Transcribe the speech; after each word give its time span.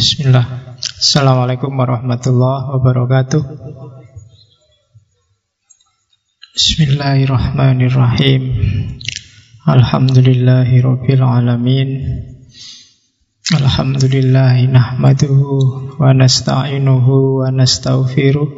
Bismillah. 0.00 0.80
Assalamualaikum 0.80 1.76
warahmatullahi 1.76 2.72
wabarakatuh. 2.72 3.44
Bismillahirrahmanirrahim. 6.56 8.42
Alhamdulillahi 9.68 10.80
rabbil 10.80 11.20
alamin. 11.20 11.88
Alhamdulillahi 13.52 14.72
nahmaduhu 14.72 16.00
wa 16.00 16.16
nasta'inuhu 16.16 17.44
wa 17.44 17.52
nasta'ufiruh. 17.52 18.48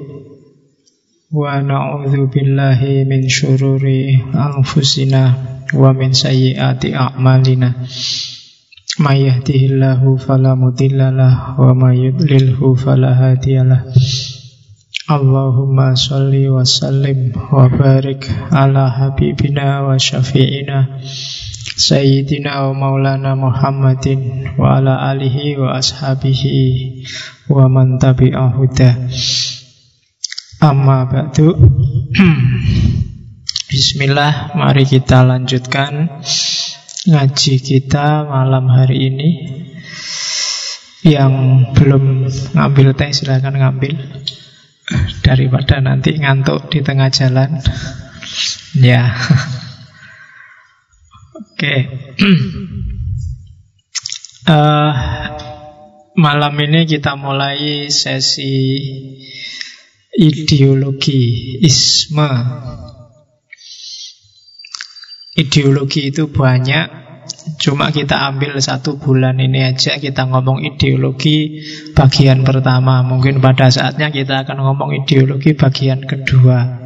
Wa 1.34 1.58
na'udhu 1.58 2.30
billahi 2.30 3.02
min 3.02 3.26
syururi 3.26 4.22
anfusina 4.30 5.34
wa 5.74 5.90
min 5.90 6.14
sayyiati 6.14 6.94
a'malina 6.94 7.82
May 9.00 9.24
yahdihillahu 9.24 10.20
fala 10.20 10.52
mudhillalah 10.52 11.56
wa 11.56 11.72
may 11.72 12.12
yudlilhu 12.12 12.76
fala 12.76 13.16
hadiyalah. 13.16 13.88
Allahumma 15.08 15.96
salli 15.96 16.44
wa 16.52 16.60
sallim 16.60 17.32
wa 17.32 17.72
barik 17.72 18.28
ala 18.52 18.92
habibina 18.92 19.80
wa 19.80 19.96
syafi'ina 19.96 21.00
Sayyidina 21.72 22.68
wa 22.68 22.76
maulana 22.76 23.32
Muhammadin 23.32 24.52
wa 24.60 24.76
ala 24.76 25.08
alihi 25.08 25.56
wa 25.56 25.80
ashabihi 25.80 27.08
wa 27.48 27.72
man 27.72 27.96
tabi'ahuda 27.96 29.08
Amma 30.60 31.08
ba'du. 31.08 31.48
Bismillah, 33.72 34.52
mari 34.52 34.84
kita 34.84 35.24
lanjutkan 35.24 36.20
ngaji 37.02 37.54
kita 37.58 38.22
malam 38.26 38.70
hari 38.70 39.10
ini 39.10 39.30
Yang 41.02 41.34
belum 41.74 42.30
ngambil 42.54 42.94
teh 42.94 43.10
silahkan 43.10 43.50
ngambil. 43.50 43.98
Daripada 45.26 45.82
nanti 45.82 46.14
ngantuk 46.14 46.70
di 46.70 46.78
tengah 46.78 47.10
jalan. 47.10 47.58
Ya. 48.78 49.10
Oke. 51.34 51.58
Okay. 51.58 51.78
uh, 54.46 54.54
eh, 54.54 54.92
Malam 56.12 56.54
ini 56.60 56.84
kita 56.84 57.16
mulai 57.16 57.88
sesi 57.88 58.78
ideologi 60.12 61.56
isme 61.64 62.30
Ideologi 65.32 66.12
itu 66.12 66.28
banyak. 66.28 67.00
Cuma 67.56 67.88
kita 67.88 68.28
ambil 68.28 68.58
satu 68.60 68.98
bulan 68.98 69.38
ini 69.38 69.62
aja 69.62 69.94
Kita 69.96 70.26
ngomong 70.28 70.60
ideologi 70.60 71.64
bagian 71.96 72.44
pertama. 72.44 73.00
Mungkin 73.00 73.40
pada 73.40 73.72
saatnya 73.72 74.12
kita 74.12 74.44
akan 74.44 74.60
ngomong 74.60 74.92
ideologi 74.92 75.56
bagian 75.56 76.04
kedua. 76.04 76.84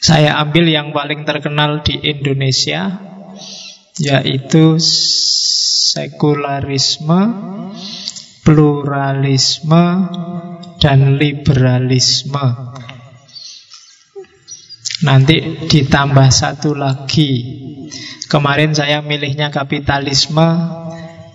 Saya 0.00 0.40
ambil 0.40 0.72
yang 0.72 0.96
paling 0.96 1.28
terkenal 1.28 1.84
di 1.84 2.00
Indonesia 2.00 3.04
Yaitu 4.00 4.80
sekularisme 5.92 7.20
Pluralisme 8.48 9.84
Dan 10.80 11.20
liberalisme 11.20 12.67
Nanti 15.06 15.66
ditambah 15.70 16.28
satu 16.30 16.74
lagi. 16.74 17.62
Kemarin 18.28 18.76
saya 18.76 19.00
milihnya 19.00 19.48
kapitalisme 19.48 20.44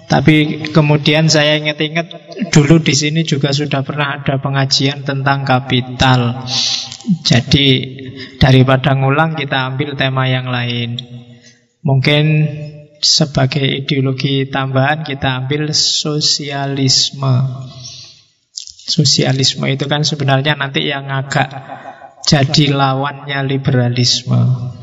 Tapi 0.06 0.70
kemudian 0.70 1.26
saya 1.26 1.58
ingat-ingat 1.58 2.34
Dulu 2.54 2.82
di 2.86 2.94
sini 2.94 3.26
juga 3.26 3.50
sudah 3.50 3.82
pernah 3.82 4.20
ada 4.22 4.38
pengajian 4.38 5.02
tentang 5.02 5.42
kapital. 5.42 6.46
Jadi 7.24 7.68
daripada 8.38 8.94
ngulang 8.94 9.34
kita 9.34 9.74
ambil 9.74 9.98
tema 9.98 10.30
yang 10.30 10.50
lain. 10.50 11.02
Mungkin 11.82 12.26
sebagai 13.04 13.64
ideologi 13.84 14.48
tambahan 14.48 15.04
kita 15.04 15.44
ambil 15.44 15.76
sosialisme. 15.76 17.36
Sosialisme 18.84 19.66
itu 19.68 19.86
kan 19.88 20.04
sebenarnya 20.04 20.56
nanti 20.56 20.88
yang 20.88 21.12
agak 21.12 21.52
jadi 22.24 22.72
lawannya 22.72 23.40
liberalisme. 23.46 24.74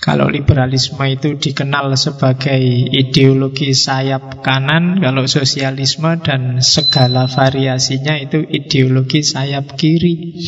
Kalau 0.00 0.32
liberalisme 0.32 1.04
itu 1.12 1.36
dikenal 1.36 1.92
sebagai 1.92 2.56
ideologi 2.88 3.76
sayap 3.76 4.40
kanan, 4.40 4.96
kalau 4.96 5.28
sosialisme 5.28 6.16
dan 6.24 6.64
segala 6.64 7.28
variasinya 7.28 8.16
itu 8.16 8.40
ideologi 8.40 9.20
sayap 9.20 9.76
kiri. 9.76 10.40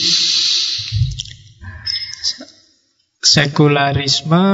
Sekularisme, 3.21 4.45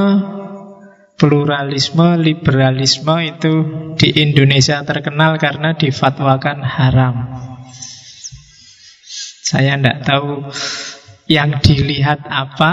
pluralisme, 1.15 2.19
liberalisme 2.19 3.17
itu 3.23 3.55
di 3.95 4.19
Indonesia 4.19 4.83
terkenal 4.83 5.39
karena 5.39 5.79
difatwakan 5.79 6.59
haram. 6.67 7.17
Saya 9.49 9.81
tidak 9.81 10.05
tahu 10.05 10.53
yang 11.25 11.57
dilihat 11.65 12.29
apa, 12.29 12.71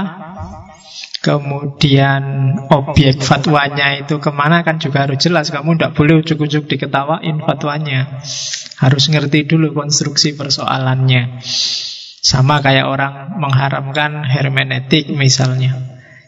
kemudian 1.23 2.23
objek 2.67 3.23
fatwanya 3.23 4.03
itu 4.03 4.19
ke 4.19 4.31
mana 4.35 4.67
kan 4.67 4.75
juga 4.83 5.07
harus 5.07 5.23
jelas. 5.23 5.55
Kamu 5.55 5.79
tidak 5.79 5.95
boleh 5.95 6.19
ujuk-ujuk 6.19 6.67
diketawain 6.67 7.39
fatwanya. 7.47 8.19
Harus 8.75 9.07
ngerti 9.07 9.47
dulu 9.47 9.71
konstruksi 9.71 10.35
persoalannya. 10.35 11.39
Sama 12.19 12.59
kayak 12.59 12.91
orang 12.91 13.39
mengharamkan 13.39 14.27
hermeneutik 14.27 15.07
misalnya. 15.15 15.79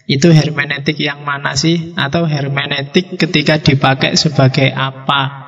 Itu 0.08 0.32
hermeneutik 0.32 0.96
yang 1.04 1.28
mana 1.28 1.60
sih? 1.60 1.92
Atau 2.00 2.24
hermeneutik 2.24 3.20
ketika 3.20 3.60
dipakai 3.60 4.16
sebagai 4.16 4.72
apa? 4.72 5.47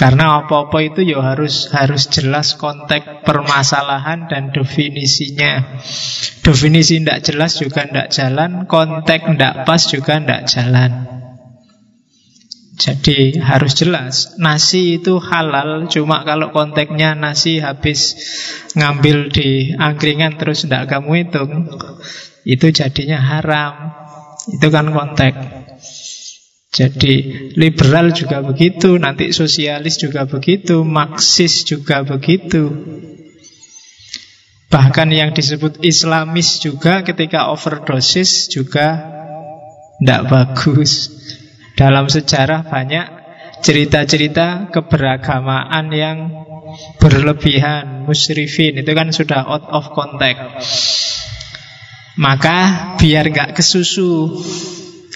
Karena 0.00 0.40
apa-apa 0.40 0.80
itu 0.80 1.04
ya 1.04 1.20
harus 1.20 1.68
harus 1.76 2.08
jelas 2.08 2.56
konteks 2.56 3.20
permasalahan 3.20 4.32
dan 4.32 4.48
definisinya. 4.48 5.76
Definisi 6.40 7.04
tidak 7.04 7.20
jelas 7.20 7.60
juga 7.60 7.84
tidak 7.84 8.08
jalan, 8.08 8.64
konteks 8.64 9.36
tidak 9.36 9.68
pas 9.68 9.82
juga 9.84 10.16
tidak 10.16 10.42
jalan. 10.48 10.92
Jadi 12.80 13.36
harus 13.36 13.76
jelas 13.76 14.40
Nasi 14.40 14.96
itu 14.96 15.20
halal 15.20 15.84
Cuma 15.92 16.24
kalau 16.24 16.48
konteksnya 16.48 17.12
nasi 17.12 17.60
habis 17.60 18.16
Ngambil 18.72 19.28
di 19.28 19.76
angkringan 19.76 20.40
Terus 20.40 20.64
tidak 20.64 20.88
kamu 20.88 21.28
hitung 21.28 21.68
Itu 22.48 22.72
jadinya 22.72 23.20
haram 23.20 23.92
Itu 24.48 24.72
kan 24.72 24.96
konteks 24.96 25.59
jadi 26.70 27.50
liberal 27.58 28.14
juga 28.14 28.46
begitu, 28.46 28.94
nanti 28.94 29.34
sosialis 29.34 29.98
juga 29.98 30.22
begitu, 30.30 30.86
marxis 30.86 31.66
juga 31.66 32.06
begitu. 32.06 32.70
Bahkan 34.70 35.10
yang 35.10 35.34
disebut 35.34 35.82
islamis 35.82 36.62
juga 36.62 37.02
ketika 37.02 37.50
overdosis 37.50 38.46
juga 38.46 39.02
tidak 39.98 40.22
bagus. 40.30 41.10
Dalam 41.74 42.06
sejarah 42.06 42.62
banyak 42.62 43.06
cerita-cerita 43.66 44.70
keberagamaan 44.70 45.90
yang 45.90 46.18
berlebihan, 47.02 48.06
musyrifin, 48.06 48.78
itu 48.78 48.92
kan 48.94 49.10
sudah 49.10 49.42
out 49.42 49.66
of 49.74 49.90
context. 49.90 51.18
Maka 52.14 52.94
biar 52.94 53.26
nggak 53.26 53.58
kesusu 53.58 54.38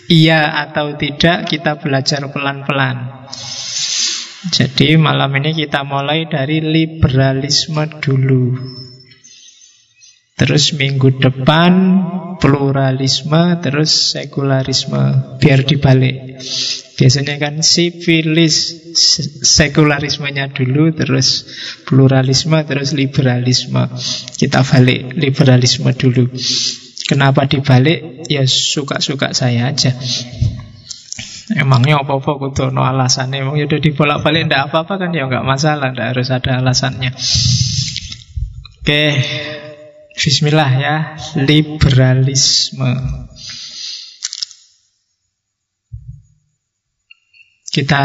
iya 0.08 0.64
atau 0.68 0.96
tidak 0.96 1.48
kita 1.48 1.80
belajar 1.80 2.24
pelan-pelan. 2.28 3.28
Jadi 4.44 5.00
malam 5.00 5.32
ini 5.40 5.56
kita 5.56 5.88
mulai 5.88 6.28
dari 6.28 6.60
liberalisme 6.60 7.88
dulu. 8.04 8.52
Terus 10.34 10.74
minggu 10.74 11.22
depan 11.22 11.72
pluralisme, 12.42 13.62
terus 13.62 14.12
sekularisme. 14.12 15.38
Biar 15.40 15.64
dibalik. 15.64 16.42
Biasanya 16.94 17.38
kan 17.40 17.62
sivilis 17.64 18.84
sekularismenya 19.42 20.52
dulu, 20.52 20.92
terus 20.92 21.48
pluralisme, 21.86 22.60
terus 22.66 22.92
liberalisme. 22.92 23.88
Kita 24.36 24.60
balik 24.60 25.16
liberalisme 25.16 25.90
dulu. 25.94 26.28
Kenapa 27.04 27.44
dibalik? 27.44 28.24
Ya 28.32 28.48
suka-suka 28.48 29.36
saya 29.36 29.68
aja. 29.68 29.92
Emangnya 31.52 32.00
apa-apa 32.00 32.40
kudu 32.40 32.72
no 32.72 32.88
alasannya 32.88 33.44
Emang 33.44 33.60
udah 33.60 33.76
dibolak-balik 33.76 34.48
Tidak 34.48 34.64
apa-apa 34.64 34.96
kan 34.96 35.12
ya 35.12 35.28
nggak 35.28 35.44
masalah 35.44 35.92
Tidak 35.92 36.16
harus 36.16 36.32
ada 36.32 36.56
alasannya 36.56 37.12
Oke 38.80 39.04
Bismillah 40.16 40.70
ya 40.80 40.96
Liberalisme 41.36 42.96
Kita 47.68 48.04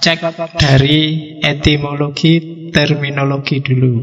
cek 0.00 0.20
dari 0.56 1.36
etimologi 1.40 2.68
terminologi 2.72 3.60
dulu. 3.60 3.94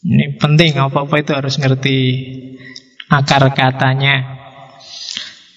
Ini 0.00 0.38
penting 0.38 0.78
apa-apa 0.78 1.20
itu 1.20 1.34
harus 1.34 1.58
ngerti 1.58 1.98
akar 3.10 3.50
katanya. 3.52 4.38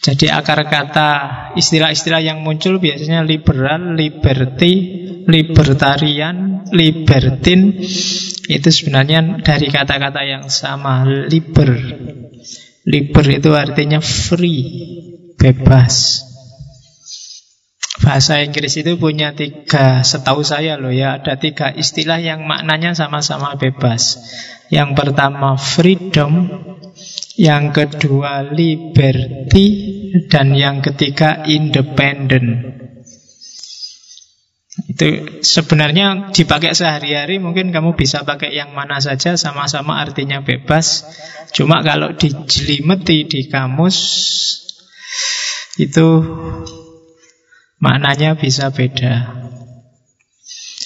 Jadi 0.04 0.28
akar 0.28 0.68
kata 0.68 1.10
istilah-istilah 1.56 2.20
yang 2.20 2.44
muncul 2.44 2.76
biasanya 2.76 3.24
liberal, 3.24 3.96
liberty, 3.96 4.74
libertarian, 5.24 6.68
libertin 6.76 7.80
itu 8.52 8.68
sebenarnya 8.68 9.40
dari 9.40 9.72
kata-kata 9.72 10.22
yang 10.28 10.52
sama, 10.52 11.08
liber. 11.08 11.72
Liber 12.84 13.26
itu 13.32 13.50
artinya 13.56 14.04
free, 14.04 14.68
bebas. 15.40 16.28
Bahasa 18.02 18.42
Inggris 18.42 18.74
itu 18.82 18.98
punya 18.98 19.38
tiga, 19.38 20.02
setahu 20.02 20.42
saya 20.42 20.82
loh 20.82 20.90
ya, 20.90 21.22
ada 21.22 21.38
tiga 21.38 21.70
istilah 21.70 22.18
yang 22.18 22.50
maknanya 22.50 22.98
sama-sama 22.98 23.54
bebas. 23.54 24.18
Yang 24.74 24.98
pertama 24.98 25.54
freedom, 25.62 26.50
yang 27.38 27.70
kedua 27.70 28.50
liberty, 28.50 29.66
dan 30.26 30.58
yang 30.58 30.82
ketiga 30.82 31.46
independent. 31.46 32.82
Itu 34.90 35.38
sebenarnya 35.46 36.34
dipakai 36.34 36.74
sehari-hari 36.74 37.38
mungkin 37.38 37.70
kamu 37.70 37.94
bisa 37.94 38.26
pakai 38.26 38.58
yang 38.58 38.74
mana 38.74 38.98
saja 38.98 39.38
sama-sama 39.38 40.02
artinya 40.02 40.42
bebas. 40.42 41.06
Cuma 41.54 41.86
kalau 41.86 42.18
dijelimeti 42.18 43.30
di 43.30 43.46
kamus 43.46 43.98
itu 45.78 46.08
maknanya 47.84 48.40
bisa 48.40 48.72
beda. 48.72 49.44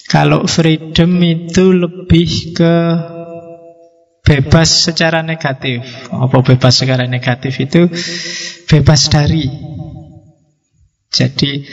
Kalau 0.10 0.50
freedom 0.50 1.22
itu 1.22 1.70
lebih 1.70 2.58
ke 2.58 2.76
bebas 4.26 4.90
secara 4.90 5.22
negatif. 5.22 5.86
Apa 6.10 6.42
bebas 6.42 6.74
secara 6.82 7.06
negatif 7.06 7.54
itu 7.62 7.86
bebas 8.66 9.14
dari. 9.14 9.46
Jadi 11.14 11.68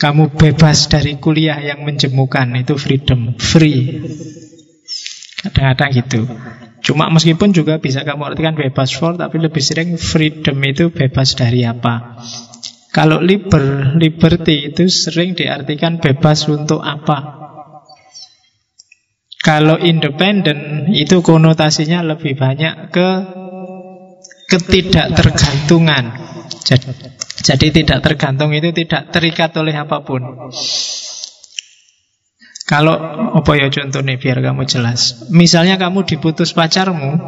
kamu 0.00 0.34
bebas 0.34 0.88
dari 0.88 1.20
kuliah 1.20 1.60
yang 1.60 1.84
menjemukan 1.84 2.48
itu 2.56 2.74
freedom, 2.74 3.36
free. 3.36 4.00
Kadang-kadang 5.40 5.90
gitu. 5.94 6.20
Cuma 6.80 7.12
meskipun 7.12 7.52
juga 7.52 7.76
bisa 7.76 8.08
kamu 8.08 8.32
artikan 8.32 8.56
bebas 8.56 8.92
for, 8.96 9.20
tapi 9.20 9.36
lebih 9.36 9.60
sering 9.60 10.00
freedom 10.00 10.56
itu 10.64 10.88
bebas 10.88 11.36
dari 11.36 11.68
apa. 11.68 12.24
Kalau 12.90 13.22
liber, 13.22 13.94
liberty 13.94 14.74
itu 14.74 14.90
sering 14.90 15.38
diartikan 15.38 16.02
bebas 16.02 16.50
untuk 16.50 16.82
apa. 16.82 17.38
Kalau 19.40 19.78
independen 19.78 20.90
itu 20.92 21.22
konotasinya 21.22 22.02
lebih 22.02 22.34
banyak 22.36 22.90
ke 22.92 23.08
ketidaktergantungan. 24.50 26.04
Jadi, 26.66 26.90
jadi 27.40 27.66
tidak 27.72 27.98
tergantung 28.04 28.50
itu 28.52 28.74
tidak 28.74 29.14
terikat 29.14 29.54
oleh 29.56 29.72
apa 29.72 30.02
pun. 30.02 30.50
Kalau 32.66 32.94
apa 33.34 33.52
ya 33.58 33.66
contohnya 33.70 34.14
biar 34.18 34.42
kamu 34.42 34.62
jelas. 34.66 35.26
Misalnya 35.30 35.78
kamu 35.78 36.06
diputus 36.06 36.54
pacarmu, 36.54 37.18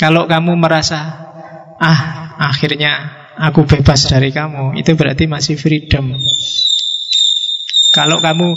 kalau 0.00 0.24
kamu 0.24 0.56
merasa 0.56 1.28
ah 1.76 2.00
akhirnya 2.40 3.27
aku 3.38 3.64
bebas 3.64 4.10
dari 4.10 4.34
kamu, 4.34 4.74
itu 4.74 4.98
berarti 4.98 5.30
masih 5.30 5.54
freedom. 5.54 6.18
Kalau 7.88 8.20
kamu 8.20 8.48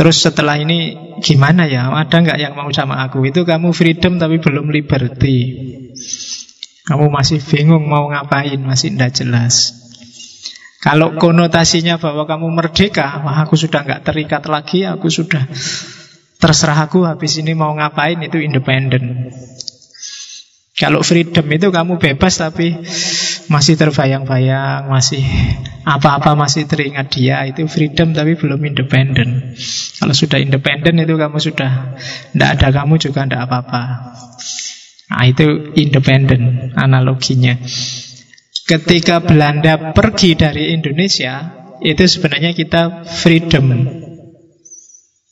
terus 0.00 0.24
setelah 0.24 0.56
ini 0.56 0.96
gimana 1.20 1.68
ya? 1.68 1.92
Ada 1.92 2.24
nggak 2.24 2.38
yang 2.40 2.54
mau 2.56 2.72
sama 2.72 3.04
aku? 3.04 3.20
Itu 3.28 3.44
kamu 3.44 3.76
freedom 3.76 4.16
tapi 4.16 4.40
belum 4.40 4.72
liberty. 4.72 5.38
Kamu 6.88 7.12
masih 7.12 7.44
bingung 7.44 7.84
mau 7.84 8.08
ngapain, 8.08 8.56
masih 8.64 8.96
tidak 8.96 9.12
jelas. 9.12 9.76
Kalau 10.80 11.18
konotasinya 11.20 12.00
bahwa 12.00 12.24
kamu 12.24 12.48
merdeka, 12.48 13.20
wah 13.26 13.44
aku 13.44 13.60
sudah 13.60 13.84
nggak 13.84 14.08
terikat 14.08 14.46
lagi, 14.48 14.88
aku 14.88 15.12
sudah 15.12 15.44
terserah 16.38 16.86
aku 16.86 17.04
habis 17.04 17.36
ini 17.42 17.52
mau 17.52 17.74
ngapain 17.74 18.16
itu 18.24 18.40
independen. 18.40 19.28
Kalau 20.78 21.02
freedom 21.02 21.44
itu 21.50 21.74
kamu 21.74 21.98
bebas 21.98 22.38
tapi 22.38 22.78
masih 23.48 23.80
terbayang-bayang, 23.80 24.92
masih 24.92 25.24
apa-apa 25.88 26.36
masih 26.36 26.68
teringat 26.68 27.08
dia, 27.08 27.48
itu 27.48 27.64
freedom 27.64 28.12
tapi 28.12 28.36
belum 28.36 28.60
independen. 28.60 29.56
Kalau 29.96 30.12
sudah 30.12 30.36
independen 30.36 31.00
itu 31.00 31.16
kamu 31.16 31.40
sudah 31.40 31.96
tidak 32.32 32.50
ada 32.60 32.68
kamu 32.72 33.00
juga 33.00 33.24
tidak 33.24 33.48
apa-apa. 33.48 33.82
Nah, 35.08 35.24
itu 35.24 35.72
independen 35.80 36.72
analoginya. 36.76 37.56
Ketika 38.68 39.24
Belanda 39.24 39.96
pergi 39.96 40.36
dari 40.36 40.76
Indonesia, 40.76 41.64
itu 41.80 42.04
sebenarnya 42.04 42.52
kita 42.52 43.08
freedom 43.08 43.88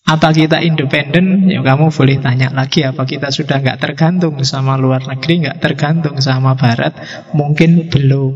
apa 0.06 0.30
kita 0.30 0.62
independen? 0.62 1.50
Ya 1.50 1.66
kamu 1.66 1.90
boleh 1.90 2.22
tanya 2.22 2.54
lagi 2.54 2.86
apa 2.86 3.02
kita 3.02 3.34
sudah 3.34 3.58
nggak 3.58 3.82
tergantung 3.82 4.38
sama 4.46 4.78
luar 4.78 5.02
negeri, 5.02 5.42
nggak 5.42 5.58
tergantung 5.58 6.22
sama 6.22 6.54
barat? 6.54 6.94
Mungkin 7.34 7.90
belum. 7.90 8.34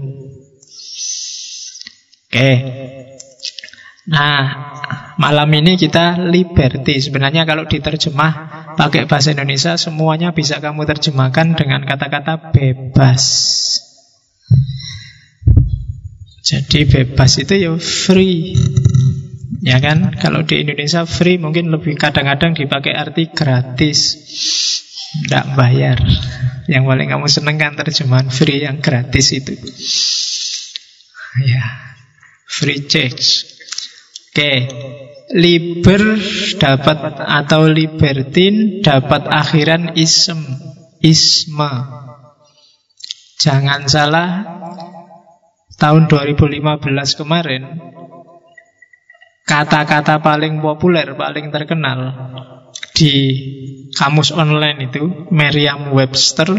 Oke. 2.30 2.52
Nah, 4.10 4.42
malam 5.14 5.50
ini 5.54 5.78
kita 5.78 6.18
liberty. 6.18 6.98
Sebenarnya 6.98 7.46
kalau 7.46 7.70
diterjemah 7.70 8.32
pakai 8.74 9.06
bahasa 9.06 9.30
Indonesia 9.30 9.78
semuanya 9.78 10.34
bisa 10.34 10.58
kamu 10.58 10.82
terjemahkan 10.90 11.54
dengan 11.54 11.86
kata-kata 11.86 12.50
bebas. 12.50 13.22
Jadi 16.42 16.82
bebas 16.82 17.38
itu 17.38 17.54
ya 17.54 17.72
free. 17.78 18.58
Ya 19.60 19.76
kan? 19.76 20.16
Kalau 20.16 20.40
di 20.48 20.64
Indonesia 20.64 21.04
free 21.04 21.36
mungkin 21.36 21.68
lebih 21.68 22.00
kadang-kadang 22.00 22.56
dipakai 22.56 22.96
arti 22.96 23.28
gratis. 23.28 24.16
Tidak 25.10 25.58
bayar. 25.58 26.00
Yang 26.70 26.84
paling 26.86 27.08
kamu 27.12 27.26
seneng 27.28 27.56
kan 27.60 27.76
terjemahan 27.76 28.32
free 28.32 28.64
yang 28.64 28.80
gratis 28.80 29.36
itu. 29.36 29.52
Ya. 31.44 31.92
Free 32.48 32.88
change. 32.88 33.46
Oke. 34.32 34.52
Liber 35.30 36.18
dapat 36.58 36.98
atau 37.22 37.70
libertin 37.70 38.82
dapat 38.82 39.28
akhiran 39.28 39.94
ism. 39.94 40.42
Isma. 41.00 42.00
Jangan 43.40 43.88
salah 43.88 44.30
tahun 45.80 46.12
2015 46.12 46.60
kemarin 47.16 47.62
kata-kata 49.50 50.22
paling 50.22 50.62
populer, 50.62 51.18
paling 51.18 51.50
terkenal 51.50 52.14
di 52.94 53.12
kamus 53.90 54.30
online 54.30 54.86
itu, 54.86 55.26
Merriam-Webster, 55.34 56.54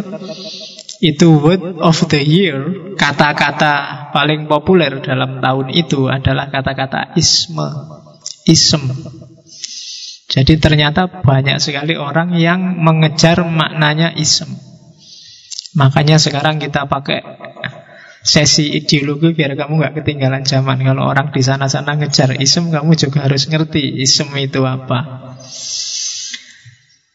itu 1.00 1.28
word 1.40 1.80
of 1.80 1.98
the 2.12 2.20
year, 2.20 2.60
kata-kata 3.00 4.12
paling 4.12 4.52
populer 4.52 5.00
dalam 5.00 5.40
tahun 5.40 5.72
itu 5.72 6.12
adalah 6.12 6.52
kata-kata 6.52 7.16
isme, 7.16 7.72
ism. 8.44 8.84
Jadi 10.32 10.60
ternyata 10.60 11.08
banyak 11.08 11.64
sekali 11.64 11.96
orang 11.96 12.36
yang 12.36 12.80
mengejar 12.80 13.44
maknanya 13.48 14.12
ism. 14.16 14.52
Makanya 15.76 16.20
sekarang 16.20 16.60
kita 16.60 16.88
pakai 16.88 17.24
sesi 18.22 18.78
ideologi 18.78 19.34
biar 19.34 19.58
kamu 19.58 19.82
nggak 19.82 19.96
ketinggalan 20.02 20.46
zaman. 20.46 20.82
Kalau 20.86 21.10
orang 21.10 21.34
di 21.34 21.42
sana-sana 21.42 21.98
ngejar 21.98 22.38
isem, 22.38 22.70
kamu 22.70 22.94
juga 22.94 23.26
harus 23.26 23.50
ngerti 23.50 24.02
isem 24.02 24.30
itu 24.38 24.62
apa. 24.66 25.34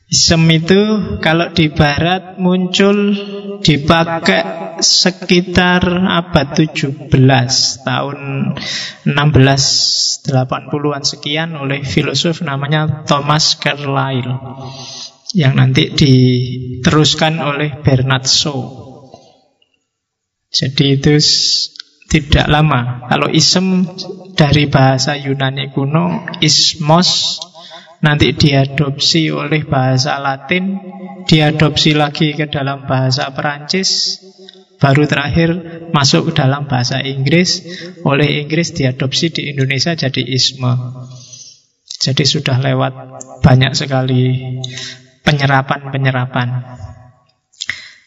Isem 0.06 0.46
itu 0.54 0.78
kalau 1.18 1.50
di 1.50 1.66
barat 1.74 2.38
muncul 2.38 3.10
dipakai 3.58 4.78
sekitar 4.78 5.82
abad 6.06 6.54
17 6.54 7.10
tahun 7.82 8.18
1680-an 9.02 11.02
sekian 11.02 11.58
oleh 11.58 11.82
filosof 11.82 12.46
namanya 12.46 13.02
Thomas 13.02 13.58
Carlyle 13.58 14.62
yang 15.34 15.58
nanti 15.58 15.90
diteruskan 15.90 17.42
oleh 17.42 17.82
Bernard 17.82 18.30
Shaw. 18.30 18.85
Jadi 20.56 20.96
itu 20.96 21.14
tidak 22.08 22.46
lama. 22.48 23.04
Kalau 23.12 23.28
isem 23.28 23.84
dari 24.32 24.72
bahasa 24.72 25.12
Yunani 25.20 25.68
kuno, 25.76 26.24
ismos, 26.40 27.40
nanti 28.00 28.32
diadopsi 28.32 29.28
oleh 29.28 29.68
bahasa 29.68 30.16
Latin, 30.16 30.80
diadopsi 31.28 31.92
lagi 31.92 32.32
ke 32.32 32.48
dalam 32.48 32.88
bahasa 32.88 33.28
Perancis, 33.36 34.20
Baru 34.76 35.08
terakhir 35.08 35.56
masuk 35.96 36.30
ke 36.30 36.44
dalam 36.44 36.68
bahasa 36.68 37.00
Inggris. 37.00 37.64
Oleh 38.04 38.44
Inggris 38.44 38.76
diadopsi 38.76 39.32
di 39.32 39.42
Indonesia 39.56 39.96
jadi 39.96 40.20
isme. 40.20 40.72
Jadi 41.96 42.24
sudah 42.28 42.60
lewat 42.60 42.92
banyak 43.40 43.72
sekali 43.72 44.36
penyerapan-penyerapan 45.24 46.48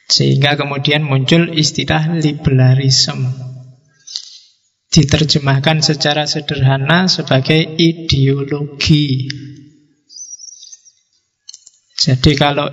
Sehingga 0.09 0.57
kemudian 0.57 1.05
muncul 1.05 1.53
istilah 1.53 2.17
liberalism. 2.17 3.29
Diterjemahkan 4.89 5.85
secara 5.85 6.25
sederhana 6.25 7.05
sebagai 7.05 7.61
ideologi. 7.77 9.29
Jadi 11.93 12.33
kalau 12.33 12.65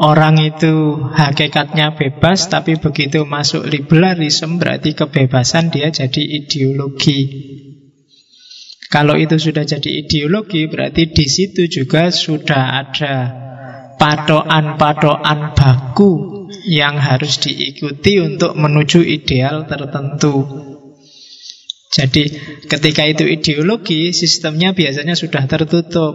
orang 0.00 0.40
itu 0.40 1.04
hakikatnya 1.04 2.00
bebas 2.00 2.48
tapi 2.48 2.80
begitu 2.80 3.28
masuk 3.28 3.68
liberalisme 3.68 4.56
berarti 4.56 4.96
kebebasan 4.96 5.68
dia 5.68 5.92
jadi 5.92 6.22
ideologi. 6.22 7.20
Kalau 8.88 9.20
itu 9.20 9.36
sudah 9.36 9.68
jadi 9.68 10.06
ideologi 10.06 10.64
berarti 10.64 11.12
di 11.12 11.26
situ 11.28 11.68
juga 11.68 12.08
sudah 12.08 12.80
ada 12.80 13.14
patokan-patokan 14.00 15.52
baku 15.52 16.39
yang 16.66 17.00
harus 17.00 17.40
diikuti 17.40 18.20
untuk 18.20 18.56
menuju 18.56 19.00
ideal 19.04 19.64
tertentu. 19.64 20.44
Jadi 21.90 22.22
ketika 22.70 23.02
itu 23.02 23.26
ideologi, 23.26 24.14
sistemnya 24.14 24.70
biasanya 24.70 25.18
sudah 25.18 25.42
tertutup. 25.50 26.14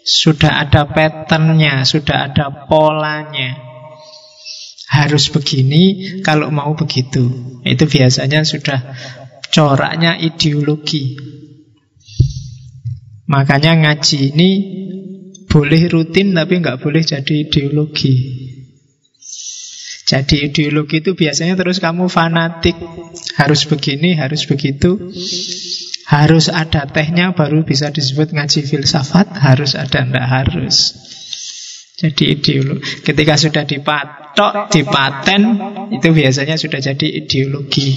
Sudah 0.00 0.64
ada 0.64 0.88
patternnya, 0.88 1.84
sudah 1.84 2.30
ada 2.30 2.70
polanya. 2.70 3.58
Harus 4.90 5.30
begini 5.30 6.22
kalau 6.22 6.50
mau 6.54 6.72
begitu. 6.78 7.30
Itu 7.66 7.84
biasanya 7.90 8.46
sudah 8.46 8.94
coraknya 9.50 10.18
ideologi. 10.18 11.18
Makanya 13.30 13.78
ngaji 13.78 14.34
ini 14.34 14.50
boleh 15.50 15.82
rutin 15.90 16.34
tapi 16.34 16.62
nggak 16.62 16.78
boleh 16.78 17.02
jadi 17.02 17.34
ideologi. 17.46 18.39
Jadi 20.10 20.50
ideologi 20.50 20.98
itu 20.98 21.14
biasanya 21.14 21.54
terus 21.54 21.78
kamu 21.78 22.10
fanatik 22.10 22.74
Harus 23.38 23.62
begini, 23.70 24.18
harus 24.18 24.42
begitu 24.42 24.98
harus 26.10 26.50
ada 26.50 26.90
tehnya 26.90 27.30
baru 27.38 27.62
bisa 27.62 27.94
disebut 27.94 28.34
ngaji 28.34 28.66
filsafat, 28.66 29.30
harus 29.38 29.78
ada, 29.78 30.02
ndak 30.02 30.26
harus. 30.26 30.98
Jadi 31.94 32.34
ideologi. 32.34 33.06
Ketika 33.06 33.38
sudah 33.38 33.62
dipatok, 33.62 34.74
dipaten, 34.74 35.42
itu 35.94 36.08
biasanya 36.10 36.58
sudah 36.58 36.82
jadi 36.82 37.06
ideologi. 37.22 37.94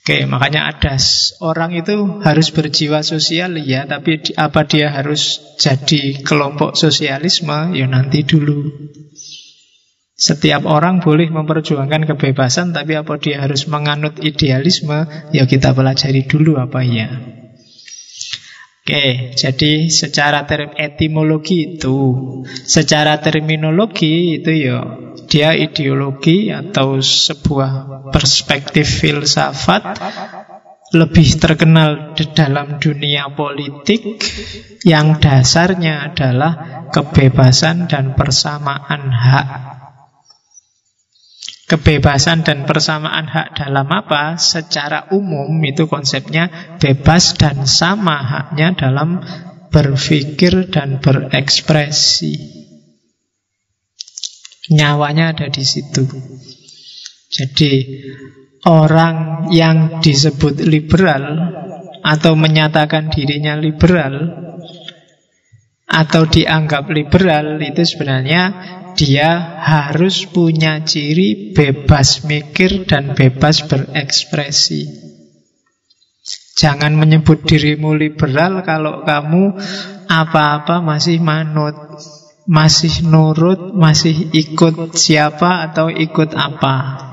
Oke, 0.00 0.24
makanya 0.24 0.72
ada 0.72 0.96
orang 1.44 1.76
itu 1.76 2.24
harus 2.24 2.48
berjiwa 2.56 3.04
sosial 3.04 3.60
ya, 3.60 3.84
tapi 3.84 4.32
apa 4.40 4.64
dia 4.64 4.96
harus 4.96 5.44
jadi 5.60 6.24
kelompok 6.24 6.72
sosialisme? 6.72 7.76
Ya 7.76 7.84
nanti 7.84 8.24
dulu. 8.24 8.72
Setiap 10.20 10.68
orang 10.68 11.00
boleh 11.00 11.32
memperjuangkan 11.32 12.04
kebebasan 12.04 12.76
Tapi 12.76 12.92
apa 13.00 13.16
dia 13.16 13.40
harus 13.40 13.64
menganut 13.72 14.20
idealisme 14.20 15.08
Ya 15.32 15.48
kita 15.48 15.72
pelajari 15.72 16.28
dulu 16.28 16.60
apa 16.60 16.84
ya 16.84 17.08
Oke, 18.80 19.36
jadi 19.36 19.88
secara 19.88 20.44
term 20.44 20.76
etimologi 20.76 21.80
itu 21.80 21.98
Secara 22.44 23.16
terminologi 23.24 24.36
itu 24.36 24.52
ya 24.52 24.78
Dia 25.24 25.56
ideologi 25.56 26.52
atau 26.52 27.00
sebuah 27.00 28.04
perspektif 28.12 28.84
filsafat 28.84 29.96
lebih 30.90 31.38
terkenal 31.38 32.18
di 32.18 32.34
dalam 32.34 32.82
dunia 32.82 33.30
politik 33.30 34.26
yang 34.82 35.22
dasarnya 35.22 36.10
adalah 36.10 36.82
kebebasan 36.90 37.86
dan 37.86 38.18
persamaan 38.18 39.14
hak 39.14 39.79
Kebebasan 41.70 42.42
dan 42.42 42.66
persamaan 42.66 43.30
hak 43.30 43.54
dalam 43.54 43.86
apa? 43.86 44.34
Secara 44.34 45.06
umum 45.14 45.46
itu 45.62 45.86
konsepnya 45.86 46.74
bebas 46.82 47.38
dan 47.38 47.62
sama 47.62 48.18
haknya 48.18 48.74
dalam 48.74 49.22
berpikir 49.70 50.66
dan 50.66 50.98
berekspresi. 50.98 52.34
Nyawanya 54.74 55.30
ada 55.30 55.46
di 55.46 55.62
situ. 55.62 56.10
Jadi 57.30 58.02
orang 58.66 59.46
yang 59.54 60.02
disebut 60.02 60.58
liberal 60.66 61.54
atau 62.02 62.34
menyatakan 62.34 63.14
dirinya 63.14 63.54
liberal 63.54 64.42
atau 65.86 66.22
dianggap 66.26 66.90
liberal 66.90 67.62
itu 67.62 67.82
sebenarnya 67.82 68.42
dia 68.94 69.60
harus 69.60 70.26
punya 70.28 70.82
ciri 70.86 71.52
bebas 71.52 72.26
mikir 72.26 72.86
dan 72.86 73.12
bebas 73.12 73.66
berekspresi. 73.66 75.10
Jangan 76.60 76.92
menyebut 76.92 77.48
dirimu 77.48 77.96
liberal 77.96 78.60
kalau 78.60 79.00
kamu 79.08 79.56
apa-apa 80.10 80.84
masih 80.84 81.16
manut, 81.22 81.72
masih 82.44 83.06
nurut, 83.08 83.72
masih 83.72 84.28
ikut 84.34 84.92
siapa 84.92 85.70
atau 85.70 85.88
ikut 85.88 86.36
apa. 86.36 87.08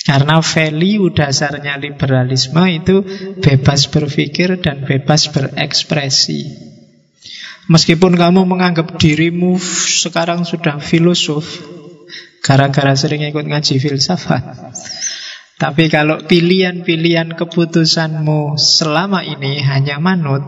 Karena 0.00 0.40
value 0.40 1.12
dasarnya 1.12 1.76
liberalisme 1.80 2.64
itu 2.68 3.04
bebas 3.40 3.88
berpikir 3.88 4.60
dan 4.60 4.84
bebas 4.84 5.28
berekspresi. 5.32 6.69
Meskipun 7.70 8.18
kamu 8.18 8.50
menganggap 8.50 8.98
dirimu 8.98 9.54
sekarang 10.02 10.42
sudah 10.42 10.82
filosof 10.82 11.46
Gara-gara 12.42 12.98
sering 12.98 13.22
ikut 13.22 13.46
ngaji 13.46 13.78
filsafat 13.78 14.42
Tapi 15.54 15.86
kalau 15.86 16.18
pilihan-pilihan 16.26 17.38
keputusanmu 17.38 18.58
selama 18.58 19.22
ini 19.22 19.62
hanya 19.62 20.02
manut 20.02 20.42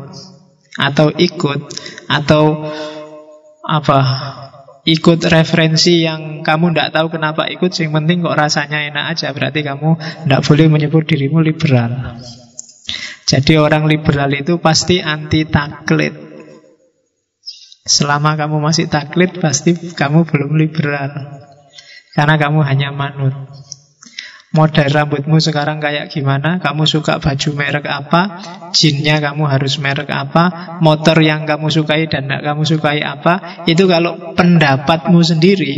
Atau 0.75 1.15
ikut 1.15 1.71
Atau 2.11 2.67
apa 3.63 4.01
ikut 4.83 5.23
referensi 5.31 6.03
yang 6.03 6.43
kamu 6.43 6.75
tidak 6.75 6.91
tahu 6.91 7.07
kenapa 7.15 7.47
ikut 7.47 7.71
Yang 7.71 8.03
penting 8.03 8.27
kok 8.27 8.35
rasanya 8.35 8.83
enak 8.91 9.15
aja 9.15 9.31
Berarti 9.31 9.63
kamu 9.63 9.95
tidak 10.27 10.43
boleh 10.43 10.67
menyebut 10.67 11.07
dirimu 11.07 11.39
liberal. 11.39 12.19
Jadi 13.23 13.55
orang 13.63 13.87
liberal 13.87 14.29
itu 14.35 14.59
pasti 14.59 14.99
anti 14.99 15.47
taklid 15.47 16.32
Selama 17.83 18.39
kamu 18.39 18.63
masih 18.63 18.87
taklid 18.87 19.43
pasti 19.43 19.75
kamu 19.75 20.23
belum 20.23 20.55
liberal. 20.55 21.43
Karena 22.15 22.39
kamu 22.39 22.63
hanya 22.63 22.95
manut. 22.95 23.35
Model 24.53 24.93
rambutmu 24.93 25.41
sekarang 25.41 25.81
kayak 25.81 26.13
gimana? 26.13 26.61
Kamu 26.61 26.85
suka 26.85 27.17
baju 27.19 27.51
merek 27.57 27.89
apa? 27.89 28.45
Jinnya 28.77 29.17
kamu 29.25 29.49
harus 29.49 29.81
merek 29.81 30.13
apa? 30.13 30.77
Motor 30.85 31.25
yang 31.25 31.49
kamu 31.49 31.73
sukai 31.73 32.05
dan 32.05 32.29
tidak 32.29 32.53
kamu 32.53 32.63
sukai 32.69 33.01
apa? 33.01 33.65
Itu 33.65 33.89
kalau 33.89 34.37
pendapatmu 34.37 35.19
sendiri 35.25 35.75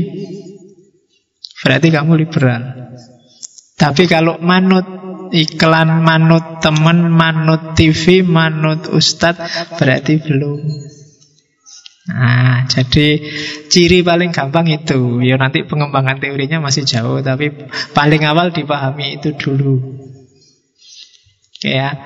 Berarti 1.63 1.89
kamu 1.89 2.13
liberal. 2.19 2.63
Tapi 3.79 4.05
kalau 4.11 4.43
manut 4.43 4.85
Iklan 5.31 6.03
manut 6.03 6.59
teman 6.59 7.11
Manut 7.11 7.79
TV 7.79 8.23
Manut 8.27 8.87
ustadz 8.91 9.75
Berarti 9.79 10.19
belum 10.19 10.61
Nah, 12.05 12.69
jadi 12.69 13.17
ciri 13.73 14.05
paling 14.05 14.29
gampang 14.29 14.69
itu. 14.69 15.25
Ya 15.25 15.41
nanti 15.41 15.65
pengembangan 15.65 16.21
teorinya 16.21 16.61
masih 16.61 16.85
jauh, 16.85 17.25
tapi 17.25 17.49
paling 17.97 18.29
awal 18.29 18.53
dipahami 18.53 19.17
itu 19.21 19.33
dulu. 19.33 19.81
Ya. 21.65 21.97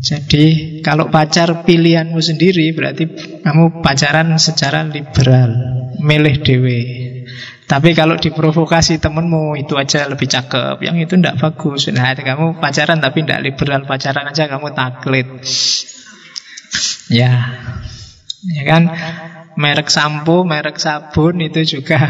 Jadi 0.00 0.80
kalau 0.80 1.12
pacar 1.12 1.68
pilihanmu 1.68 2.16
sendiri 2.24 2.72
berarti 2.72 3.04
kamu 3.44 3.84
pacaran 3.84 4.32
secara 4.40 4.80
liberal, 4.88 5.52
milih 6.00 6.40
dewe. 6.40 6.80
Tapi 7.68 7.92
kalau 7.92 8.16
diprovokasi 8.16 8.96
temenmu 8.98 9.60
itu 9.60 9.76
aja 9.76 10.08
lebih 10.08 10.26
cakep, 10.26 10.80
yang 10.80 10.96
itu 10.96 11.20
ndak 11.20 11.36
bagus. 11.36 11.92
Nah, 11.92 12.16
kamu 12.16 12.56
pacaran 12.56 12.98
tapi 13.04 13.28
ndak 13.28 13.44
liberal, 13.44 13.84
pacaran 13.84 14.24
aja 14.24 14.48
kamu 14.48 14.72
taklid. 14.72 15.28
Ya. 17.12 17.30
Ya 18.48 18.62
kan? 18.64 18.82
Merek 19.60 19.92
sampo, 19.92 20.46
merek 20.48 20.80
sabun 20.80 21.44
itu 21.44 21.78
juga 21.78 22.00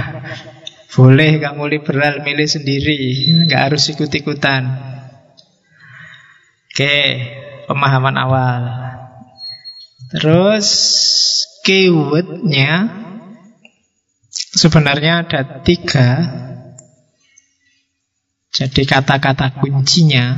boleh 0.95 1.43
kamu 1.43 1.65
liberal 1.67 2.23
milih 2.23 2.47
sendiri, 2.47 3.27
nggak 3.47 3.71
harus 3.71 3.91
ikut-ikutan. 3.91 4.71
Oke, 6.71 6.97
pemahaman 7.67 8.17
awal. 8.19 8.63
Terus 10.11 10.67
keywordnya 11.63 12.91
sebenarnya 14.35 15.23
ada 15.27 15.63
tiga 15.63 16.09
Jadi 18.51 18.83
kata-kata 18.83 19.63
kuncinya 19.63 20.35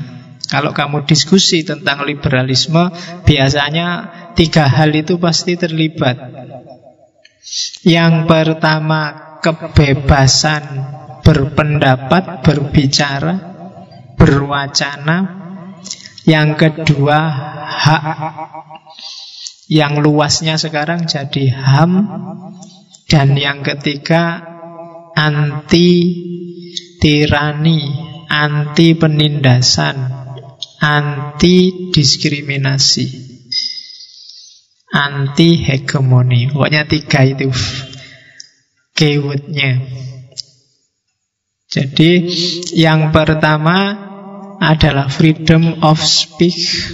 kalau 0.52 0.76
kamu 0.76 1.08
diskusi 1.08 1.64
tentang 1.64 2.04
liberalisme, 2.04 2.92
biasanya 3.25 4.12
tiga 4.35 4.69
hal 4.69 4.93
itu 4.93 5.17
pasti 5.17 5.57
terlibat. 5.57 6.17
Yang 7.83 8.15
pertama, 8.31 9.33
kebebasan 9.43 10.62
berpendapat, 11.27 12.43
berbicara, 12.47 13.35
berwacana. 14.15 15.19
Yang 16.23 16.49
kedua, 16.55 17.19
hak 17.67 18.05
yang 19.67 19.99
luasnya 19.99 20.55
sekarang 20.55 21.11
jadi 21.11 21.51
HAM. 21.51 21.93
Dan 23.11 23.35
yang 23.37 23.67
ketiga, 23.67 24.41
anti 25.12 25.91
tirani, 27.03 27.81
anti 28.31 28.95
penindasan, 28.95 29.97
anti 30.81 31.91
diskriminasi, 31.93 33.32
anti 34.92 35.64
hegemoni. 35.64 36.52
Pokoknya 36.52 36.84
tiga 36.84 37.25
itu 37.25 37.49
keywordnya. 38.92 39.80
Jadi 41.72 42.28
yang 42.76 43.16
pertama 43.16 43.96
adalah 44.61 45.08
freedom 45.08 45.80
of 45.80 45.96
speech, 45.99 46.92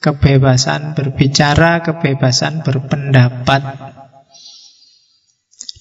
kebebasan 0.00 0.96
berbicara, 0.96 1.84
kebebasan 1.84 2.64
berpendapat. 2.64 3.92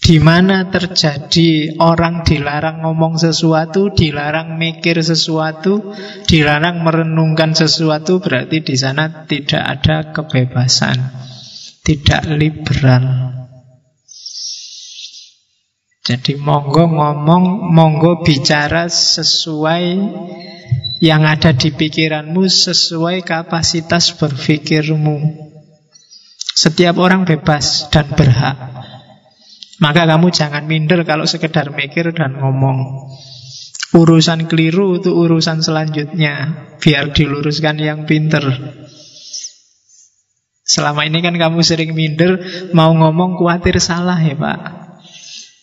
Di 0.03 0.19
mana 0.19 0.67
terjadi 0.67 1.79
orang 1.79 2.27
dilarang 2.27 2.83
ngomong 2.83 3.15
sesuatu, 3.15 3.95
dilarang 3.95 4.59
mikir 4.59 4.99
sesuatu, 4.99 5.95
dilarang 6.27 6.83
merenungkan 6.83 7.55
sesuatu, 7.55 8.19
berarti 8.19 8.59
di 8.59 8.75
sana 8.75 9.23
tidak 9.23 9.63
ada 9.63 10.11
kebebasan, 10.11 11.22
tidak 11.83 12.23
liberal. 12.31 13.05
Jadi 16.03 16.35
monggo 16.35 16.87
ngomong, 16.87 17.71
monggo 17.71 18.23
bicara 18.23 18.91
sesuai 18.91 19.85
yang 20.99 21.23
ada 21.23 21.55
di 21.55 21.71
pikiranmu, 21.71 22.43
sesuai 22.43 23.23
kapasitas 23.23 24.15
berpikirmu. 24.15 25.15
Setiap 26.53 26.99
orang 26.99 27.23
bebas 27.23 27.87
dan 27.91 28.07
berhak 28.15 28.83
maka 29.83 30.07
kamu 30.07 30.31
jangan 30.31 30.63
minder 30.63 31.03
kalau 31.03 31.27
sekedar 31.27 31.67
mikir 31.75 32.15
dan 32.15 32.39
ngomong. 32.39 33.09
Urusan 33.91 34.47
keliru 34.47 34.95
itu 34.95 35.11
urusan 35.11 35.59
selanjutnya. 35.59 36.69
Biar 36.79 37.11
diluruskan 37.11 37.83
yang 37.83 38.07
pinter. 38.07 38.41
Selama 40.73 41.05
ini 41.05 41.21
kan 41.21 41.37
kamu 41.37 41.61
sering 41.61 41.93
minder, 41.93 42.41
mau 42.73 42.89
ngomong 42.97 43.37
khawatir 43.37 43.77
salah 43.77 44.17
ya 44.17 44.33
Pak. 44.33 44.59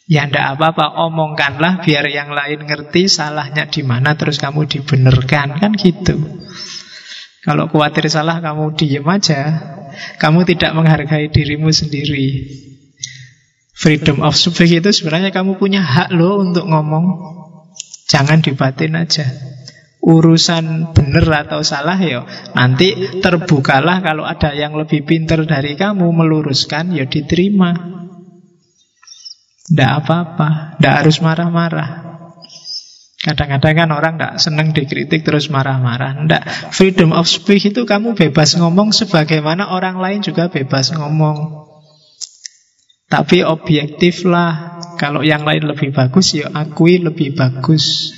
Ya 0.06 0.30
ndak 0.30 0.54
apa-apa, 0.54 1.02
omongkanlah 1.06 1.82
biar 1.82 2.06
yang 2.06 2.30
lain 2.30 2.62
ngerti 2.62 3.10
salahnya 3.10 3.66
di 3.66 3.82
mana 3.82 4.14
terus 4.14 4.38
kamu 4.38 4.70
dibenarkan 4.70 5.58
kan 5.58 5.74
gitu. 5.74 6.14
Kalau 7.42 7.66
khawatir 7.66 8.06
salah 8.06 8.38
kamu 8.38 8.78
diem 8.78 9.06
aja, 9.06 9.40
kamu 10.22 10.46
tidak 10.46 10.78
menghargai 10.78 11.26
dirimu 11.26 11.74
sendiri. 11.74 12.46
Freedom 13.74 14.22
of 14.22 14.38
speech 14.38 14.78
itu 14.78 14.90
sebenarnya 14.94 15.34
kamu 15.34 15.58
punya 15.58 15.82
hak 15.82 16.14
loh 16.14 16.38
untuk 16.38 16.70
ngomong. 16.70 17.06
Jangan 18.06 18.46
dibatin 18.46 18.94
aja. 18.94 19.26
Urusan 20.00 20.96
benar 20.96 21.44
atau 21.44 21.60
salah 21.60 22.00
ya 22.00 22.24
nanti 22.56 23.20
terbukalah 23.20 24.00
kalau 24.00 24.24
ada 24.24 24.56
yang 24.56 24.72
lebih 24.72 25.04
pinter 25.04 25.44
dari 25.44 25.76
kamu 25.76 26.08
meluruskan 26.08 26.96
ya 26.96 27.04
diterima. 27.04 28.00
Tidak 29.70 29.90
apa-apa, 30.02 30.80
tidak 30.80 30.94
harus 31.04 31.16
marah-marah. 31.20 31.90
Kadang-kadang 33.20 33.74
kan 33.76 33.90
orang 33.92 34.14
tidak 34.16 34.34
senang 34.40 34.68
dikritik 34.72 35.20
terus 35.20 35.52
marah-marah. 35.52 36.24
Tidak, 36.24 36.42
freedom 36.72 37.12
of 37.12 37.28
speech 37.28 37.68
itu 37.68 37.84
kamu 37.84 38.16
bebas 38.16 38.56
ngomong 38.56 38.96
sebagaimana 38.96 39.68
orang 39.68 40.00
lain 40.00 40.24
juga 40.24 40.48
bebas 40.48 40.96
ngomong. 40.96 41.68
Tapi 43.10 43.42
objektif 43.42 44.22
lah 44.22 44.78
Kalau 44.94 45.26
yang 45.26 45.42
lain 45.42 45.66
lebih 45.66 45.90
bagus 45.90 46.30
Ya 46.30 46.46
akui 46.54 47.02
lebih 47.02 47.34
bagus 47.34 48.14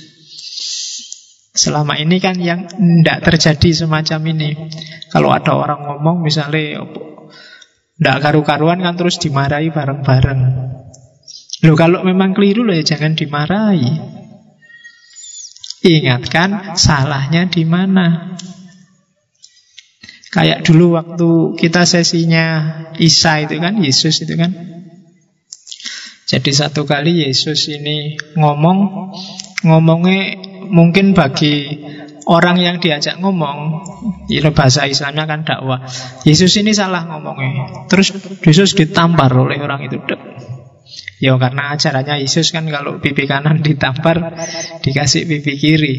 Selama 1.53 1.93
ini 2.01 2.17
kan 2.17 2.33
yang 2.41 2.65
tidak 2.65 3.29
terjadi 3.29 3.85
semacam 3.85 4.19
ini. 4.33 4.49
Kalau 5.13 5.29
ada 5.29 5.53
orang 5.53 5.85
ngomong 5.85 6.25
misalnya 6.25 6.81
Tidak 7.93 8.17
karu-karuan 8.25 8.81
kan 8.81 8.97
terus 8.97 9.21
dimarahi 9.21 9.69
bareng-bareng. 9.69 10.41
Loh 11.63 11.77
kalau 11.77 12.01
memang 12.01 12.33
keliru 12.33 12.65
loh 12.65 12.73
ya 12.73 12.81
jangan 12.81 13.13
dimarahi. 13.13 14.01
Ingatkan 15.85 16.73
salahnya 16.73 17.47
di 17.47 17.63
mana. 17.69 18.33
Kayak 20.33 20.65
dulu 20.65 20.97
waktu 20.97 21.29
kita 21.61 21.85
sesinya 21.85 22.45
Isa 22.97 23.45
itu 23.45 23.61
kan 23.61 23.77
Yesus 23.77 24.25
itu 24.25 24.33
kan. 24.33 24.51
Jadi 26.25 26.49
satu 26.49 26.89
kali 26.89 27.29
Yesus 27.29 27.69
ini 27.69 28.17
ngomong, 28.33 29.13
ngomongnya 29.69 30.41
mungkin 30.73 31.13
bagi 31.13 31.85
orang 32.25 32.57
yang 32.57 32.81
diajak 32.81 33.21
ngomong, 33.21 33.85
ini 34.27 34.49
bahasa 34.49 34.89
Islamnya 34.89 35.29
kan 35.29 35.45
dakwah. 35.45 35.85
Yesus 36.25 36.57
ini 36.59 36.73
salah 36.73 37.05
ngomongnya. 37.05 37.85
Terus 37.87 38.15
Yesus 38.41 38.73
ditampar 38.73 39.29
oleh 39.31 39.61
orang 39.61 39.85
itu. 39.85 40.01
Ya 41.23 41.39
karena 41.39 41.71
ajarannya 41.77 42.19
Yesus 42.19 42.51
kan 42.51 42.67
kalau 42.67 42.99
pipi 42.99 43.23
kanan 43.29 43.63
ditampar 43.63 44.35
dikasih 44.83 45.23
pipi 45.29 45.53
kiri. 45.55 45.95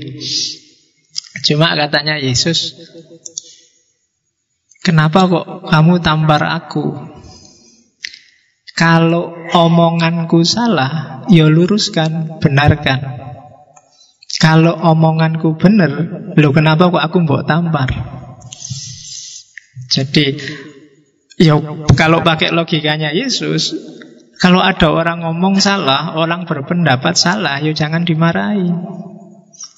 Cuma 1.45 1.73
katanya 1.77 2.21
Yesus, 2.21 2.77
kenapa 4.85 5.29
kok 5.29 5.47
kamu 5.69 6.01
tampar 6.05 6.45
aku? 6.45 7.15
Kalau 8.75 9.31
omonganku 9.55 10.43
salah, 10.43 11.23
ya 11.31 11.47
luruskan, 11.47 12.43
benarkan. 12.43 13.24
Kalau 14.45 14.77
omonganku 14.77 15.57
benar, 15.57 15.93
lo 16.37 16.49
kenapa 16.53 16.93
kok 16.93 17.01
aku 17.01 17.17
mbok 17.25 17.49
tampar? 17.49 17.89
Jadi, 19.89 20.37
ya 21.41 21.57
kalau 21.97 22.21
pakai 22.21 22.53
logikanya 22.53 23.17
Yesus, 23.17 23.73
kalau 24.37 24.61
ada 24.61 24.93
orang 24.93 25.25
ngomong 25.25 25.65
salah, 25.65 26.13
orang 26.21 26.45
berpendapat 26.45 27.17
salah, 27.17 27.57
ya 27.65 27.73
jangan 27.73 28.05
dimarahi. 28.05 28.69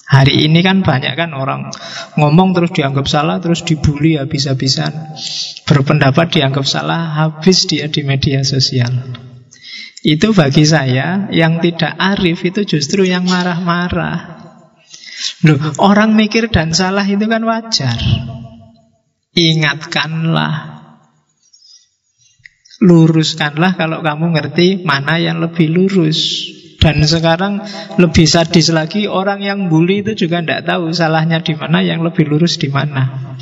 Hari 0.07 0.35
ini 0.43 0.59
kan 0.59 0.83
banyak 0.83 1.15
kan 1.15 1.31
orang 1.31 1.71
ngomong 2.19 2.51
terus 2.51 2.75
dianggap 2.75 3.07
salah, 3.07 3.39
terus 3.39 3.63
dibully 3.63 4.19
habis-habisan. 4.19 5.15
Berpendapat 5.63 6.27
dianggap 6.35 6.67
salah, 6.67 7.15
habis 7.15 7.71
dia 7.71 7.87
di 7.87 8.03
media 8.03 8.43
sosial. 8.43 9.15
Itu 10.03 10.35
bagi 10.35 10.67
saya 10.67 11.31
yang 11.31 11.63
tidak 11.63 11.95
arif 11.95 12.43
itu 12.43 12.67
justru 12.67 13.07
yang 13.07 13.23
marah-marah. 13.23 14.36
Loh, 15.45 15.57
orang 15.81 16.13
mikir 16.13 16.49
dan 16.53 16.73
salah 16.77 17.05
itu 17.05 17.25
kan 17.25 17.41
wajar. 17.41 17.97
Ingatkanlah. 19.33 20.77
Luruskanlah 22.77 23.73
kalau 23.73 24.05
kamu 24.05 24.37
ngerti 24.37 24.85
mana 24.85 25.17
yang 25.17 25.41
lebih 25.41 25.69
lurus. 25.73 26.53
Dan 26.77 27.01
sekarang 27.01 27.65
lebih 27.97 28.29
sadis 28.29 28.69
lagi 28.69 29.09
orang 29.09 29.41
yang 29.41 29.65
bully 29.65 30.05
itu 30.05 30.13
juga 30.13 30.45
tidak 30.45 30.69
tahu 30.69 30.93
salahnya 30.93 31.41
di 31.41 31.57
mana, 31.57 31.81
yang 31.81 32.05
lebih 32.05 32.29
lurus 32.29 32.61
di 32.61 32.69
mana. 32.69 33.33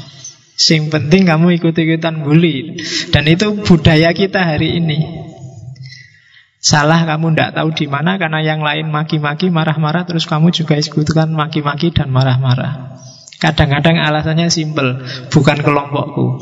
Sing 0.56 0.88
penting 0.88 1.28
kamu 1.28 1.60
ikut-ikutan 1.60 2.24
bully. 2.24 2.80
Dan 3.12 3.28
itu 3.28 3.60
budaya 3.60 4.16
kita 4.16 4.40
hari 4.40 4.80
ini. 4.80 5.00
Salah 6.66 7.06
kamu 7.06 7.38
tidak 7.38 7.62
tahu 7.62 7.70
di 7.78 7.86
mana 7.86 8.18
karena 8.18 8.42
yang 8.42 8.66
lain 8.66 8.90
maki-maki, 8.90 9.54
marah-marah, 9.54 10.10
terus 10.10 10.26
kamu 10.26 10.50
juga 10.50 10.74
ikutkan 10.82 11.30
maki-maki 11.30 11.94
dan 11.94 12.10
marah-marah. 12.10 12.98
Kadang-kadang 13.38 14.02
alasannya 14.02 14.50
simpel, 14.50 15.06
bukan 15.30 15.62
kelompokku. 15.62 16.42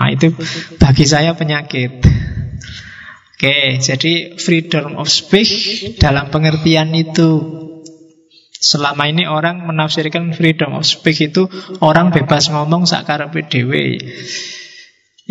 Nah, 0.00 0.08
itu 0.08 0.32
bagi 0.80 1.04
saya 1.04 1.36
penyakit. 1.36 2.00
Oke, 3.36 3.84
jadi 3.84 4.40
freedom 4.40 4.96
of 4.96 5.12
speech 5.12 5.84
dalam 6.00 6.32
pengertian 6.32 6.96
itu 6.96 7.60
Selama 8.62 9.10
ini 9.10 9.26
orang 9.26 9.66
menafsirkan 9.66 10.38
freedom 10.38 10.78
of 10.78 10.86
speech 10.86 11.34
itu 11.34 11.50
orang 11.82 12.14
bebas 12.14 12.46
ngomong 12.46 12.86
sakar 12.86 13.26
PDW. 13.34 13.98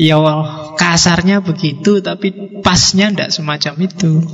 Ya 0.01 0.17
kasarnya 0.81 1.45
begitu 1.45 2.01
tapi 2.01 2.57
pasnya 2.65 3.13
tidak 3.13 3.29
semacam 3.29 3.73
itu. 3.85 4.25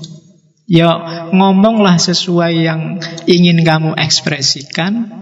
Ya 0.63 0.91
ngomonglah 1.35 1.99
sesuai 1.99 2.53
yang 2.63 3.03
ingin 3.27 3.67
kamu 3.67 3.95
ekspresikan 3.99 5.17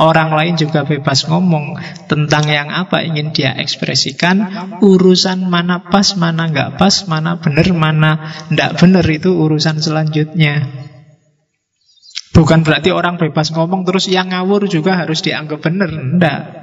Orang 0.00 0.32
lain 0.32 0.54
juga 0.54 0.86
bebas 0.88 1.26
ngomong 1.26 1.76
tentang 2.08 2.48
yang 2.48 2.72
apa 2.72 3.04
ingin 3.04 3.34
dia 3.34 3.52
ekspresikan. 3.58 4.48
Urusan 4.80 5.44
mana 5.44 5.92
pas, 5.92 6.14
mana 6.16 6.48
nggak 6.48 6.78
pas, 6.80 7.04
mana 7.04 7.36
benar, 7.36 7.68
mana 7.74 8.10
nggak 8.48 8.80
benar 8.80 9.04
itu 9.10 9.34
urusan 9.34 9.82
selanjutnya. 9.82 10.68
Bukan 12.30 12.62
berarti 12.62 12.94
orang 12.94 13.18
bebas 13.18 13.50
ngomong 13.50 13.82
terus 13.84 14.06
yang 14.06 14.30
ngawur 14.30 14.70
juga 14.70 14.94
harus 14.94 15.20
dianggap 15.20 15.60
benar. 15.60 15.90
Enggak. 15.90 16.59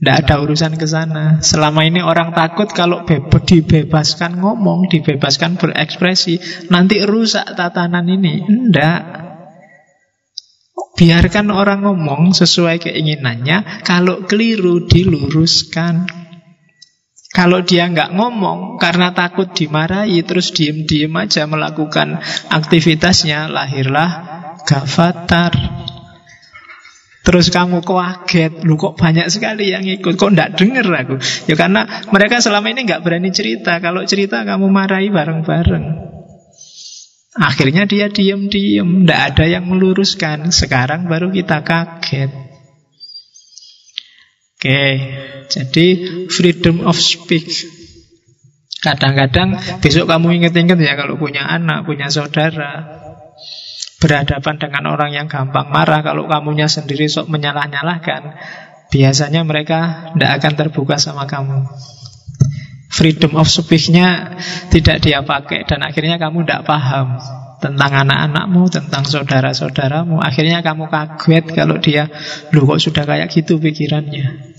Tidak 0.00 0.16
ada 0.16 0.40
urusan 0.40 0.80
ke 0.80 0.88
sana. 0.88 1.44
Selama 1.44 1.84
ini 1.84 2.00
orang 2.00 2.32
takut 2.32 2.72
kalau 2.72 3.04
dibebaskan 3.04 4.40
ngomong, 4.40 4.88
dibebaskan 4.88 5.60
berekspresi, 5.60 6.40
nanti 6.72 7.04
rusak 7.04 7.52
tatanan 7.52 8.08
ini. 8.08 8.40
Enggak. 8.40 9.02
Biarkan 10.96 11.52
orang 11.52 11.84
ngomong 11.84 12.32
sesuai 12.32 12.80
keinginannya. 12.80 13.84
Kalau 13.84 14.24
keliru 14.24 14.88
diluruskan. 14.88 16.08
Kalau 17.30 17.60
dia 17.60 17.84
nggak 17.84 18.16
ngomong 18.16 18.80
karena 18.80 19.12
takut 19.12 19.52
dimarahi 19.52 20.24
terus 20.24 20.50
diem-diem 20.50 21.12
aja 21.12 21.44
melakukan 21.44 22.24
aktivitasnya, 22.48 23.52
lahirlah 23.52 24.10
gafatar. 24.64 25.52
Terus 27.30 27.46
kamu 27.54 27.86
kaget, 27.86 28.66
lu 28.66 28.74
kok 28.74 28.98
banyak 28.98 29.30
sekali 29.30 29.70
yang 29.70 29.86
ikut, 29.86 30.18
kok 30.18 30.34
nggak 30.34 30.58
denger 30.58 30.82
aku? 30.90 31.14
Ya 31.46 31.54
karena 31.54 31.86
mereka 32.10 32.42
selama 32.42 32.74
ini 32.74 32.90
nggak 32.90 33.06
berani 33.06 33.30
cerita. 33.30 33.78
Kalau 33.78 34.02
cerita 34.02 34.42
kamu 34.42 34.66
marahi 34.66 35.14
bareng-bareng. 35.14 36.10
Akhirnya 37.38 37.86
dia 37.86 38.10
diam-diam, 38.10 39.06
tidak 39.06 39.20
ada 39.30 39.44
yang 39.46 39.62
meluruskan. 39.70 40.50
Sekarang 40.50 41.06
baru 41.06 41.30
kita 41.30 41.62
kaget. 41.62 42.34
Oke, 44.58 44.82
jadi 45.46 45.86
freedom 46.26 46.82
of 46.82 46.98
speech. 46.98 47.70
Kadang-kadang 48.82 49.54
besok 49.78 50.10
kamu 50.10 50.42
inget-inget 50.42 50.82
ya 50.82 50.98
kalau 50.98 51.14
punya 51.14 51.46
anak, 51.46 51.86
punya 51.86 52.10
saudara, 52.10 52.99
berhadapan 54.00 54.56
dengan 54.56 54.84
orang 54.90 55.12
yang 55.12 55.28
gampang 55.28 55.68
marah, 55.68 56.00
kalau 56.00 56.24
kamunya 56.26 56.66
sendiri 56.66 57.06
sok 57.06 57.28
menyalah-nyalahkan, 57.28 58.34
biasanya 58.88 59.44
mereka 59.44 60.10
tidak 60.16 60.30
akan 60.40 60.52
terbuka 60.56 60.96
sama 60.96 61.28
kamu 61.28 61.68
freedom 62.90 63.38
of 63.38 63.46
speech-nya 63.46 64.36
tidak 64.68 65.00
dia 65.00 65.22
pakai 65.22 65.62
dan 65.62 65.80
akhirnya 65.86 66.18
kamu 66.18 66.42
tidak 66.42 66.66
paham 66.66 67.16
tentang 67.60 67.92
anak-anakmu, 67.92 68.72
tentang 68.72 69.04
saudara-saudaramu. 69.04 70.18
Akhirnya 70.18 70.64
kamu 70.64 70.88
kaget 70.88 71.44
kalau 71.52 71.76
dia, 71.76 72.08
lu 72.56 72.64
kok 72.64 72.80
sudah 72.80 73.04
kayak 73.04 73.28
gitu 73.28 73.60
pikirannya. 73.60 74.56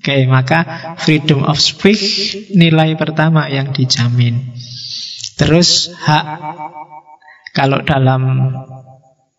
Oke, 0.00 0.24
maka 0.24 0.96
freedom 1.04 1.44
of 1.44 1.60
speech 1.60 2.32
nilai 2.56 2.96
pertama 2.96 3.52
yang 3.52 3.76
dijamin. 3.76 4.56
Terus 5.36 5.92
hak 5.92 6.24
kalau 7.54 7.86
dalam 7.86 8.50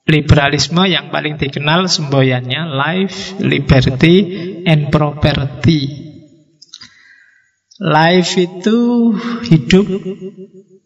liberalisme 0.06 0.86
yang 0.86 1.10
paling 1.10 1.36
dikenal 1.36 1.90
semboyannya 1.90 2.70
life, 2.70 3.36
liberty, 3.42 4.16
and 4.64 4.94
property. 4.94 6.14
Life 7.76 8.40
itu 8.40 9.12
hidup 9.52 9.86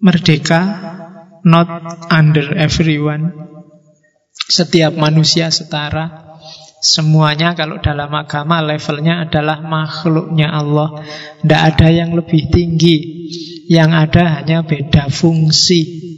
merdeka, 0.02 0.62
not 1.46 1.70
under 2.10 2.58
everyone. 2.58 3.30
Setiap 4.34 4.98
manusia 4.98 5.54
setara. 5.54 6.26
Semuanya 6.80 7.60
kalau 7.60 7.84
dalam 7.84 8.08
agama 8.16 8.64
levelnya 8.64 9.28
adalah 9.28 9.60
makhluknya 9.60 10.48
Allah. 10.48 11.04
Tidak 11.44 11.62
ada 11.76 11.88
yang 11.92 12.16
lebih 12.16 12.48
tinggi. 12.50 12.98
Yang 13.70 13.92
ada 14.10 14.24
hanya 14.40 14.64
beda 14.64 15.12
fungsi. 15.12 16.10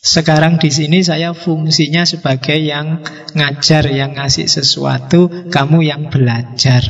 Sekarang 0.00 0.56
di 0.56 0.72
sini 0.72 1.04
saya 1.04 1.36
fungsinya 1.36 2.08
sebagai 2.08 2.56
yang 2.56 3.04
ngajar, 3.36 3.84
yang 3.92 4.16
ngasih 4.16 4.48
sesuatu, 4.48 5.52
kamu 5.52 5.84
yang 5.84 6.08
belajar. 6.08 6.80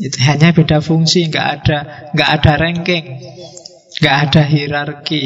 Itu 0.00 0.16
hanya 0.24 0.56
beda 0.56 0.80
fungsi, 0.80 1.28
nggak 1.28 1.48
ada 1.60 1.78
nggak 2.16 2.30
ada 2.40 2.52
ranking, 2.56 3.06
nggak 4.00 4.16
ada 4.24 4.42
hierarki. 4.48 5.24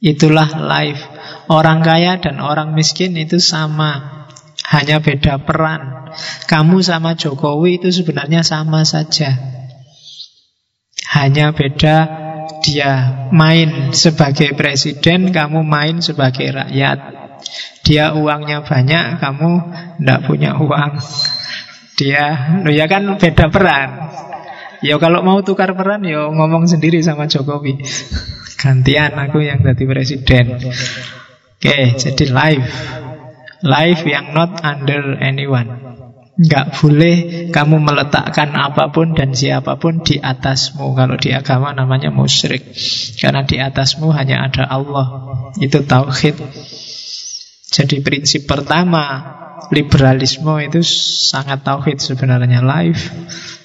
Itulah 0.00 0.48
life. 0.56 1.04
Orang 1.52 1.84
kaya 1.84 2.16
dan 2.24 2.40
orang 2.40 2.72
miskin 2.72 3.12
itu 3.20 3.36
sama, 3.36 4.24
hanya 4.72 5.04
beda 5.04 5.44
peran. 5.44 6.08
Kamu 6.48 6.80
sama 6.80 7.12
Jokowi 7.12 7.76
itu 7.76 7.92
sebenarnya 7.92 8.40
sama 8.40 8.88
saja. 8.88 9.36
Hanya 11.12 11.52
beda 11.52 12.23
dia 12.64 12.92
main 13.28 13.92
sebagai 13.92 14.56
presiden, 14.56 15.28
kamu 15.28 15.60
main 15.60 16.00
sebagai 16.00 16.48
rakyat. 16.48 16.98
Dia 17.84 18.16
uangnya 18.16 18.64
banyak, 18.64 19.20
kamu 19.20 19.50
tidak 20.00 20.20
punya 20.24 20.56
uang. 20.56 20.96
Dia, 22.00 22.24
lo 22.64 22.72
ya 22.72 22.88
kan 22.88 23.20
beda 23.20 23.52
peran. 23.52 24.08
Ya 24.80 24.96
kalau 24.96 25.20
mau 25.20 25.44
tukar 25.44 25.76
peran, 25.76 26.08
ya 26.08 26.32
ngomong 26.32 26.64
sendiri 26.64 27.04
sama 27.04 27.28
Jokowi. 27.28 27.84
Gantian 28.64 29.12
aku 29.12 29.44
yang 29.44 29.60
jadi 29.60 29.84
presiden. 29.84 30.56
Oke, 31.60 32.00
jadi 32.00 32.24
live. 32.32 32.68
Live 33.60 34.02
yang 34.08 34.32
not 34.32 34.64
under 34.64 35.20
anyone. 35.20 35.83
Enggak 36.34 36.82
boleh 36.82 37.16
kamu 37.54 37.78
meletakkan 37.78 38.50
apa 38.58 38.90
pun 38.90 39.14
dan 39.14 39.30
siapa 39.30 39.78
pun 39.78 40.02
di 40.02 40.18
atasmu. 40.18 40.94
Kalau 40.98 41.14
di 41.14 41.30
agama 41.30 41.70
namanya 41.70 42.10
musyrik. 42.10 42.74
Karena 43.18 43.46
di 43.46 43.62
atasmu 43.62 44.10
hanya 44.10 44.50
ada 44.50 44.66
Allah. 44.66 45.06
Itu 45.62 45.86
tauhid. 45.86 46.36
Jadi 47.70 48.02
prinsip 48.02 48.50
pertama 48.50 49.34
liberalisme 49.70 50.58
itu 50.62 50.82
sangat 51.30 51.62
tauhid 51.62 52.02
sebenarnya 52.02 52.62
life 52.62 53.10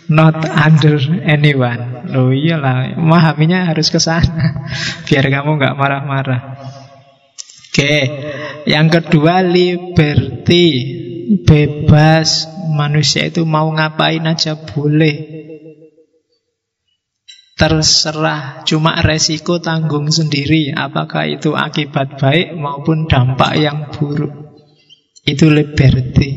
not 0.10 0.42
under 0.50 0.98
anyone. 1.24 2.10
Loh 2.10 2.34
iyalah, 2.34 2.98
memahaminya 2.98 3.70
harus 3.70 3.94
ke 3.94 4.02
sana 4.02 4.66
biar 5.08 5.30
kamu 5.30 5.62
nggak 5.62 5.78
marah-marah. 5.78 6.42
Oke, 7.70 7.96
yang 8.66 8.90
kedua 8.90 9.46
liberty, 9.46 10.66
bebas. 11.46 12.50
Manusia 12.70 13.30
itu 13.30 13.46
mau 13.46 13.70
ngapain 13.70 14.22
aja 14.26 14.58
boleh. 14.58 15.40
Terserah, 17.60 18.64
cuma 18.64 19.04
resiko 19.04 19.60
tanggung 19.60 20.08
sendiri 20.08 20.72
Apakah 20.72 21.28
itu 21.28 21.60
akibat 21.60 22.16
baik 22.16 22.56
maupun 22.56 23.04
dampak 23.04 23.60
yang 23.60 23.92
buruk 23.92 24.50
itu 25.30 25.46
liberty. 25.52 26.30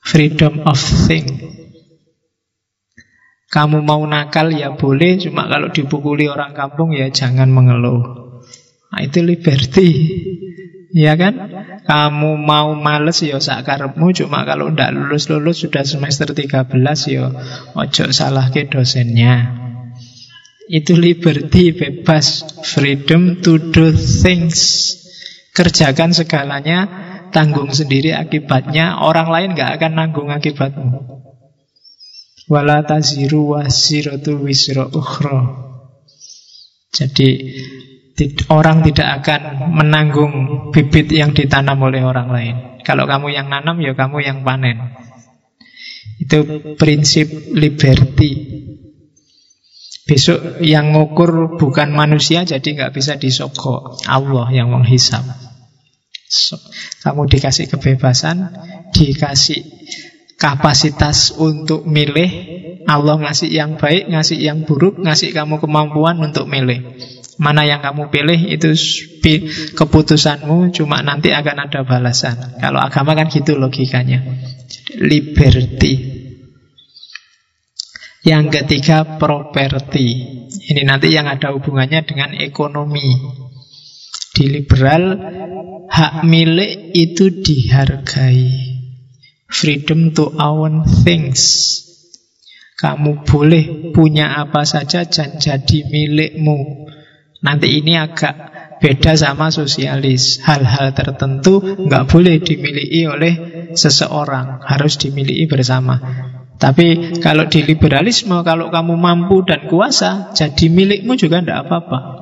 Freedom 0.00 0.64
of 0.68 0.80
thing. 1.06 1.28
Kamu 3.50 3.82
mau 3.82 4.02
nakal 4.06 4.54
ya 4.54 4.76
boleh, 4.78 5.18
cuma 5.18 5.50
kalau 5.50 5.74
dipukuli 5.74 6.30
orang 6.30 6.54
kampung 6.54 6.94
ya 6.94 7.10
jangan 7.10 7.50
mengeluh. 7.50 8.02
Nah, 8.90 9.00
itu 9.02 9.22
liberty. 9.22 9.88
Ya 10.94 11.14
kan? 11.14 11.50
Kamu 11.90 12.38
mau 12.38 12.70
males 12.78 13.18
ya 13.18 13.42
sakarepmu 13.42 14.14
Cuma 14.14 14.46
kalau 14.46 14.70
ndak 14.70 14.94
lulus-lulus 14.94 15.66
sudah 15.66 15.82
semester 15.82 16.30
13 16.30 16.70
ya 17.10 17.26
Ojo 17.74 18.04
salah 18.14 18.46
ke 18.54 18.70
dosennya 18.70 19.58
Itu 20.70 20.94
liberty, 20.94 21.74
bebas 21.74 22.46
Freedom 22.62 23.42
to 23.42 23.58
do 23.58 23.90
things 23.90 24.94
Kerjakan 25.50 26.14
segalanya 26.14 26.86
tanggung 27.30 27.70
sendiri 27.70 28.12
akibatnya, 28.12 28.98
orang 29.00 29.30
lain 29.30 29.50
gak 29.54 29.80
akan 29.80 29.92
nanggung 29.96 30.28
akibatmu. 30.30 31.22
Wala 32.50 32.82
taziru 32.82 33.54
wasiratu 33.54 34.42
wisro 34.42 34.90
ukhro. 34.90 35.70
Jadi 36.90 37.54
orang 38.50 38.82
tidak 38.86 39.22
akan 39.22 39.70
menanggung 39.74 40.34
bibit 40.74 41.12
yang 41.12 41.32
ditanam 41.32 41.78
oleh 41.80 42.02
orang 42.02 42.28
lain. 42.28 42.54
Kalau 42.82 43.04
kamu 43.04 43.32
yang 43.32 43.46
nanam, 43.52 43.78
ya 43.78 43.92
kamu 43.92 44.24
yang 44.24 44.42
panen. 44.42 44.96
Itu 46.20 46.44
prinsip 46.76 47.30
liberty. 47.52 48.32
Besok 50.08 50.58
yang 50.64 50.90
ngukur 50.96 51.54
bukan 51.54 51.94
manusia, 51.94 52.42
jadi 52.42 52.66
nggak 52.66 52.92
bisa 52.92 53.14
disogok. 53.14 54.02
Allah 54.10 54.50
yang 54.50 54.74
menghisap. 54.74 55.22
So, 56.30 56.58
kamu 57.02 57.26
dikasih 57.30 57.70
kebebasan, 57.70 58.54
dikasih 58.94 59.60
kapasitas 60.40 61.36
untuk 61.36 61.86
milih. 61.86 62.58
Allah 62.88 63.22
ngasih 63.22 63.50
yang 63.52 63.76
baik, 63.76 64.10
ngasih 64.10 64.40
yang 64.40 64.66
buruk, 64.66 64.98
ngasih 64.98 65.30
kamu 65.36 65.62
kemampuan 65.62 66.18
untuk 66.18 66.48
milih. 66.48 66.80
Mana 67.40 67.64
yang 67.64 67.80
kamu 67.80 68.12
pilih 68.12 68.36
itu 68.52 68.76
keputusanmu, 69.72 70.76
cuma 70.76 71.00
nanti 71.00 71.32
akan 71.32 71.72
ada 71.72 71.88
balasan. 71.88 72.60
Kalau 72.60 72.76
agama 72.76 73.16
kan 73.16 73.32
gitu 73.32 73.56
logikanya. 73.56 74.20
Liberty. 75.00 76.20
Yang 78.20 78.44
ketiga 78.60 79.16
properti. 79.16 80.36
Ini 80.68 80.84
nanti 80.84 81.08
yang 81.16 81.32
ada 81.32 81.56
hubungannya 81.56 82.04
dengan 82.04 82.36
ekonomi. 82.36 83.08
Di 84.36 84.44
liberal 84.44 85.16
hak 85.88 86.28
milik 86.28 86.92
itu 86.92 87.40
dihargai. 87.40 88.52
Freedom 89.48 90.12
to 90.12 90.28
own 90.36 90.84
things. 90.84 91.40
Kamu 92.76 93.24
boleh 93.24 93.92
punya 93.96 94.40
apa 94.44 94.68
saja 94.68 95.08
dan 95.08 95.40
jadi 95.40 95.88
milikmu. 95.88 96.88
Nanti 97.40 97.80
ini 97.80 97.96
agak 97.96 98.34
beda 98.84 99.16
sama 99.16 99.48
sosialis. 99.48 100.44
Hal-hal 100.44 100.92
tertentu 100.92 101.60
nggak 101.64 102.04
boleh 102.08 102.36
dimiliki 102.40 103.08
oleh 103.08 103.32
seseorang, 103.72 104.60
harus 104.64 105.00
dimiliki 105.00 105.48
bersama. 105.48 105.96
Tapi 106.60 107.16
kalau 107.24 107.48
di 107.48 107.64
liberalisme, 107.64 108.44
kalau 108.44 108.68
kamu 108.68 108.94
mampu 109.00 109.40
dan 109.48 109.64
kuasa, 109.64 110.36
jadi 110.36 110.68
milikmu 110.68 111.16
juga 111.16 111.40
tidak 111.40 111.64
apa-apa. 111.64 112.20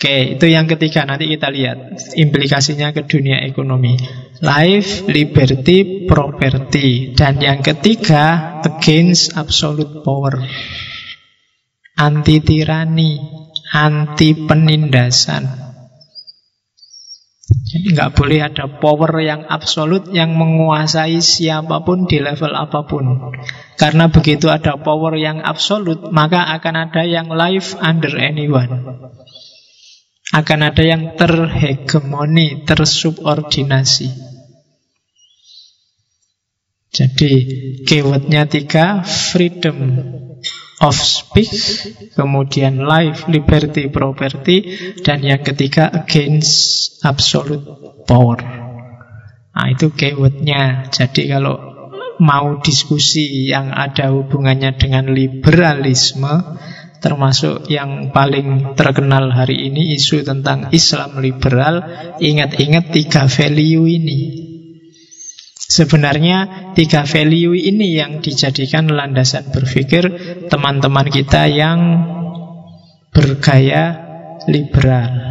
Oke, 0.00 0.40
itu 0.40 0.46
yang 0.48 0.64
ketiga. 0.64 1.04
Nanti 1.04 1.28
kita 1.28 1.52
lihat 1.52 1.92
implikasinya 2.16 2.88
ke 2.96 3.04
dunia 3.04 3.44
ekonomi. 3.44 4.00
Life, 4.40 5.04
liberty, 5.06 6.08
property. 6.08 7.12
Dan 7.12 7.36
yang 7.36 7.60
ketiga, 7.60 8.58
against 8.64 9.36
absolute 9.36 10.00
power. 10.00 10.40
Anti 12.00 12.40
tirani, 12.40 13.20
anti 13.76 14.32
penindasan. 14.32 15.60
Jadi 17.50 17.92
nggak 17.92 18.14
boleh 18.14 18.40
ada 18.46 18.66
power 18.80 19.20
yang 19.20 19.44
absolut 19.44 20.08
yang 20.14 20.32
menguasai 20.32 21.18
siapa 21.20 21.82
pun 21.84 22.06
di 22.06 22.22
level 22.22 22.56
apa 22.56 22.86
pun. 22.88 23.34
Karena 23.74 24.08
begitu 24.08 24.48
ada 24.48 24.78
power 24.78 25.18
yang 25.18 25.44
absolut, 25.44 26.08
maka 26.08 26.46
akan 26.56 26.88
ada 26.88 27.02
yang 27.04 27.28
life 27.28 27.74
under 27.76 28.16
anyone. 28.16 28.96
Akan 30.30 30.62
ada 30.62 30.80
yang 30.80 31.18
terhegemoni, 31.18 32.62
tersubordinasi. 32.64 34.08
Jadi 36.90 37.32
keywordnya 37.82 38.46
tiga, 38.46 39.02
freedom 39.02 39.78
of 40.80 40.96
speech, 40.96 41.92
kemudian 42.16 42.80
life, 42.80 43.28
liberty, 43.28 43.92
property, 43.92 44.58
dan 45.04 45.20
yang 45.20 45.44
ketiga 45.44 45.92
against 45.92 46.96
absolute 47.04 47.62
power. 48.08 48.40
Nah 49.52 49.66
itu 49.68 49.92
keywordnya. 49.92 50.88
Jadi 50.88 51.28
kalau 51.28 51.60
mau 52.20 52.60
diskusi 52.64 53.48
yang 53.48 53.76
ada 53.76 54.08
hubungannya 54.12 54.72
dengan 54.80 55.12
liberalisme, 55.12 56.56
termasuk 57.00 57.68
yang 57.68 58.12
paling 58.12 58.76
terkenal 58.76 59.32
hari 59.32 59.68
ini 59.68 59.96
isu 59.96 60.24
tentang 60.24 60.68
Islam 60.72 61.20
liberal 61.20 61.80
ingat-ingat 62.20 62.92
tiga 62.92 63.24
value 63.24 63.88
ini 63.88 64.39
sebenarnya 65.70 66.38
tiga 66.74 67.06
value 67.06 67.54
ini 67.54 67.94
yang 67.94 68.18
dijadikan 68.18 68.90
landasan 68.90 69.54
berpikir 69.54 70.02
teman-teman 70.50 71.06
kita 71.06 71.46
yang 71.46 71.78
bergaya 73.14 74.02
liberal 74.50 75.30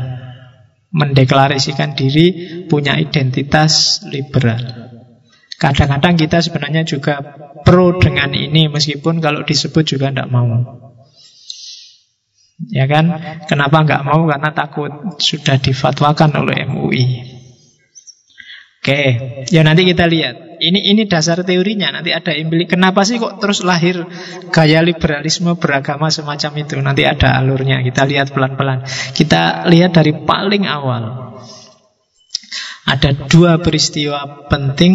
mendeklarasikan 0.96 1.92
diri 1.92 2.28
punya 2.72 2.96
identitas 2.96 4.00
liberal 4.08 4.64
kadang-kadang 5.60 6.16
kita 6.16 6.40
sebenarnya 6.40 6.88
juga 6.88 7.20
pro 7.68 8.00
dengan 8.00 8.32
ini 8.32 8.72
meskipun 8.72 9.20
kalau 9.20 9.44
disebut 9.44 9.84
juga 9.84 10.08
tidak 10.08 10.32
mau 10.32 10.80
Ya 12.68 12.92
kan? 12.92 13.08
Kenapa 13.48 13.88
nggak 13.88 14.04
mau? 14.04 14.28
Karena 14.28 14.52
takut 14.52 14.92
sudah 15.16 15.56
difatwakan 15.64 16.44
oleh 16.44 16.68
MUI. 16.68 17.39
Oke, 18.80 19.00
ya 19.52 19.60
nanti 19.68 19.84
kita 19.84 20.08
lihat. 20.08 20.56
Ini 20.60 20.96
ini 20.96 21.04
dasar 21.04 21.44
teorinya. 21.44 21.92
Nanti 22.00 22.16
ada 22.16 22.32
implik. 22.32 22.72
Kenapa 22.72 23.04
sih 23.04 23.20
kok 23.20 23.44
terus 23.44 23.60
lahir 23.68 24.08
gaya 24.56 24.80
liberalisme 24.80 25.52
beragama 25.60 26.08
semacam 26.08 26.64
itu? 26.64 26.80
Nanti 26.80 27.04
ada 27.04 27.36
alurnya. 27.36 27.84
Kita 27.84 28.08
lihat 28.08 28.32
pelan-pelan. 28.32 28.88
Kita 29.12 29.68
lihat 29.68 30.00
dari 30.00 30.16
paling 30.24 30.64
awal. 30.64 31.36
Ada 32.88 33.28
dua 33.28 33.60
peristiwa 33.60 34.48
penting 34.48 34.94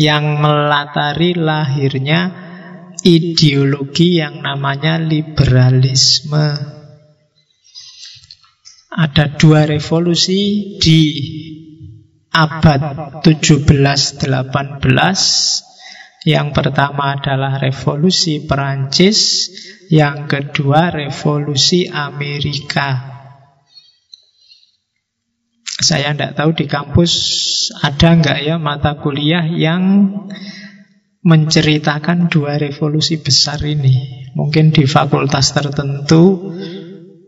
yang 0.00 0.40
melatari 0.40 1.36
lahirnya 1.36 2.32
ideologi 3.04 4.16
yang 4.16 4.40
namanya 4.40 4.96
liberalisme. 4.96 6.56
Ada 8.96 9.36
dua 9.36 9.68
revolusi 9.68 10.74
di 10.80 11.00
abad 12.34 13.22
17-18 13.22 14.26
Yang 16.24 16.48
pertama 16.56 17.14
adalah 17.14 17.62
revolusi 17.62 18.42
Perancis 18.42 19.48
Yang 19.86 20.18
kedua 20.26 20.90
revolusi 20.90 21.86
Amerika 21.86 23.14
Saya 25.78 26.10
tidak 26.10 26.34
tahu 26.34 26.50
di 26.58 26.66
kampus 26.66 27.12
ada 27.78 28.18
nggak 28.18 28.38
ya 28.42 28.56
mata 28.58 28.98
kuliah 28.98 29.46
yang 29.46 30.10
menceritakan 31.24 32.28
dua 32.28 32.60
revolusi 32.60 33.18
besar 33.18 33.64
ini. 33.64 34.28
Mungkin 34.36 34.76
di 34.76 34.84
fakultas 34.84 35.56
tertentu 35.56 36.52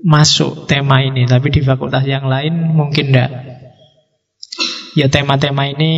masuk 0.05 0.69
tema 0.69 1.01
ini, 1.01 1.25
tapi 1.25 1.49
di 1.49 1.65
fakultas 1.65 2.05
yang 2.05 2.29
lain 2.29 2.77
mungkin 2.77 3.11
tidak. 3.11 3.56
Ya 4.97 5.13
tema-tema 5.13 5.69
ini 5.69 5.93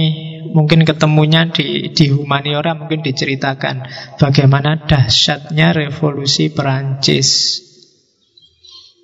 mungkin 0.51 0.83
ketemunya 0.83 1.47
di, 1.55 1.95
di 1.95 2.11
humaniora 2.11 2.75
mungkin 2.75 3.07
diceritakan 3.07 3.87
bagaimana 4.19 4.91
dahsyatnya 4.91 5.71
revolusi 5.71 6.51
Perancis. 6.51 7.63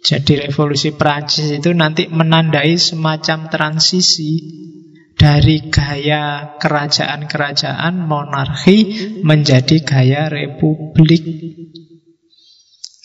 Jadi 0.03 0.51
revolusi 0.51 0.99
Perancis 0.99 1.49
itu 1.49 1.71
nanti 1.73 2.11
menandai 2.11 2.75
semacam 2.75 3.49
transisi 3.49 4.43
dari 5.15 5.71
gaya 5.71 6.59
kerajaan-kerajaan 6.59 7.95
monarki 7.95 8.79
menjadi 9.23 9.79
gaya 9.81 10.27
republik 10.27 11.23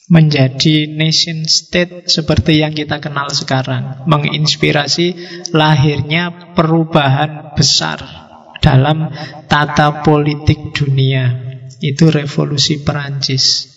menjadi 0.09 0.89
nation 0.89 1.45
state 1.45 2.09
seperti 2.09 2.65
yang 2.65 2.73
kita 2.73 2.97
kenal 2.97 3.29
sekarang, 3.29 4.09
menginspirasi 4.09 5.13
lahirnya 5.53 6.53
perubahan 6.57 7.53
besar 7.53 8.01
dalam 8.57 9.13
tata 9.45 10.01
politik 10.01 10.73
dunia. 10.73 11.47
Itu 11.79 12.11
revolusi 12.11 12.83
Perancis. 12.83 13.69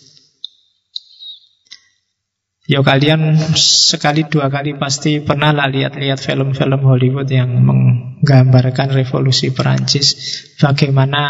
Ya 2.63 2.79
kalian 2.79 3.35
sekali 3.59 4.23
dua 4.23 4.47
kali 4.47 4.79
pasti 4.79 5.19
pernah 5.19 5.51
lah 5.51 5.67
lihat-lihat 5.67 6.15
film-film 6.15 6.79
Hollywood 6.87 7.27
yang 7.27 7.59
menggambarkan 7.59 8.95
revolusi 8.95 9.51
Perancis 9.51 10.15
Bagaimana 10.63 11.21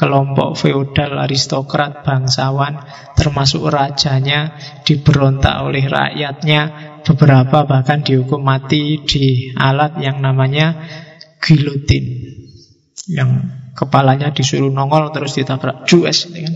kelompok 0.00 0.56
feodal, 0.56 1.20
aristokrat, 1.20 2.00
bangsawan 2.00 2.80
Termasuk 3.12 3.68
rajanya 3.68 4.56
diberontak 4.88 5.60
oleh 5.60 5.84
rakyatnya 5.84 6.60
Beberapa 7.04 7.68
bahkan 7.68 8.00
dihukum 8.00 8.40
mati 8.40 9.04
di 9.04 9.52
alat 9.52 10.00
yang 10.00 10.24
namanya 10.24 10.80
gilotin 11.44 12.32
Yang 13.04 13.52
kepalanya 13.76 14.32
disuruh 14.32 14.72
nongol 14.72 15.12
terus 15.12 15.36
ditabrak 15.36 15.84
jues 15.84 16.32
kan? 16.32 16.54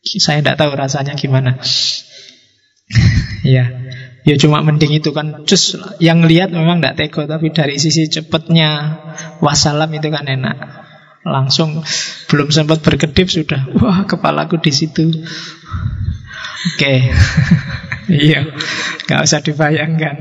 Saya 0.00 0.40
tidak 0.40 0.56
tahu 0.56 0.72
rasanya 0.72 1.12
gimana 1.20 1.60
ya, 3.44 3.68
ya 4.24 4.34
cuma 4.40 4.64
mending 4.64 4.96
itu 4.96 5.12
kan 5.12 5.44
cus 5.44 5.76
yang 6.00 6.24
lihat 6.24 6.48
memang 6.52 6.80
tidak 6.80 6.96
tega 6.96 7.36
tapi 7.36 7.52
dari 7.52 7.76
sisi 7.76 8.08
cepatnya 8.08 8.96
wassalam 9.44 9.92
itu 9.92 10.08
kan 10.08 10.24
enak. 10.24 10.87
Langsung 11.26 11.82
belum 12.30 12.48
sempat 12.52 12.82
berkedip 12.84 13.28
sudah 13.28 13.66
wah 13.78 14.04
kepalaku 14.06 14.60
di 14.62 14.72
situ. 14.74 15.08
Oke. 15.08 16.76
Okay. 16.76 16.98
iya, 18.08 18.46
nggak 19.06 19.20
usah 19.24 19.40
dibayangkan. 19.42 20.16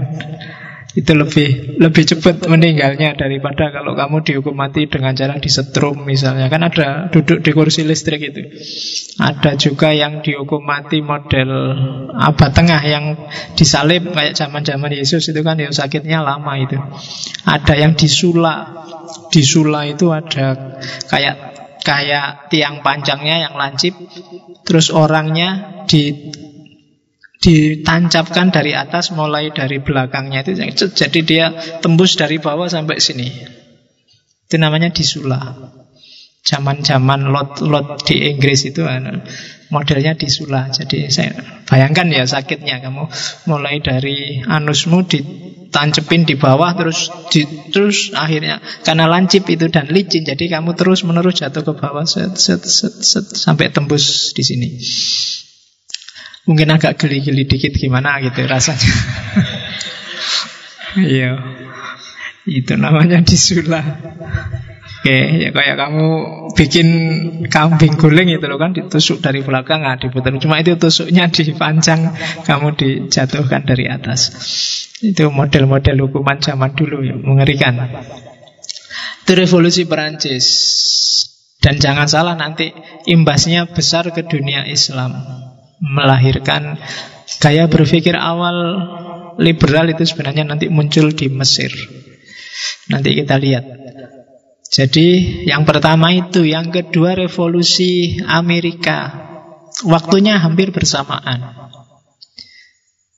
Itu 0.97 1.13
lebih 1.13 1.77
lebih 1.77 2.03
cepat 2.09 2.49
meninggalnya 2.49 3.13
daripada 3.13 3.69
kalau 3.69 3.93
kamu 3.93 4.25
dihukum 4.25 4.57
mati 4.57 4.89
dengan 4.89 5.13
cara 5.13 5.37
disetrum 5.37 6.01
misalnya. 6.01 6.49
Kan 6.49 6.65
ada 6.65 7.05
duduk 7.13 7.45
di 7.45 7.53
kursi 7.53 7.85
listrik 7.85 8.33
itu. 8.33 8.41
Ada 9.21 9.61
juga 9.61 9.93
yang 9.93 10.25
dihukum 10.25 10.65
mati 10.65 11.05
model 11.05 11.53
abad 12.17 12.49
tengah 12.49 12.81
yang 12.81 13.29
disalib 13.53 14.09
kayak 14.09 14.33
zaman-zaman 14.33 14.89
Yesus 14.89 15.29
itu 15.29 15.41
kan 15.45 15.61
yang 15.61 15.69
sakitnya 15.69 16.25
lama 16.25 16.57
itu. 16.57 16.81
Ada 17.45 17.77
yang 17.77 17.93
disula. 17.93 18.81
Disula 19.29 19.85
itu 19.85 20.09
ada 20.09 20.81
kayak 21.13 21.35
kayak 21.85 22.51
tiang 22.51 22.83
panjangnya 22.83 23.47
yang 23.47 23.53
lancip 23.55 23.95
terus 24.67 24.91
orangnya 24.91 25.83
di 25.87 26.11
ditancapkan 27.37 28.49
dari 28.49 28.73
atas 28.73 29.13
mulai 29.13 29.53
dari 29.53 29.77
belakangnya 29.77 30.41
itu 30.41 30.89
jadi 30.89 31.19
dia 31.21 31.45
tembus 31.79 32.17
dari 32.17 32.41
bawah 32.41 32.65
sampai 32.65 32.97
sini. 32.97 33.29
Itu 34.47 34.55
namanya 34.57 34.89
disula. 34.89 35.73
Zaman-zaman 36.47 37.27
lot-lot 37.27 38.07
di 38.07 38.31
Inggris 38.31 38.63
itu 38.71 38.87
anu, 38.87 39.19
modelnya 39.67 40.15
disula. 40.15 40.71
Jadi 40.71 41.11
saya 41.11 41.35
bayangkan 41.67 42.07
ya 42.07 42.23
sakitnya 42.23 42.79
kamu. 42.79 43.11
Mulai 43.51 43.83
dari 43.83 44.39
anusmu 44.39 45.03
ditancepin 45.03 46.23
di 46.23 46.39
bawah 46.39 46.71
terus 46.79 47.11
di, 47.27 47.43
terus 47.75 48.15
akhirnya 48.15 48.63
karena 48.87 49.11
lancip 49.11 49.43
itu 49.51 49.67
dan 49.67 49.91
licin 49.91 50.23
jadi 50.23 50.57
kamu 50.57 50.79
terus 50.79 51.03
menerus 51.03 51.43
jatuh 51.43 51.67
ke 51.67 51.73
bawah 51.75 52.07
set, 52.07 52.39
set, 52.39 52.63
set, 52.63 52.95
set, 53.03 53.27
sampai 53.35 53.67
tembus 53.67 54.31
di 54.31 54.43
sini 54.47 54.69
Mungkin 56.47 56.71
agak 56.71 56.95
geli-geli 56.95 57.43
dikit 57.43 57.75
gimana 57.75 58.23
gitu 58.23 58.47
rasanya. 58.47 58.93
Iya. 60.97 61.37
Itu 62.47 62.73
namanya 62.79 63.21
disulah. 63.21 63.85
Oke, 64.97 65.17
ya 65.45 65.49
kayak 65.53 65.77
kamu 65.77 66.05
bikin 66.57 66.87
kambing 67.53 67.95
guling 68.01 68.33
itu 68.33 68.43
loh 68.49 68.57
kan 68.57 68.73
ditusuk 68.73 69.21
dari 69.21 69.45
belakang 69.45 69.85
nggak 69.85 70.09
diputar. 70.09 70.33
Cuma 70.41 70.57
itu 70.57 70.73
tusuknya 70.75 71.29
dipanjang, 71.29 72.17
kamu 72.43 72.73
dijatuhkan 72.73 73.61
dari 73.67 73.85
atas. 73.87 74.33
Itu 75.05 75.29
model-model 75.29 76.09
hukuman 76.09 76.41
zaman 76.41 76.73
dulu 76.73 77.05
ya, 77.05 77.13
mengerikan. 77.13 77.77
Itu 79.21 79.31
revolusi 79.37 79.85
Perancis. 79.85 80.45
Dan 81.61 81.77
jangan 81.77 82.07
salah 82.09 82.33
nanti 82.33 82.71
imbasnya 83.05 83.69
besar 83.69 84.09
ke 84.15 84.25
dunia 84.25 84.65
Islam 84.65 85.13
melahirkan 85.81 86.79
gaya 87.37 87.69
berpikir 87.69 88.17
awal 88.17 88.57
liberal 89.37 89.85
itu 89.91 90.03
sebenarnya 90.03 90.47
nanti 90.47 90.67
muncul 90.67 91.13
di 91.13 91.29
Mesir. 91.29 91.69
Nanti 92.89 93.13
kita 93.13 93.37
lihat. 93.37 93.65
Jadi 94.67 95.41
yang 95.47 95.63
pertama 95.63 96.11
itu, 96.11 96.43
yang 96.43 96.73
kedua 96.73 97.15
revolusi 97.15 98.19
Amerika. 98.25 99.27
Waktunya 99.85 100.41
hampir 100.41 100.73
bersamaan. 100.73 101.71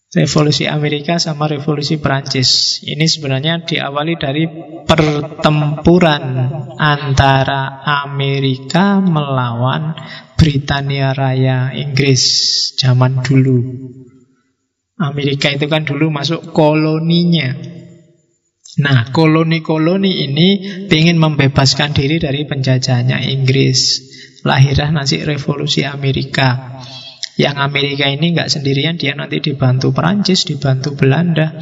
Revolusi 0.10 0.66
Amerika 0.66 1.22
sama 1.22 1.46
revolusi 1.46 2.02
Perancis 2.02 2.82
Ini 2.82 3.06
sebenarnya 3.06 3.62
diawali 3.62 4.18
dari 4.18 4.50
pertempuran 4.82 6.50
antara 6.82 7.86
Amerika 7.86 8.98
melawan 9.06 9.94
Britania 10.34 11.14
Raya 11.14 11.70
Inggris 11.78 12.24
zaman 12.74 13.22
dulu. 13.22 13.62
Amerika 14.98 15.54
itu 15.54 15.70
kan 15.70 15.86
dulu 15.86 16.10
masuk 16.10 16.58
koloninya. 16.58 17.54
Nah, 18.82 19.14
koloni-koloni 19.14 20.26
ini 20.26 20.48
ingin 20.90 21.22
membebaskan 21.22 21.94
diri 21.94 22.18
dari 22.18 22.50
penjajahannya 22.50 23.30
Inggris. 23.30 24.10
Lahirlah 24.42 24.90
nanti 24.90 25.22
revolusi 25.22 25.86
Amerika. 25.86 26.82
Yang 27.40 27.56
Amerika 27.64 28.12
ini 28.12 28.36
nggak 28.36 28.52
sendirian, 28.52 29.00
dia 29.00 29.16
nanti 29.16 29.40
dibantu 29.40 29.96
Perancis, 29.96 30.44
dibantu 30.44 31.00
Belanda, 31.00 31.56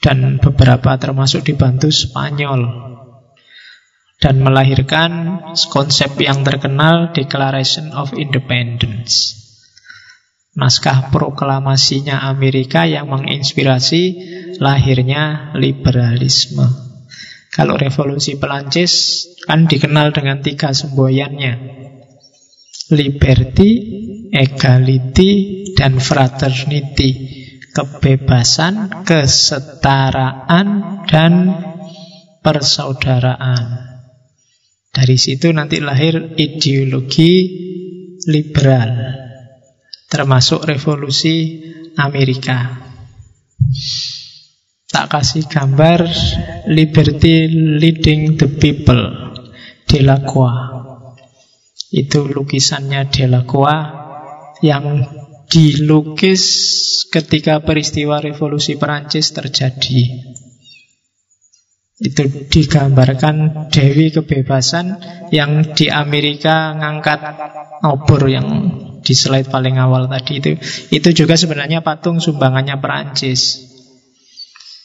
dan 0.00 0.40
beberapa 0.40 0.96
termasuk 0.96 1.44
dibantu 1.44 1.92
Spanyol 1.92 2.64
dan 4.18 4.40
melahirkan 4.40 5.44
konsep 5.68 6.16
yang 6.18 6.42
terkenal 6.42 7.12
Declaration 7.12 7.92
of 7.92 8.16
Independence. 8.16 9.36
Naskah 10.58 11.14
proklamasinya 11.14 12.26
Amerika 12.26 12.82
yang 12.82 13.06
menginspirasi 13.12 14.02
lahirnya 14.58 15.54
liberalisme. 15.54 16.66
Kalau 17.54 17.78
revolusi 17.78 18.40
Perancis 18.40 19.26
kan 19.46 19.70
dikenal 19.70 20.10
dengan 20.10 20.42
tiga 20.42 20.74
semboyannya. 20.74 21.78
Liberty, 22.88 23.70
equality, 24.32 25.32
dan 25.76 26.00
fraternity. 26.02 27.36
Kebebasan, 27.68 29.06
kesetaraan, 29.06 30.66
dan 31.06 31.32
persaudaraan. 32.42 33.88
Dari 34.88 35.14
situ 35.14 35.52
nanti 35.54 35.78
lahir 35.78 36.34
ideologi 36.34 37.34
liberal 38.26 38.92
Termasuk 40.08 40.64
revolusi 40.64 41.60
Amerika 42.00 42.82
Tak 44.88 45.06
kasih 45.12 45.44
gambar 45.46 46.08
Liberty 46.72 47.52
leading 47.78 48.40
the 48.40 48.48
people 48.48 49.36
Delacroix 49.84 50.56
Itu 51.92 52.24
lukisannya 52.26 53.12
Delacroix 53.12 54.07
Yang 54.58 55.06
dilukis 55.48 56.44
ketika 57.08 57.64
peristiwa 57.64 58.20
revolusi 58.20 58.76
Perancis 58.76 59.32
terjadi 59.32 60.28
itu 61.98 62.46
digambarkan 62.46 63.66
Dewi 63.74 64.14
Kebebasan 64.14 65.02
yang 65.34 65.74
di 65.74 65.90
Amerika 65.90 66.70
ngangkat 66.78 67.18
obor 67.82 68.30
yang 68.30 68.46
di 69.02 69.14
slide 69.18 69.50
paling 69.50 69.82
awal 69.82 70.06
tadi 70.06 70.38
itu 70.38 70.54
itu 70.94 71.08
juga 71.10 71.34
sebenarnya 71.34 71.82
patung 71.82 72.22
sumbangannya 72.22 72.78
Perancis. 72.78 73.66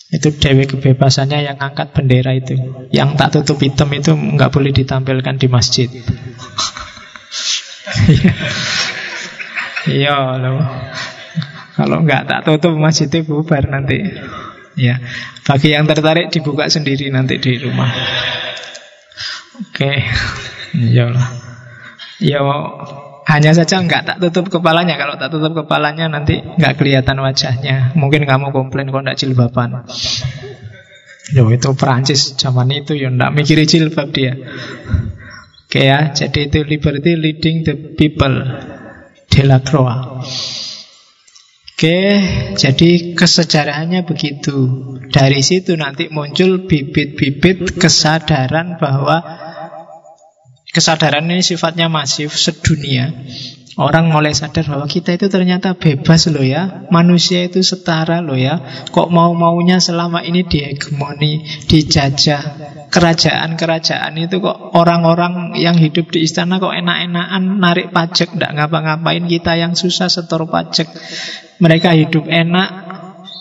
Itu 0.09 0.33
Dewi 0.33 0.65
Kebebasannya 0.65 1.45
yang 1.45 1.61
ngangkat 1.61 1.93
bendera 1.93 2.33
itu. 2.33 2.57
Yang 2.89 3.09
tak 3.17 3.29
tutup 3.33 3.57
hitam 3.61 3.89
itu 3.93 4.13
nggak 4.13 4.49
boleh 4.49 4.73
ditampilkan 4.73 5.37
di 5.37 5.47
masjid. 5.49 5.89
Iya 9.89 10.39
loh. 10.39 10.63
Kalau 11.73 12.05
nggak 12.05 12.23
tak 12.29 12.41
tutup 12.45 12.77
masjidnya 12.77 13.25
bubar 13.25 13.65
nanti. 13.67 13.99
Ya, 14.73 14.97
bagi 15.45 15.69
yang 15.69 15.85
tertarik 15.85 16.33
dibuka 16.33 16.65
sendiri 16.65 17.09
nanti 17.13 17.37
di 17.37 17.61
rumah. 17.61 17.93
Oke, 19.69 20.01
ya 20.73 21.13
Allah. 21.13 21.29
Ya 22.17 22.41
hanya 23.23 23.51
saja 23.55 23.79
nggak 23.79 24.03
tak 24.03 24.17
tutup 24.19 24.49
kepalanya. 24.49 24.99
Kalau 24.99 25.15
tak 25.15 25.29
tutup 25.29 25.53
kepalanya 25.63 26.09
nanti 26.09 26.41
nggak 26.41 26.75
kelihatan 26.75 27.21
wajahnya. 27.21 27.95
Mungkin 27.95 28.25
kamu 28.27 28.49
komplain 28.51 28.89
kok 28.89 29.03
nggak 29.03 29.19
jilbaban. 29.19 29.87
Yo 31.31 31.47
itu 31.49 31.71
Perancis 31.73 32.35
zaman 32.35 32.69
itu 32.73 32.93
ya 32.99 33.09
nggak 33.09 33.31
mikirin 33.31 33.69
jilbab 33.69 34.11
dia. 34.11 34.35
Oke 35.65 35.89
ya, 35.89 36.13
jadi 36.13 36.51
itu 36.51 36.61
liberty 36.61 37.17
leading 37.17 37.65
the 37.65 37.73
people. 37.97 38.35
Delacroix. 39.33 40.21
Oke, 41.73 41.99
jadi 42.53 43.17
kesejarahannya 43.17 44.05
begitu. 44.05 44.55
Dari 45.09 45.41
situ 45.41 45.73
nanti 45.73 46.07
muncul 46.13 46.69
bibit-bibit 46.69 47.75
kesadaran 47.75 48.77
bahwa 48.77 49.19
kesadaran 50.69 51.25
ini 51.27 51.41
sifatnya 51.41 51.89
masif 51.89 52.37
sedunia. 52.37 53.09
Orang 53.73 54.13
mulai 54.13 54.37
sadar 54.37 54.69
bahwa 54.69 54.85
kita 54.85 55.17
itu 55.17 55.33
ternyata 55.33 55.73
bebas 55.73 56.29
loh 56.29 56.45
ya. 56.45 56.85
Manusia 56.93 57.49
itu 57.49 57.65
setara 57.65 58.21
loh 58.21 58.37
ya. 58.37 58.61
Kok 58.93 59.09
mau-maunya 59.09 59.81
selama 59.81 60.21
ini 60.21 60.45
dihegemoni 60.45 61.41
Dijajah. 61.65 62.43
Kerajaan-kerajaan 62.93 64.13
itu 64.21 64.37
kok 64.37 64.77
Orang-orang 64.77 65.57
yang 65.57 65.73
hidup 65.73 66.13
di 66.13 66.21
istana 66.21 66.61
kok 66.61 66.69
enak-enakan 66.69 67.57
Narik 67.57 67.89
pajak, 67.89 68.37
tidak 68.37 68.53
ngapa-ngapain. 68.61 69.25
Kita 69.25 69.57
yang 69.57 69.73
susah 69.73 70.05
setor 70.05 70.45
pajak. 70.45 70.93
Mereka 71.57 71.97
hidup 71.97 72.29
enak 72.29 72.69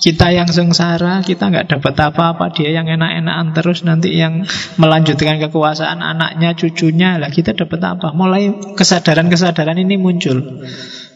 kita 0.02 0.34
yang 0.34 0.50
sengsara, 0.50 1.22
kita 1.22 1.46
nggak 1.46 1.78
dapat 1.78 1.94
apa-apa, 2.10 2.50
dia 2.50 2.74
yang 2.74 2.90
enak-enakan 2.90 3.54
terus 3.54 3.86
nanti 3.86 4.18
yang 4.18 4.42
melanjutkan 4.74 5.38
kekuasaan 5.38 6.02
anaknya, 6.02 6.58
cucunya, 6.58 7.22
lah 7.22 7.30
kita 7.30 7.54
dapat 7.54 7.78
apa? 7.78 8.10
Mulai 8.10 8.74
kesadaran-kesadaran 8.74 9.78
ini 9.78 9.94
muncul. 10.02 10.66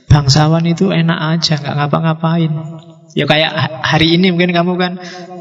Bangsawan 0.07 0.62
itu 0.70 0.95
enak 0.95 1.18
aja, 1.18 1.59
nggak 1.59 1.74
ngapa-ngapain. 1.82 2.53
Ya 3.18 3.26
kayak 3.26 3.82
hari 3.82 4.14
ini 4.14 4.30
mungkin 4.30 4.55
kamu 4.55 4.72
kan 4.78 4.93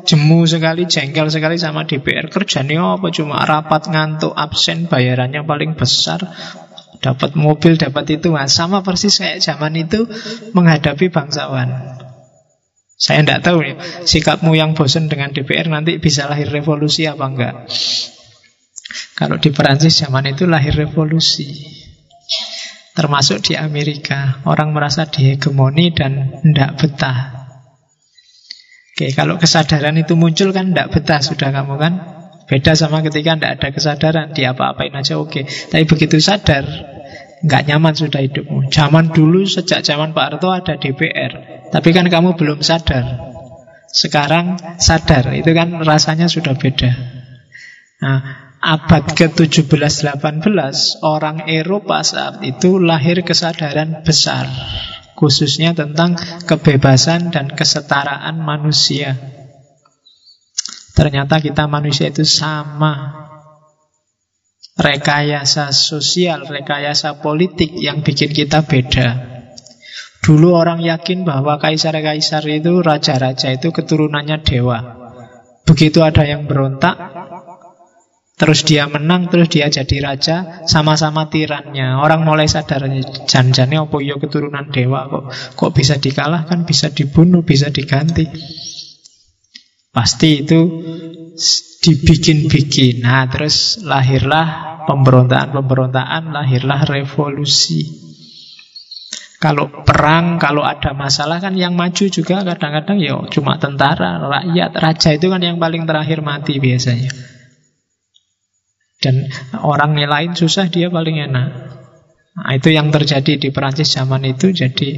jemu 0.10 0.50
sekali, 0.50 0.90
jengkel 0.90 1.30
sekali 1.30 1.62
sama 1.62 1.86
DPR. 1.86 2.34
Kerjanya 2.34 2.98
apa? 2.98 3.14
Cuma 3.14 3.46
rapat 3.46 3.94
ngantuk, 3.94 4.34
absen, 4.34 4.90
bayarannya 4.90 5.46
paling 5.46 5.78
besar. 5.78 6.34
Dapat 6.98 7.38
mobil, 7.38 7.78
dapat 7.78 8.18
itu. 8.18 8.34
Nah, 8.34 8.50
sama 8.50 8.82
persis 8.82 9.22
kayak 9.22 9.38
zaman 9.38 9.78
itu 9.78 10.10
menghadapi 10.58 11.14
bangsawan. 11.14 12.02
Saya 12.96 13.28
tidak 13.28 13.44
tahu 13.44 13.60
ya, 13.60 13.76
sikapmu 14.08 14.56
yang 14.56 14.72
bosan 14.72 15.12
dengan 15.12 15.36
DPR 15.36 15.68
nanti 15.68 16.00
bisa 16.00 16.32
lahir 16.32 16.48
revolusi 16.48 17.04
apa 17.04 17.26
enggak. 17.28 17.56
Kalau 19.20 19.36
di 19.36 19.52
Perancis 19.52 20.00
zaman 20.00 20.32
itu 20.32 20.48
lahir 20.48 20.72
revolusi. 20.72 21.52
Termasuk 22.96 23.52
di 23.52 23.54
Amerika. 23.60 24.40
Orang 24.48 24.72
merasa 24.72 25.04
dihegemoni 25.04 25.92
dan 25.92 26.40
tidak 26.40 26.80
betah. 26.80 27.20
Oke, 28.96 29.12
kalau 29.12 29.36
kesadaran 29.36 30.00
itu 30.00 30.16
muncul 30.16 30.56
kan 30.56 30.72
tidak 30.72 30.96
betah 30.96 31.20
sudah 31.20 31.52
kamu 31.52 31.76
kan. 31.76 31.94
Beda 32.48 32.80
sama 32.80 33.04
ketika 33.04 33.36
tidak 33.36 33.52
ada 33.60 33.68
kesadaran, 33.76 34.28
dia 34.32 34.56
apa-apain 34.56 34.96
aja 34.96 35.20
oke. 35.20 35.44
Tapi 35.44 35.84
begitu 35.84 36.24
sadar, 36.24 36.64
nggak 37.44 37.66
nyaman 37.68 37.94
sudah 37.98 38.22
hidupmu. 38.24 38.72
Zaman 38.72 39.12
dulu 39.12 39.44
sejak 39.44 39.84
zaman 39.84 40.16
Pak 40.16 40.40
Harto 40.40 40.54
ada 40.54 40.80
DPR, 40.80 41.66
tapi 41.74 41.90
kan 41.92 42.08
kamu 42.08 42.40
belum 42.40 42.64
sadar. 42.64 43.36
Sekarang 43.92 44.60
sadar, 44.80 45.32
itu 45.36 45.52
kan 45.56 45.84
rasanya 45.84 46.28
sudah 46.28 46.56
beda. 46.56 46.92
Nah, 48.04 48.20
abad 48.60 49.08
ke-17-18 49.16 50.46
orang 51.04 51.48
Eropa 51.48 52.04
saat 52.04 52.44
itu 52.44 52.80
lahir 52.80 53.24
kesadaran 53.24 54.04
besar 54.04 54.48
khususnya 55.16 55.72
tentang 55.72 56.20
kebebasan 56.44 57.32
dan 57.32 57.48
kesetaraan 57.56 58.36
manusia. 58.36 59.16
Ternyata 60.96 61.40
kita 61.40 61.68
manusia 61.68 62.12
itu 62.12 62.28
sama. 62.28 63.25
Rekayasa 64.76 65.72
sosial, 65.72 66.44
rekayasa 66.44 67.24
politik 67.24 67.72
yang 67.80 68.04
bikin 68.04 68.36
kita 68.36 68.68
beda. 68.68 69.08
Dulu 70.20 70.52
orang 70.52 70.84
yakin 70.84 71.24
bahwa 71.24 71.56
kaisar-kaisar 71.62 72.44
itu, 72.52 72.84
raja-raja 72.84 73.56
itu 73.56 73.72
keturunannya 73.72 74.44
dewa. 74.44 74.80
Begitu 75.64 76.04
ada 76.04 76.28
yang 76.28 76.44
berontak, 76.44 76.98
Terus 78.36 78.68
dia 78.68 78.84
menang, 78.92 79.32
terus 79.32 79.48
dia 79.48 79.72
jadi 79.72 80.04
raja, 80.04 80.68
sama-sama 80.68 81.32
tirannya. 81.32 81.96
Orang 81.96 82.28
mulai 82.28 82.52
sadar, 82.52 82.84
janjane 83.32 83.80
apa 83.80 83.96
ya 84.04 84.20
keturunan 84.20 84.76
dewa 84.76 85.08
kok 85.08 85.24
kok 85.56 85.72
bisa 85.72 85.96
dikalahkan, 85.96 86.68
bisa 86.68 86.92
dibunuh, 86.92 87.48
bisa 87.48 87.72
diganti. 87.72 88.28
Pasti 89.88 90.44
itu 90.44 90.60
dibikin-bikin. 91.86 93.06
Nah, 93.06 93.30
terus 93.30 93.78
lahirlah 93.86 94.82
pemberontakan-pemberontakan, 94.90 96.34
lahirlah 96.34 96.82
revolusi. 96.90 97.86
Kalau 99.38 99.70
perang, 99.86 100.42
kalau 100.42 100.66
ada 100.66 100.98
masalah 100.98 101.38
kan 101.38 101.54
yang 101.54 101.78
maju 101.78 102.10
juga 102.10 102.42
kadang-kadang 102.42 102.98
ya 102.98 103.14
cuma 103.30 103.62
tentara, 103.62 104.18
rakyat, 104.18 104.74
raja 104.74 105.10
itu 105.14 105.30
kan 105.30 105.38
yang 105.44 105.62
paling 105.62 105.86
terakhir 105.86 106.26
mati 106.26 106.58
biasanya. 106.58 107.14
Dan 108.98 109.30
orang 109.62 109.94
lain 109.94 110.34
susah 110.34 110.66
dia 110.74 110.90
paling 110.90 111.22
enak. 111.22 111.50
Nah, 112.36 112.52
itu 112.58 112.74
yang 112.74 112.90
terjadi 112.90 113.38
di 113.38 113.54
Perancis 113.54 113.94
zaman 113.94 114.26
itu. 114.26 114.50
Jadi 114.50 114.98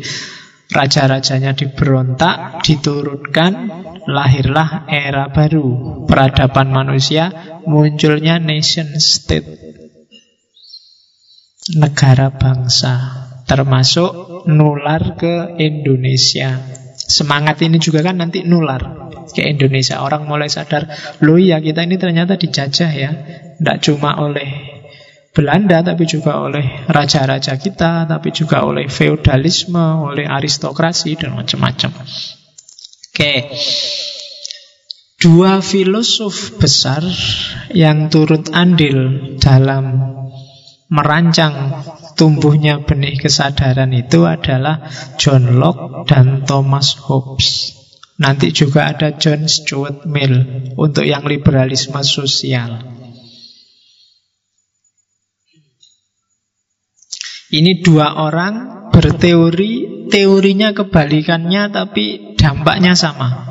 raja-rajanya 0.71 1.55
diberontak, 1.55 2.63
diturunkan, 2.63 3.51
lahirlah 4.07 4.87
era 4.91 5.31
baru, 5.31 6.03
peradaban 6.07 6.71
manusia, 6.71 7.31
munculnya 7.63 8.39
nation 8.39 8.99
state. 8.99 9.47
Negara 11.75 12.31
bangsa, 12.31 12.93
termasuk 13.43 14.43
nular 14.47 15.19
ke 15.19 15.59
Indonesia. 15.59 16.55
Semangat 16.95 17.59
ini 17.63 17.79
juga 17.79 18.03
kan 18.03 18.19
nanti 18.19 18.43
nular 18.47 19.11
ke 19.31 19.43
Indonesia. 19.43 19.99
Orang 19.99 20.27
mulai 20.27 20.47
sadar, 20.47 20.87
loh 21.23 21.39
ya 21.39 21.59
kita 21.59 21.83
ini 21.83 21.99
ternyata 21.99 22.39
dijajah 22.39 22.91
ya. 22.91 23.11
Tidak 23.59 23.77
cuma 23.83 24.15
oleh 24.21 24.76
Belanda, 25.37 25.85
tapi 25.85 26.09
juga 26.09 26.41
oleh 26.41 26.89
raja-raja 26.89 27.61
kita, 27.61 28.09
tapi 28.09 28.33
juga 28.33 28.65
oleh 28.65 28.89
feodalisme, 28.89 30.09
oleh 30.09 30.25
aristokrasi, 30.25 31.13
dan 31.13 31.37
macam-macam. 31.37 31.93
Oke. 33.13 33.33
Dua 35.21 35.61
filosof 35.61 36.57
besar 36.57 37.05
yang 37.69 38.09
turut 38.09 38.49
andil 38.49 39.37
dalam 39.37 40.17
merancang 40.89 41.85
tumbuhnya 42.17 42.81
benih 42.81 43.21
kesadaran 43.21 43.93
itu 43.93 44.25
adalah 44.25 44.89
John 45.21 45.61
Locke 45.61 46.09
dan 46.09 46.49
Thomas 46.49 46.97
Hobbes. 46.97 47.77
Nanti 48.17 48.49
juga 48.49 48.89
ada 48.89 49.13
John 49.13 49.45
Stuart 49.45 50.09
Mill 50.09 50.73
untuk 50.73 51.05
yang 51.05 51.29
liberalisme 51.29 52.01
sosial. 52.01 52.81
Ini 57.47 57.79
dua 57.79 58.11
orang 58.19 58.87
berteori, 58.91 60.07
teorinya 60.11 60.75
kebalikannya 60.75 61.71
tapi 61.71 62.35
dampaknya 62.35 62.91
sama. 62.91 63.47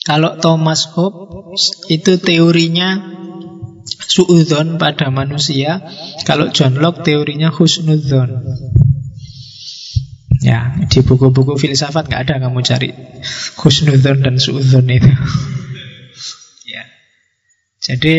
Kalau 0.00 0.40
Thomas 0.40 0.88
Hobbes 0.96 1.86
itu 1.92 2.16
teorinya 2.18 2.98
suudon 3.84 4.80
pada 4.80 5.12
manusia, 5.12 5.84
kalau 6.24 6.48
John 6.50 6.80
Locke 6.80 7.04
teorinya 7.04 7.52
husnudon. 7.52 8.42
Ya, 10.40 10.72
di 10.88 11.04
buku-buku 11.04 11.60
filsafat 11.60 12.08
nggak 12.08 12.22
ada 12.26 12.34
kamu 12.48 12.64
cari 12.64 12.90
husnudon 13.60 14.24
dan 14.24 14.40
suudon 14.40 14.88
itu. 14.88 15.12
Jadi 17.80 18.14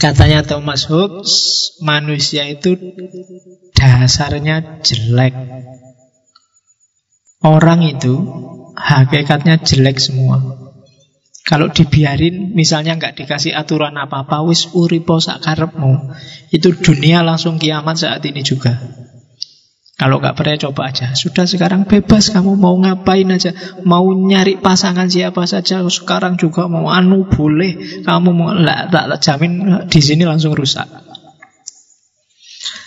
katanya 0.00 0.40
Thomas 0.40 0.88
Hobbes, 0.88 1.32
manusia 1.84 2.48
itu 2.48 2.80
dasarnya 3.76 4.80
jelek. 4.80 5.36
Orang 7.44 7.84
itu 7.84 8.24
hakikatnya 8.72 9.60
jelek 9.60 10.00
semua. 10.00 10.64
Kalau 11.44 11.68
dibiarin, 11.68 12.56
misalnya 12.56 12.96
nggak 12.96 13.20
dikasih 13.20 13.52
aturan 13.52 14.00
apa-apa, 14.00 14.48
wis 14.48 14.72
uripo 14.72 15.20
sakarepmu, 15.20 16.16
itu 16.48 16.72
dunia 16.72 17.20
langsung 17.20 17.60
kiamat 17.60 18.00
saat 18.00 18.24
ini 18.24 18.40
juga. 18.40 18.80
Kalau 19.94 20.18
nggak 20.18 20.34
percaya 20.34 20.58
coba 20.58 20.90
aja. 20.90 21.14
Sudah 21.14 21.46
sekarang 21.46 21.86
bebas 21.86 22.34
kamu 22.34 22.58
mau 22.58 22.74
ngapain 22.82 23.30
aja. 23.30 23.54
Mau 23.86 24.10
nyari 24.10 24.58
pasangan 24.58 25.06
siapa 25.06 25.46
saja 25.46 25.86
sekarang 25.86 26.34
juga 26.34 26.66
mau 26.66 26.90
anu 26.90 27.30
boleh. 27.30 28.02
Kamu 28.02 28.30
mau 28.34 28.50
lah, 28.50 28.90
tak 28.90 29.22
jamin 29.22 29.86
di 29.86 30.00
sini 30.02 30.26
langsung 30.26 30.50
rusak. 30.50 30.90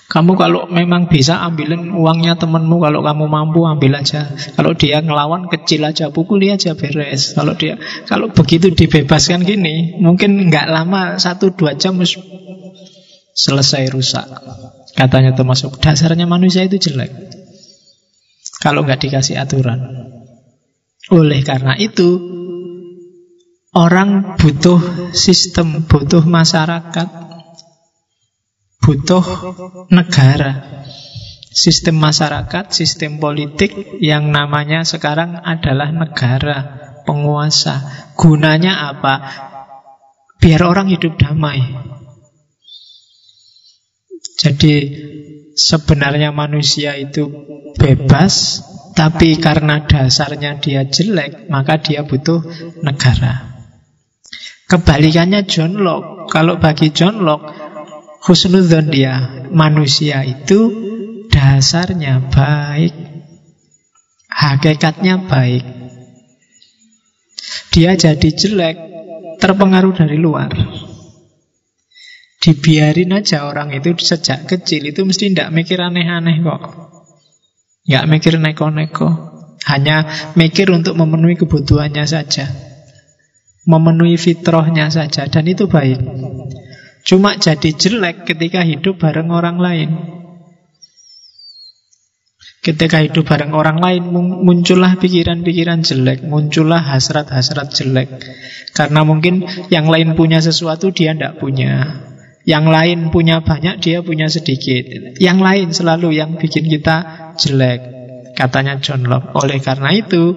Kamu 0.07 0.39
kalau 0.39 0.71
memang 0.71 1.11
bisa 1.11 1.43
ambilin 1.43 1.91
uangnya 1.91 2.39
temenmu 2.39 2.79
Kalau 2.79 3.03
kamu 3.03 3.27
mampu 3.27 3.67
ambil 3.67 3.99
aja 3.99 4.31
Kalau 4.55 4.71
dia 4.71 5.03
ngelawan 5.03 5.51
kecil 5.51 5.83
aja 5.83 6.07
pukuli 6.15 6.47
aja 6.47 6.79
beres 6.79 7.35
Kalau 7.35 7.59
dia 7.59 7.75
kalau 8.07 8.31
begitu 8.31 8.71
dibebaskan 8.71 9.43
gini 9.43 9.99
Mungkin 9.99 10.47
nggak 10.47 10.71
lama 10.71 11.19
satu 11.19 11.51
dua 11.51 11.75
jam 11.75 11.99
selesai 13.35 13.83
rusak 13.91 14.25
Katanya 14.97 15.37
termasuk 15.37 15.77
dasarnya 15.77 16.25
manusia 16.25 16.65
itu 16.65 16.81
jelek. 16.81 17.13
Kalau 18.57 18.81
nggak 18.81 19.05
dikasih 19.05 19.37
aturan. 19.37 19.77
Oleh 21.13 21.45
karena 21.45 21.77
itu, 21.77 22.17
orang 23.77 24.35
butuh 24.41 25.13
sistem, 25.13 25.85
butuh 25.85 26.25
masyarakat, 26.25 27.07
butuh 28.81 29.23
negara. 29.93 30.81
Sistem 31.53 32.01
masyarakat, 32.01 32.73
sistem 32.73 33.21
politik 33.21 34.01
yang 34.01 34.33
namanya 34.33 34.81
sekarang 34.81 35.37
adalah 35.41 35.93
negara, 35.93 36.57
penguasa. 37.05 38.09
Gunanya 38.17 38.89
apa? 38.93 39.15
Biar 40.41 40.61
orang 40.65 40.89
hidup 40.89 41.17
damai. 41.17 41.61
Jadi 44.37 44.73
sebenarnya 45.57 46.29
manusia 46.29 46.93
itu 46.93 47.25
bebas, 47.73 48.61
tapi 48.93 49.41
karena 49.41 49.81
dasarnya 49.89 50.61
dia 50.61 50.85
jelek, 50.85 51.49
maka 51.49 51.81
dia 51.81 52.05
butuh 52.05 52.45
negara. 52.85 53.57
Kebalikannya 54.67 55.47
John 55.49 55.79
Locke. 55.81 56.29
Kalau 56.29 56.61
bagi 56.61 56.93
John 56.93 57.23
Locke, 57.23 57.49
husnudzon 58.27 58.93
dia, 58.93 59.47
manusia 59.49 60.21
itu 60.21 60.69
dasarnya 61.31 62.21
baik. 62.29 62.93
Hakikatnya 64.27 65.25
baik. 65.25 65.65
Dia 67.73 67.97
jadi 67.97 68.29
jelek 68.29 68.77
terpengaruh 69.41 69.93
dari 69.97 70.17
luar. 70.19 70.51
Dibiarin 72.37 73.17
aja 73.17 73.49
orang 73.49 73.73
itu 73.73 73.97
sejak 73.97 74.45
kecil 74.45 74.93
itu 74.93 75.01
mesti 75.01 75.33
tidak 75.33 75.49
mikir 75.49 75.81
aneh-aneh 75.81 76.45
kok. 76.45 76.61
Nggak 77.89 78.05
mikir 78.05 78.33
neko-neko. 78.37 79.09
Hanya 79.65 80.05
mikir 80.37 80.69
untuk 80.69 80.93
memenuhi 80.95 81.35
kebutuhannya 81.35 82.05
saja. 82.05 82.45
Memenuhi 83.65 84.15
fitrahnya 84.15 84.93
saja. 84.93 85.25
Dan 85.27 85.49
itu 85.49 85.65
baik. 85.65 85.97
Cuma 87.07 87.39
jadi 87.39 87.73
jelek 87.73 88.27
ketika 88.27 88.61
hidup 88.61 88.99
bareng 89.01 89.33
orang 89.33 89.57
lain. 89.57 89.89
Ketika 92.61 92.99
hidup 92.99 93.23
bareng 93.23 93.55
orang 93.55 93.79
lain 93.79 94.11
muncullah 94.43 94.99
pikiran-pikiran 94.99 95.87
jelek, 95.87 96.27
muncullah 96.27 96.83
hasrat-hasrat 96.83 97.71
jelek. 97.71 98.11
Karena 98.75 99.07
mungkin 99.07 99.47
yang 99.71 99.87
lain 99.87 100.19
punya 100.19 100.43
sesuatu 100.43 100.91
dia 100.91 101.15
tidak 101.15 101.39
punya. 101.39 102.03
Yang 102.47 102.65
lain 102.71 102.99
punya 103.11 103.43
banyak, 103.43 103.83
dia 103.83 103.99
punya 103.99 104.31
sedikit. 104.31 104.87
Yang 105.19 105.39
lain 105.43 105.67
selalu 105.75 106.15
yang 106.15 106.39
bikin 106.39 106.71
kita 106.71 107.27
jelek. 107.35 107.81
Katanya 108.39 108.79
John 108.79 109.03
Locke. 109.03 109.35
Oleh 109.35 109.59
karena 109.59 109.91
itu, 109.91 110.31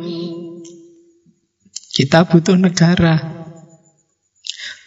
kita 1.94 2.26
butuh 2.26 2.58
negara. 2.58 3.46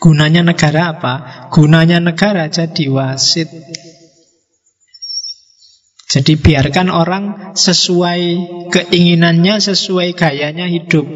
Gunanya 0.03 0.43
negara 0.43 0.99
apa? 0.99 1.13
Gunanya 1.47 2.03
negara 2.03 2.51
jadi 2.51 2.91
wasit. 2.91 3.47
Jadi 6.11 6.33
biarkan 6.37 6.91
orang 6.91 7.55
sesuai 7.55 8.21
keinginannya, 8.67 9.63
sesuai 9.63 10.11
gayanya 10.11 10.67
hidup. 10.67 11.07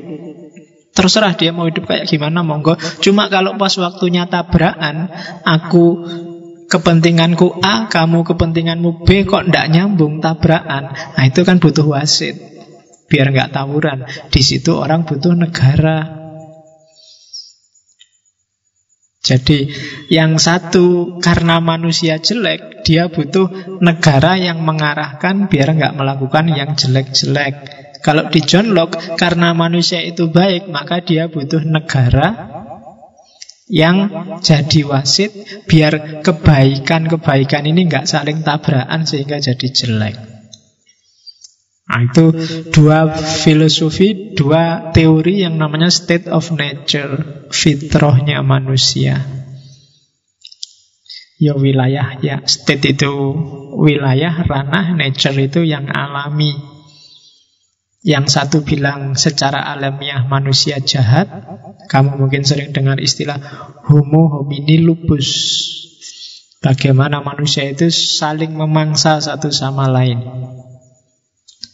Terserah 0.98 1.38
dia 1.38 1.54
mau 1.54 1.70
hidup 1.70 1.86
kayak 1.86 2.10
gimana 2.10 2.41
monggo. 2.41 2.74
Cuma 3.06 3.30
kalau 3.30 3.54
pas 3.62 3.70
waktunya 3.78 4.26
tabrakan, 4.26 5.14
aku 5.45 6.10
kepentinganku 6.66 7.62
A, 7.62 7.86
kamu 7.86 8.26
kepentinganmu 8.26 9.06
B 9.06 9.30
kok 9.30 9.45
ndak 9.45 9.70
nyambung 9.70 10.18
tabrakan. 10.26 10.89
Nah, 10.89 11.24
itu 11.30 11.45
kan 11.45 11.62
butuh 11.62 11.86
wasit. 11.86 12.34
Biar 13.06 13.30
nggak 13.30 13.54
tawuran. 13.54 14.10
Di 14.34 14.41
situ 14.41 14.74
orang 14.74 15.06
butuh 15.06 15.38
negara. 15.38 16.18
Jadi 19.22 19.70
yang 20.08 20.39
satu 20.39 21.20
karena 21.20 21.60
manusia 21.60 22.18
jelek, 22.18 22.82
dia 22.88 23.12
butuh 23.12 23.78
negara 23.84 24.39
yang 24.39 24.64
mengarahkan 24.64 25.52
biar 25.52 25.76
nggak 25.76 25.93
melakukan 25.93 26.48
yang 26.50 26.74
jelek-jelek. 26.74 27.86
Kalau 28.04 28.30
di 28.30 28.41
John 28.45 28.72
Locke, 28.74 29.18
karena 29.18 29.52
manusia 29.58 30.02
itu 30.04 30.30
baik, 30.30 30.70
maka 30.70 31.02
dia 31.02 31.28
butuh 31.28 31.62
negara 31.64 32.58
yang 33.68 34.08
jadi 34.39 34.88
wasit 34.88 35.36
biar 35.68 36.24
kebaikan-kebaikan 36.24 37.68
ini 37.68 37.91
nggak 37.91 38.08
saling 38.08 38.39
tabrakan 38.41 39.04
sehingga 39.04 39.43
jadi 39.43 39.68
jelek. 39.68 40.16
Nah, 41.88 42.04
itu 42.04 42.36
dua 42.76 43.08
filosofi, 43.16 44.36
dua 44.36 44.91
teori 44.91 45.48
yang 45.48 45.56
namanya 45.56 45.88
state 45.88 46.28
of 46.28 46.52
nature, 46.52 47.48
fitrahnya 47.48 48.43
manusia. 48.43 49.24
Ya 51.39 51.56
wilayah, 51.56 52.20
ya 52.20 52.43
state 52.43 52.98
itu 52.98 53.14
wilayah, 53.80 54.43
ranah, 54.43 55.00
nature 55.00 55.38
itu 55.39 55.64
yang 55.64 55.88
alami. 55.88 56.76
Yang 58.08 58.26
satu 58.39 58.58
bilang 58.64 59.20
secara 59.20 59.68
alamiah 59.68 60.24
manusia 60.32 60.80
jahat 60.80 61.28
Kamu 61.91 62.16
mungkin 62.16 62.47
sering 62.47 62.72
dengar 62.72 63.03
istilah 63.03 63.36
Homo 63.84 64.32
homini 64.32 64.80
lupus. 64.80 65.28
Bagaimana 66.64 67.20
manusia 67.20 67.68
itu 67.68 67.91
saling 67.91 68.55
memangsa 68.55 69.20
satu 69.20 69.51
sama 69.51 69.91
lain? 69.91 70.24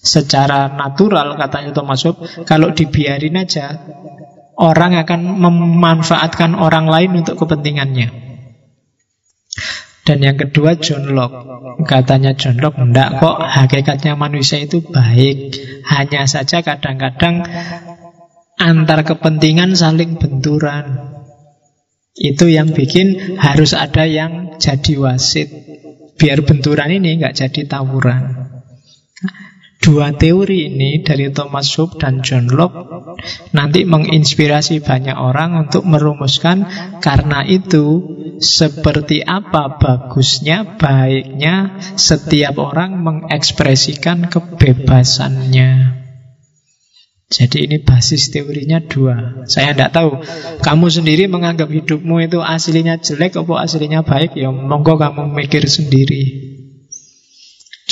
Secara 0.02 0.74
natural 0.74 1.38
katanya 1.38 1.70
Thomas 1.70 2.02
Hobbes 2.02 2.42
Kalau 2.50 2.74
dibiarin 2.74 3.38
aja 3.38 3.78
Orang 4.58 4.98
akan 4.98 5.38
memanfaatkan 5.38 6.58
orang 6.58 6.90
lain 6.90 7.22
untuk 7.22 7.46
kepentingannya 7.46 8.23
dan 10.04 10.20
yang 10.20 10.36
kedua 10.36 10.76
John 10.80 11.16
Locke. 11.16 11.40
Katanya 11.88 12.36
John 12.36 12.60
Locke 12.60 12.80
Enggak 12.84 13.24
kok 13.24 13.40
hakikatnya 13.40 14.20
manusia 14.20 14.60
itu 14.60 14.84
baik. 14.84 15.56
Hanya 15.88 16.28
saja 16.28 16.60
kadang-kadang 16.60 17.44
Antar 18.60 19.04
kepentingan 19.04 19.76
saling 19.76 20.20
benturan. 20.20 21.16
Itu 22.14 22.46
yang 22.46 22.72
bikin 22.72 23.40
harus 23.42 23.74
ada 23.74 24.06
yang 24.06 24.60
jadi 24.62 24.94
wasit. 25.02 25.50
Biar 26.20 26.46
benturan 26.46 26.94
ini 26.94 27.18
nggak 27.18 27.34
jadi 27.34 27.66
tawuran 27.66 28.43
Dua 29.84 30.16
teori 30.16 30.72
ini 30.72 31.04
dari 31.04 31.28
Thomas 31.36 31.68
Hobbes 31.76 32.00
dan 32.00 32.24
John 32.24 32.48
Locke 32.48 32.88
nanti 33.52 33.84
menginspirasi 33.84 34.80
banyak 34.80 35.12
orang 35.12 35.68
untuk 35.68 35.84
merumuskan 35.84 36.64
karena 37.04 37.44
itu 37.44 38.16
seperti 38.40 39.28
apa 39.28 39.76
bagusnya, 39.76 40.80
baiknya 40.80 41.84
setiap 42.00 42.64
orang 42.64 43.04
mengekspresikan 43.04 44.32
kebebasannya. 44.32 46.00
Jadi 47.34 47.66
ini 47.66 47.82
basis 47.82 48.30
teorinya 48.30 48.78
dua. 48.78 49.44
Saya 49.50 49.74
tidak 49.76 49.92
tahu. 49.92 50.22
Kamu 50.62 50.86
sendiri 50.88 51.26
menganggap 51.26 51.66
hidupmu 51.66 52.22
itu 52.24 52.40
aslinya 52.40 53.02
jelek 53.02 53.36
atau 53.36 53.58
aslinya 53.58 54.06
baik? 54.06 54.38
Ya 54.38 54.48
monggo 54.54 54.96
kamu 54.96 55.34
mikir 55.34 55.66
sendiri. 55.66 56.53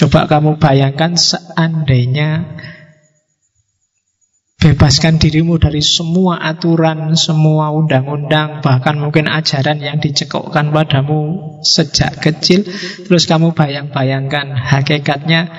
Coba 0.02 0.26
kamu 0.26 0.58
bayangkan 0.58 1.14
seandainya 1.14 2.58
Bebaskan 4.62 5.18
dirimu 5.18 5.58
dari 5.58 5.82
semua 5.82 6.38
aturan, 6.38 7.18
semua 7.18 7.74
undang-undang, 7.74 8.62
bahkan 8.62 8.94
mungkin 8.94 9.26
ajaran 9.26 9.82
yang 9.82 9.98
dicekokkan 9.98 10.70
padamu 10.70 11.58
sejak 11.66 12.22
kecil. 12.22 12.70
Terus 13.10 13.26
kamu 13.26 13.58
bayang-bayangkan 13.58 14.54
hakikatnya 14.54 15.50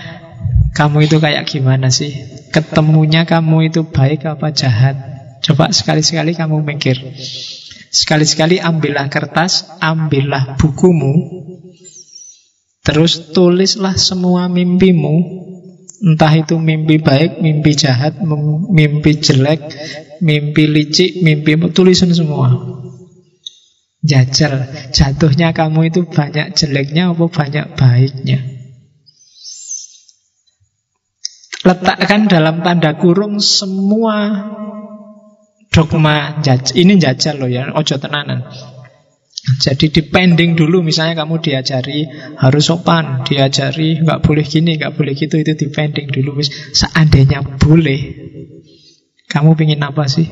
kamu 0.70 1.10
itu 1.10 1.18
kayak 1.18 1.50
gimana 1.50 1.90
sih? 1.90 2.14
Ketemunya 2.54 3.26
kamu 3.26 3.74
itu 3.74 3.82
baik 3.90 4.22
apa 4.22 4.54
jahat? 4.54 4.94
Coba 5.42 5.74
sekali-sekali 5.74 6.38
kamu 6.38 6.62
mikir. 6.62 7.02
Sekali-sekali 7.90 8.62
ambillah 8.62 9.10
kertas, 9.10 9.66
ambillah 9.82 10.54
bukumu, 10.62 11.42
Terus 12.82 13.30
tulislah 13.30 13.94
semua 13.94 14.50
mimpimu. 14.50 15.42
Entah 16.02 16.34
itu 16.34 16.58
mimpi 16.58 16.98
baik, 16.98 17.38
mimpi 17.38 17.78
jahat, 17.78 18.18
mimpi 18.74 19.22
jelek, 19.22 19.70
mimpi 20.18 20.66
licik, 20.66 21.22
mimpi 21.22 21.54
tulisan 21.70 22.10
semua. 22.10 22.50
Jajal, 24.02 24.66
jatuhnya 24.90 25.54
kamu 25.54 25.94
itu 25.94 26.02
banyak 26.10 26.58
jeleknya 26.58 27.14
apa 27.14 27.22
banyak 27.30 27.66
baiknya? 27.78 28.42
Letakkan 31.62 32.26
dalam 32.26 32.66
tanda 32.66 32.98
kurung 32.98 33.38
semua 33.38 34.50
dogma 35.70 36.42
jajal 36.42 36.74
Ini 36.74 36.98
jajal 36.98 37.38
loh 37.38 37.46
ya, 37.46 37.70
ojo 37.70 37.94
tenanan 38.02 38.42
jadi 39.58 39.86
dipending 39.90 40.54
dulu 40.54 40.80
misalnya 40.86 41.24
kamu 41.24 41.42
diajari 41.42 42.06
harus 42.38 42.62
sopan, 42.62 43.26
diajari 43.26 44.00
nggak 44.00 44.22
boleh 44.22 44.44
gini, 44.46 44.78
nggak 44.78 44.94
boleh 44.94 45.12
gitu 45.18 45.40
itu 45.40 45.52
dipending 45.58 46.08
dulu. 46.08 46.38
Seandainya 46.72 47.42
boleh, 47.42 48.00
kamu 49.26 49.58
pingin 49.58 49.82
apa 49.82 50.06
sih? 50.06 50.28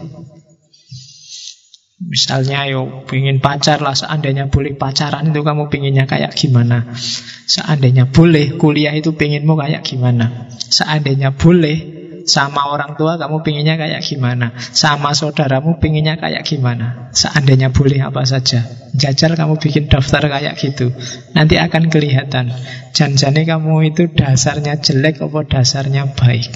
Misalnya 2.01 2.65
yo 2.65 3.05
pingin 3.05 3.45
pacar 3.45 3.85
lah 3.85 3.93
Seandainya 3.93 4.49
boleh 4.49 4.73
pacaran 4.73 5.37
itu 5.37 5.45
kamu 5.45 5.69
pinginnya 5.69 6.09
kayak 6.09 6.33
gimana 6.33 6.97
Seandainya 7.45 8.09
boleh 8.09 8.57
kuliah 8.57 8.97
itu 8.97 9.13
pinginmu 9.13 9.53
kayak 9.53 9.85
gimana 9.85 10.49
Seandainya 10.49 11.37
boleh 11.37 12.00
sama 12.31 12.71
orang 12.71 12.95
tua 12.95 13.19
kamu 13.19 13.43
pinginnya 13.43 13.75
kayak 13.75 14.07
gimana? 14.07 14.55
Sama 14.55 15.11
saudaramu 15.11 15.83
pinginnya 15.83 16.15
kayak 16.15 16.47
gimana? 16.47 17.11
Seandainya 17.11 17.75
boleh 17.75 17.99
apa 18.07 18.23
saja. 18.23 18.63
Jajal 18.95 19.35
kamu 19.35 19.59
bikin 19.59 19.91
daftar 19.91 20.31
kayak 20.31 20.55
gitu. 20.63 20.95
Nanti 21.35 21.59
akan 21.59 21.91
kelihatan. 21.91 22.55
Janjane 22.95 23.43
kamu 23.43 23.91
itu 23.91 24.07
dasarnya 24.15 24.79
jelek 24.79 25.19
apa 25.19 25.43
dasarnya 25.43 26.15
baik. 26.15 26.55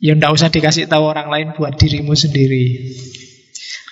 Ya 0.00 0.16
ndak 0.16 0.32
usah 0.32 0.48
dikasih 0.48 0.88
tahu 0.88 1.04
orang 1.04 1.28
lain 1.28 1.48
buat 1.52 1.76
dirimu 1.76 2.16
sendiri. 2.16 2.96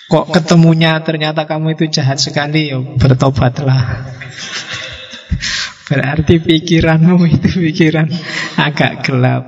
Kok 0.05 0.29
ketemunya 0.29 1.01
ternyata 1.01 1.49
kamu 1.49 1.73
itu 1.73 1.89
jahat 1.89 2.21
sekali, 2.21 2.69
ya 2.69 2.77
bertobatlah. 2.77 4.05
Berarti 5.85 6.41
pikiranmu 6.41 7.21
itu 7.37 7.49
pikiran 7.61 8.09
agak 8.57 9.05
gelap. 9.05 9.43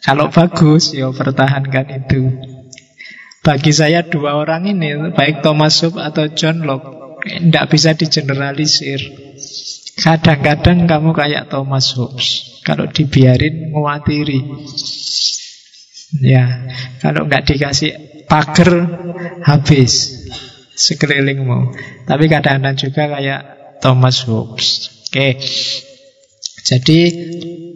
Kalau 0.00 0.32
bagus, 0.32 0.96
ya 0.96 1.12
pertahankan 1.12 1.86
itu. 1.92 2.22
Bagi 3.40 3.72
saya 3.72 4.04
dua 4.04 4.36
orang 4.36 4.68
ini, 4.68 5.12
baik 5.16 5.40
Thomas 5.40 5.80
Hobbes 5.80 6.02
atau 6.02 6.28
John 6.32 6.66
Locke, 6.66 7.20
tidak 7.24 7.72
bisa 7.72 7.96
digeneralisir. 7.96 9.00
Kadang-kadang 10.00 10.88
kamu 10.88 11.12
kayak 11.12 11.48
Thomas 11.52 11.92
Hobbes. 11.96 12.60
Kalau 12.64 12.88
dibiarin 12.88 13.72
nguatiri. 13.72 14.40
Ya, 16.20 16.68
kalau 17.00 17.28
nggak 17.28 17.54
dikasih 17.54 18.24
pagar 18.26 18.70
habis 19.46 20.26
sekelilingmu. 20.74 21.76
Tapi 22.08 22.24
kadang-kadang 22.26 22.76
juga 22.76 23.02
kayak 23.08 23.40
Thomas 23.80 24.24
Hobbes. 24.26 24.99
Oke. 25.10 25.42
Jadi 26.62 26.98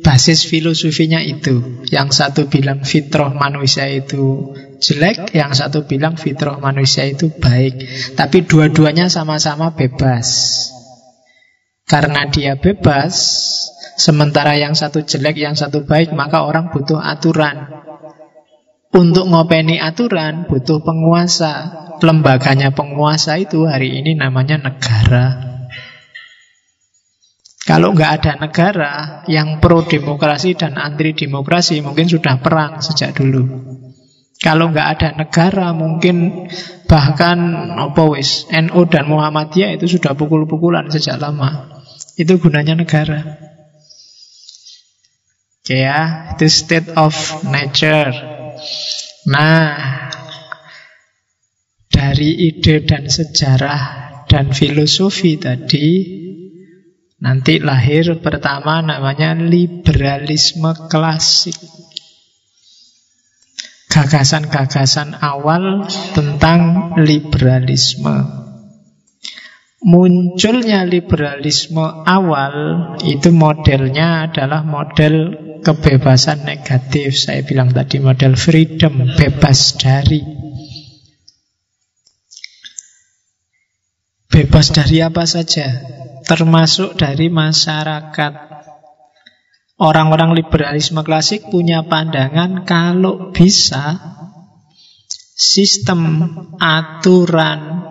basis 0.07 0.47
filosofinya 0.47 1.19
itu. 1.19 1.83
Yang 1.91 2.23
satu 2.23 2.47
bilang 2.47 2.87
fitrah 2.87 3.35
manusia 3.35 3.91
itu 3.91 4.55
jelek, 4.79 5.35
yang 5.35 5.51
satu 5.51 5.83
bilang 5.83 6.15
fitrah 6.15 6.63
manusia 6.63 7.03
itu 7.11 7.27
baik. 7.35 7.91
Tapi 8.15 8.47
dua-duanya 8.47 9.11
sama-sama 9.11 9.75
bebas. 9.75 10.29
Karena 11.91 12.31
dia 12.31 12.55
bebas, 12.55 13.19
sementara 13.99 14.55
yang 14.55 14.79
satu 14.79 15.03
jelek, 15.03 15.43
yang 15.43 15.59
satu 15.59 15.83
baik, 15.83 16.15
maka 16.15 16.47
orang 16.47 16.71
butuh 16.71 17.03
aturan. 17.03 17.67
Untuk 18.95 19.27
ngopeni 19.27 19.83
aturan 19.83 20.47
butuh 20.47 20.79
penguasa. 20.87 21.83
Lembaganya 21.99 22.71
penguasa 22.71 23.43
itu 23.43 23.67
hari 23.67 23.99
ini 23.99 24.15
namanya 24.15 24.71
negara. 24.71 25.54
Kalau 27.65 27.97
nggak 27.97 28.11
ada 28.21 28.33
negara 28.37 28.93
yang 29.25 29.57
pro 29.57 29.81
demokrasi 29.89 30.53
dan 30.53 30.77
anti 30.77 31.17
demokrasi, 31.17 31.81
mungkin 31.81 32.05
sudah 32.05 32.37
perang 32.45 32.85
sejak 32.85 33.17
dulu. 33.17 33.41
Kalau 34.37 34.69
nggak 34.69 34.89
ada 35.01 35.09
negara, 35.17 35.73
mungkin 35.73 36.45
bahkan 36.85 37.41
apa 37.81 38.05
wis 38.13 38.45
NU 38.53 38.85
dan 38.85 39.09
Muhammadiyah 39.09 39.81
itu 39.81 39.97
sudah 39.97 40.13
pukul-pukulan 40.13 40.93
sejak 40.93 41.17
lama. 41.17 41.81
Itu 42.21 42.37
gunanya 42.37 42.77
negara. 42.77 43.41
Oke 45.65 45.81
ya, 45.81 46.37
itu 46.37 46.45
state 46.53 46.93
of 47.01 47.17
nature. 47.49 48.13
Nah, 49.25 49.73
dari 51.89 52.53
ide 52.53 52.85
dan 52.85 53.09
sejarah 53.09 53.81
dan 54.29 54.53
filosofi 54.53 55.41
tadi 55.41 56.21
Nanti 57.25 57.57
lahir 57.57 58.21
pertama 58.21 58.85
namanya 58.85 59.33
liberalisme 59.33 60.77
klasik. 60.93 61.57
Gagasan-gagasan 63.89 65.17
awal 65.25 65.89
tentang 66.13 66.93
liberalisme. 67.01 68.45
Munculnya 69.81 70.85
liberalisme 70.85 72.05
awal 72.05 72.53
itu 73.01 73.33
modelnya 73.33 74.29
adalah 74.29 74.61
model 74.61 75.33
kebebasan 75.65 76.45
negatif. 76.45 77.17
Saya 77.17 77.41
bilang 77.41 77.73
tadi 77.73 78.05
model 78.05 78.37
freedom, 78.37 79.01
bebas 79.17 79.81
dari. 79.81 80.21
Bebas 84.29 84.77
dari 84.77 85.01
apa 85.01 85.25
saja? 85.25 86.04
Termasuk 86.25 86.97
dari 86.97 87.29
masyarakat. 87.29 88.33
Orang-orang 89.75 90.39
liberalisme 90.39 91.03
klasik 91.03 91.51
punya 91.51 91.83
pandangan 91.85 92.63
kalau 92.63 93.35
bisa 93.35 93.99
sistem 95.35 96.31
aturan, 96.63 97.83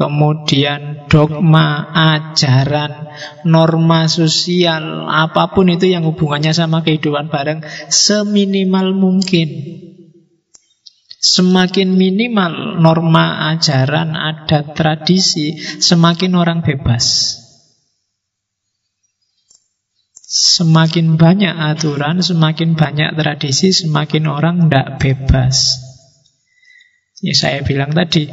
kemudian 0.00 1.04
dogma, 1.12 1.92
ajaran, 1.92 3.12
norma 3.44 4.08
sosial, 4.08 5.04
apa 5.12 5.52
pun 5.52 5.68
itu 5.68 5.92
yang 5.92 6.08
hubungannya 6.08 6.56
sama 6.56 6.80
kehidupan 6.80 7.28
bareng 7.28 7.60
seminimal 7.92 8.96
mungkin. 8.96 9.48
Semakin 11.20 12.00
minimal 12.00 12.80
norma 12.80 13.52
ajaran, 13.52 14.16
adat, 14.16 14.72
tradisi, 14.72 15.58
semakin 15.84 16.32
orang 16.32 16.64
bebas. 16.64 17.45
Semakin 20.36 21.16
banyak 21.16 21.48
aturan, 21.48 22.20
semakin 22.20 22.76
banyak 22.76 23.16
tradisi, 23.16 23.72
semakin 23.72 24.28
orang 24.28 24.68
tidak 24.68 25.00
bebas. 25.00 25.80
Ya 27.24 27.32
saya 27.32 27.64
bilang 27.64 27.96
tadi, 27.96 28.28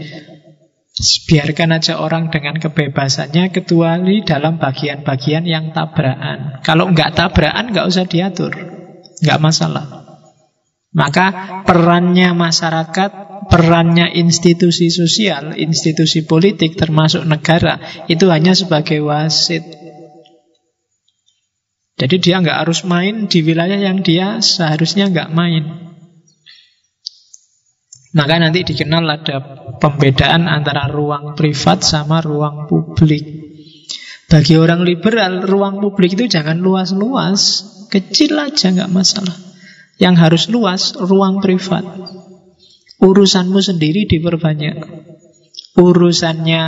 biarkan 1.31 1.79
aja 1.79 2.03
orang 2.03 2.27
dengan 2.27 2.59
kebebasannya 2.59 3.55
kecuali 3.55 4.19
dalam 4.19 4.59
bagian-bagian 4.59 5.47
yang 5.47 5.71
tabrakan. 5.71 6.59
Kalau 6.59 6.91
nggak 6.91 7.15
tabrakan 7.15 7.71
nggak 7.71 7.87
usah 7.87 8.03
diatur, 8.03 8.51
nggak 9.23 9.39
masalah. 9.39 10.03
Maka 10.91 11.63
perannya 11.63 12.35
masyarakat, 12.35 13.11
perannya 13.47 14.11
institusi 14.11 14.91
sosial, 14.91 15.55
institusi 15.55 16.27
politik 16.27 16.75
termasuk 16.75 17.23
negara 17.23 17.79
itu 18.11 18.27
hanya 18.27 18.51
sebagai 18.51 18.99
wasit 18.99 19.82
jadi 21.93 22.15
dia 22.17 22.35
nggak 22.41 22.65
harus 22.65 22.81
main 22.89 23.29
di 23.29 23.45
wilayah 23.45 23.77
yang 23.77 24.01
dia 24.01 24.41
seharusnya 24.41 25.13
nggak 25.13 25.29
main. 25.29 25.93
Maka 28.13 28.37
nanti 28.37 28.61
dikenal 28.61 29.03
ada 29.09 29.37
pembedaan 29.81 30.45
antara 30.45 30.85
ruang 30.89 31.33
privat 31.33 31.81
sama 31.81 32.21
ruang 32.21 32.69
publik. 32.69 33.25
Bagi 34.29 34.57
orang 34.57 34.85
liberal, 34.85 35.45
ruang 35.45 35.81
publik 35.81 36.17
itu 36.17 36.25
jangan 36.29 36.61
luas-luas, 36.61 37.41
kecil 37.89 38.37
aja 38.37 38.73
nggak 38.73 38.93
masalah. 38.93 39.33
Yang 39.97 40.15
harus 40.17 40.43
luas, 40.49 40.97
ruang 40.97 41.41
privat. 41.41 41.85
Urusanmu 43.01 43.61
sendiri 43.61 44.09
diperbanyak. 44.09 44.77
Urusannya 45.77 46.61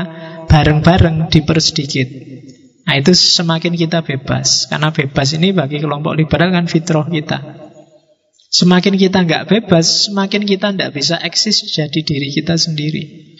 bareng-bareng 0.49 1.29
dipersedikit. 1.29 2.34
Nah 2.85 2.93
itu 3.01 3.11
semakin 3.17 3.73
kita 3.73 4.05
bebas 4.05 4.69
Karena 4.69 4.93
bebas 4.93 5.33
ini 5.33 5.51
bagi 5.51 5.81
kelompok 5.81 6.13
liberal 6.13 6.53
kan 6.53 6.69
fitrah 6.69 7.09
kita 7.09 7.41
Semakin 8.49 8.93
kita 8.95 9.25
nggak 9.25 9.49
bebas 9.49 10.09
Semakin 10.09 10.45
kita 10.45 10.69
tidak 10.71 10.93
bisa 10.93 11.17
eksis 11.17 11.65
jadi 11.65 11.99
diri 12.05 12.29
kita 12.29 12.55
sendiri 12.55 13.35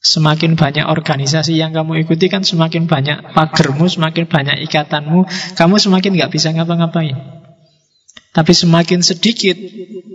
Semakin 0.00 0.56
banyak 0.56 0.88
organisasi 0.88 1.60
yang 1.60 1.76
kamu 1.76 2.08
ikuti 2.08 2.32
kan 2.32 2.40
semakin 2.40 2.88
banyak 2.88 3.36
pagermu, 3.36 3.84
semakin 3.84 4.24
banyak 4.32 4.64
ikatanmu, 4.64 5.28
kamu 5.60 5.76
semakin 5.76 6.10
nggak 6.16 6.32
bisa 6.32 6.56
ngapa-ngapain. 6.56 7.20
Tapi 8.32 8.52
semakin 8.56 9.04
sedikit 9.04 9.60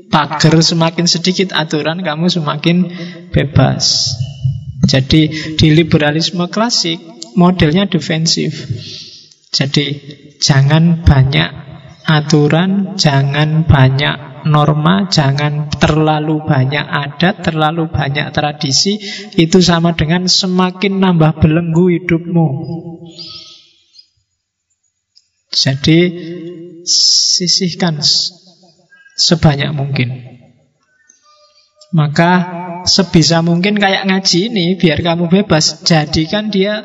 pagar, 0.10 0.58
semakin 0.66 1.06
sedikit 1.06 1.54
aturan, 1.54 2.02
kamu 2.02 2.34
semakin 2.34 2.78
bebas. 3.30 4.18
Jadi 4.90 5.54
di 5.54 5.68
liberalisme 5.70 6.50
klasik 6.50 6.98
modelnya 7.36 7.88
defensif. 7.88 8.66
Jadi 9.52 9.86
jangan 10.40 11.06
banyak 11.08 11.50
aturan, 12.04 13.00
jangan 13.00 13.64
banyak 13.64 14.46
norma, 14.46 15.10
jangan 15.10 15.72
terlalu 15.74 16.46
banyak 16.46 16.86
adat, 16.86 17.42
terlalu 17.42 17.90
banyak 17.90 18.30
tradisi, 18.30 19.00
itu 19.36 19.58
sama 19.64 19.98
dengan 19.98 20.30
semakin 20.30 21.02
nambah 21.02 21.42
belenggu 21.42 21.86
hidupmu. 21.98 22.48
Jadi 25.56 26.00
sisihkan 26.86 28.04
sebanyak 29.16 29.72
mungkin. 29.72 30.35
Maka 31.96 32.32
sebisa 32.84 33.40
mungkin 33.40 33.80
kayak 33.80 34.04
ngaji 34.04 34.52
ini 34.52 34.66
biar 34.76 35.00
kamu 35.00 35.32
bebas. 35.32 35.88
Jadikan 35.88 36.52
dia 36.52 36.84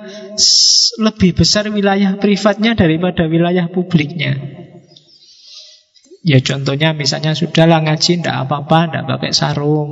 lebih 1.03 1.35
besar 1.35 1.67
wilayah 1.67 2.15
privatnya 2.23 2.79
daripada 2.79 3.27
wilayah 3.27 3.67
publiknya. 3.67 4.39
Ya 6.21 6.39
contohnya 6.45 6.93
misalnya 6.93 7.35
sudahlah 7.35 7.83
ngaji 7.83 8.23
ndak 8.23 8.47
apa-apa 8.47 8.79
ndak 8.93 9.05
pakai 9.09 9.33
sarung. 9.35 9.91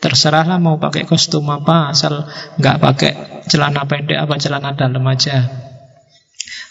Terserahlah 0.00 0.56
mau 0.56 0.80
pakai 0.80 1.04
kostum 1.04 1.44
apa 1.52 1.92
asal 1.92 2.24
nggak 2.56 2.76
pakai 2.80 3.12
celana 3.44 3.84
pendek 3.84 4.16
apa 4.16 4.40
celana 4.40 4.72
dalam 4.72 5.04
aja. 5.04 5.68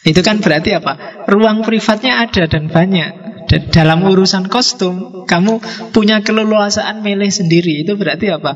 Itu 0.02 0.26
kan 0.26 0.42
berarti 0.42 0.74
apa? 0.74 1.24
Ruang 1.30 1.62
privatnya 1.62 2.24
ada 2.24 2.50
dan 2.50 2.72
banyak 2.72 3.39
dalam 3.50 4.06
urusan 4.06 4.46
kostum, 4.46 5.26
kamu 5.26 5.58
punya 5.90 6.22
keleluasaan 6.22 7.02
milih 7.02 7.34
sendiri. 7.34 7.82
Itu 7.82 7.98
berarti 7.98 8.30
apa? 8.30 8.54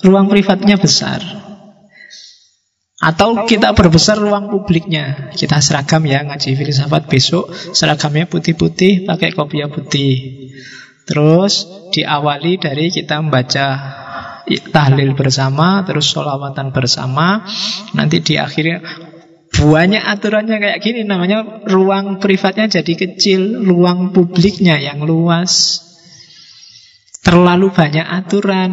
Ruang 0.00 0.32
privatnya 0.32 0.80
besar. 0.80 1.20
Atau 3.02 3.44
kita 3.44 3.74
berbesar 3.74 4.16
ruang 4.16 4.48
publiknya. 4.48 5.34
Kita 5.34 5.58
seragam 5.58 6.06
ya 6.06 6.22
ngaji 6.22 6.54
filsafat 6.54 7.10
besok. 7.10 7.50
Seragamnya 7.52 8.30
putih-putih 8.30 9.04
pakai 9.04 9.34
kopiah 9.34 9.68
putih. 9.68 10.48
Terus 11.04 11.66
diawali 11.90 12.62
dari 12.62 12.94
kita 12.94 13.18
membaca 13.18 13.66
tahlil 14.46 15.18
bersama, 15.18 15.82
terus 15.82 16.08
sholawatan 16.08 16.70
bersama. 16.70 17.42
Nanti 17.98 18.22
di 18.22 18.38
akhirnya 18.38 18.80
banyak 19.52 20.00
aturannya 20.00 20.56
kayak 20.56 20.80
gini 20.80 21.04
namanya 21.04 21.64
ruang 21.68 22.16
privatnya 22.18 22.72
jadi 22.72 22.94
kecil, 22.96 23.68
ruang 23.68 24.16
publiknya 24.16 24.80
yang 24.80 25.04
luas. 25.04 25.84
Terlalu 27.20 27.68
banyak 27.68 28.02
aturan. 28.02 28.70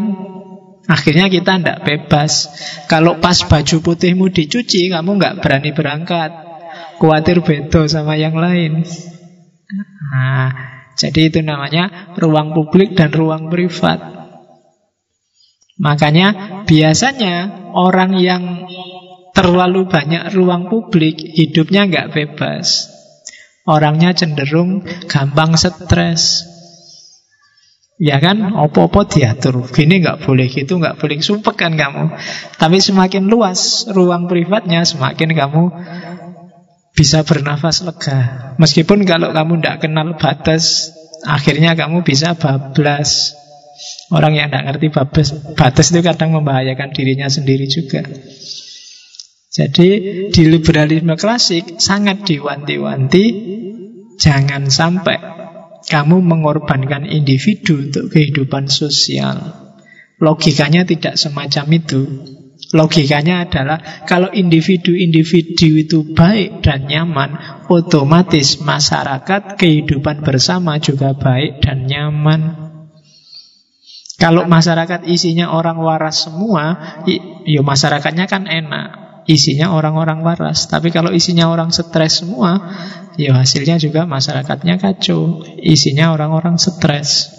Akhirnya 0.90 1.30
kita 1.30 1.62
tidak 1.62 1.86
bebas. 1.86 2.50
Kalau 2.90 3.22
pas 3.22 3.38
baju 3.46 3.78
putihmu 3.84 4.34
dicuci, 4.34 4.90
kamu 4.90 5.22
nggak 5.22 5.38
berani 5.44 5.70
berangkat. 5.76 6.32
Khawatir 6.98 7.46
beda 7.46 7.86
sama 7.86 8.18
yang 8.18 8.34
lain. 8.34 8.82
Nah, 10.10 10.50
jadi 10.98 11.30
itu 11.30 11.40
namanya 11.46 12.16
ruang 12.18 12.58
publik 12.58 12.98
dan 12.98 13.14
ruang 13.14 13.54
privat. 13.54 14.02
Makanya 15.80 16.28
biasanya 16.68 17.70
orang 17.72 18.20
yang 18.20 18.44
terlalu 19.40 19.88
banyak 19.88 20.36
ruang 20.36 20.68
publik, 20.68 21.16
hidupnya 21.16 21.88
nggak 21.88 22.12
bebas. 22.12 22.92
Orangnya 23.64 24.12
cenderung 24.12 24.84
gampang 25.08 25.56
stres. 25.56 26.44
Ya 27.96 28.20
kan, 28.20 28.52
opo-opo 28.52 29.08
diatur. 29.08 29.64
Gini 29.72 30.04
nggak 30.04 30.28
boleh, 30.28 30.52
gitu 30.52 30.76
nggak 30.76 31.00
boleh. 31.00 31.24
Sumpah 31.24 31.56
kan 31.56 31.80
kamu. 31.80 32.12
Tapi 32.60 32.78
semakin 32.84 33.32
luas 33.32 33.88
ruang 33.88 34.28
privatnya, 34.28 34.84
semakin 34.84 35.32
kamu 35.32 35.64
bisa 36.92 37.24
bernafas 37.24 37.80
lega. 37.88 38.52
Meskipun 38.60 39.08
kalau 39.08 39.32
kamu 39.32 39.64
tidak 39.64 39.88
kenal 39.88 40.20
batas, 40.20 40.92
akhirnya 41.24 41.80
kamu 41.80 42.04
bisa 42.04 42.36
bablas. 42.36 43.40
Orang 44.12 44.36
yang 44.36 44.52
tidak 44.52 44.68
ngerti 44.68 44.88
batas, 44.92 45.28
batas 45.56 45.96
itu 45.96 46.04
kadang 46.04 46.36
membahayakan 46.36 46.92
dirinya 46.92 47.32
sendiri 47.32 47.72
juga. 47.72 48.04
Jadi 49.60 49.90
di 50.32 50.44
liberalisme 50.48 51.20
klasik 51.20 51.84
sangat 51.84 52.24
diwanti-wanti 52.24 53.26
jangan 54.16 54.72
sampai 54.72 55.20
kamu 55.84 56.24
mengorbankan 56.24 57.04
individu 57.04 57.92
untuk 57.92 58.08
kehidupan 58.08 58.72
sosial. 58.72 59.36
Logikanya 60.24 60.88
tidak 60.88 61.20
semacam 61.20 61.76
itu. 61.76 62.02
Logikanya 62.72 63.52
adalah 63.52 64.08
kalau 64.08 64.32
individu-individu 64.32 65.76
itu 65.76 66.08
baik 66.16 66.64
dan 66.64 66.88
nyaman, 66.88 67.36
otomatis 67.68 68.64
masyarakat 68.64 69.60
kehidupan 69.60 70.24
bersama 70.24 70.80
juga 70.80 71.12
baik 71.12 71.60
dan 71.60 71.84
nyaman. 71.84 72.72
Kalau 74.16 74.48
masyarakat 74.48 75.04
isinya 75.04 75.52
orang 75.52 75.84
waras 75.84 76.28
semua, 76.28 76.96
ya 77.44 77.60
masyarakatnya 77.60 78.28
kan 78.28 78.48
enak 78.48 79.09
isinya 79.30 79.78
orang-orang 79.78 80.26
waras. 80.26 80.66
Tapi 80.66 80.90
kalau 80.90 81.14
isinya 81.14 81.54
orang 81.54 81.70
stres 81.70 82.26
semua, 82.26 82.58
ya 83.14 83.38
hasilnya 83.38 83.78
juga 83.78 84.10
masyarakatnya 84.10 84.82
kacau. 84.82 85.46
Isinya 85.62 86.10
orang-orang 86.18 86.58
stres. 86.58 87.30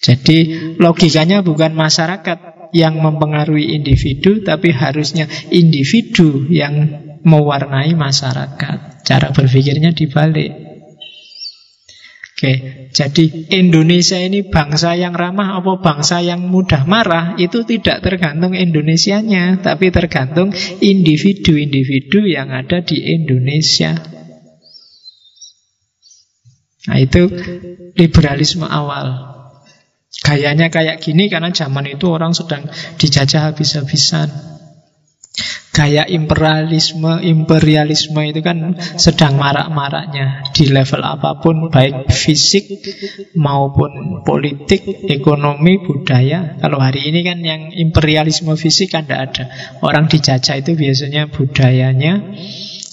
Jadi 0.00 0.72
logikanya 0.80 1.44
bukan 1.44 1.76
masyarakat 1.76 2.72
yang 2.72 2.98
mempengaruhi 2.98 3.76
individu, 3.76 4.40
tapi 4.40 4.72
harusnya 4.72 5.28
individu 5.52 6.48
yang 6.48 6.88
mewarnai 7.22 7.92
masyarakat. 7.92 9.04
Cara 9.04 9.28
berpikirnya 9.30 9.92
dibalik. 9.92 10.71
Oke, 12.42 12.90
jadi 12.90 13.54
Indonesia 13.54 14.18
ini 14.18 14.42
bangsa 14.42 14.98
yang 14.98 15.14
ramah 15.14 15.62
apa 15.62 15.78
bangsa 15.78 16.18
yang 16.26 16.42
mudah 16.50 16.82
marah 16.90 17.38
itu 17.38 17.62
tidak 17.62 18.02
tergantung 18.02 18.58
Indonesianya, 18.58 19.62
tapi 19.62 19.94
tergantung 19.94 20.50
individu-individu 20.82 22.26
yang 22.26 22.50
ada 22.50 22.82
di 22.82 22.98
Indonesia. 23.14 23.94
Nah 26.90 26.98
itu 26.98 27.30
liberalisme 27.94 28.66
awal. 28.66 29.22
Gayanya 30.26 30.66
kayak 30.66 30.98
gini 30.98 31.30
karena 31.30 31.54
zaman 31.54 31.94
itu 31.94 32.10
orang 32.10 32.34
sedang 32.34 32.66
dijajah 32.98 33.54
habis-habisan. 33.54 34.51
Gaya 35.72 36.04
imperialisme, 36.04 37.24
imperialisme 37.24 38.20
itu 38.28 38.44
kan 38.44 38.76
sedang 39.00 39.40
marak-maraknya 39.40 40.52
di 40.52 40.68
level 40.68 41.00
apa 41.00 41.40
pun, 41.40 41.72
baik 41.72 42.12
fisik 42.12 42.68
maupun 43.40 44.20
politik, 44.20 44.84
ekonomi, 45.08 45.80
budaya. 45.80 46.60
Kalau 46.60 46.76
hari 46.76 47.08
ini 47.08 47.24
kan 47.24 47.40
yang 47.40 47.72
imperialisme 47.72 48.52
fisik 48.60 48.92
kan 48.92 49.08
tidak 49.08 49.32
ada. 49.32 49.44
Orang 49.80 50.12
dijajah 50.12 50.60
itu 50.60 50.76
biasanya 50.76 51.32
budayanya, 51.32 52.36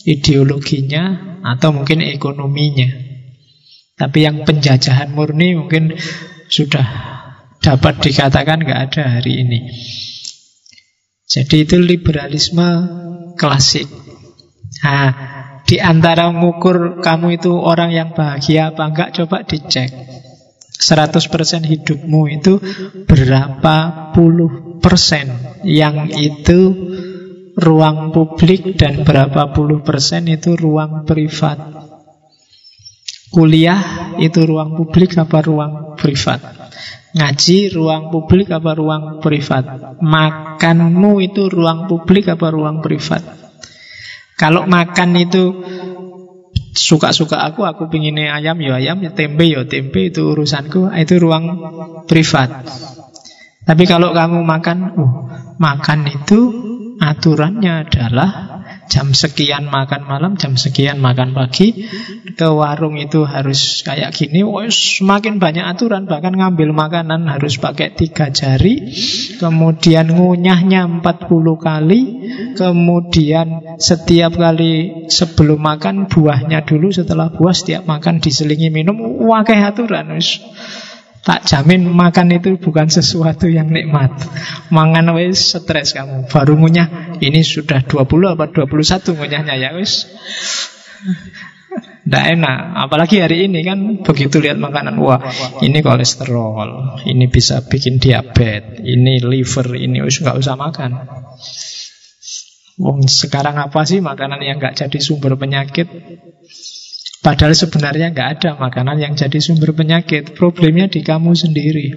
ideologinya, 0.08 1.36
atau 1.44 1.76
mungkin 1.76 2.00
ekonominya. 2.00 2.88
Tapi 4.00 4.24
yang 4.24 4.48
penjajahan 4.48 5.12
murni 5.12 5.60
mungkin 5.60 6.00
sudah 6.48 6.88
dapat 7.60 8.00
dikatakan 8.00 8.64
nggak 8.64 8.82
ada 8.88 9.20
hari 9.20 9.44
ini. 9.44 9.60
Jadi 11.30 11.56
itu 11.62 11.78
liberalisme 11.78 12.70
klasik. 13.38 13.86
Nah, 14.82 15.10
di 15.62 15.78
antara 15.78 16.34
mengukur 16.34 16.98
kamu 17.06 17.38
itu 17.38 17.54
orang 17.54 17.94
yang 17.94 18.10
bahagia 18.18 18.74
apa 18.74 18.90
enggak, 18.90 19.10
coba 19.14 19.46
dicek. 19.46 19.94
100% 20.80 21.70
hidupmu 21.70 22.22
itu 22.40 22.58
berapa 23.04 24.10
puluh 24.16 24.80
persen 24.80 25.60
yang 25.62 26.08
itu 26.08 26.72
ruang 27.60 28.16
publik 28.16 28.80
dan 28.80 29.04
berapa 29.04 29.52
puluh 29.52 29.84
persen 29.84 30.26
itu 30.32 30.56
ruang 30.56 31.04
privat. 31.04 31.60
Kuliah 33.30 34.16
itu 34.18 34.40
ruang 34.48 34.74
publik 34.74 35.14
apa 35.20 35.46
ruang 35.46 35.94
privat? 36.00 36.59
Ngaji 37.10 37.74
ruang 37.74 38.14
publik 38.14 38.54
apa 38.54 38.78
ruang 38.78 39.18
privat? 39.18 39.98
Makanmu 39.98 41.26
itu 41.26 41.50
ruang 41.50 41.90
publik 41.90 42.30
apa 42.30 42.54
ruang 42.54 42.86
privat? 42.86 43.26
Kalau 44.38 44.70
makan 44.70 45.10
itu 45.18 45.44
suka-suka 46.72 47.44
aku, 47.44 47.66
aku 47.66 47.90
pinginnya 47.92 48.38
ayam 48.38 48.62
ya 48.62 48.78
ayam, 48.80 49.02
ya 49.04 49.12
tempe 49.12 49.50
ya 49.50 49.66
tempe 49.66 50.14
itu 50.14 50.32
urusanku, 50.32 50.94
itu 50.96 51.16
ruang 51.20 51.46
privat. 52.06 52.64
Tapi 53.66 53.84
kalau 53.86 54.16
kamu 54.16 54.40
makan, 54.46 54.78
oh, 54.96 55.12
makan 55.60 56.00
itu 56.08 56.40
aturannya 57.02 57.86
adalah 57.86 58.59
jam 58.90 59.14
sekian 59.14 59.70
makan 59.70 60.10
malam, 60.10 60.34
jam 60.36 60.58
sekian 60.58 60.98
makan 60.98 61.38
pagi. 61.38 61.86
Ke 62.34 62.50
warung 62.50 62.98
itu 62.98 63.24
harus 63.24 63.86
kayak 63.86 64.12
gini. 64.18 64.42
Oh, 64.42 64.66
semakin 64.66 65.38
banyak 65.38 65.64
aturan, 65.64 66.10
bahkan 66.10 66.34
ngambil 66.34 66.74
makanan 66.74 67.30
harus 67.30 67.62
pakai 67.62 67.94
tiga 67.94 68.34
jari. 68.34 68.90
Kemudian 69.38 70.10
ngunyahnya 70.10 70.90
40 71.06 71.62
kali. 71.62 72.02
Kemudian 72.58 73.78
setiap 73.78 74.36
kali 74.36 75.06
sebelum 75.08 75.62
makan 75.62 76.10
buahnya 76.10 76.66
dulu, 76.66 76.90
setelah 76.90 77.30
buah 77.30 77.54
setiap 77.54 77.86
makan 77.86 78.20
diselingi 78.20 78.74
minum. 78.74 78.98
Wakai 79.00 79.62
aturan. 79.62 80.18
Tak 81.20 81.46
jamin 81.46 81.84
makan 81.86 82.32
itu 82.32 82.56
bukan 82.56 82.88
sesuatu 82.88 83.46
yang 83.52 83.68
nikmat. 83.70 84.12
Mangan 84.72 85.12
wis 85.20 85.60
stres 85.60 85.92
kamu. 85.92 86.32
Baru 86.32 86.56
ngunyah 86.56 87.20
ini 87.20 87.44
sudah 87.44 87.84
20 87.84 88.34
apa 88.34 88.46
21 88.50 89.18
ngunyahnya 89.20 89.56
ya 89.60 89.76
wis. 89.76 90.08
Tidak 92.10 92.26
enak, 92.26 92.60
apalagi 92.90 93.22
hari 93.22 93.46
ini 93.46 93.62
kan 93.62 94.02
begitu 94.02 94.42
lihat 94.42 94.58
makanan 94.58 94.98
Wah 94.98 95.22
ini 95.62 95.86
kolesterol, 95.86 96.98
ini 97.06 97.30
bisa 97.30 97.62
bikin 97.62 98.02
diabetes, 98.02 98.82
ini 98.82 99.22
liver, 99.22 99.78
ini 99.78 100.02
wis 100.02 100.18
nggak 100.18 100.42
usah 100.42 100.58
makan 100.58 101.06
Wong 102.80 103.12
sekarang 103.12 103.60
apa 103.60 103.84
sih 103.84 104.00
makanan 104.00 104.40
yang 104.40 104.58
nggak 104.58 104.80
jadi 104.80 105.00
sumber 105.04 105.36
penyakit 105.36 105.86
Padahal 107.20 107.52
sebenarnya 107.52 108.16
nggak 108.16 108.30
ada 108.40 108.50
makanan 108.56 109.04
yang 109.04 109.14
jadi 109.16 109.40
sumber 109.44 109.76
penyakit. 109.76 110.40
Problemnya 110.40 110.88
di 110.88 111.04
kamu 111.04 111.36
sendiri. 111.36 111.88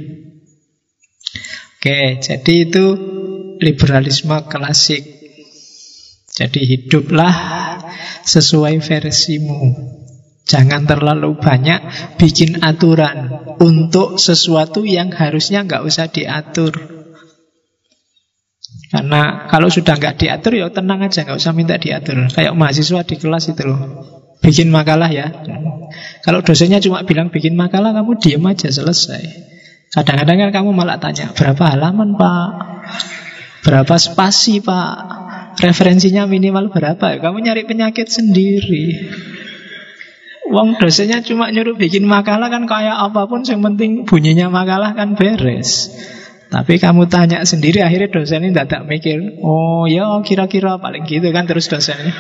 Oke, 1.79 2.19
jadi 2.19 2.55
itu 2.67 2.85
liberalisme 3.63 4.39
klasik. 4.51 5.03
Jadi 6.33 6.61
hiduplah 6.67 7.35
sesuai 8.27 8.83
versimu. 8.83 9.61
Jangan 10.43 10.91
terlalu 10.91 11.39
banyak 11.39 11.81
bikin 12.19 12.67
aturan 12.67 13.31
untuk 13.63 14.19
sesuatu 14.19 14.83
yang 14.83 15.15
harusnya 15.15 15.63
nggak 15.63 15.87
usah 15.87 16.11
diatur. 16.11 16.75
Karena 18.91 19.49
kalau 19.49 19.73
sudah 19.73 19.97
nggak 19.97 20.19
diatur 20.19 20.53
ya 20.59 20.69
tenang 20.69 21.01
aja, 21.07 21.25
nggak 21.25 21.39
usah 21.39 21.55
minta 21.55 21.79
diatur. 21.79 22.29
Kayak 22.29 22.59
mahasiswa 22.59 23.01
di 23.07 23.17
kelas 23.17 23.55
itu 23.55 23.63
loh, 23.65 23.81
bikin 24.43 24.69
makalah 24.69 25.09
ya. 25.09 25.31
Kalau 26.27 26.43
dosennya 26.43 26.83
cuma 26.83 27.07
bilang 27.07 27.31
bikin 27.31 27.55
makalah, 27.55 27.95
kamu 27.95 28.19
diem 28.19 28.45
aja 28.45 28.69
selesai. 28.69 29.23
Kadang-kadang 29.93 30.49
kan 30.49 30.51
kamu 30.63 30.71
malah 30.73 30.97
tanya 30.97 31.31
berapa 31.37 31.69
halaman 31.69 32.17
pak, 32.17 32.51
berapa 33.61 33.95
spasi 34.01 34.65
pak, 34.65 34.97
referensinya 35.61 36.25
minimal 36.25 36.73
berapa? 36.73 37.21
Kamu 37.21 37.39
nyari 37.45 37.69
penyakit 37.69 38.09
sendiri. 38.09 39.13
Wong 40.49 40.77
dosennya 40.77 41.25
cuma 41.25 41.49
nyuruh 41.49 41.77
bikin 41.77 42.05
makalah 42.05 42.49
kan 42.49 42.65
kayak 42.65 42.97
apa 42.99 43.25
pun, 43.29 43.45
yang 43.45 43.61
penting 43.63 44.05
bunyinya 44.09 44.49
makalah 44.49 44.97
kan 44.97 45.15
beres. 45.17 45.93
Tapi 46.53 46.77
kamu 46.77 47.09
tanya 47.09 47.41
sendiri 47.49 47.81
akhirnya 47.81 48.13
dosen 48.13 48.45
ini 48.45 48.53
tidak 48.53 48.85
mikir 48.85 49.41
Oh 49.41 49.89
ya 49.89 50.21
kira-kira 50.21 50.77
paling 50.77 51.09
gitu 51.09 51.33
kan 51.33 51.49
terus 51.49 51.65
dosennya 51.73 52.13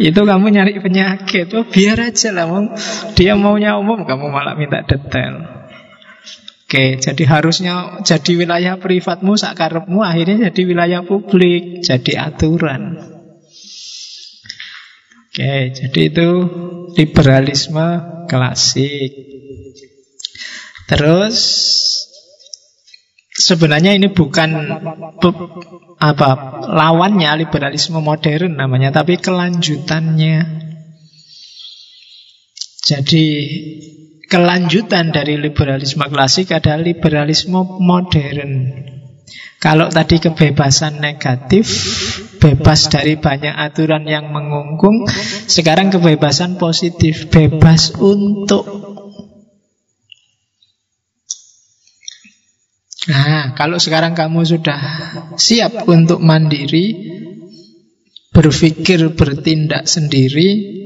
Itu 0.00 0.24
kamu 0.24 0.48
nyari 0.48 0.80
penyakit 0.80 1.52
Oh 1.52 1.68
biar 1.68 2.00
aja 2.00 2.32
lah 2.32 2.48
Dia 3.12 3.36
maunya 3.36 3.76
umum 3.76 4.08
kamu 4.08 4.32
malah 4.32 4.56
minta 4.56 4.80
detail 4.80 5.60
Oke, 6.70 7.02
jadi 7.02 7.24
harusnya 7.26 7.98
jadi 8.06 8.38
wilayah 8.38 8.78
privatmu, 8.78 9.34
sakarepmu, 9.34 10.06
akhirnya 10.06 10.54
jadi 10.54 10.70
wilayah 10.70 11.02
publik, 11.02 11.82
jadi 11.82 12.30
aturan. 12.30 12.94
Oke, 15.26 15.74
jadi 15.74 16.00
itu 16.06 16.28
liberalisme 16.94 17.88
klasik. 18.30 19.10
Terus 20.86 21.38
Sebenarnya 23.40 23.96
ini 23.96 24.12
bukan 24.12 24.52
apa 25.96 26.30
lawannya 26.68 27.40
liberalisme 27.40 28.04
modern 28.04 28.60
namanya, 28.60 28.92
tapi 28.92 29.16
kelanjutannya. 29.16 30.68
Jadi 32.84 33.24
kelanjutan 34.28 35.08
dari 35.08 35.40
liberalisme 35.40 36.04
klasik 36.12 36.52
adalah 36.52 36.84
liberalisme 36.84 37.64
modern. 37.80 38.52
Kalau 39.60 39.92
tadi 39.92 40.16
kebebasan 40.16 41.04
negatif, 41.04 41.68
bebas 42.40 42.88
dari 42.88 43.20
banyak 43.20 43.52
aturan 43.52 44.08
yang 44.08 44.32
mengungkung, 44.32 45.04
sekarang 45.44 45.92
kebebasan 45.92 46.56
positif, 46.56 47.28
bebas 47.28 47.92
untuk 48.00 48.89
Nah, 53.10 53.58
kalau 53.58 53.82
sekarang 53.82 54.14
kamu 54.14 54.46
sudah 54.46 54.78
siap 55.34 55.90
untuk 55.90 56.22
mandiri, 56.22 56.94
berpikir, 58.30 59.10
bertindak 59.18 59.90
sendiri, 59.90 60.78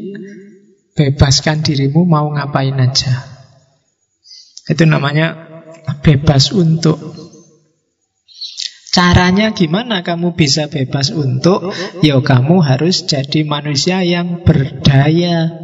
bebaskan 0.96 1.60
dirimu 1.60 2.08
mau 2.08 2.32
ngapain 2.32 2.80
aja. 2.80 3.28
Itu 4.64 4.88
namanya 4.88 5.36
bebas 6.00 6.56
untuk. 6.56 6.96
Caranya 8.94 9.52
gimana 9.52 10.06
kamu 10.06 10.38
bisa 10.38 10.70
bebas 10.70 11.12
untuk? 11.12 11.74
Ya 12.00 12.16
kamu 12.22 12.62
harus 12.62 13.04
jadi 13.04 13.42
manusia 13.44 14.00
yang 14.06 14.46
berdaya 14.46 15.63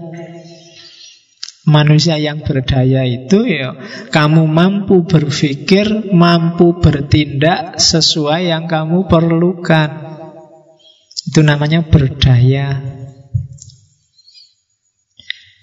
Manusia 1.69 2.17
yang 2.17 2.41
berdaya 2.41 3.05
itu 3.05 3.45
ya 3.45 3.77
kamu 4.09 4.49
mampu 4.49 5.05
berpikir, 5.05 6.09
mampu 6.09 6.81
bertindak 6.81 7.77
sesuai 7.77 8.49
yang 8.49 8.65
kamu 8.65 9.05
perlukan. 9.05 9.91
Itu 11.29 11.45
namanya 11.45 11.85
berdaya. 11.85 12.81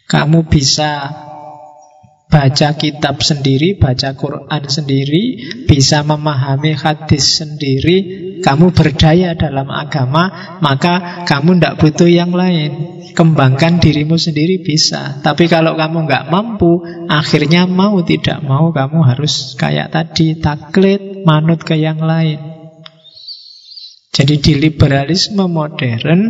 Kamu 0.07 0.45
bisa 0.47 1.11
baca 2.27 2.69
kitab 2.77 3.23
sendiri, 3.23 3.79
baca 3.79 4.13
Quran 4.13 4.63
sendiri, 4.67 5.23
bisa 5.65 6.03
memahami 6.03 6.75
hadis 6.75 7.41
sendiri, 7.41 8.26
kamu 8.41 8.73
berdaya 8.73 9.33
dalam 9.33 9.67
agama, 9.69 10.57
maka 10.59 11.25
kamu 11.25 11.57
tidak 11.57 11.75
butuh 11.81 12.09
yang 12.09 12.31
lain. 12.33 12.99
Kembangkan 13.17 13.81
dirimu 13.81 14.13
sendiri 14.13 14.61
bisa. 14.61 15.21
Tapi 15.25 15.49
kalau 15.49 15.73
kamu 15.73 16.05
nggak 16.05 16.27
mampu, 16.29 16.85
akhirnya 17.09 17.65
mau 17.65 17.97
tidak 18.05 18.45
mau 18.45 18.69
kamu 18.69 18.99
harus 19.01 19.57
kayak 19.57 19.89
tadi, 19.89 20.38
taklid, 20.38 21.25
manut 21.25 21.65
ke 21.65 21.73
yang 21.77 21.97
lain. 21.97 22.38
Jadi 24.13 24.35
di 24.41 24.53
liberalisme 24.57 25.45
modern 25.45 26.21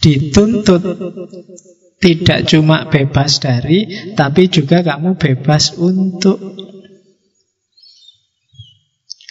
dituntut 0.00 0.80
tidak 1.96 2.44
cuma 2.48 2.88
bebas 2.92 3.40
dari, 3.40 4.12
tapi 4.12 4.52
juga 4.52 4.84
kamu 4.84 5.16
bebas 5.16 5.76
untuk. 5.80 6.36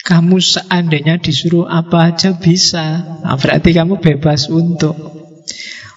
Kamu 0.06 0.38
seandainya 0.38 1.18
disuruh 1.18 1.66
apa 1.66 2.14
aja 2.14 2.38
bisa. 2.38 3.18
Nah, 3.26 3.34
berarti 3.34 3.74
kamu 3.74 3.98
bebas 3.98 4.46
untuk. 4.46 4.94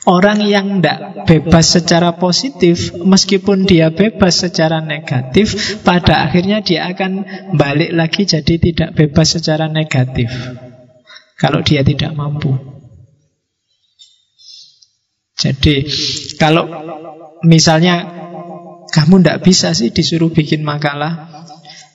Orang 0.10 0.41
yang 0.41 0.82
tidak 0.82 1.30
bebas 1.30 1.78
secara 1.78 2.18
positif, 2.18 2.97
meskipun 2.97 3.70
dia 3.70 3.93
bebas 3.93 4.41
secara 4.41 4.82
negatif, 4.82 5.78
pada 5.86 6.26
akhirnya 6.26 6.66
dia 6.66 6.89
akan 6.89 7.22
balik 7.53 7.93
lagi 7.93 8.26
jadi 8.26 8.57
tidak 8.57 8.97
bebas 8.97 9.38
secara 9.38 9.70
negatif. 9.70 10.34
Kalau 11.38 11.62
dia 11.62 11.86
tidak 11.86 12.18
mampu. 12.18 12.57
Jadi 15.38 15.86
kalau 16.41 16.66
misalnya 17.45 18.10
kamu 18.89 19.22
tidak 19.22 19.39
bisa 19.45 19.78
sih 19.78 19.93
disuruh 19.93 20.34
bikin 20.34 20.66
makalah 20.66 21.29